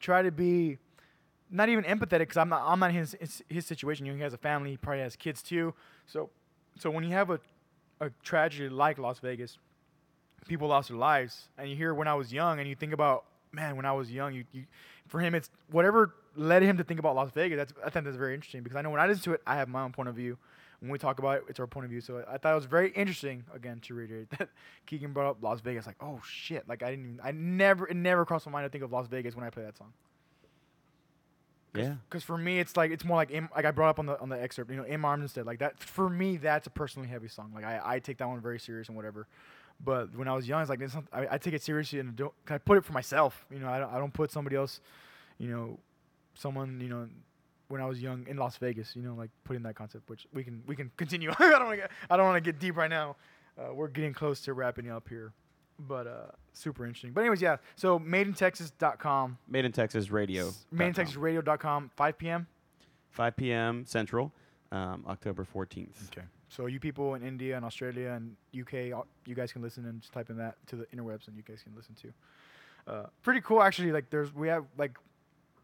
try 0.00 0.22
to 0.22 0.30
be 0.32 0.78
not 1.50 1.68
even 1.68 1.84
empathetic 1.84 2.20
because 2.20 2.38
I'm 2.38 2.48
not 2.48 2.62
I'm 2.66 2.80
not 2.80 2.90
in 2.90 2.96
his, 2.96 3.14
his 3.20 3.44
his 3.48 3.66
situation. 3.66 4.06
You 4.06 4.12
know, 4.12 4.16
he 4.16 4.22
has 4.22 4.32
a 4.32 4.38
family, 4.38 4.70
he 4.70 4.76
probably 4.78 5.02
has 5.02 5.16
kids 5.16 5.42
too. 5.42 5.74
So 6.06 6.30
so 6.78 6.90
when 6.90 7.04
you 7.04 7.10
have 7.10 7.28
a 7.28 7.40
a 8.00 8.08
tragedy 8.22 8.70
like 8.70 8.98
Las 8.98 9.18
Vegas, 9.18 9.58
people 10.46 10.68
lost 10.68 10.88
their 10.88 10.98
lives, 10.98 11.48
and 11.58 11.68
you 11.68 11.76
hear 11.76 11.94
when 11.94 12.08
I 12.08 12.14
was 12.14 12.32
young, 12.32 12.58
and 12.58 12.68
you 12.68 12.74
think 12.74 12.92
about 12.92 13.24
man, 13.54 13.76
when 13.76 13.86
I 13.86 13.92
was 13.92 14.10
young, 14.10 14.34
you, 14.34 14.44
you 14.52 14.64
for 15.06 15.20
him 15.20 15.34
it's 15.34 15.50
whatever 15.70 16.14
led 16.36 16.62
him 16.62 16.76
to 16.78 16.84
think 16.84 17.00
about 17.00 17.14
Las 17.14 17.30
Vegas. 17.32 17.56
That's 17.56 17.72
I 17.84 17.90
think 17.90 18.04
that's 18.04 18.16
very 18.16 18.34
interesting 18.34 18.62
because 18.62 18.76
I 18.76 18.82
know 18.82 18.90
when 18.90 19.00
I 19.00 19.06
listen 19.06 19.22
to 19.24 19.32
it, 19.34 19.42
I 19.46 19.56
have 19.56 19.68
my 19.68 19.82
own 19.82 19.92
point 19.92 20.08
of 20.08 20.14
view. 20.14 20.36
When 20.80 20.90
we 20.90 20.98
talk 20.98 21.18
about 21.18 21.38
it, 21.38 21.44
it's 21.48 21.60
our 21.60 21.66
point 21.66 21.84
of 21.84 21.90
view. 21.90 22.00
So 22.00 22.24
I 22.28 22.36
thought 22.36 22.52
it 22.52 22.56
was 22.56 22.66
very 22.66 22.90
interesting. 22.90 23.44
Again, 23.54 23.80
to 23.82 23.94
reiterate 23.94 24.30
that 24.38 24.48
Keegan 24.86 25.12
brought 25.12 25.30
up 25.30 25.36
Las 25.40 25.60
Vegas, 25.60 25.86
like 25.86 25.96
oh 26.00 26.20
shit, 26.26 26.68
like 26.68 26.82
I 26.82 26.90
didn't, 26.90 27.04
even, 27.06 27.20
I 27.22 27.30
never, 27.30 27.86
it 27.86 27.96
never 27.96 28.24
crossed 28.24 28.46
my 28.46 28.52
mind 28.52 28.66
to 28.66 28.68
think 28.70 28.84
of 28.84 28.92
Las 28.92 29.06
Vegas 29.06 29.34
when 29.34 29.44
I 29.44 29.50
play 29.50 29.62
that 29.62 29.78
song. 29.78 29.92
Yeah. 31.74 31.94
Because 32.08 32.22
for 32.22 32.38
me, 32.38 32.60
it's 32.60 32.76
like 32.76 32.92
it's 32.92 33.04
more 33.04 33.16
like 33.16 33.32
M, 33.32 33.48
like 33.54 33.64
I 33.64 33.70
brought 33.72 33.90
up 33.90 33.98
on 33.98 34.06
the 34.06 34.20
on 34.20 34.28
the 34.28 34.40
excerpt, 34.40 34.70
you 34.70 34.76
know, 34.76 34.84
M 34.84 35.04
Arms 35.04 35.22
instead. 35.22 35.46
Like 35.46 35.58
that 35.58 35.78
for 35.78 36.08
me, 36.08 36.36
that's 36.36 36.66
a 36.66 36.70
personally 36.70 37.08
heavy 37.08 37.28
song. 37.28 37.52
Like 37.54 37.64
I, 37.64 37.80
I 37.84 37.98
take 37.98 38.18
that 38.18 38.28
one 38.28 38.40
very 38.40 38.60
serious 38.60 38.88
and 38.88 38.96
whatever. 38.96 39.26
But 39.82 40.14
when 40.16 40.28
I 40.28 40.34
was 40.34 40.48
young, 40.48 40.60
it's 40.60 40.70
like 40.70 40.80
it's 40.80 40.94
not, 40.94 41.04
I, 41.12 41.26
I 41.32 41.38
take 41.38 41.54
it 41.54 41.62
seriously 41.62 41.98
and 42.00 42.16
don't. 42.16 42.32
I 42.48 42.58
put 42.58 42.78
it 42.78 42.84
for 42.84 42.92
myself. 42.92 43.44
You 43.50 43.58
know, 43.58 43.68
I 43.68 43.78
don't, 43.78 43.92
I 43.92 43.98
don't 43.98 44.12
put 44.12 44.30
somebody 44.30 44.56
else. 44.56 44.80
You 45.38 45.48
know, 45.50 45.78
someone 46.34 46.80
you 46.80 46.88
know 46.88 47.08
when 47.68 47.80
I 47.80 47.86
was 47.86 48.00
young 48.00 48.26
in 48.28 48.36
Las 48.36 48.56
Vegas. 48.56 48.94
You 48.96 49.02
know, 49.02 49.14
like 49.14 49.30
putting 49.44 49.62
that 49.64 49.74
concept, 49.74 50.08
which 50.08 50.26
we 50.32 50.44
can 50.44 50.62
we 50.66 50.76
can 50.76 50.90
continue. 50.96 51.30
I 51.38 51.50
don't 51.50 51.64
want 51.66 51.72
to 51.72 51.76
get 51.76 51.90
I 52.08 52.16
don't 52.16 52.26
want 52.26 52.42
to 52.42 52.52
get 52.52 52.60
deep 52.60 52.76
right 52.76 52.90
now. 52.90 53.16
Uh, 53.58 53.72
we're 53.72 53.88
getting 53.88 54.12
close 54.12 54.40
to 54.42 54.52
wrapping 54.52 54.90
up 54.90 55.08
here, 55.08 55.32
but 55.78 56.06
uh, 56.06 56.26
super 56.52 56.84
interesting. 56.86 57.12
But 57.12 57.20
anyways, 57.22 57.40
yeah. 57.42 57.56
So 57.76 57.98
madeintexas.com, 58.00 59.38
Made 59.48 59.64
in 59.64 59.72
Texas 59.72 60.10
Radio. 60.10 60.50
madeintexasradio.com, 60.74 61.90
5 61.96 62.18
p.m. 62.18 62.46
5 63.10 63.36
p.m. 63.36 63.84
Central, 63.86 64.32
um, 64.72 65.04
October 65.08 65.46
14th. 65.54 66.08
Okay. 66.10 66.26
So 66.54 66.66
you 66.66 66.78
people 66.78 67.14
in 67.14 67.22
India 67.22 67.56
and 67.56 67.64
Australia 67.64 68.10
and 68.10 68.36
UK, 68.58 68.96
you 69.26 69.34
guys 69.34 69.52
can 69.52 69.60
listen 69.60 69.86
and 69.86 70.00
just 70.00 70.12
type 70.12 70.30
in 70.30 70.36
that 70.36 70.54
to 70.68 70.76
the 70.76 70.84
interwebs 70.86 71.26
and 71.26 71.36
you 71.36 71.42
guys 71.42 71.62
can 71.62 71.74
listen 71.74 71.96
to. 72.02 72.12
Uh, 72.86 73.06
pretty 73.22 73.40
cool 73.40 73.60
actually. 73.60 73.90
Like 73.90 74.08
there's 74.10 74.32
we 74.32 74.48
have 74.48 74.64
like 74.78 74.96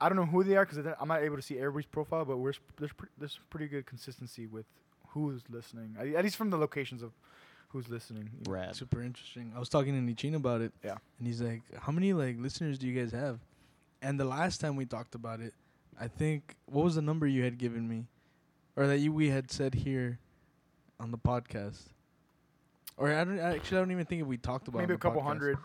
I 0.01 0.09
don't 0.09 0.17
know 0.17 0.27
who 0.27 0.43
they 0.43 0.57
are 0.57 0.65
because 0.65 0.85
I'm 1.01 1.09
not 1.09 1.23
able 1.23 1.37
to 1.37 1.43
see 1.43 1.59
everybody's 1.59 1.87
profile, 1.87 2.25
but 2.25 2.39
we're 2.39 2.55
sp- 2.57 2.75
there's 2.79 2.93
pre- 2.93 3.09
there's 3.19 3.39
pretty 3.51 3.69
good 3.69 3.87
consistency 3.87 4.47
with 4.47 4.65
who's 5.11 5.43
listening, 5.49 5.95
at 5.99 6.09
at 6.09 6.25
least 6.25 6.37
from 6.37 6.51
the 6.51 6.57
locations 6.57 7.03
of 7.03 7.13
who's 7.69 7.89
listening. 7.89 8.31
Rad. 8.49 8.75
Super 8.75 9.03
interesting. 9.03 9.53
I 9.55 9.61
was 9.61 9.69
talking 9.69 9.95
to 9.95 10.13
Nichin 10.13 10.35
about 10.35 10.61
it. 10.61 10.73
Yeah. 10.83 10.97
And 11.19 11.27
he's 11.27 11.41
like, 11.41 11.63
"How 11.79 11.93
many 11.93 12.15
like 12.15 12.37
listeners 12.41 12.79
do 12.79 12.89
you 12.89 12.99
guys 13.01 13.13
have?" 13.13 13.39
And 14.03 14.19
the 14.19 14.25
last 14.25 14.61
time 14.61 14.75
we 14.75 14.87
talked 14.87 15.15
about 15.15 15.41
it, 15.41 15.55
I 16.01 16.09
think 16.09 16.57
what 16.67 16.85
was 16.85 16.97
the 16.97 17.03
number 17.03 17.29
you 17.29 17.45
had 17.45 17.59
given 17.59 17.87
me, 17.87 18.07
or 18.75 18.89
that 18.89 18.99
you 18.99 19.13
we 19.13 19.29
had 19.29 19.53
said 19.53 19.75
here, 19.75 20.19
on 21.01 21.11
the 21.11 21.19
podcast. 21.19 21.83
Or 22.97 23.11
I 23.13 23.25
don't 23.25 23.39
actually 23.39 23.79
I 23.79 23.81
don't 23.81 23.91
even 23.93 24.05
think 24.07 24.27
we 24.27 24.37
talked 24.37 24.69
about 24.69 24.81
it 24.81 24.83
Maybe 24.83 24.93
on 24.93 24.97
a 24.97 25.01
couple 25.01 25.23
podcast. 25.23 25.27
hundred. 25.27 25.59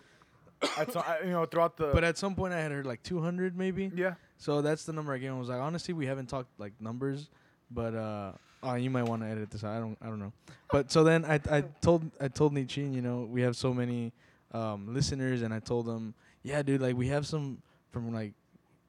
At 0.80 0.92
some, 0.92 1.04
I- 1.06 1.20
you 1.26 1.32
know, 1.32 1.46
throughout 1.46 1.76
the. 1.78 1.92
But 1.94 2.04
at 2.04 2.18
some 2.18 2.34
point 2.34 2.54
I 2.54 2.60
had 2.60 2.72
heard 2.72 2.86
like 2.86 3.04
200 3.04 3.58
maybe. 3.58 3.92
yeah. 3.94 4.14
So 4.38 4.62
that's 4.62 4.86
the 4.86 4.94
number 4.94 5.14
I 5.14 5.18
gave 5.18 5.30
him. 5.30 5.36
I 5.36 5.40
was 5.40 5.50
like, 5.50 5.60
honestly, 5.62 5.94
we 5.94 6.06
haven't 6.06 6.28
talked 6.28 6.50
like 6.60 6.74
numbers, 6.80 7.30
but 7.72 7.94
uh, 7.96 8.32
oh, 8.64 8.76
you 8.76 8.90
might 8.90 9.04
want 9.04 9.22
to 9.22 9.28
edit 9.28 9.50
this. 9.52 9.64
out. 9.64 9.76
I 9.76 9.80
don't, 9.80 9.98
I 10.02 10.06
don't 10.08 10.20
know. 10.20 10.32
But 10.72 10.92
so 10.92 11.04
then 11.04 11.24
I, 11.26 11.40
I 11.50 11.62
told, 11.82 12.10
I 12.20 12.28
told 12.28 12.54
Nichin, 12.54 12.94
you 12.94 13.02
know, 13.02 13.28
we 13.30 13.42
have 13.42 13.56
so 13.56 13.74
many 13.74 14.12
um, 14.54 14.94
listeners, 14.94 15.42
and 15.42 15.54
I 15.54 15.60
told 15.60 15.88
him, 15.88 16.14
yeah, 16.44 16.62
dude, 16.64 16.82
like 16.82 16.96
we 16.98 17.08
have 17.08 17.26
some 17.28 17.62
from 17.92 18.14
like, 18.14 18.34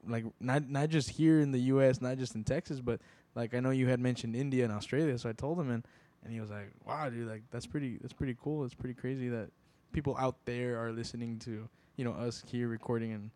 like 0.08 0.24
not 0.40 0.68
not 0.68 0.88
just 0.88 1.10
here 1.10 1.40
in 1.40 1.50
the 1.52 1.60
U.S., 1.74 2.00
not 2.00 2.18
just 2.18 2.34
in 2.34 2.42
Texas, 2.44 2.80
but 2.80 3.00
like 3.34 3.54
I 3.54 3.60
know 3.60 3.70
you 3.70 3.86
had 3.88 4.00
mentioned 4.00 4.34
India 4.36 4.64
and 4.64 4.72
Australia. 4.72 5.16
So 5.18 5.28
I 5.28 5.32
told 5.32 5.58
him, 5.60 5.70
and 5.70 5.84
and 6.26 6.34
he 6.34 6.40
was 6.40 6.50
like, 6.50 6.70
wow, 6.86 7.08
dude, 7.08 7.28
like 7.28 7.42
that's 7.50 7.66
pretty, 7.66 7.98
that's 8.00 8.12
pretty 8.12 8.36
cool. 8.42 8.64
It's 8.64 8.74
pretty 8.74 8.94
crazy 8.94 9.28
that 9.28 9.48
people 9.92 10.16
out 10.18 10.36
there 10.44 10.78
are 10.84 10.92
listening 10.92 11.38
to, 11.40 11.68
you 11.96 12.04
know, 12.04 12.12
us 12.12 12.44
here 12.46 12.68
recording 12.68 13.12
in 13.12 13.30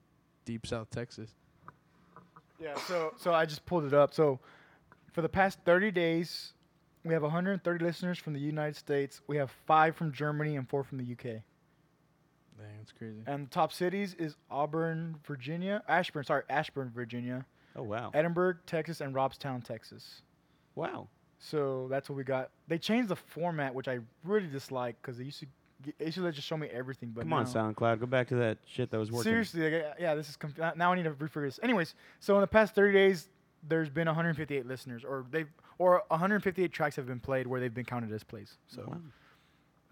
deep 0.45 0.66
South 0.66 0.91
Texas. 0.91 1.30
Yeah, 2.61 2.74
so 2.86 3.14
so 3.16 3.32
I 3.32 3.47
just 3.47 3.64
pulled 3.64 3.84
it 3.84 3.95
up. 3.95 4.12
So 4.12 4.38
for 5.12 5.22
the 5.22 5.28
past 5.28 5.61
30 5.64 5.91
days, 5.93 6.53
we 7.05 7.14
have 7.14 7.22
130 7.22 7.84
listeners 7.84 8.18
from 8.18 8.34
the 8.34 8.41
United 8.41 8.76
States. 8.76 9.22
We 9.26 9.36
have 9.38 9.51
five 9.66 9.97
from 9.97 10.12
Germany 10.12 10.57
and 10.57 10.68
four 10.68 10.84
from 10.84 10.99
the 10.99 11.12
UK. 11.12 11.22
Dang, 12.59 12.76
that's 12.78 12.93
crazy. 12.93 13.22
And 13.26 13.47
the 13.47 13.51
top 13.51 13.72
cities 13.72 14.14
is 14.18 14.36
Auburn, 14.51 15.16
Virginia, 15.24 15.82
Ashburn, 15.88 16.24
sorry, 16.24 16.43
Ashburn, 16.51 16.91
Virginia, 16.95 17.47
Oh 17.76 17.82
wow. 17.82 18.11
Edinburg, 18.12 18.59
Texas, 18.66 19.01
and 19.01 19.14
Robstown, 19.14 19.64
Texas. 19.64 20.22
Wow. 20.74 21.09
So 21.43 21.86
that's 21.91 22.09
what 22.11 22.16
we 22.16 22.22
got. 22.24 22.51
They 22.68 22.76
changed 22.78 23.09
the 23.09 23.16
format, 23.16 23.74
which 23.74 23.88
I 23.88 23.99
really 24.24 24.47
dislike 24.47 24.97
because 25.01 25.16
they 25.18 25.24
used 25.24 25.41
to 25.41 25.47
g- 25.84 25.95
they 25.99 26.05
used 26.07 26.18
to 26.18 26.30
just 26.32 26.47
show 26.47 26.57
me 26.59 26.68
everything. 26.68 27.11
But 27.14 27.22
Come 27.22 27.32
on, 27.32 27.45
now- 27.45 27.51
SoundCloud. 27.51 27.99
Go 28.01 28.07
back 28.07 28.28
to 28.28 28.34
that 28.36 28.59
shit 28.66 28.91
that 28.91 28.99
was 28.99 29.11
working. 29.11 29.32
Seriously, 29.32 29.62
like, 29.70 29.84
yeah, 29.99 30.14
this 30.14 30.28
is 30.28 30.36
conf- 30.36 30.59
now 30.76 30.93
I 30.93 30.97
need 30.97 31.05
to 31.05 31.12
refigure 31.12 31.47
this. 31.47 31.59
Anyways, 31.62 31.95
so 32.20 32.34
in 32.34 32.43
the 32.43 32.47
past 32.47 32.74
30 32.74 32.93
days, 32.93 33.28
there's 33.66 33.88
been 33.88 34.07
158 34.07 34.66
listeners, 34.66 35.03
or 35.05 35.24
they 35.30 35.47
or 35.78 36.03
158 36.09 36.72
tracks 36.72 36.97
have 36.97 37.07
been 37.07 37.20
played 37.20 37.47
where 37.47 37.59
they've 37.59 37.72
been 37.72 37.86
counted 37.86 38.12
as 38.12 38.22
plays. 38.22 38.59
So, 38.66 38.82
Wow. 38.86 39.01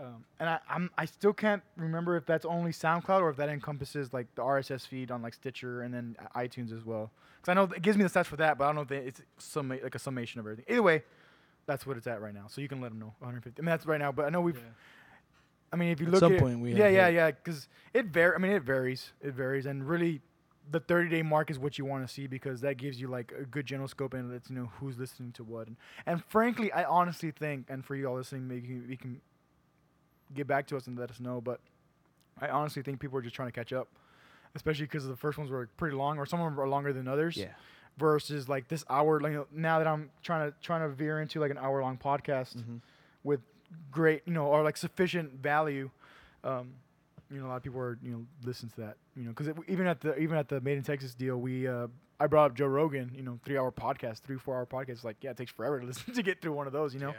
um, 0.01 0.25
and 0.39 0.51
I 0.51 0.59
I'm, 0.69 0.91
I 0.99 1.07
still 1.07 1.33
can't 1.33 1.63
remember 1.77 2.15
if 2.17 2.27
that's 2.27 2.45
only 2.45 2.73
SoundCloud 2.73 3.23
or 3.23 3.31
if 3.31 3.37
that 3.39 3.49
encompasses 3.49 4.13
like 4.13 4.27
the 4.35 4.43
RSS 4.43 4.87
feed 4.87 5.11
on 5.11 5.23
like 5.23 5.33
Stitcher 5.33 5.81
and 5.81 5.95
then 5.95 6.15
iTunes 6.37 6.77
as 6.77 6.85
well. 6.85 7.11
Because 7.41 7.51
I 7.51 7.55
know 7.55 7.65
it 7.75 7.81
gives 7.81 7.97
me 7.97 8.05
the 8.05 8.11
stats 8.11 8.27
for 8.27 8.37
that, 8.37 8.59
but 8.59 8.65
I 8.65 8.69
don't 8.69 8.75
know 8.77 8.83
if 8.97 9.07
it's 9.07 9.23
summa- 9.39 9.79
like 9.83 9.95
a 9.95 9.99
summation 9.99 10.41
of 10.41 10.47
everything. 10.47 10.65
Either 10.69 10.83
way, 10.83 11.05
that's 11.69 11.87
what 11.87 11.97
it's 11.97 12.09
at 12.09 12.21
right 12.21 12.35
now. 12.35 12.47
So 12.49 12.61
you 12.61 12.67
can 12.69 12.81
let 12.81 12.89
them 12.89 12.99
know 12.99 13.15
150. 13.21 13.61
I 13.61 13.63
mean 13.63 13.67
that's 13.71 13.87
right 13.87 14.01
now, 14.01 14.11
but 14.11 14.25
I 14.25 14.31
know 14.31 14.41
we've. 14.41 14.61
I 15.71 15.77
mean, 15.77 15.91
if 15.91 16.01
you 16.01 16.07
At 16.07 16.13
look 16.15 16.21
some 16.21 16.33
at 16.33 16.41
point 16.41 16.61
we 16.61 16.73
yeah, 16.73 16.89
yeah, 16.89 17.07
hit. 17.07 17.15
yeah, 17.15 17.31
because 17.31 17.69
it 17.93 18.07
var. 18.07 18.35
I 18.35 18.39
mean, 18.39 18.53
it 18.53 18.63
varies. 18.63 19.13
It 19.21 19.35
varies, 19.35 19.67
and 19.67 19.87
really, 19.87 20.23
the 20.71 20.81
30 20.81 21.11
day 21.11 21.23
mark 21.23 21.51
is 21.51 21.59
what 21.59 21.77
you 21.77 21.85
want 21.85 22.07
to 22.09 22.13
see 22.13 22.27
because 22.27 22.63
that 22.63 22.79
gives 22.79 22.99
you 22.99 23.07
like 23.09 23.33
a 23.39 23.45
good 23.45 23.67
general 23.67 23.87
scope 23.87 24.15
and 24.15 24.33
lets 24.33 24.49
you 24.49 24.57
know 24.57 24.71
who's 24.81 24.99
listening 24.99 25.33
to 25.33 25.45
what. 25.45 25.67
And, 25.67 25.77
and 26.07 26.25
frankly, 26.25 26.73
I 26.73 26.85
honestly 26.85 27.31
think, 27.33 27.67
and 27.69 27.85
for 27.85 27.95
you 27.95 28.07
all 28.07 28.17
listening, 28.17 28.49
maybe 28.49 28.67
you 28.69 28.81
can, 28.81 28.91
you 28.91 28.97
can 28.97 29.21
get 30.35 30.47
back 30.47 30.67
to 30.69 30.77
us 30.79 30.87
and 30.87 30.99
let 30.99 31.11
us 31.11 31.21
know. 31.21 31.41
But 31.43 31.61
I 32.41 32.49
honestly 32.49 32.83
think 32.83 32.99
people 32.99 33.19
are 33.19 33.23
just 33.23 33.35
trying 33.35 33.49
to 33.49 33.53
catch 33.53 33.73
up, 33.75 33.89
especially 34.55 34.87
because 34.87 35.07
the 35.07 35.17
first 35.17 35.37
ones 35.37 35.51
were 35.51 35.69
pretty 35.77 35.97
long, 35.97 36.19
or 36.19 36.25
some 36.25 36.41
of 36.41 36.51
them 36.51 36.59
are 36.59 36.69
longer 36.69 36.95
than 36.95 37.09
others 37.09 37.37
Yeah. 37.37 37.49
Versus 37.99 38.49
like 38.49 38.69
this 38.69 38.85
hour 38.89 39.21
like 39.21 39.35
now 39.53 39.79
that 39.79 39.87
I'm 39.89 40.11
trying 40.23 40.51
to 40.51 40.57
trying 40.63 40.83
to 40.83 40.89
veer 40.89 41.21
into 41.21 41.41
like 41.41 41.51
an 41.51 41.59
hour 41.59 41.83
long 41.83 41.99
podcast 41.99 42.57
Mhm. 42.57 42.81
with 43.25 43.41
great 43.91 44.23
you 44.25 44.33
know 44.33 44.47
or 44.47 44.63
like 44.63 44.77
sufficient 44.77 45.33
value 45.43 45.91
um 46.45 46.73
you 47.31 47.39
know 47.41 47.47
a 47.47 47.49
lot 47.49 47.57
of 47.57 47.63
people 47.63 47.81
are 47.81 47.99
you 48.03 48.11
know 48.11 48.25
listen 48.45 48.69
to 48.71 48.81
that 48.81 48.97
you 49.17 49.25
know 49.25 49.31
because 49.31 49.49
even 49.67 49.87
at 49.87 50.01
the 50.01 50.17
even 50.19 50.37
at 50.39 50.49
the 50.49 50.61
made 50.63 50.79
in 50.79 50.83
texas 50.85 51.15
deal 51.15 51.37
we 51.37 51.67
uh 51.69 51.87
i 52.21 52.27
brought 52.27 52.51
up 52.53 52.57
joe 52.57 52.67
rogan 52.67 53.11
you 53.15 53.23
know 53.23 53.39
three 53.45 53.59
hour 53.59 53.71
podcast 53.71 54.21
three 54.21 54.39
four 54.39 54.55
hour 54.57 54.65
podcast. 54.65 55.05
Like 55.05 55.17
yeah 55.21 55.31
it 55.33 55.37
takes 55.37 55.51
forever 55.53 55.81
to 55.81 55.87
listen 55.91 56.15
to 56.15 56.23
get 56.23 56.41
through 56.41 56.53
one 56.53 56.67
of 56.67 56.73
those 56.73 56.95
you 56.95 57.01
know? 57.01 57.15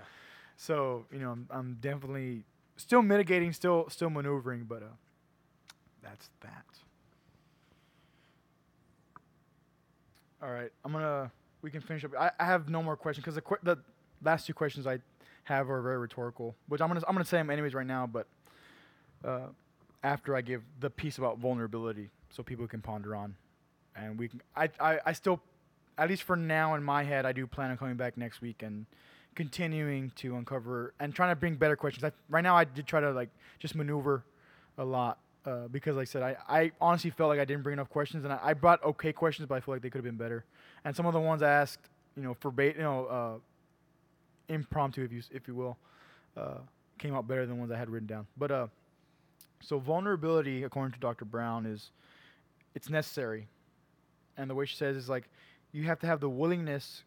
So 0.57 1.05
you 1.11 1.19
know 1.19 1.31
I'm, 1.31 1.47
I'm 1.51 1.77
definitely 1.79 2.45
still 2.77 3.01
mitigating 3.01 3.53
still 3.53 3.87
still 3.89 4.09
maneuvering 4.09 4.63
but 4.63 4.81
uh 4.81 4.95
that's 6.01 6.29
that 6.41 6.63
all 10.41 10.49
right 10.51 10.71
i'm 10.85 10.91
gonna 10.91 11.31
we 11.61 11.69
can 11.69 11.81
finish 11.81 12.05
up. 12.05 12.11
I, 12.17 12.31
I 12.39 12.45
have 12.45 12.69
no 12.69 12.81
more 12.81 12.95
questions 12.95 13.23
because 13.23 13.35
the, 13.35 13.41
que- 13.41 13.57
the 13.63 13.77
last 14.23 14.47
two 14.47 14.53
questions 14.53 14.87
i 14.87 14.99
have 15.43 15.69
are 15.69 15.81
very 15.81 15.97
rhetorical 15.97 16.55
which 16.67 16.81
i'm 16.81 16.87
gonna 16.87 17.01
i'm 17.07 17.13
gonna 17.15 17.25
say 17.25 17.37
them 17.37 17.49
anyways 17.49 17.73
right 17.73 17.87
now 17.87 18.07
but 18.07 18.27
uh, 19.25 19.47
after 20.03 20.35
i 20.35 20.41
give 20.41 20.61
the 20.79 20.89
piece 20.89 21.17
about 21.17 21.37
vulnerability 21.39 22.09
so 22.29 22.43
people 22.43 22.67
can 22.67 22.81
ponder 22.81 23.15
on. 23.15 23.35
And 23.95 24.17
we 24.17 24.27
can 24.27 24.41
I, 24.55 24.69
I 24.79 24.99
i 25.07 25.13
still 25.13 25.41
at 25.97 26.07
least 26.09 26.23
for 26.23 26.35
now 26.35 26.75
in 26.75 26.83
my 26.83 27.03
head 27.03 27.25
i 27.25 27.31
do 27.33 27.45
plan 27.47 27.71
on 27.71 27.77
coming 27.77 27.95
back 27.95 28.17
next 28.17 28.39
week 28.39 28.61
and 28.63 28.85
continuing 29.35 30.11
to 30.17 30.35
uncover 30.35 30.93
and 30.99 31.13
trying 31.13 31.31
to 31.31 31.35
bring 31.35 31.55
better 31.55 31.75
questions. 31.75 32.03
I, 32.03 32.11
right 32.29 32.41
now 32.43 32.55
i 32.55 32.63
did 32.63 32.85
try 32.87 33.01
to 33.01 33.11
like 33.11 33.29
just 33.57 33.75
maneuver 33.75 34.23
a 34.77 34.85
lot 34.85 35.17
uh, 35.45 35.67
because 35.71 35.95
like 35.95 36.03
i 36.03 36.05
said 36.05 36.21
I, 36.21 36.35
I 36.47 36.71
honestly 36.79 37.09
felt 37.09 37.29
like 37.29 37.39
i 37.39 37.45
didn't 37.45 37.63
bring 37.63 37.73
enough 37.73 37.89
questions 37.89 38.23
and 38.23 38.33
I, 38.33 38.39
I 38.43 38.53
brought 38.53 38.83
okay 38.83 39.13
questions 39.13 39.47
but 39.47 39.55
i 39.55 39.59
feel 39.59 39.75
like 39.75 39.81
they 39.81 39.89
could 39.89 39.99
have 39.99 40.05
been 40.05 40.17
better 40.17 40.45
and 40.85 40.95
some 40.95 41.05
of 41.05 41.13
the 41.13 41.19
ones 41.19 41.41
i 41.41 41.49
asked 41.49 41.89
you 42.15 42.23
know 42.23 42.33
forbade 42.33 42.75
you 42.75 42.83
know 42.83 43.05
uh, 43.05 44.53
impromptu 44.53 45.03
if 45.03 45.11
you 45.11 45.21
if 45.31 45.47
you 45.47 45.55
will 45.55 45.77
uh, 46.37 46.59
came 46.97 47.15
out 47.15 47.27
better 47.27 47.45
than 47.45 47.57
ones 47.59 47.71
i 47.71 47.77
had 47.77 47.89
written 47.89 48.07
down 48.07 48.27
but 48.37 48.51
uh 48.51 48.67
so 49.61 49.79
vulnerability 49.79 50.63
according 50.63 50.93
to 50.93 50.99
dr 50.99 51.23
brown 51.25 51.65
is 51.65 51.91
it's 52.75 52.89
necessary 52.89 53.47
and 54.37 54.49
the 54.49 54.55
way 54.55 54.65
she 54.65 54.75
says 54.75 54.95
is 54.95 55.09
like 55.09 55.29
you 55.71 55.83
have 55.83 55.99
to 55.99 56.07
have 56.07 56.19
the 56.19 56.29
willingness 56.29 57.03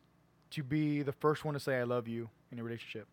to 0.52 0.62
be 0.62 1.02
the 1.02 1.12
first 1.12 1.44
one 1.44 1.54
to 1.54 1.60
say 1.60 1.78
I 1.78 1.84
love 1.84 2.06
you 2.06 2.28
in 2.52 2.58
a 2.58 2.62
relationship. 2.62 3.08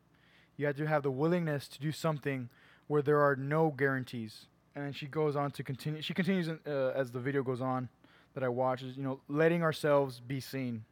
You 0.57 0.65
have 0.67 0.75
to 0.75 0.85
have 0.85 1.03
the 1.03 1.11
willingness 1.11 1.67
to 1.69 1.79
do 1.79 1.91
something 1.91 2.49
where 2.87 3.01
there 3.01 3.21
are 3.21 3.35
no 3.35 3.71
guarantees. 3.71 4.45
And 4.75 4.85
then 4.85 4.93
she 4.93 5.07
goes 5.07 5.35
on 5.35 5.51
to 5.51 5.63
continue. 5.63 6.01
She 6.01 6.13
continues 6.13 6.47
in, 6.47 6.59
uh, 6.65 6.91
as 6.95 7.11
the 7.11 7.19
video 7.19 7.43
goes 7.43 7.61
on 7.61 7.89
that 8.33 8.43
I 8.43 8.49
watch 8.49 8.83
is 8.83 8.95
you 8.95 9.03
know 9.03 9.19
letting 9.27 9.63
ourselves 9.63 10.19
be 10.19 10.39
seen, 10.39 10.85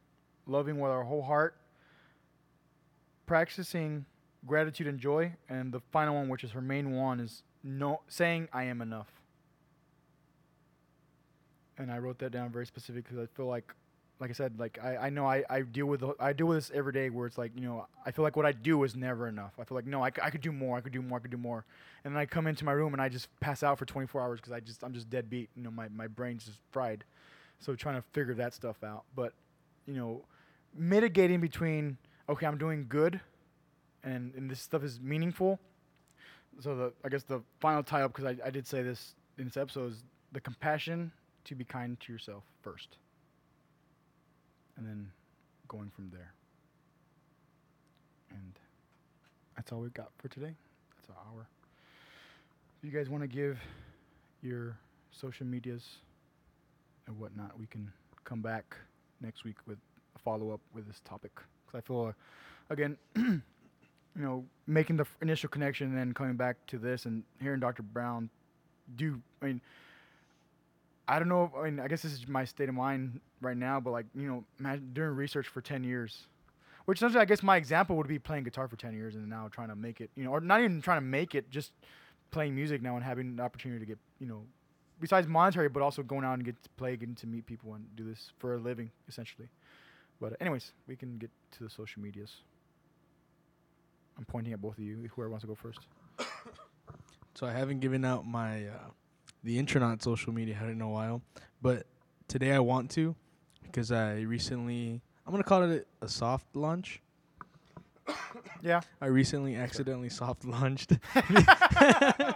loving 0.46 0.80
with 0.80 0.90
our 0.90 1.04
whole 1.04 1.22
heart, 1.22 1.56
practicing 3.26 4.04
gratitude 4.46 4.86
and 4.86 4.98
joy, 4.98 5.32
and 5.48 5.72
the 5.72 5.80
final 5.92 6.14
one, 6.14 6.28
which 6.28 6.44
is 6.44 6.50
her 6.52 6.60
main 6.60 6.92
one, 6.92 7.20
is 7.20 7.42
no 7.62 8.00
saying 8.08 8.48
I 8.52 8.64
am 8.64 8.80
enough. 8.80 9.08
And 11.76 11.92
I 11.92 11.98
wrote 11.98 12.18
that 12.18 12.30
down 12.30 12.50
very 12.50 12.66
specific 12.66 13.04
because 13.04 13.18
I 13.18 13.26
feel 13.36 13.46
like 13.46 13.72
like 14.20 14.30
I 14.30 14.32
said, 14.32 14.58
like 14.58 14.78
I, 14.82 14.96
I 14.96 15.10
know 15.10 15.26
I, 15.26 15.44
I 15.48 15.62
deal 15.62 15.86
with 15.86 16.02
I 16.18 16.32
deal 16.32 16.46
with 16.46 16.58
this 16.58 16.70
every 16.74 16.92
day 16.92 17.08
where 17.08 17.26
it's 17.26 17.38
like 17.38 17.52
you 17.54 17.62
know 17.62 17.86
I 18.04 18.10
feel 18.10 18.24
like 18.24 18.36
what 18.36 18.46
I 18.46 18.52
do 18.52 18.82
is 18.84 18.96
never 18.96 19.28
enough. 19.28 19.52
I 19.58 19.64
feel 19.64 19.76
like 19.76 19.86
no 19.86 20.02
I, 20.02 20.10
I 20.22 20.30
could 20.30 20.40
do 20.40 20.52
more 20.52 20.76
I 20.76 20.80
could 20.80 20.92
do 20.92 21.02
more 21.02 21.18
I 21.18 21.20
could 21.20 21.30
do 21.30 21.36
more, 21.36 21.64
and 22.04 22.14
then 22.14 22.20
I 22.20 22.26
come 22.26 22.46
into 22.46 22.64
my 22.64 22.72
room 22.72 22.92
and 22.94 23.02
I 23.02 23.08
just 23.08 23.28
pass 23.40 23.62
out 23.62 23.78
for 23.78 23.84
24 23.84 24.20
hours 24.20 24.40
because 24.40 24.52
I 24.52 24.60
just 24.60 24.82
I'm 24.82 24.92
just 24.92 25.08
dead 25.08 25.30
beat. 25.30 25.50
You 25.54 25.62
know 25.62 25.70
my 25.70 25.88
my 25.88 26.08
brain's 26.08 26.46
just 26.46 26.58
fried, 26.72 27.04
so 27.60 27.74
trying 27.74 27.96
to 27.96 28.02
figure 28.12 28.34
that 28.34 28.54
stuff 28.54 28.82
out. 28.82 29.04
But 29.14 29.34
you 29.86 29.94
know, 29.94 30.22
mitigating 30.76 31.40
between 31.40 31.96
okay 32.28 32.46
I'm 32.46 32.58
doing 32.58 32.86
good, 32.88 33.20
and 34.02 34.34
and 34.34 34.50
this 34.50 34.60
stuff 34.60 34.82
is 34.82 35.00
meaningful. 35.00 35.60
so 36.60 36.74
the 36.74 36.92
I 37.04 37.08
guess 37.08 37.22
the 37.22 37.40
final 37.60 37.82
tie 37.84 38.02
up 38.02 38.12
because 38.14 38.24
I, 38.24 38.46
I 38.46 38.50
did 38.50 38.66
say 38.66 38.82
this 38.82 39.14
in 39.38 39.44
this 39.44 39.56
episode 39.56 39.92
is 39.92 40.02
the 40.32 40.40
compassion 40.40 41.12
to 41.44 41.54
be 41.54 41.64
kind 41.64 41.98
to 42.00 42.12
yourself 42.12 42.42
first, 42.62 42.98
and 44.78 44.86
then 44.86 45.10
going 45.66 45.90
from 45.94 46.08
there. 46.10 46.32
And 48.30 48.54
that's 49.56 49.72
all 49.72 49.80
we've 49.80 49.92
got 49.92 50.10
for 50.18 50.28
today. 50.28 50.54
That's 50.96 51.08
an 51.08 51.14
hour. 51.28 51.46
If 52.80 52.90
you 52.90 52.96
guys 52.96 53.10
want 53.10 53.24
to 53.24 53.28
give 53.28 53.58
your 54.40 54.76
social 55.10 55.46
medias 55.46 55.84
and 57.06 57.18
whatnot, 57.18 57.58
we 57.58 57.66
can 57.66 57.90
come 58.24 58.40
back 58.40 58.76
next 59.20 59.44
week 59.44 59.56
with 59.66 59.78
a 60.14 60.18
follow 60.20 60.52
up 60.52 60.60
with 60.74 60.86
this 60.86 61.00
topic. 61.04 61.32
Because 61.66 61.78
I 61.78 61.80
feel, 61.86 62.06
uh, 62.06 62.12
again, 62.70 62.96
you 63.16 63.42
know, 64.14 64.44
making 64.66 64.96
the 64.96 65.02
f- 65.02 65.16
initial 65.20 65.48
connection 65.48 65.88
and 65.88 65.98
then 65.98 66.14
coming 66.14 66.36
back 66.36 66.56
to 66.68 66.78
this 66.78 67.04
and 67.04 67.24
hearing 67.40 67.58
Dr. 67.60 67.82
Brown 67.82 68.30
do, 68.96 69.20
I 69.42 69.46
mean, 69.46 69.60
I 71.08 71.18
don't 71.18 71.28
know. 71.28 71.50
I 71.58 71.64
mean, 71.64 71.80
I 71.80 71.88
guess 71.88 72.02
this 72.02 72.12
is 72.12 72.28
my 72.28 72.44
state 72.44 72.68
of 72.68 72.74
mind 72.74 73.20
right 73.40 73.56
now, 73.56 73.80
but 73.80 73.90
like, 73.90 74.06
you 74.14 74.28
know, 74.28 74.44
imagine 74.58 74.90
doing 74.92 75.10
research 75.10 75.48
for 75.48 75.60
10 75.60 75.84
years. 75.84 76.26
Which 76.84 76.98
essentially, 76.98 77.20
I 77.20 77.26
guess 77.26 77.42
my 77.42 77.56
example 77.56 77.96
would 77.96 78.08
be 78.08 78.18
playing 78.18 78.44
guitar 78.44 78.66
for 78.66 78.76
10 78.76 78.94
years 78.94 79.14
and 79.14 79.28
now 79.28 79.48
trying 79.50 79.68
to 79.68 79.76
make 79.76 80.00
it, 80.00 80.10
you 80.16 80.24
know, 80.24 80.30
or 80.30 80.40
not 80.40 80.60
even 80.60 80.80
trying 80.80 80.98
to 80.98 81.06
make 81.06 81.34
it, 81.34 81.50
just 81.50 81.72
playing 82.30 82.54
music 82.54 82.80
now 82.80 82.96
and 82.96 83.04
having 83.04 83.36
the 83.36 83.42
opportunity 83.42 83.80
to 83.80 83.86
get, 83.86 83.98
you 84.18 84.26
know, 84.26 84.42
besides 84.98 85.26
monetary, 85.26 85.68
but 85.68 85.82
also 85.82 86.02
going 86.02 86.24
out 86.24 86.34
and 86.34 86.44
get 86.44 86.62
to 86.62 86.70
play, 86.70 86.96
getting 86.96 87.14
to 87.16 87.26
meet 87.26 87.44
people 87.44 87.74
and 87.74 87.84
do 87.94 88.04
this 88.04 88.32
for 88.38 88.54
a 88.54 88.58
living, 88.58 88.90
essentially. 89.06 89.48
But 90.18 90.36
anyways, 90.40 90.72
we 90.86 90.96
can 90.96 91.18
get 91.18 91.30
to 91.52 91.64
the 91.64 91.70
social 91.70 92.00
medias. 92.00 92.36
I'm 94.16 94.24
pointing 94.24 94.52
at 94.54 94.60
both 94.60 94.78
of 94.78 94.84
you. 94.84 95.08
Whoever 95.14 95.30
wants 95.30 95.42
to 95.42 95.48
go 95.48 95.54
first. 95.54 95.80
So 97.34 97.46
I 97.46 97.52
haven't 97.52 97.78
given 97.78 98.04
out 98.04 98.26
my 98.26 98.66
uh, 98.66 98.90
the 99.44 99.60
intronaut 99.60 100.02
social 100.02 100.32
media 100.32 100.58
in 100.64 100.80
a 100.80 100.88
while, 100.88 101.22
but 101.62 101.86
today 102.26 102.50
I 102.50 102.58
want 102.58 102.90
to 102.92 103.14
because 103.70 103.92
I 103.92 104.20
recently 104.20 105.00
I'm 105.26 105.32
gonna 105.32 105.44
call 105.44 105.62
it 105.64 105.86
a 106.02 106.08
soft 106.08 106.54
launch. 106.56 107.00
Yeah. 108.62 108.80
I 109.00 109.06
recently 109.06 109.54
accidentally 109.56 110.08
soft 110.08 110.44
launched, 110.44 110.92
and 111.14 112.34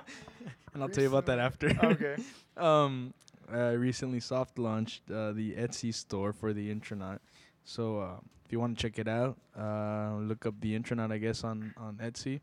I'll 0.80 0.88
tell 0.88 1.02
you 1.02 1.08
about 1.08 1.26
that 1.26 1.38
after. 1.38 1.70
okay. 1.82 2.16
um, 2.56 3.14
I 3.50 3.70
recently 3.72 4.20
soft 4.20 4.58
launched 4.58 5.10
uh, 5.10 5.32
the 5.32 5.54
Etsy 5.54 5.92
store 5.94 6.32
for 6.32 6.52
the 6.52 6.70
intronaut. 6.70 7.20
So 7.64 7.98
uh, 8.00 8.16
if 8.44 8.52
you 8.52 8.60
want 8.60 8.76
to 8.76 8.82
check 8.82 8.98
it 8.98 9.08
out, 9.08 9.38
uh, 9.58 10.16
look 10.20 10.46
up 10.46 10.54
the 10.60 10.74
intronaut, 10.74 11.10
I 11.10 11.18
guess, 11.18 11.42
on 11.44 11.74
on 11.76 11.96
Etsy. 11.96 12.40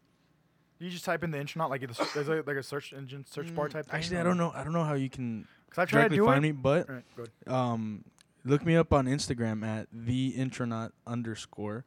You 0.79 0.89
just 0.89 1.03
type 1.05 1.23
in 1.23 1.31
the 1.31 1.39
intronaut, 1.39 1.69
like 1.69 1.81
the, 1.81 2.09
there's 2.13 2.29
a, 2.29 2.41
like 2.47 2.55
a 2.55 2.63
search 2.63 2.93
engine 2.93 3.25
search 3.29 3.53
bar 3.53 3.67
Mm, 3.67 3.71
type 3.71 3.85
thing. 3.85 3.95
Actually, 3.95 4.17
I 4.17 4.23
don't 4.23 4.37
know. 4.37 4.51
I 4.55 4.63
don't 4.63 4.73
know 4.73 4.85
how 4.85 4.93
you 4.93 5.09
can 5.09 5.45
Cause 5.69 5.83
I 5.83 5.85
tried 5.85 6.07
to 6.09 6.15
do 6.15 6.25
find 6.25 6.43
it. 6.43 6.47
me, 6.47 6.51
but 6.53 6.87
right, 6.89 7.03
um, 7.47 8.03
look 8.45 8.65
me 8.65 8.75
up 8.75 8.93
on 8.93 9.05
Instagram 9.05 9.65
at 9.65 9.87
the 9.91 10.29
intronaut 10.29 10.93
underscore. 11.05 11.85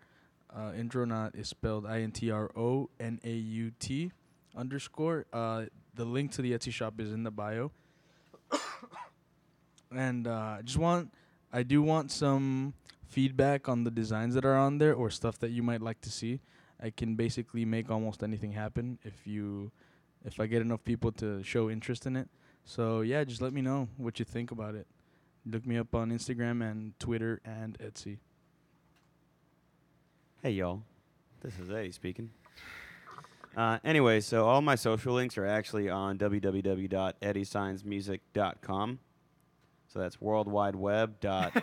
Uh, 0.55 0.73
intronaut 0.77 1.35
is 1.35 1.49
spelled 1.49 1.87
I 1.87 2.01
N 2.01 2.13
T 2.13 2.31
R 2.31 2.51
O 2.57 2.91
N 3.01 3.21
A 3.25 3.33
U 3.33 3.73
T 3.79 4.13
underscore. 4.57 5.27
Uh, 5.33 5.65
the 5.95 6.05
link 6.05 6.33
to 6.33 6.43
the 6.43 6.53
Etsy 6.53 6.73
shop 6.73 7.01
is 7.01 7.13
in 7.13 7.23
the 7.23 7.31
bio. 7.31 7.71
and 9.95 10.27
uh, 10.27 10.57
I 10.59 10.63
just 10.63 10.79
want, 10.79 11.13
I 11.53 11.63
do 11.63 11.83
want 11.83 12.11
some 12.11 12.75
feedback 13.07 13.69
on 13.69 13.85
the 13.85 13.91
designs 13.91 14.35
that 14.35 14.45
are 14.45 14.57
on 14.57 14.79
there 14.79 14.95
or 14.95 15.11
stuff 15.11 15.39
that 15.39 15.51
you 15.51 15.63
might 15.63 15.81
like 15.81 16.01
to 16.03 16.11
see. 16.11 16.41
I 16.83 16.91
can 16.91 17.15
basically 17.15 17.65
make 17.65 17.91
almost 17.91 18.23
anything 18.23 18.53
happen 18.53 18.99
if 19.05 19.27
you, 19.27 19.71
if 20.25 20.41
I 20.41 20.47
get 20.47 20.63
enough 20.63 20.83
people 20.85 21.13
to 21.13 21.43
show 21.43 21.71
interest 21.71 22.07
in 22.07 22.17
it. 22.17 22.29
So 22.65 23.01
yeah, 23.01 23.25
just 23.25 23.41
let 23.41 23.53
me 23.53 23.61
know 23.61 23.89
what 23.97 24.19
you 24.19 24.25
think 24.25 24.51
about 24.51 24.75
it. 24.75 24.87
Look 25.45 25.67
me 25.67 25.77
up 25.77 25.93
on 25.95 26.11
Instagram 26.11 26.69
and 26.69 26.99
Twitter 26.99 27.41
and 27.45 27.79
Etsy. 27.79 28.17
Hey, 30.43 30.53
y'all. 30.53 30.83
This 31.41 31.59
is 31.59 31.71
Eddie 31.71 31.93
speaking. 31.93 32.31
Uh, 33.57 33.79
anyway, 33.85 34.21
so 34.21 34.47
all 34.47 34.61
my 34.63 34.77
social 34.77 35.15
links 35.15 35.37
are 35.37 35.45
actually 35.45 35.91
on 35.91 36.17
www.eddiesignsmusic.com. 36.17 38.99
So 39.89 39.99
that's 39.99 40.21
World 40.21 40.47
Wide 40.49 40.77
Web. 40.77 41.19
Dot 41.21 41.53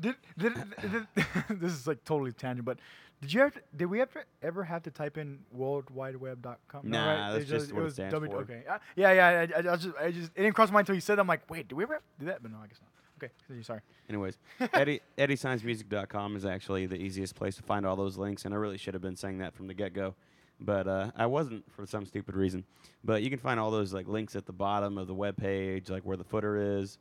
Did, 0.00 0.16
did, 0.36 0.54
did, 0.54 1.06
this 1.60 1.72
is 1.72 1.86
like 1.86 2.02
totally 2.04 2.32
tangent, 2.32 2.64
but 2.64 2.78
did 3.24 3.32
you 3.32 3.40
have 3.40 3.54
to, 3.54 3.60
did 3.76 3.86
we 3.86 4.00
ever 4.00 4.24
ever 4.42 4.62
have 4.64 4.82
to 4.84 4.90
type 4.90 5.18
in 5.18 5.40
worldwideweb.com? 5.56 6.80
No, 6.84 6.98
Nah, 6.98 7.06
right? 7.26 7.32
that's 7.32 7.44
It 7.44 7.48
just 7.48 7.72
what 7.72 7.84
it 7.86 7.92
stands 7.92 8.12
W- 8.12 8.30
for. 8.30 8.38
Okay. 8.42 8.62
Uh, 8.68 8.78
yeah, 8.96 9.12
yeah. 9.12 9.26
I, 9.28 9.60
I, 9.68 9.72
I 9.72 9.76
just, 9.76 9.88
I 10.00 10.10
just, 10.10 10.30
it 10.34 10.42
didn't 10.42 10.54
cross 10.54 10.68
my 10.68 10.74
mind 10.74 10.82
until 10.84 10.94
you 10.94 11.00
said. 11.00 11.16
That. 11.16 11.22
I'm 11.22 11.26
like, 11.28 11.48
wait, 11.50 11.68
did 11.68 11.74
we 11.74 11.84
ever 11.84 12.00
do 12.18 12.26
that? 12.26 12.42
But 12.42 12.52
no, 12.52 12.58
I 12.62 12.66
guess 12.66 12.80
not. 12.80 12.90
Okay, 13.22 13.62
sorry. 13.62 13.80
Anyways, 14.08 14.38
Eddie, 14.74 15.00
EddieSignsMusic.com 15.18 16.36
is 16.36 16.44
actually 16.44 16.86
the 16.86 16.96
easiest 16.96 17.34
place 17.34 17.56
to 17.56 17.62
find 17.62 17.86
all 17.86 17.96
those 17.96 18.16
links, 18.18 18.44
and 18.44 18.52
I 18.52 18.56
really 18.56 18.76
should 18.76 18.92
have 18.94 19.02
been 19.02 19.16
saying 19.16 19.38
that 19.38 19.54
from 19.54 19.66
the 19.68 19.72
get-go, 19.74 20.14
but 20.60 20.86
uh, 20.88 21.10
I 21.16 21.26
wasn't 21.26 21.64
for 21.72 21.86
some 21.86 22.04
stupid 22.06 22.34
reason. 22.34 22.64
But 23.04 23.22
you 23.22 23.30
can 23.30 23.38
find 23.38 23.58
all 23.60 23.70
those 23.70 23.92
like 23.94 24.08
links 24.08 24.34
at 24.36 24.46
the 24.46 24.52
bottom 24.52 24.98
of 24.98 25.06
the 25.06 25.14
web 25.14 25.36
page, 25.36 25.88
like 25.90 26.02
where 26.04 26.16
the 26.16 26.24
footer 26.24 26.78
is. 26.80 26.98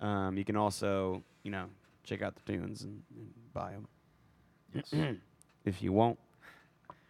Um, 0.00 0.36
you 0.38 0.44
can 0.44 0.56
also, 0.56 1.22
you 1.42 1.50
know, 1.50 1.66
check 2.04 2.22
out 2.22 2.36
the 2.36 2.52
tunes 2.52 2.82
and, 2.82 3.02
and 3.16 3.28
buy 3.52 3.72
them 3.72 3.88
Yes. 4.74 4.92
if 5.66 5.82
you 5.82 5.92
won't. 5.92 6.18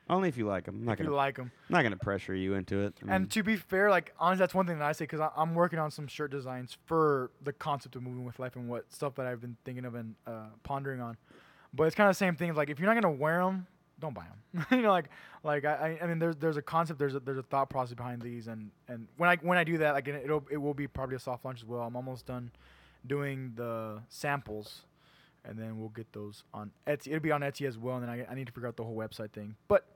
Only 0.08 0.28
if 0.28 0.36
you 0.36 0.46
like 0.46 0.64
them. 0.64 0.76
I'm 0.76 0.84
not 0.84 0.92
if 0.92 0.98
you 1.00 1.04
gonna, 1.06 1.16
like 1.16 1.36
them. 1.36 1.50
not 1.68 1.82
gonna 1.82 1.96
pressure 1.96 2.34
you 2.34 2.54
into 2.54 2.80
it. 2.82 2.94
I 3.02 3.04
mean, 3.04 3.14
And 3.14 3.30
to 3.32 3.42
be 3.42 3.56
fair, 3.56 3.90
like 3.90 4.14
honestly, 4.20 4.40
that's 4.40 4.54
one 4.54 4.66
thing 4.66 4.78
that 4.78 4.84
I 4.84 4.92
say 4.92 5.04
because 5.04 5.20
I'm 5.36 5.54
working 5.54 5.80
on 5.80 5.90
some 5.90 6.06
shirt 6.06 6.30
designs 6.30 6.76
for 6.86 7.32
the 7.42 7.52
concept 7.52 7.96
of 7.96 8.02
moving 8.02 8.24
with 8.24 8.38
life 8.38 8.54
and 8.54 8.68
what 8.68 8.92
stuff 8.92 9.16
that 9.16 9.26
I've 9.26 9.40
been 9.40 9.56
thinking 9.64 9.84
of 9.84 9.96
and 9.96 10.14
uh, 10.26 10.46
pondering 10.62 11.00
on. 11.00 11.16
But 11.74 11.84
it's 11.84 11.96
kind 11.96 12.08
of 12.08 12.14
the 12.14 12.18
same 12.18 12.36
thing. 12.36 12.54
Like 12.54 12.70
if 12.70 12.78
you're 12.78 12.92
not 12.92 13.00
gonna 13.00 13.14
wear 13.14 13.44
them, 13.44 13.66
don't 13.98 14.14
buy 14.14 14.26
them. 14.52 14.66
you 14.70 14.82
know, 14.82 14.90
like 14.90 15.06
like 15.42 15.64
I, 15.64 15.98
I 16.00 16.04
I 16.04 16.06
mean, 16.06 16.20
there's 16.20 16.36
there's 16.36 16.56
a 16.56 16.62
concept, 16.62 17.00
there's 17.00 17.16
a, 17.16 17.20
there's 17.20 17.38
a 17.38 17.42
thought 17.42 17.68
process 17.68 17.94
behind 17.94 18.22
these, 18.22 18.46
and 18.46 18.70
and 18.86 19.08
when 19.16 19.28
I 19.28 19.36
when 19.36 19.58
I 19.58 19.64
do 19.64 19.78
that, 19.78 19.94
like 19.94 20.06
it'll 20.06 20.44
it 20.52 20.58
will 20.58 20.74
be 20.74 20.86
probably 20.86 21.16
a 21.16 21.20
soft 21.20 21.44
launch 21.44 21.62
as 21.62 21.66
well. 21.66 21.80
I'm 21.80 21.96
almost 21.96 22.26
done 22.26 22.52
doing 23.06 23.52
the 23.56 24.02
samples. 24.08 24.82
And 25.48 25.58
then 25.58 25.78
we'll 25.78 25.90
get 25.90 26.12
those 26.12 26.44
on 26.52 26.70
Etsy. 26.86 27.08
It'll 27.08 27.20
be 27.20 27.32
on 27.32 27.42
Etsy 27.42 27.66
as 27.66 27.78
well. 27.78 27.96
And 27.96 28.04
then 28.04 28.10
I, 28.10 28.32
I 28.32 28.34
need 28.34 28.46
to 28.46 28.52
figure 28.52 28.68
out 28.68 28.76
the 28.76 28.84
whole 28.84 28.96
website 28.96 29.32
thing. 29.32 29.54
But 29.68 29.86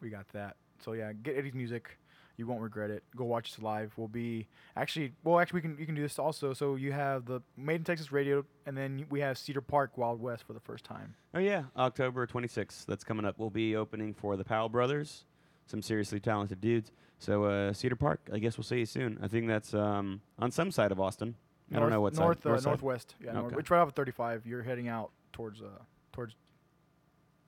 we 0.00 0.10
got 0.10 0.26
that. 0.32 0.56
So 0.84 0.92
yeah, 0.92 1.12
get 1.12 1.36
Eddie's 1.36 1.54
music. 1.54 1.98
You 2.36 2.46
won't 2.46 2.60
regret 2.62 2.90
it. 2.90 3.04
Go 3.14 3.24
watch 3.24 3.52
us 3.52 3.62
live. 3.62 3.92
We'll 3.96 4.08
be 4.08 4.48
actually 4.76 5.12
well 5.22 5.38
actually 5.38 5.58
we 5.58 5.62
can 5.62 5.78
you 5.78 5.86
can 5.86 5.94
do 5.94 6.02
this 6.02 6.18
also. 6.18 6.54
So 6.54 6.76
you 6.76 6.92
have 6.92 7.26
the 7.26 7.42
Made 7.56 7.76
in 7.76 7.84
Texas 7.84 8.10
radio 8.10 8.44
and 8.66 8.76
then 8.76 9.06
we 9.10 9.20
have 9.20 9.36
Cedar 9.36 9.60
Park 9.60 9.98
Wild 9.98 10.20
West 10.20 10.44
for 10.46 10.52
the 10.52 10.60
first 10.60 10.84
time. 10.84 11.14
Oh 11.34 11.38
yeah, 11.38 11.64
October 11.76 12.26
26th. 12.26 12.86
That's 12.86 13.04
coming 13.04 13.24
up. 13.24 13.38
We'll 13.38 13.50
be 13.50 13.76
opening 13.76 14.14
for 14.14 14.36
the 14.36 14.44
Powell 14.44 14.68
Brothers, 14.68 15.24
some 15.66 15.82
seriously 15.82 16.20
talented 16.20 16.60
dudes. 16.60 16.90
So 17.18 17.44
uh, 17.44 17.72
Cedar 17.72 17.96
Park. 17.96 18.20
I 18.32 18.38
guess 18.38 18.56
we'll 18.56 18.64
see 18.64 18.80
you 18.80 18.86
soon. 18.86 19.18
I 19.22 19.28
think 19.28 19.46
that's 19.46 19.74
um, 19.74 20.22
on 20.38 20.50
some 20.50 20.70
side 20.70 20.90
of 20.90 20.98
Austin. 20.98 21.36
I 21.74 21.80
don't 21.80 21.90
know 21.90 22.00
what 22.00 22.14
north 22.14 22.42
side. 22.42 22.46
uh, 22.48 22.52
North 22.52 22.64
northwest. 22.66 23.14
Yeah, 23.24 23.32
north, 23.32 23.52
Okay. 23.52 23.60
it's 23.60 23.70
right 23.70 23.80
off 23.80 23.88
of 23.88 23.94
35. 23.94 24.46
You're 24.46 24.62
heading 24.62 24.88
out 24.88 25.10
towards 25.32 25.60
uh 25.62 25.66
towards 26.12 26.34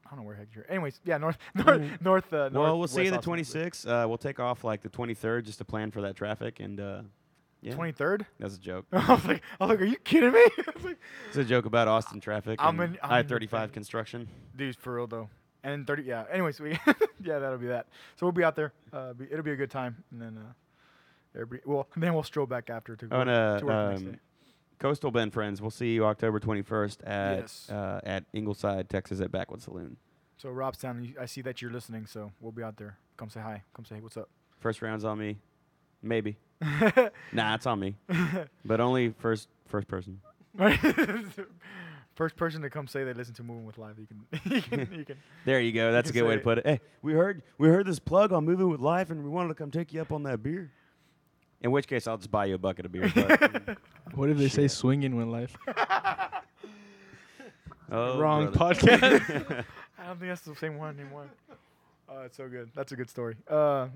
I 0.07 0.11
don't 0.11 0.21
know 0.21 0.27
where 0.27 0.37
heck 0.37 0.49
you're. 0.55 0.67
Anyways, 0.69 1.01
yeah, 1.05 1.17
north 1.19 1.39
north 1.55 1.81
Mhm. 1.81 2.01
north 2.03 2.33
uh, 2.33 2.51
Well, 2.53 2.79
we'll 2.79 2.89
see 2.89 3.05
you 3.05 3.11
the 3.11 3.17
northwest 3.21 3.55
26th. 3.55 3.87
Uh, 4.05 4.07
we'll 4.09 4.19
take 4.19 4.39
off 4.41 4.63
like 4.65 4.83
the 4.83 4.89
23rd 4.91 5.45
just 5.45 5.59
to 5.59 5.65
plan 5.65 5.91
for 5.91 6.01
that 6.03 6.15
traffic. 6.17 6.61
And 6.61 6.79
uh, 6.81 7.03
yeah, 7.63 7.73
23rd. 7.75 8.27
that's 8.39 8.57
a 8.57 8.61
joke. 8.61 8.87
I 8.93 9.15
was 9.15 9.25
like, 9.25 9.43
I 9.59 9.65
was 9.65 9.71
like, 9.71 9.81
are 9.81 9.85
you 9.87 9.97
kidding 9.97 10.33
me? 10.33 10.45
Like, 10.85 10.99
It's 11.29 11.39
a 11.39 11.45
joke 11.45 11.65
about 11.65 11.89
Austin 11.89 12.21
traffic. 12.21 12.59
I'm 12.63 12.79
in- 12.81 12.93
in 12.93 12.99
I-35 13.03 13.73
construction. 13.73 14.29
Dude, 14.55 14.77
for 14.77 14.95
real 14.97 15.07
though. 15.07 15.31
And 15.63 15.87
30, 15.87 16.03
yeah. 16.03 16.25
Anyways, 16.31 16.61
we, 16.61 16.73
yeah, 17.23 17.39
that'll 17.39 17.57
be 17.57 17.69
that. 17.69 17.87
So 18.17 18.27
we'll 18.27 18.33
be 18.33 18.45
out 18.45 18.55
there. 18.55 18.75
Uh, 18.93 19.15
be, 19.15 19.25
it'll 19.31 19.43
be 19.43 19.53
a 19.53 19.57
good 19.57 19.71
time. 19.71 20.05
And 20.11 20.21
then, 20.21 20.37
uh, 20.37 20.53
everybody, 21.35 21.63
well, 21.71 21.89
then 21.97 22.15
we'll 22.15 22.23
stroll 22.23 22.47
back 22.47 22.71
after 22.71 22.97
to, 22.97 23.07
work, 23.07 23.13
and 23.21 23.31
uh, 23.31 23.59
to 23.61 23.65
work 23.67 23.97
um. 23.99 24.17
Coastal 24.81 25.11
Bend 25.11 25.33
friends, 25.33 25.63
we'll 25.63 25.71
see 25.71 25.95
you 25.95 26.05
October 26.05 26.41
21st 26.41 26.99
at 27.07 27.39
Yes. 27.39 27.71
uh, 27.71 28.01
at 28.05 28.25
Ingleside, 28.33 28.91
Texas, 28.91 29.21
at 29.21 29.31
Backwood 29.33 29.63
Saloon. 29.63 29.97
So 30.37 30.49
Robstown, 30.51 31.07
you- 31.09 31.15
I 31.21 31.27
see 31.27 31.41
that 31.43 31.63
you're 31.63 31.71
listening, 31.71 32.07
so 32.07 32.33
we'll 32.41 32.53
be 32.53 32.63
out 32.63 32.77
there. 32.77 32.99
Come 33.17 33.31
say 33.31 33.41
hi. 33.41 33.63
Come 33.75 33.85
say, 33.85 33.95
hey, 33.97 34.01
what's 34.01 34.17
up? 34.17 34.29
First 34.59 34.83
round's 34.83 35.05
on 35.05 35.19
me, 35.19 35.39
maybe. 36.03 36.37
Nah, 37.33 37.55
it's 37.55 37.67
on 37.67 37.79
me, 37.81 37.97
but 38.65 38.81
only 38.81 39.11
first 39.19 39.49
first 39.67 39.87
person. 39.89 40.21
First 42.15 42.37
person 42.37 42.63
to 42.63 42.71
come 42.71 42.87
say 42.87 43.03
they 43.03 43.13
listen 43.13 43.35
to 43.35 43.43
Moving 43.43 43.65
with 43.67 43.77
Life, 43.77 43.97
you 43.99 44.07
can, 44.07 44.25
you 44.55 44.63
can, 44.63 44.99
you 44.99 45.05
can. 45.05 45.17
There 45.45 45.59
you 45.61 45.73
go. 45.73 45.91
That's 45.91 46.11
a 46.11 46.13
can 46.13 46.23
good 46.23 46.29
way 46.29 46.35
say 46.37 46.37
to 46.37 46.41
it. 46.41 46.45
put 46.45 46.59
it. 46.59 46.67
Hey, 46.67 46.81
we 47.03 47.13
heard 47.13 47.43
we 47.59 47.67
heard 47.69 47.87
this 47.87 47.99
plug 47.99 48.33
on 48.33 48.45
Moving 48.45 48.69
with 48.71 48.81
Life, 48.81 49.11
and 49.11 49.25
we 49.25 49.29
wanted 49.31 49.49
to 49.49 49.55
come 49.55 49.73
take 49.73 49.93
you 49.93 50.01
up 50.01 50.13
on 50.13 50.23
that 50.23 50.41
beer. 50.43 50.71
In 51.65 51.71
which 51.71 51.87
case, 51.89 52.07
I'll 52.07 52.19
just 52.19 52.31
buy 52.31 52.45
you 52.45 52.55
a 52.57 52.59
bucket 52.59 52.85
of 52.85 52.93
beer. 52.93 53.11
But, 53.15 53.79
What 54.15 54.29
if 54.29 54.37
they 54.37 54.49
say 54.49 54.69
swinging 54.69 55.17
when 55.17 55.31
life? 55.33 55.57
oh, 57.91 58.19
Wrong 58.19 58.51
brother. 58.53 58.75
podcast. 58.77 59.65
I 59.99 60.07
don't 60.07 60.19
think 60.21 60.31
that's 60.31 60.43
the 60.43 60.55
same 60.57 60.77
one 60.77 60.99
anymore. 61.01 61.27
Oh, 62.09 62.21
that's 62.21 62.37
so 62.37 62.49
good. 62.49 62.71
That's 62.75 62.93
a 62.93 62.97
good 62.97 63.09
story. 63.09 63.37
Uh, 63.49 63.89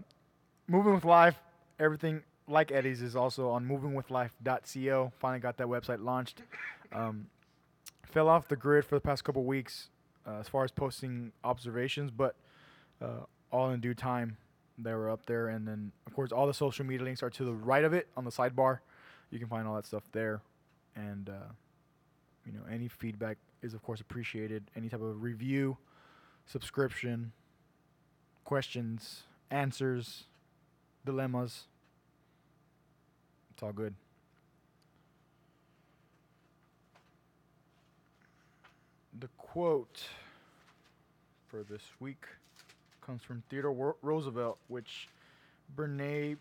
Moving 0.66 0.94
with 0.94 1.04
Life, 1.04 1.36
everything 1.78 2.22
like 2.48 2.72
Eddie's 2.72 3.02
is 3.02 3.14
also 3.14 3.50
on 3.50 3.66
movingwithlife.co. 3.66 5.12
Finally 5.18 5.40
got 5.40 5.58
that 5.58 5.66
website 5.66 6.02
launched. 6.02 6.42
Um, 6.90 7.26
fell 8.06 8.28
off 8.30 8.48
the 8.48 8.56
grid 8.56 8.86
for 8.86 8.94
the 8.94 9.00
past 9.02 9.24
couple 9.24 9.44
weeks 9.44 9.90
uh, 10.26 10.38
as 10.40 10.48
far 10.48 10.64
as 10.64 10.70
posting 10.70 11.32
observations, 11.44 12.10
but 12.10 12.34
uh, 13.02 13.24
all 13.52 13.70
in 13.70 13.80
due 13.80 13.94
time, 13.94 14.38
they 14.78 14.92
were 14.94 15.10
up 15.10 15.26
there. 15.26 15.48
And 15.48 15.66
then, 15.66 15.92
of 16.06 16.14
course, 16.14 16.32
all 16.32 16.46
the 16.46 16.54
social 16.54 16.84
media 16.84 17.04
links 17.04 17.22
are 17.22 17.30
to 17.30 17.44
the 17.44 17.52
right 17.52 17.84
of 17.84 17.92
it 17.92 18.08
on 18.16 18.24
the 18.24 18.30
sidebar. 18.30 18.78
You 19.30 19.38
can 19.38 19.48
find 19.48 19.66
all 19.66 19.74
that 19.74 19.86
stuff 19.86 20.04
there. 20.12 20.40
And, 20.96 21.28
uh, 21.28 21.52
you 22.46 22.52
know, 22.52 22.60
any 22.70 22.88
feedback 22.88 23.36
is, 23.62 23.74
of 23.74 23.82
course, 23.82 24.00
appreciated. 24.00 24.64
Any 24.76 24.88
type 24.88 25.02
of 25.02 25.22
review, 25.22 25.76
subscription, 26.46 27.32
questions, 28.44 29.24
answers, 29.50 30.24
dilemmas. 31.04 31.64
It's 33.52 33.62
all 33.62 33.72
good. 33.72 33.94
The 39.18 39.28
quote 39.36 40.04
for 41.48 41.64
this 41.64 41.82
week 41.98 42.24
comes 43.08 43.22
from 43.22 43.42
Theodore 43.48 43.96
Roosevelt, 44.02 44.58
which 44.68 45.08
Brene 45.74 46.36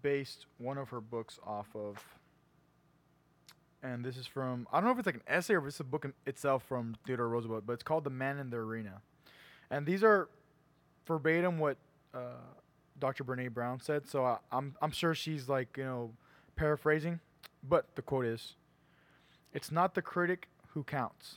based 0.00 0.46
one 0.58 0.78
of 0.78 0.90
her 0.90 1.00
books 1.00 1.40
off 1.44 1.66
of. 1.74 2.02
And 3.82 4.04
this 4.04 4.16
is 4.16 4.24
from, 4.24 4.68
I 4.72 4.76
don't 4.76 4.84
know 4.84 4.92
if 4.92 4.98
it's 4.98 5.06
like 5.06 5.16
an 5.16 5.22
essay 5.26 5.54
or 5.54 5.66
it's 5.66 5.80
a 5.80 5.84
book 5.84 6.06
itself 6.24 6.62
from 6.62 6.94
Theodore 7.04 7.28
Roosevelt, 7.28 7.64
but 7.66 7.72
it's 7.72 7.82
called 7.82 8.04
The 8.04 8.10
Man 8.10 8.38
in 8.38 8.48
the 8.48 8.58
Arena. 8.58 9.02
And 9.70 9.84
these 9.84 10.04
are 10.04 10.28
verbatim 11.04 11.58
what 11.58 11.78
uh, 12.14 12.38
Dr. 13.00 13.24
Brene 13.24 13.52
Brown 13.52 13.80
said. 13.80 14.08
So 14.08 14.24
I, 14.24 14.38
I'm 14.52 14.76
I'm 14.80 14.92
sure 14.92 15.14
she's 15.14 15.48
like 15.48 15.76
you 15.76 15.84
know 15.84 16.12
paraphrasing, 16.54 17.18
but 17.68 17.96
the 17.96 18.02
quote 18.02 18.26
is, 18.26 18.54
"It's 19.52 19.72
not 19.72 19.94
the 19.94 20.02
critic 20.02 20.48
who 20.68 20.84
counts. 20.84 21.36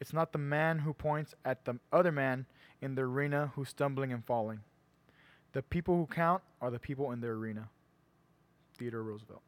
It's 0.00 0.12
not 0.12 0.32
the 0.32 0.38
man 0.38 0.80
who 0.80 0.92
points 0.92 1.34
at 1.44 1.64
the 1.64 1.78
other 1.92 2.12
man 2.12 2.46
in 2.80 2.94
the 2.94 3.02
arena 3.02 3.52
who's 3.54 3.68
stumbling 3.68 4.12
and 4.12 4.24
falling. 4.24 4.60
The 5.52 5.62
people 5.62 5.96
who 5.96 6.06
count 6.06 6.42
are 6.60 6.70
the 6.70 6.78
people 6.78 7.12
in 7.12 7.20
the 7.20 7.28
arena." 7.28 7.68
Theodore 8.74 9.02
Roosevelt. 9.02 9.42